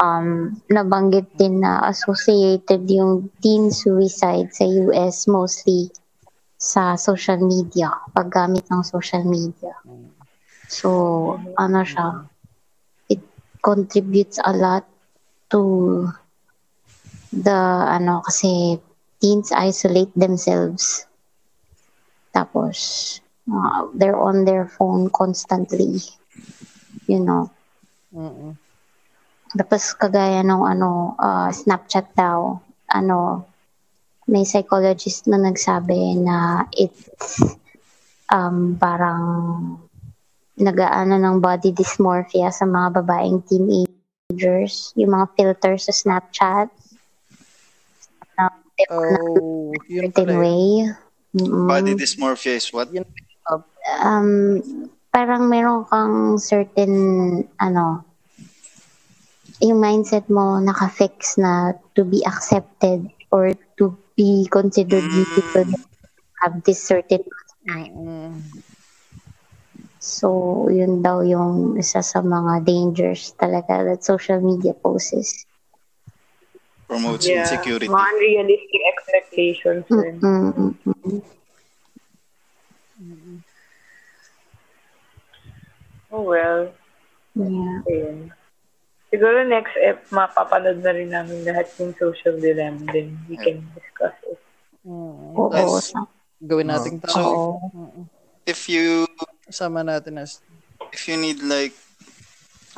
Um, 0.00 0.56
nabanggit 0.68 1.32
din 1.36 1.60
na 1.60 1.84
associated 1.88 2.88
yung 2.88 3.28
teen 3.44 3.72
suicide 3.72 4.52
sa 4.52 4.64
US 4.64 5.28
mostly 5.28 5.92
sa 6.56 6.94
social 6.94 7.42
media, 7.42 7.90
paggamit 8.14 8.62
ng 8.70 8.86
social 8.86 9.26
media. 9.26 9.74
So, 10.70 10.88
ano 11.58 11.82
siya, 11.82 12.31
contributes 13.62 14.42
a 14.42 14.52
lot 14.52 14.84
to 15.50 16.10
the, 17.32 17.60
ano, 17.88 18.20
kasi 18.26 18.76
teens 19.22 19.54
isolate 19.54 20.10
themselves. 20.18 21.06
Tapos, 22.34 22.76
uh, 23.46 23.86
they're 23.94 24.18
on 24.18 24.44
their 24.44 24.66
phone 24.66 25.08
constantly. 25.08 26.02
You 27.06 27.22
know. 27.22 27.50
Mm-mm. 28.10 28.58
Tapos, 29.52 29.94
kagaya 29.94 30.42
nung 30.42 30.66
ano, 30.66 31.14
uh, 31.16 31.48
Snapchat 31.54 32.12
daw, 32.18 32.58
ano, 32.90 33.46
may 34.26 34.46
psychologist 34.46 35.26
na 35.26 35.38
nagsabi 35.38 36.18
na 36.22 36.64
it's 36.72 37.10
um, 38.30 38.78
parang 38.78 39.20
nagaano 40.62 41.18
ng 41.18 41.36
body 41.42 41.74
dysmorphia 41.74 42.54
sa 42.54 42.64
mga 42.64 43.02
babaeng 43.02 43.42
teenagers, 43.44 44.94
yung 44.94 45.18
mga 45.18 45.26
filters 45.34 45.90
sa 45.90 45.94
Snapchat. 45.94 46.70
Na, 48.38 48.48
Oh, 48.90 49.74
yun 49.90 50.10
certain 50.10 50.30
pala. 50.32 50.40
way. 50.40 50.64
Mm-mm. 51.34 51.68
Body 51.68 51.92
dysmorphia 51.98 52.56
is 52.56 52.70
what? 52.70 52.88
Um, 54.02 54.62
parang 55.10 55.50
meron 55.50 55.84
kang 55.90 56.38
certain, 56.38 56.92
ano, 57.58 58.06
yung 59.62 59.78
mindset 59.78 60.26
mo 60.26 60.58
nakafix 60.58 61.38
na 61.38 61.76
to 61.94 62.02
be 62.02 62.22
accepted 62.26 63.06
or 63.30 63.54
to 63.78 63.94
be 64.18 64.46
considered 64.50 65.06
beautiful 65.06 65.66
have 66.42 66.58
this 66.66 66.82
certain 66.82 67.22
Mm-mm. 67.62 68.42
So, 70.12 70.68
yun 70.68 71.00
daw 71.00 71.24
yung 71.24 71.80
isa 71.80 72.04
sa 72.04 72.20
mga 72.20 72.68
dangers 72.68 73.32
talaga 73.40 73.80
that 73.88 74.04
social 74.04 74.44
media 74.44 74.76
poses. 74.76 75.48
Promotes 76.84 77.24
Yeah. 77.24 77.40
insecurity. 77.40 77.88
Mga 77.88 78.04
unrealistic 78.12 78.82
expectations 78.92 79.84
rin. 79.88 80.20
Mm, 80.20 80.52
mm, 80.52 80.74
mm. 80.84 81.20
Oh 86.12 86.28
well. 86.28 86.68
Yeah. 87.32 87.80
Ayun. 87.88 88.28
Siguro 89.08 89.48
next 89.48 89.72
ep, 89.80 90.04
mapapanood 90.12 90.84
na 90.84 90.92
rin 90.92 91.08
namin 91.08 91.40
lahat 91.48 91.72
yung 91.80 91.96
social 91.96 92.36
dilemma 92.36 92.84
din. 92.92 93.16
We 93.32 93.40
can 93.40 93.64
discuss 93.72 94.16
it. 94.28 94.36
Mm. 94.84 95.32
Oo. 95.40 95.48
Yes. 95.56 95.96
Gawin 96.44 96.68
nating 96.68 97.00
So, 97.00 97.08
tao. 97.08 97.32
Mm. 97.72 98.11
If 98.46 98.68
you 98.68 99.06
Sama 99.52 99.84
natin 99.84 100.22
as 100.22 100.40
if 100.94 101.04
you 101.10 101.16
need 101.20 101.42
like 101.44 101.74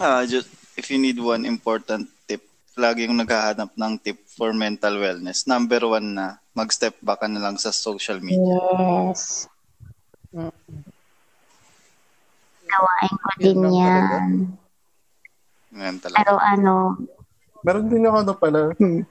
ah 0.00 0.26
just 0.26 0.50
if 0.74 0.90
you 0.90 0.98
need 0.98 1.20
one 1.20 1.46
important 1.46 2.10
tip, 2.26 2.42
lagi 2.74 3.06
yung 3.06 3.20
naghahanap 3.20 3.70
ng 3.78 3.94
tip 4.02 4.18
for 4.26 4.50
mental 4.50 4.98
wellness. 4.98 5.46
Number 5.46 5.78
one 5.86 6.18
na 6.18 6.42
mag-step 6.50 6.98
back 6.98 7.22
ka 7.22 7.28
na 7.30 7.38
lang 7.38 7.54
sa 7.54 7.70
social 7.70 8.18
media. 8.18 8.42
Yes. 8.42 9.46
Mm. 10.34 10.50
Gawain 12.66 13.14
ko 13.14 13.30
din 13.38 13.58
yan. 13.70 14.26
Ngayon 15.70 15.96
talaga. 16.02 16.18
Pero 16.18 16.34
ano, 16.42 16.74
Meron 17.64 17.88
din 17.88 18.04
ako 18.04 18.16
ano 18.20 18.32
pala. 18.36 18.60
hmm, 18.76 19.02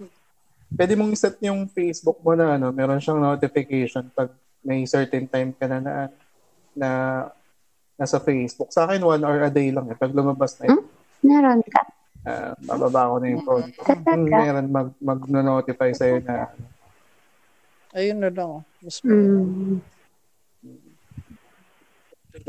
Pwede 0.77 0.93
mong 0.93 1.13
set 1.17 1.41
yung 1.41 1.65
Facebook 1.69 2.21
mo 2.21 2.37
na 2.37 2.57
ano, 2.57 2.69
meron 2.69 3.01
siyang 3.01 3.17
notification 3.17 4.05
pag 4.13 4.29
may 4.61 4.85
certain 4.85 5.25
time 5.25 5.49
ka 5.57 5.65
na 5.65 5.81
na, 5.81 5.93
na 6.75 6.89
nasa 7.95 8.17
Facebook. 8.19 8.73
Sa 8.73 8.89
akin, 8.89 9.01
one 9.01 9.21
hour 9.21 9.45
a 9.45 9.51
day 9.53 9.69
lang 9.69 9.87
eh. 9.89 9.97
Pag 9.97 10.13
lumabas 10.13 10.57
na 10.59 10.73
yun, 10.73 10.83
meron 11.23 11.61
ka. 11.63 11.81
ah, 12.23 12.53
bababa 12.63 13.11
ko 13.11 13.15
na 13.19 13.27
yung 13.29 13.45
phone 13.45 13.69
ko. 13.75 13.81
Talaga? 13.83 14.15
Hmm, 14.15 14.27
meron 14.27 14.67
mag, 14.71 14.89
mag-notify 14.99 15.91
sa'yo 15.93 16.23
na 16.23 16.51
ayun 17.93 18.19
na 18.19 18.29
lang. 18.33 18.65
Mas 18.81 18.97
Mm. 19.05 19.79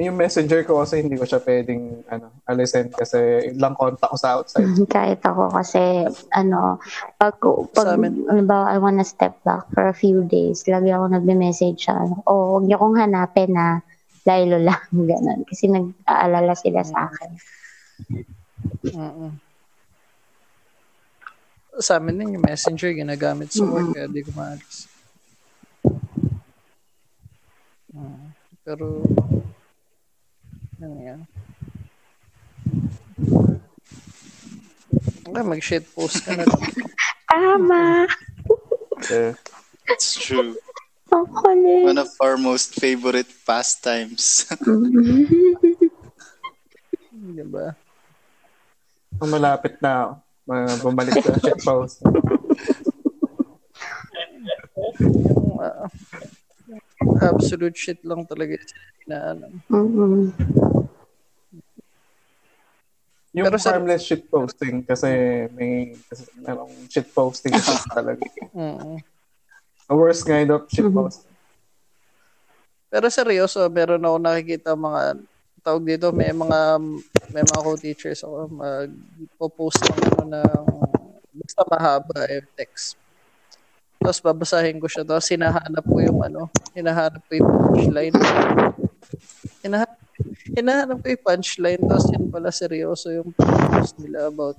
Yung 0.01 0.17
messenger 0.17 0.65
ko 0.65 0.81
kasi 0.81 1.05
hindi 1.05 1.21
ko 1.21 1.29
siya 1.29 1.45
pwedeng 1.45 2.09
ano, 2.09 2.33
alisin 2.49 2.89
kasi 2.89 3.53
ilang 3.53 3.77
contact 3.77 4.11
ko 4.11 4.19
sa 4.19 4.41
outside. 4.41 4.65
Kahit 4.97 5.21
ako 5.21 5.53
kasi, 5.53 6.09
ano, 6.33 6.81
pag, 7.21 7.37
pag 7.77 8.01
halimbawa, 8.01 8.73
I 8.73 8.81
wanna 8.81 9.05
step 9.05 9.45
back 9.45 9.69
for 9.77 9.85
a 9.85 9.93
few 9.93 10.25
days, 10.25 10.65
lagi 10.65 10.89
ako 10.89 11.13
nagme-message 11.13 11.85
siya, 11.85 12.01
ano, 12.01 12.25
oh, 12.25 12.57
huwag 12.57 12.65
niyo 12.65 12.81
kong 12.81 12.97
hanapin 12.97 13.53
na 13.53 13.85
Lilo 14.25 14.59
lang, 14.61 14.85
ganun. 15.11 15.45
Kasi 15.45 15.69
nag-aalala 15.69 16.57
sila 16.57 16.81
sa 16.81 17.09
akin. 17.13 17.31
Mm-mm. 18.93 19.33
Sa 21.83 21.99
amin 21.99 22.17
din 22.17 22.35
yung 22.39 22.47
messenger 22.47 22.95
ginagamit 22.95 23.51
sa 23.51 23.67
work 23.67 23.93
kaya 23.93 24.07
di 24.07 24.23
ko 24.23 24.31
maalis. 24.33 24.87
Mm. 27.91 28.31
Pero 28.63 29.03
ano 30.81 30.97
yan? 31.03 31.21
Okay, 35.25 35.45
mag-shit 35.45 35.85
post 35.99 36.23
ka 36.23 36.33
na 36.39 36.47
lang. 36.47 36.63
Tama! 37.31 37.83
Eh, 39.13 39.37
It's 39.85 40.17
true. 40.17 40.57
Ang 41.13 41.27
kulit. 41.29 41.85
One 41.85 42.01
of 42.01 42.11
our 42.21 42.37
most 42.37 42.75
favorite 42.81 43.29
pastimes. 43.45 44.49
diba? 47.35 47.75
ang 49.15 49.31
malapit 49.31 49.79
na. 49.79 50.19
Ma- 50.45 50.77
bumalik 50.81 51.17
sa 51.25 51.41
shit 51.41 51.61
post. 51.65 52.05
Yung, 55.01 55.57
ah, 55.57 55.89
absolute 57.25 57.77
shit 57.79 58.01
lang 58.05 58.29
talaga 58.29 58.61
na 59.09 59.33
ano. 59.33 59.47
Mm-mm. 59.73 60.29
Yung 63.35 63.47
Pero 63.51 63.59
sa- 63.59 63.75
harmless 63.75 64.05
shit 64.07 64.29
posting 64.31 64.85
kasi 64.87 65.11
may 65.57 65.97
kasi 66.07 66.23
merong 66.39 66.71
shit 66.87 67.09
posting 67.11 67.51
talaga. 67.97 68.23
Mm. 68.55 69.01
The 69.95 70.03
worst 70.03 70.27
kind 70.27 70.51
of 70.51 70.67
shit 70.67 70.83
Mhm. 70.91 71.07
posting. 71.07 71.31
Pero 72.91 73.07
seryoso, 73.07 73.63
meron 73.71 74.03
ako 74.03 74.17
nakikita 74.19 74.75
mga 74.75 75.23
tawag 75.63 75.87
dito, 75.87 76.11
may 76.11 76.35
mga 76.35 76.83
may 77.31 77.47
mga 77.47 77.63
co-teachers 77.63 78.27
ako 78.27 78.51
mag-post 78.51 79.79
ng 79.87 79.95
ano 79.95 80.43
ng 80.43 80.67
basta 81.39 81.63
mahaba 81.71 82.27
eh, 82.27 82.43
text. 82.59 82.99
Tapos 84.03 84.19
babasahin 84.19 84.83
ko 84.83 84.91
siya, 84.91 85.07
tapos 85.07 85.31
hinahanap 85.31 85.87
ko 85.87 85.99
yung 86.03 86.21
ano, 86.27 86.51
hinahanap 86.75 87.23
ko 87.31 87.33
yung 87.39 87.51
punchline. 87.55 88.17
Hinahanap, 89.63 89.99
hinahanap 90.59 90.97
ko 90.99 91.07
yung 91.07 91.25
punchline, 91.25 91.83
tapos 91.87 92.07
yun 92.11 92.25
pala 92.35 92.51
seryoso 92.51 93.15
yung 93.15 93.31
post 93.31 93.95
nila 94.03 94.27
about 94.27 94.59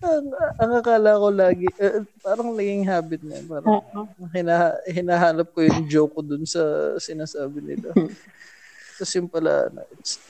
ang, 0.00 0.26
ang 0.60 0.72
akala 0.76 1.20
ko 1.20 1.28
lagi, 1.32 1.66
eh, 1.80 2.04
parang 2.20 2.52
naging 2.52 2.84
habit 2.84 3.20
na. 3.24 3.40
Parang 3.44 3.80
hina, 4.32 4.76
hinahanap 4.88 5.48
ko 5.52 5.64
yung 5.64 5.88
joke 5.88 6.16
ko 6.16 6.20
dun 6.20 6.44
sa 6.44 6.94
sinasabi 7.00 7.60
nila. 7.64 7.92
Tapos 9.00 9.12
yung 9.16 9.28
pala, 9.28 9.72
ano, 9.72 9.80
it's, 9.96 10.20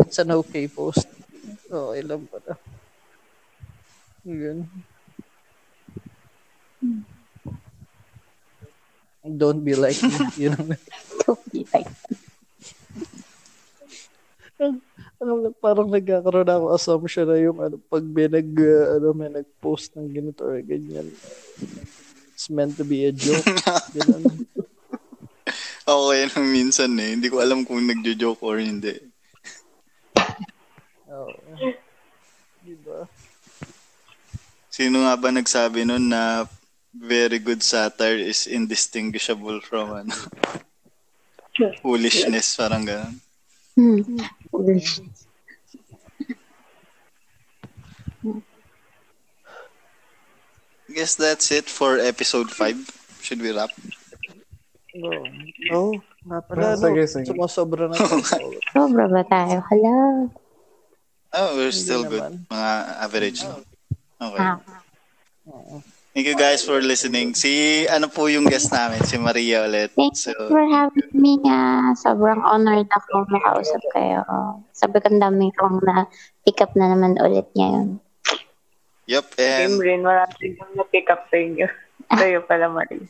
it's 0.00 0.18
an 0.20 0.32
okay 0.32 0.68
post. 0.68 1.04
Okay 1.68 2.02
lang 2.04 2.24
pala. 2.28 2.56
Yun. 4.24 4.68
Don't 9.22 9.62
be 9.62 9.74
like 9.74 10.00
me. 10.02 10.14
Yun 10.48 10.52
ang, 10.58 10.70
Don't 11.26 11.44
be 11.52 11.62
like 11.70 11.90
ano, 15.22 15.54
parang 15.54 15.86
nagkakaroon 15.86 16.50
ako 16.50 16.66
assumption 16.74 17.26
na 17.30 17.38
yung 17.38 17.58
ano, 17.62 17.78
pag 17.78 18.02
may 18.02 18.26
nag, 18.26 18.50
uh, 18.58 18.98
ano, 18.98 19.06
may 19.14 19.30
nag-post 19.30 19.94
ng 19.94 20.10
ganito 20.10 20.42
or 20.42 20.58
ganyan. 20.58 21.06
It's 22.34 22.50
meant 22.50 22.74
to 22.74 22.84
be 22.84 23.06
a 23.06 23.14
joke. 23.14 23.46
Ganun. 23.94 24.50
Ako 25.86 26.10
kaya 26.10 26.26
nang 26.26 26.48
minsan 26.50 26.90
eh. 26.98 27.14
Hindi 27.14 27.30
ko 27.30 27.38
alam 27.38 27.62
kung 27.62 27.86
nagjo-joke 27.86 28.42
or 28.42 28.58
hindi. 28.58 28.98
Oo. 31.06 31.38
Diba? 32.66 33.06
Sino 34.74 35.06
nga 35.06 35.14
ba 35.14 35.30
nagsabi 35.30 35.86
nun 35.86 36.10
na 36.10 36.50
very 36.90 37.38
good 37.38 37.62
satire 37.62 38.18
is 38.18 38.50
indistinguishable 38.50 39.62
from 39.62 40.02
ano, 40.02 40.14
foolishness, 41.84 42.58
parang 42.58 42.82
ganun. 42.82 43.14
Hmm. 43.78 44.02
Foolish. 44.52 45.00
I 50.88 50.92
guess 50.94 51.14
that's 51.14 51.50
it 51.50 51.64
for 51.66 51.98
episode 51.98 52.50
5. 52.50 52.76
Should 53.22 53.40
we 53.40 53.52
wrap? 53.54 53.70
Oo. 54.92 55.24
Oh, 55.72 55.90
nga 56.28 56.38
pala, 56.44 56.60
Ah, 56.62 56.76
no? 56.76 56.84
sige, 56.84 57.02
sige. 57.08 57.26
Sumasobra 57.32 57.88
na 57.88 57.96
tayo. 58.28 58.60
Sobra 58.76 59.08
ba 59.08 59.22
tayo? 59.24 59.64
Hala. 59.64 60.28
Oh, 61.32 61.48
we're 61.56 61.72
Hindi 61.72 61.80
still 61.80 62.04
good. 62.04 62.44
Mga 62.52 62.70
average 63.00 63.40
lang. 63.40 63.64
Okay. 64.20 64.40
Ah. 64.42 64.58
Thank 66.12 66.28
you 66.28 66.36
guys 66.36 66.60
for 66.60 66.76
listening. 66.84 67.32
Si, 67.32 67.84
ano 67.88 68.04
po 68.04 68.28
yung 68.28 68.44
guest 68.44 68.68
namin? 68.68 69.00
Si 69.00 69.16
Maria 69.16 69.64
ulit. 69.64 69.96
Thank 69.96 70.12
So, 70.12 70.28
you 70.36 70.52
for 70.52 70.60
having 70.68 71.08
me. 71.16 71.40
ah. 71.48 71.96
sobrang 71.96 72.36
honored 72.44 72.84
ako 72.92 73.24
makausap 73.32 73.80
kayo. 73.96 74.20
Sabi 74.76 75.00
ko 75.00 75.08
dami 75.08 75.48
kong 75.56 75.80
na 75.80 76.04
pick 76.44 76.60
up 76.60 76.76
na 76.76 76.92
naman 76.92 77.16
ulit 77.16 77.48
ngayon. 77.56 77.96
yep. 79.08 79.24
Same 79.32 79.72
And 79.72 79.80
rin, 79.80 80.00
marami 80.04 80.36
rin 80.36 80.52
yung 80.60 80.72
na-pick 80.76 81.08
up 81.08 81.24
sa 81.32 81.36
inyo. 81.40 81.64
Sa'yo 82.20 82.44
pala, 82.44 82.68
Marie. 82.68 83.08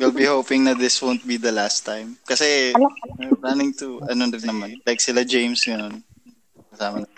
we'll 0.00 0.08
be 0.08 0.24
hoping 0.24 0.64
na 0.64 0.72
this 0.72 1.04
won't 1.04 1.28
be 1.28 1.36
the 1.36 1.52
last 1.52 1.84
time. 1.84 2.16
Kasi, 2.24 2.72
we're 3.20 3.36
planning 3.36 3.76
to, 3.76 4.00
ano 4.08 4.32
rin 4.32 4.48
naman, 4.48 4.80
like 4.88 5.04
sila 5.04 5.28
James, 5.28 5.60
yun. 5.68 6.00
Kasama 6.72 7.04
na. 7.04 7.08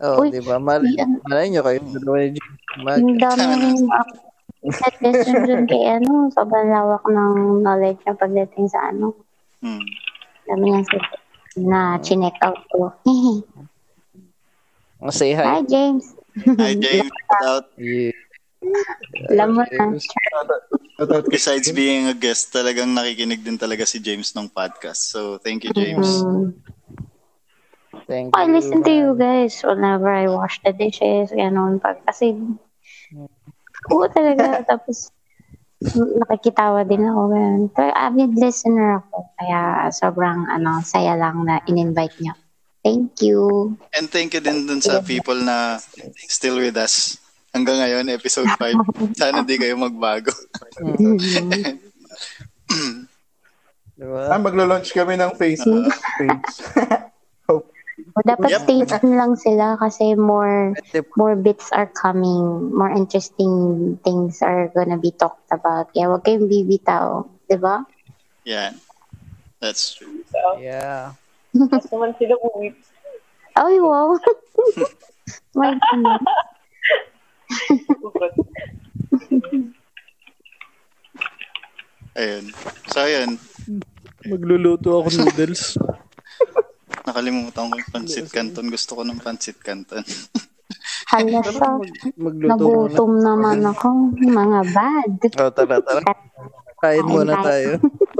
Oo, 0.00 0.24
Uy, 0.24 0.32
di 0.32 0.40
ba? 0.40 0.56
Malay, 0.56 0.96
malay 1.28 1.52
nyo 1.52 1.60
kayo. 1.60 1.84
Ang 1.84 3.20
dami. 3.20 3.84
Set 4.72 4.98
question 4.98 5.46
dun 5.46 5.64
kay 5.70 5.86
ano, 5.86 6.26
sobrang 6.34 6.70
lawak 6.70 7.04
ng 7.06 7.62
knowledge 7.62 8.02
niya 8.02 8.14
pagdating 8.18 8.66
sa 8.66 8.90
ano. 8.90 9.14
Hmm. 9.62 9.82
Dami 10.46 10.66
niya 10.74 10.82
na 11.62 11.98
chinek 12.02 12.34
out 12.42 12.58
ko. 12.70 12.90
say 15.14 15.32
hi. 15.32 15.60
Hi, 15.60 15.62
James. 15.62 16.14
Hi, 16.58 16.74
James. 16.74 17.08
Shout 17.08 17.46
out. 17.46 17.66
Yeah. 17.78 18.12
Alam 19.32 19.56
mo 19.56 19.62
na. 19.64 19.96
Besides 21.28 21.70
being 21.72 22.08
a 22.08 22.16
guest, 22.16 22.52
talagang 22.52 22.96
nakikinig 22.96 23.44
din 23.44 23.60
talaga 23.60 23.84
si 23.84 24.00
James 24.00 24.32
ng 24.34 24.50
podcast. 24.50 25.12
So, 25.12 25.38
thank 25.38 25.64
you, 25.64 25.72
James. 25.76 26.24
Mm. 26.24 26.56
Thank 28.06 28.38
I 28.38 28.46
you. 28.46 28.54
listen 28.54 28.86
to 28.86 28.92
you 28.92 29.18
guys 29.18 29.58
whenever 29.66 30.08
I 30.08 30.30
wash 30.30 30.62
the 30.62 30.72
dishes, 30.72 31.34
gano'n. 31.34 31.82
Pag, 31.82 32.06
kasi, 32.06 32.38
oo 33.92 34.06
talaga. 34.10 34.64
Tapos, 34.64 35.12
nakikitawa 35.94 36.82
din 36.88 37.04
ako. 37.04 37.22
Ganun. 37.30 37.62
Pero 37.72 37.92
avid 37.92 38.32
listener 38.38 39.04
ako. 39.04 39.16
Kaya 39.36 39.60
sobrang 39.92 40.48
ano, 40.48 40.80
saya 40.82 41.14
lang 41.18 41.44
na 41.44 41.60
in-invite 41.68 42.16
niyo. 42.20 42.34
Thank 42.86 43.18
you. 43.18 43.74
And 43.98 44.06
thank 44.06 44.30
you 44.32 44.40
din 44.40 44.70
dun 44.70 44.78
sa 44.78 45.02
people 45.02 45.36
na 45.42 45.82
still 46.30 46.62
with 46.62 46.78
us. 46.78 47.18
Hanggang 47.50 47.82
ngayon, 47.82 48.06
episode 48.14 48.46
5. 48.54 48.78
Sana 49.18 49.42
di 49.42 49.58
kayo 49.58 49.74
magbago. 49.74 50.30
Diba? 53.96 54.28
Ah, 54.28 54.36
maglo-launch 54.36 54.92
kami 54.92 55.16
ng 55.16 55.32
Facebook 55.40 55.88
page. 56.20 56.52
Dapat 58.16 58.48
Yep. 58.48 58.60
stay 58.64 58.80
tuned 58.88 59.16
lang 59.20 59.36
sila 59.36 59.76
kasi 59.76 60.16
more 60.16 60.72
more 61.20 61.36
bits 61.36 61.68
are 61.76 61.84
coming. 61.92 62.72
More 62.72 62.88
interesting 62.88 63.52
things 64.00 64.40
are 64.40 64.72
gonna 64.72 64.96
be 64.96 65.12
talked 65.12 65.44
about. 65.52 65.92
Kaya 65.92 66.08
huwag 66.08 66.24
kayong 66.24 66.48
bibitaw. 66.48 67.28
Diba? 67.44 67.84
Yan. 68.48 68.80
That's 69.60 69.92
true. 69.92 70.24
So, 70.32 70.60
Yeah. 70.60 71.12
tapos 71.52 71.88
naman 71.92 72.16
sila 72.16 72.40
uwi. 72.40 72.72
Ay, 73.56 73.80
wow. 73.80 74.16
My 75.56 75.72
goodness. 75.76 76.24
Ayun. 82.16 82.44
So, 82.88 83.04
ayun. 83.04 83.36
Magluluto 84.24 85.04
ako 85.04 85.08
noodles. 85.12 85.76
Nakalimutan 87.06 87.70
ko 87.70 87.74
yung 87.78 87.92
pancit 87.94 88.26
canton. 88.28 88.66
Gusto 88.66 88.98
ko 88.98 89.02
ng 89.06 89.22
pancit 89.22 89.56
canton. 89.62 90.02
Magluto 91.14 91.86
muna. 92.18 92.50
Nagutom 92.50 93.12
naman 93.22 93.62
ako. 93.62 93.88
Mga 94.18 94.60
bad. 94.74 95.12
Oh, 95.38 95.50
tara, 95.54 95.78
tara. 95.78 96.02
Kain 96.82 97.06
muna 97.06 97.38
tayo. 97.40 97.78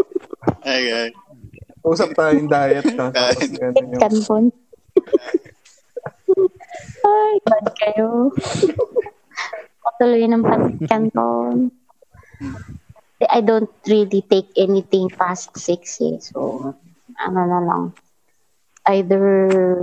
Ay, 0.67 0.91
ay. 0.91 1.09
Usap 1.87 2.11
tayong 2.15 2.51
diet. 2.51 2.87
No? 2.99 3.11
Tapos 3.15 3.39
Kain. 3.39 3.55
ganun 3.55 3.87
yung- 3.87 4.03
Kanpon. 4.03 4.45
Ay, 7.07 7.35
bad 7.47 7.67
kayo. 7.79 8.35
Patuloy 9.83 10.27
ng 10.27 10.43
kanton. 10.91 11.71
I 13.23 13.41
don't 13.43 13.71
really 13.87 14.23
take 14.27 14.51
anything 14.59 15.07
past 15.15 15.55
six 15.55 16.03
eh. 16.03 16.19
So, 16.19 16.75
ano 17.23 17.41
na 17.47 17.61
lang. 17.63 17.83
Either 18.87 19.25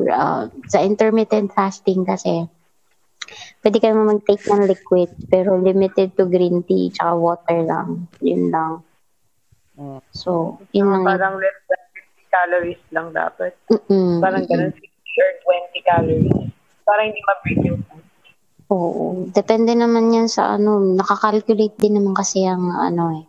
uh, 0.07 0.47
sa 0.71 0.79
intermittent 0.79 1.51
fasting 1.51 2.07
kasi, 2.07 2.47
pwede 3.59 3.77
ka 3.83 3.91
naman 3.91 4.17
mag-take 4.17 4.47
ng 4.47 4.67
liquid, 4.67 5.11
pero 5.27 5.59
limited 5.59 6.15
to 6.15 6.27
green 6.27 6.63
tea 6.63 6.91
tsaka 6.91 7.13
water 7.15 7.59
lang. 7.67 8.07
Yun 8.23 8.51
lang. 8.51 8.73
Mm. 9.75 9.99
So, 10.15 10.59
yun 10.71 10.87
lang. 10.87 11.03
Parang 11.03 11.35
less 11.39 11.59
than 11.67 11.81
50 11.91 12.33
calories 12.33 12.83
lang 12.95 13.07
dapat. 13.11 13.51
Mm-mm, 13.67 14.23
Parang 14.23 14.43
ganun, 14.47 14.71
50 14.71 14.87
or 15.19 15.31
20 15.75 15.89
calories. 15.89 16.31
Para 16.83 17.01
hindi 17.07 17.21
ma-break 17.23 17.59
yung 17.67 17.83
Oo. 18.73 19.29
Depende 19.29 19.77
naman 19.77 20.09
yan 20.09 20.25
sa 20.25 20.57
ano, 20.57 20.81
nakakalculate 20.81 21.77
din 21.77 22.01
naman 22.01 22.17
kasi 22.17 22.41
ang 22.47 22.73
ano 22.73 23.21
eh. 23.21 23.25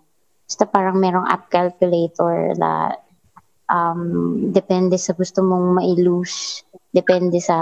Basta 0.48 0.64
parang 0.64 0.96
merong 0.96 1.28
app 1.28 1.52
calculator 1.52 2.56
na 2.56 2.96
um, 3.74 4.00
depende 4.54 4.94
sa 4.94 5.10
gusto 5.18 5.42
mong 5.42 5.82
ma-lose. 5.82 6.62
Depende 6.94 7.42
sa 7.42 7.58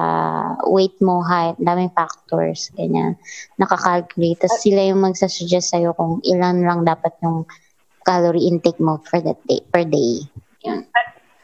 weight 0.69 1.01
mo, 1.01 1.25
height, 1.25 1.57
daming 1.57 1.89
factors, 1.97 2.69
ganyan. 2.77 3.17
Nakakalculate. 3.57 4.45
Tapos 4.45 4.61
sila 4.61 4.85
yung 4.93 5.01
magsasuggest 5.01 5.73
sa'yo 5.73 5.97
kung 5.97 6.21
ilan 6.29 6.61
lang 6.61 6.85
dapat 6.85 7.17
yung 7.25 7.49
calorie 8.05 8.45
intake 8.45 8.77
mo 8.77 9.01
for 9.09 9.25
that 9.25 9.41
day, 9.49 9.65
per 9.73 9.89
day. 9.89 10.21
Yun. 10.69 10.85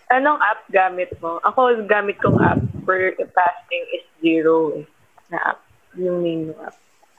Anong 0.09 0.41
app 0.41 0.65
gamit 0.69 1.13
mo? 1.21 1.41
Ako, 1.45 1.85
gamit 1.89 2.21
kong 2.21 2.41
app 2.41 2.61
for 2.85 2.97
fasting 3.17 3.85
is 3.93 4.05
zero 4.21 4.73
eh, 4.77 4.85
na 5.33 5.57
app. 5.57 5.61
Yung 5.97 6.21
main 6.21 6.53
app. 6.61 6.77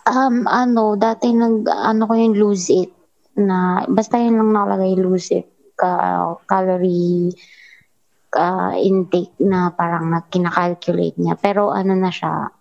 Um, 0.10 0.46
ano, 0.50 0.98
dati 0.98 1.34
nag, 1.34 1.66
ano 1.70 2.02
ko 2.10 2.14
yung 2.14 2.38
lose 2.38 2.70
it, 2.70 2.90
na, 3.38 3.86
basta 3.90 4.18
yun 4.18 4.42
lang 4.42 4.54
nakalagay 4.54 4.98
lose 4.98 5.30
it, 5.34 5.46
ka, 5.80 5.92
calorie, 6.44 7.32
ka, 8.28 8.76
intake 8.76 9.40
na 9.40 9.72
parang 9.72 10.12
na 10.12 10.28
kinakalculate 10.28 11.16
niya. 11.16 11.40
Pero 11.40 11.72
ano 11.72 11.96
na 11.96 12.12
siya, 12.12 12.52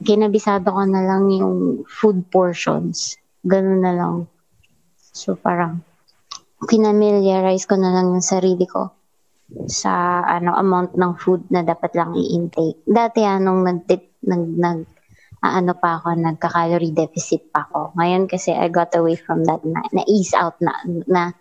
kinabisado 0.00 0.72
ko 0.72 0.82
na 0.88 1.04
lang 1.04 1.28
yung 1.28 1.84
food 1.84 2.24
portions. 2.32 3.20
Ganun 3.44 3.84
na 3.84 3.92
lang. 3.92 4.16
So 5.12 5.36
parang, 5.36 5.84
pinamiliarize 6.64 7.68
ko 7.68 7.76
na 7.76 7.92
lang 7.92 8.16
yung 8.16 8.24
sarili 8.24 8.64
ko 8.64 8.88
sa 9.68 10.24
ano 10.24 10.56
amount 10.56 10.96
ng 10.96 11.12
food 11.20 11.46
na 11.52 11.60
dapat 11.60 11.92
lang 11.92 12.16
i-intake. 12.16 12.80
Dati 12.88 13.20
anong 13.22 13.60
nag 13.60 13.78
nag 14.24 14.44
nag 14.56 14.80
ano 15.44 15.76
pa 15.76 16.00
ako, 16.00 16.16
nagka-calorie 16.16 16.96
deficit 16.96 17.52
pa 17.52 17.68
ako. 17.68 17.92
Ngayon 18.00 18.24
kasi 18.24 18.56
I 18.56 18.72
got 18.72 18.96
away 18.96 19.12
from 19.12 19.44
that 19.44 19.60
na, 19.60 19.84
na 19.92 20.00
ease 20.08 20.32
out 20.32 20.56
na, 20.64 20.72
na 21.04 21.36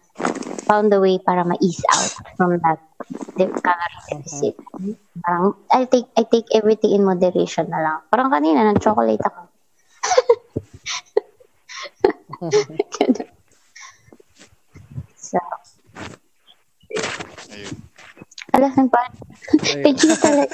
found 0.64 0.94
a 0.94 0.99
way 0.99 1.19
para 1.19 1.44
ma-ease 1.44 1.84
out 1.94 2.11
from 2.40 2.57
that 2.64 2.80
calorie 3.38 4.03
deficit. 4.10 4.56
Parang 5.23 5.56
I 5.72 5.85
take 5.85 6.07
I 6.15 6.23
take 6.23 6.48
everything 6.56 6.95
in 6.95 7.03
moderation 7.03 7.69
na 7.69 7.80
lang. 7.84 7.99
Parang 8.07 8.31
kanina 8.31 8.64
nag-chocolate 8.72 9.22
ako. 9.22 9.41
so, 15.15 15.40
Ayun. 17.53 17.76
alam 18.53 18.72
mo 18.76 18.85
ba? 18.91 19.03
Thank 19.64 20.03
you 20.03 20.15
talaga. 20.19 20.52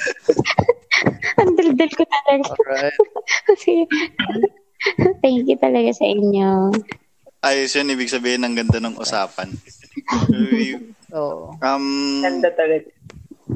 Ang 1.40 1.56
daldal 1.57 1.91
ko 1.94 2.03
talaga. 2.06 2.44
Alright. 2.53 2.98
Kasi, 3.49 3.88
thank 5.23 5.48
you 5.48 5.57
talaga 5.57 5.91
sa 5.95 6.06
inyo. 6.06 6.72
Ayos 7.40 7.72
yun. 7.76 7.91
Ibig 7.95 8.11
sabihin, 8.11 8.44
ang 8.44 8.56
ganda 8.56 8.84
ng 8.84 8.99
usapan. 8.99 9.56
Oo. 11.17 11.55
um, 11.57 11.85
Ganda 12.21 12.49
talaga. 12.53 12.89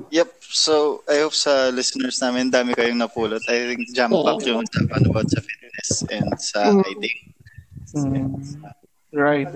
Yep. 0.09 0.29
So, 0.41 1.01
I 1.05 1.21
hope 1.21 1.33
sa 1.33 1.69
listeners 1.69 2.17
namin, 2.17 2.49
dami 2.49 2.73
kayong 2.73 2.97
napulot. 2.97 3.41
I 3.45 3.73
think 3.73 3.93
jump 3.93 4.13
up 4.13 4.41
yung 4.41 4.65
usapan 4.65 5.01
about 5.05 5.29
sa 5.29 5.41
fitness 5.41 5.89
and 6.09 6.29
sa 6.35 6.59
Mm. 6.69 6.81
writing. 6.81 7.17
Mm, 7.93 8.29
right. 9.13 9.49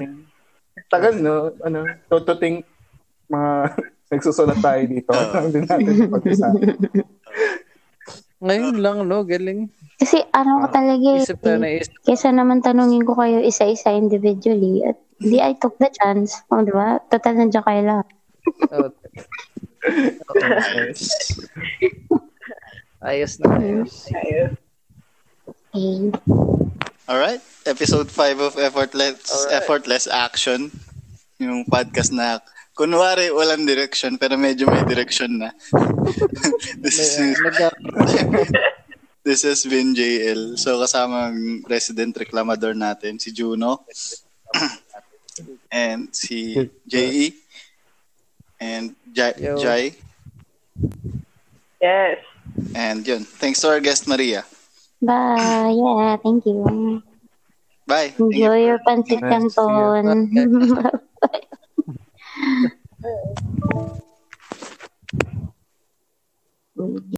Tagal, 0.88 1.18
no? 1.18 1.58
Ano, 1.66 1.90
to, 2.06 2.22
to 2.22 2.38
think, 2.38 2.66
mga 3.28 3.74
nagsusulat 4.14 4.62
tayo 4.62 4.82
dito. 4.86 5.10
Alam 5.10 5.50
din 5.50 5.66
natin 5.66 6.06
pag-usapan. 6.06 6.78
Ngayon 8.46 8.78
lang, 8.78 8.98
no? 9.10 9.26
Galing. 9.26 9.74
Kasi 9.98 10.22
ano 10.30 10.62
ko 10.62 10.68
talaga 10.70 11.08
eh. 11.18 11.26
Isip 11.26 11.42
na 11.42 11.54
na 11.58 11.70
isip. 11.74 11.98
Kesa 12.06 12.30
naman 12.30 12.62
tanungin 12.62 13.02
ko 13.02 13.18
kayo 13.18 13.42
isa-isa 13.42 13.90
individually. 13.90 14.86
At 14.86 15.02
di 15.18 15.42
I 15.42 15.54
took 15.58 15.78
the 15.82 15.90
chance. 15.90 16.38
O, 16.50 16.62
di 16.62 16.72
ba? 16.72 17.02
Total 17.10 17.34
nandiyan 17.34 17.64
kayo 17.66 17.82
lahat. 17.86 18.08
Oh, 18.72 18.90
Ayos. 23.08 23.40
na 23.40 23.62
ayos. 23.62 24.10
Ayos. 24.10 24.52
Okay. 25.72 26.12
Alright. 27.08 27.42
Episode 27.64 28.10
5 28.10 28.42
of 28.42 28.54
Effortless 28.58 29.22
Alright. 29.30 29.54
Effortless 29.54 30.06
Action. 30.10 30.74
Yung 31.38 31.64
podcast 31.70 32.12
na 32.12 32.42
kunwari 32.74 33.30
walang 33.34 33.66
direction 33.66 34.18
pero 34.18 34.38
medyo 34.38 34.70
may 34.70 34.84
direction 34.86 35.46
na. 35.46 35.50
this 36.84 36.98
is 36.98 37.18
Nag- 37.18 37.78
This 39.28 39.44
has 39.44 39.68
been 39.68 39.92
JL. 39.92 40.56
So 40.56 40.80
kasama 40.80 41.36
ang 41.36 41.60
resident 41.68 42.16
reclamador 42.16 42.72
natin, 42.72 43.20
si 43.20 43.36
Juno. 43.36 43.84
and 45.72 46.14
si 46.16 46.70
JE. 46.88 47.34
And 48.60 48.96
Jai. 49.14 49.34
Yo. 49.38 49.58
Jai. 49.58 49.94
Yes. 51.82 52.18
And 52.74 53.06
yun. 53.06 53.24
Thanks 53.24 53.62
to 53.62 53.70
our 53.70 53.80
guest, 53.80 54.08
Maria. 54.08 54.44
Bye. 55.02 55.78
Yeah, 55.78 56.18
thank 56.18 56.46
you. 56.46 57.04
Bye. 57.86 58.10
Thank 58.18 58.34
you. 58.34 58.50
Enjoy 58.50 58.66
your 58.66 58.80
pancit 58.82 59.22
Nice 59.22 59.44
to 59.44 59.50
see 59.54 59.62
canton. 59.62 60.34